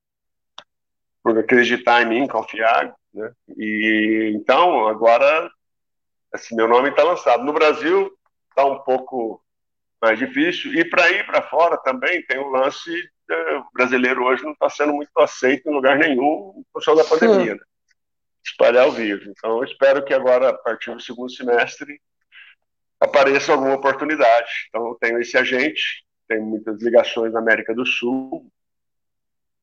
por 1.22 1.38
acreditar 1.38 2.02
em 2.02 2.06
mim, 2.06 2.28
confiar, 2.28 2.94
né? 3.14 3.32
E 3.58 4.34
então 4.36 4.88
agora 4.88 5.50
assim, 6.34 6.56
meu 6.56 6.68
nome 6.68 6.90
está 6.90 7.04
lançado. 7.04 7.44
No 7.44 7.54
Brasil 7.54 8.12
está 8.50 8.66
um 8.66 8.80
pouco 8.80 9.42
mais 10.02 10.18
difícil 10.18 10.74
e 10.74 10.84
para 10.84 11.10
ir 11.12 11.26
para 11.26 11.44
fora 11.44 11.78
também 11.78 12.26
tem 12.26 12.40
um 12.40 12.50
lance 12.50 12.92
o 12.92 13.13
brasileiro 13.74 14.24
hoje 14.24 14.44
não 14.44 14.52
está 14.52 14.70
sendo 14.70 14.94
muito 14.94 15.12
aceito 15.18 15.70
em 15.70 15.74
lugar 15.74 15.98
nenhum 15.98 16.64
por 16.72 16.82
função 16.82 16.96
da 16.96 17.04
pandemia, 17.04 17.56
né? 17.56 17.62
espalhar 18.46 18.88
o 18.88 18.92
vírus. 18.92 19.26
Então 19.28 19.58
eu 19.58 19.64
espero 19.64 20.04
que 20.04 20.14
agora 20.14 20.50
a 20.50 20.54
partir 20.54 20.94
do 20.94 21.02
segundo 21.02 21.32
semestre 21.32 22.00
apareça 23.04 23.52
alguma 23.52 23.76
oportunidade. 23.76 24.50
Então, 24.70 24.88
eu 24.88 24.96
tenho 24.96 25.20
esse 25.20 25.38
agente, 25.38 26.06
tenho 26.28 26.44
muitas 26.44 26.82
ligações 26.82 27.34
na 27.34 27.40
América 27.40 27.74
do 27.74 27.86
Sul 27.86 28.50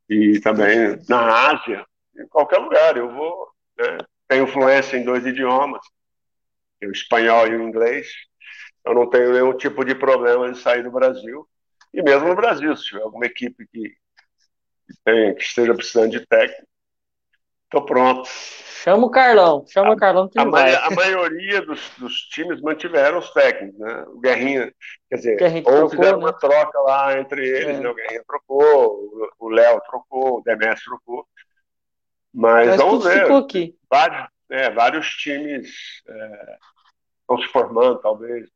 e 0.09 0.39
também 0.41 0.99
na 1.09 1.51
Ásia, 1.51 1.85
em 2.17 2.27
qualquer 2.29 2.59
lugar. 2.59 2.97
Eu 2.97 3.11
vou, 3.11 3.49
né? 3.79 3.99
tenho 4.29 4.45
influência 4.45 4.97
em 4.97 5.05
dois 5.05 5.25
idiomas, 5.25 5.81
o 6.83 6.91
espanhol 6.91 7.47
e 7.47 7.57
o 7.57 7.63
inglês. 7.63 8.09
Eu 8.85 8.95
não 8.95 9.09
tenho 9.09 9.33
nenhum 9.33 9.57
tipo 9.57 9.85
de 9.85 9.95
problema 9.95 10.51
de 10.51 10.59
sair 10.59 10.83
do 10.83 10.91
Brasil. 10.91 11.49
E 11.93 12.03
mesmo 12.03 12.29
no 12.29 12.37
Brasil, 12.37 12.77
se 12.77 12.85
tiver 12.85 13.03
alguma 13.03 13.27
equipe 13.27 13.67
que, 13.67 13.95
tem, 15.05 15.35
que 15.35 15.43
esteja 15.43 15.75
precisando 15.75 16.11
de 16.11 16.27
técnico, 16.27 16.67
estou 17.65 17.85
pronto. 17.85 18.29
Chama 18.29 19.07
o 19.07 19.11
Carlão, 19.11 19.65
chama 19.69 19.93
o 19.93 19.97
Carlão 19.97 20.29
que 20.29 20.39
a, 20.39 20.45
vai. 20.45 20.75
a 20.75 20.91
maioria 20.91 21.61
dos, 21.61 21.91
dos, 21.99 22.15
times 22.31 22.63
mantiveram 22.63 23.19
os 23.19 23.31
técnicos, 23.31 23.79
né? 23.79 24.05
O 24.09 24.19
Guerrinha, 24.21 24.73
quer 25.09 25.17
dizer, 25.17 25.37
Guerrinha 25.37 25.65
ou 25.67 25.73
trocou, 25.73 25.91
fizeram 25.91 26.19
né? 26.19 26.25
uma 26.25 26.33
troca 26.33 26.81
lá 26.81 27.19
entre 27.19 27.47
eles, 27.47 27.77
é. 27.77 27.81
né? 27.81 27.89
O 27.89 27.95
Guerrinha 27.95 28.25
trocou, 28.27 29.31
o 29.39 29.49
Léo 29.51 29.81
trocou, 29.83 30.39
o 30.39 30.43
Demés 30.43 30.83
trocou. 30.83 31.27
Mas, 32.33 32.69
Mas 32.69 32.77
vamos 32.79 33.05
ver. 33.05 33.23
Ficou 33.23 33.37
aqui. 33.37 33.77
Vários, 33.91 34.29
é, 34.51 34.71
vários 34.71 35.09
times 35.17 35.71
é, 36.09 36.57
estão 37.21 37.39
se 37.39 37.53
formando, 37.53 38.01
talvez. 38.01 38.49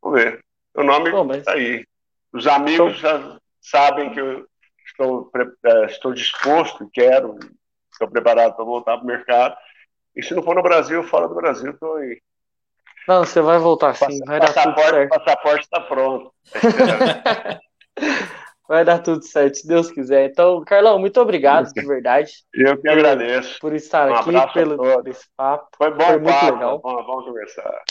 Vamos 0.00 0.22
ver. 0.22 0.44
O 0.74 0.82
nome 0.82 1.36
está 1.36 1.52
aí. 1.52 1.84
Os 2.32 2.46
amigos 2.46 2.98
então... 2.98 3.20
já 3.20 3.38
sabem 3.60 4.12
que 4.12 4.20
eu 4.20 4.46
estou, 4.86 5.30
é, 5.64 5.84
estou 5.86 6.12
disposto, 6.14 6.90
quero, 6.92 7.38
estou 7.90 8.08
preparado 8.08 8.54
para 8.54 8.64
voltar 8.64 8.96
para 8.96 9.04
o 9.04 9.06
mercado. 9.06 9.56
E 10.14 10.22
se 10.22 10.34
não 10.34 10.42
for 10.42 10.54
no 10.54 10.62
Brasil, 10.62 11.02
fora 11.04 11.28
do 11.28 11.34
Brasil, 11.34 11.70
estou 11.70 11.96
aí. 11.96 12.20
Não, 13.08 13.24
você 13.24 13.40
vai 13.40 13.58
voltar 13.58 13.94
sim. 13.94 14.20
Vai 14.24 14.38
passaporte, 14.38 15.08
passaporte 15.08 15.64
está 15.64 15.80
pronto. 15.80 16.32
vai 18.68 18.84
dar 18.84 19.00
tudo 19.00 19.22
certo, 19.24 19.56
se 19.56 19.66
Deus 19.66 19.90
quiser. 19.90 20.30
Então, 20.30 20.62
Carlão, 20.64 20.98
muito 20.98 21.20
obrigado, 21.20 21.72
de 21.72 21.84
verdade. 21.84 22.32
Eu 22.54 22.80
que 22.80 22.88
agradeço. 22.88 23.58
Por 23.60 23.74
estar 23.74 24.08
um 24.08 24.14
aqui, 24.14 24.52
pelo 24.54 25.08
esse 25.08 25.26
papo. 25.36 25.68
Foi 25.76 25.90
bom 25.90 26.04
Foi 26.04 26.18
muito 26.18 26.32
papo, 26.32 26.52
legal. 26.52 26.80
Vamos 26.80 27.24
conversar. 27.24 27.82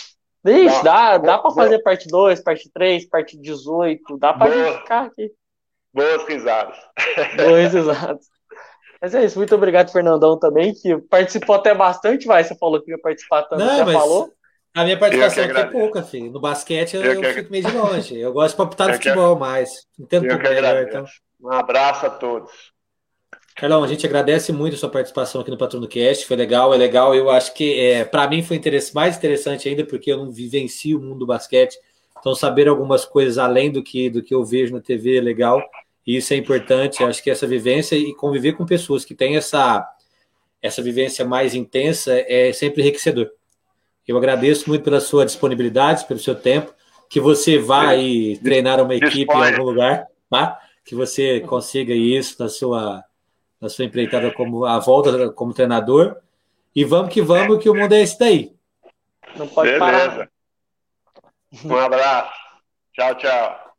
Ixi, 0.44 0.84
dá, 0.84 1.18
dá 1.18 1.38
para 1.38 1.52
fazer 1.52 1.80
parte 1.80 2.08
2, 2.08 2.42
parte 2.42 2.70
3, 2.74 3.08
parte 3.08 3.38
18, 3.38 4.18
dá 4.18 4.34
para 4.34 4.52
gente 4.52 4.78
ficar 4.80 5.06
aqui. 5.06 5.32
Boas 5.94 6.28
risadas. 6.28 6.78
Boas 7.38 7.74
risadas. 7.74 8.26
Mas 9.02 9.16
é 9.16 9.26
isso, 9.26 9.38
muito 9.38 9.56
obrigado, 9.56 9.92
Fernandão, 9.92 10.38
também, 10.38 10.74
que 10.74 10.96
participou 11.10 11.56
até 11.56 11.74
bastante, 11.74 12.28
vai. 12.28 12.44
Você 12.44 12.56
falou 12.56 12.82
que 12.82 12.92
ia 12.92 13.00
participar 13.00 13.44
também, 13.44 13.66
Não, 13.66 13.78
já 13.78 13.86
falou. 13.86 14.32
A 14.74 14.84
minha 14.84 14.98
participação 14.98 15.44
aqui 15.44 15.60
é 15.60 15.66
pouca, 15.66 16.04
filho. 16.04 16.32
No 16.32 16.40
basquete 16.40 16.96
eu, 16.96 17.04
eu, 17.04 17.24
eu 17.24 17.34
fico 17.34 17.52
meio 17.52 17.66
de 17.66 17.76
longe. 17.76 18.18
Eu 18.18 18.32
gosto 18.32 18.52
de 18.52 18.58
palpitar 18.58 18.88
no 18.88 18.94
futebol 18.94 19.36
mais. 19.38 19.70
Entendo 20.00 20.28
eu 20.28 20.38
melhor, 20.38 20.84
então. 20.84 21.06
Um 21.42 21.52
abraço 21.52 22.06
a 22.06 22.10
todos. 22.10 22.52
Carlão, 23.56 23.84
a 23.84 23.88
gente 23.88 24.06
agradece 24.06 24.52
muito 24.52 24.76
a 24.76 24.78
sua 24.78 24.90
participação 24.90 25.42
aqui 25.42 25.52
no 25.52 25.58
Patrono 25.58 25.88
Cast, 25.88 26.26
foi 26.26 26.36
legal, 26.36 26.74
é 26.74 26.78
legal. 26.78 27.14
Eu 27.14 27.30
acho 27.30 27.54
que 27.54 27.80
é, 27.80 28.06
para 28.06 28.28
mim 28.28 28.42
foi 28.42 28.60
mais 28.94 29.18
interessante 29.18 29.68
ainda 29.68 29.86
porque 29.86 30.12
eu 30.12 30.18
não 30.18 30.32
vivencio 30.32 30.98
o 30.98 31.02
mundo 31.02 31.20
do 31.20 31.26
basquete, 31.28 31.78
então 32.20 32.34
saber 32.34 32.68
algumas 32.68 33.06
coisas 33.06 33.38
além 33.38 33.72
do 33.72 33.84
que 33.84 34.10
do 34.10 34.24
que 34.24 34.34
eu 34.34 34.44
vejo 34.44 34.74
na 34.74 34.82
TV 34.82 35.18
é 35.18 35.22
legal. 35.22 35.62
E 36.06 36.18
isso 36.18 36.34
é 36.34 36.38
importante. 36.38 37.02
Eu 37.02 37.08
acho 37.08 37.22
que 37.22 37.30
essa 37.30 37.46
vivência 37.46 37.96
e 37.96 38.14
conviver 38.16 38.54
com 38.54 38.66
pessoas 38.66 39.06
que 39.06 39.14
têm 39.14 39.36
essa 39.36 39.88
essa 40.62 40.82
vivência 40.82 41.26
mais 41.26 41.56
intensa 41.56 42.14
é 42.28 42.54
sempre 42.54 42.82
enriquecedor. 42.82 43.30
Eu 44.08 44.18
agradeço 44.18 44.70
muito 44.70 44.84
pela 44.84 45.00
sua 45.00 45.26
disponibilidade, 45.26 46.06
pelo 46.06 46.20
seu 46.20 46.36
tempo, 46.36 46.74
que 47.10 47.20
você 47.20 47.58
vá 47.58 47.90
aí 47.90 48.38
treinar 48.38 48.82
uma 48.82 48.96
equipe 48.96 49.34
em 49.34 49.44
algum 49.44 49.64
lugar, 49.64 50.08
tá? 50.30 50.60
Que 50.86 50.96
você 50.96 51.40
consiga 51.42 51.94
isso 51.94 52.36
na 52.40 52.48
sua 52.48 53.04
na 53.62 53.70
sua 53.70 53.86
empreitada 53.86 54.32
como 54.32 54.66
a 54.66 54.80
volta 54.80 55.30
como 55.30 55.54
treinador. 55.54 56.18
E 56.76 56.84
vamos 56.84 57.14
que 57.14 57.22
vamos, 57.22 57.62
que 57.62 57.70
o 57.70 57.76
mundo 57.76 57.94
é 57.94 58.02
esse 58.02 58.18
daí. 58.18 58.56
Não 59.36 59.48
pode 59.48 59.72
Beleza. 59.72 59.86
parar. 59.86 60.30
Um 61.66 61.76
abraço. 61.76 62.34
Tchau, 62.94 63.16
tchau. 63.16 63.72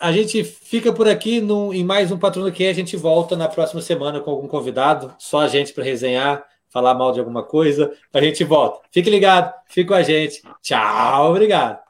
A 0.00 0.12
gente 0.12 0.44
fica 0.44 0.92
por 0.92 1.08
aqui 1.08 1.40
no, 1.40 1.72
em 1.72 1.82
mais 1.82 2.12
um 2.12 2.18
Patrono 2.18 2.52
que 2.52 2.66
a 2.66 2.72
gente 2.72 2.96
volta 2.96 3.34
na 3.34 3.48
próxima 3.48 3.80
semana 3.80 4.20
com 4.20 4.30
algum 4.30 4.46
convidado, 4.46 5.14
só 5.18 5.40
a 5.40 5.48
gente 5.48 5.72
para 5.72 5.84
resenhar, 5.84 6.44
falar 6.68 6.94
mal 6.94 7.12
de 7.12 7.18
alguma 7.18 7.42
coisa. 7.42 7.90
A 8.12 8.20
gente 8.20 8.44
volta. 8.44 8.86
Fique 8.90 9.08
ligado, 9.08 9.54
fique 9.66 9.88
com 9.88 9.94
a 9.94 10.02
gente. 10.02 10.42
Tchau, 10.60 11.30
obrigado. 11.30 11.85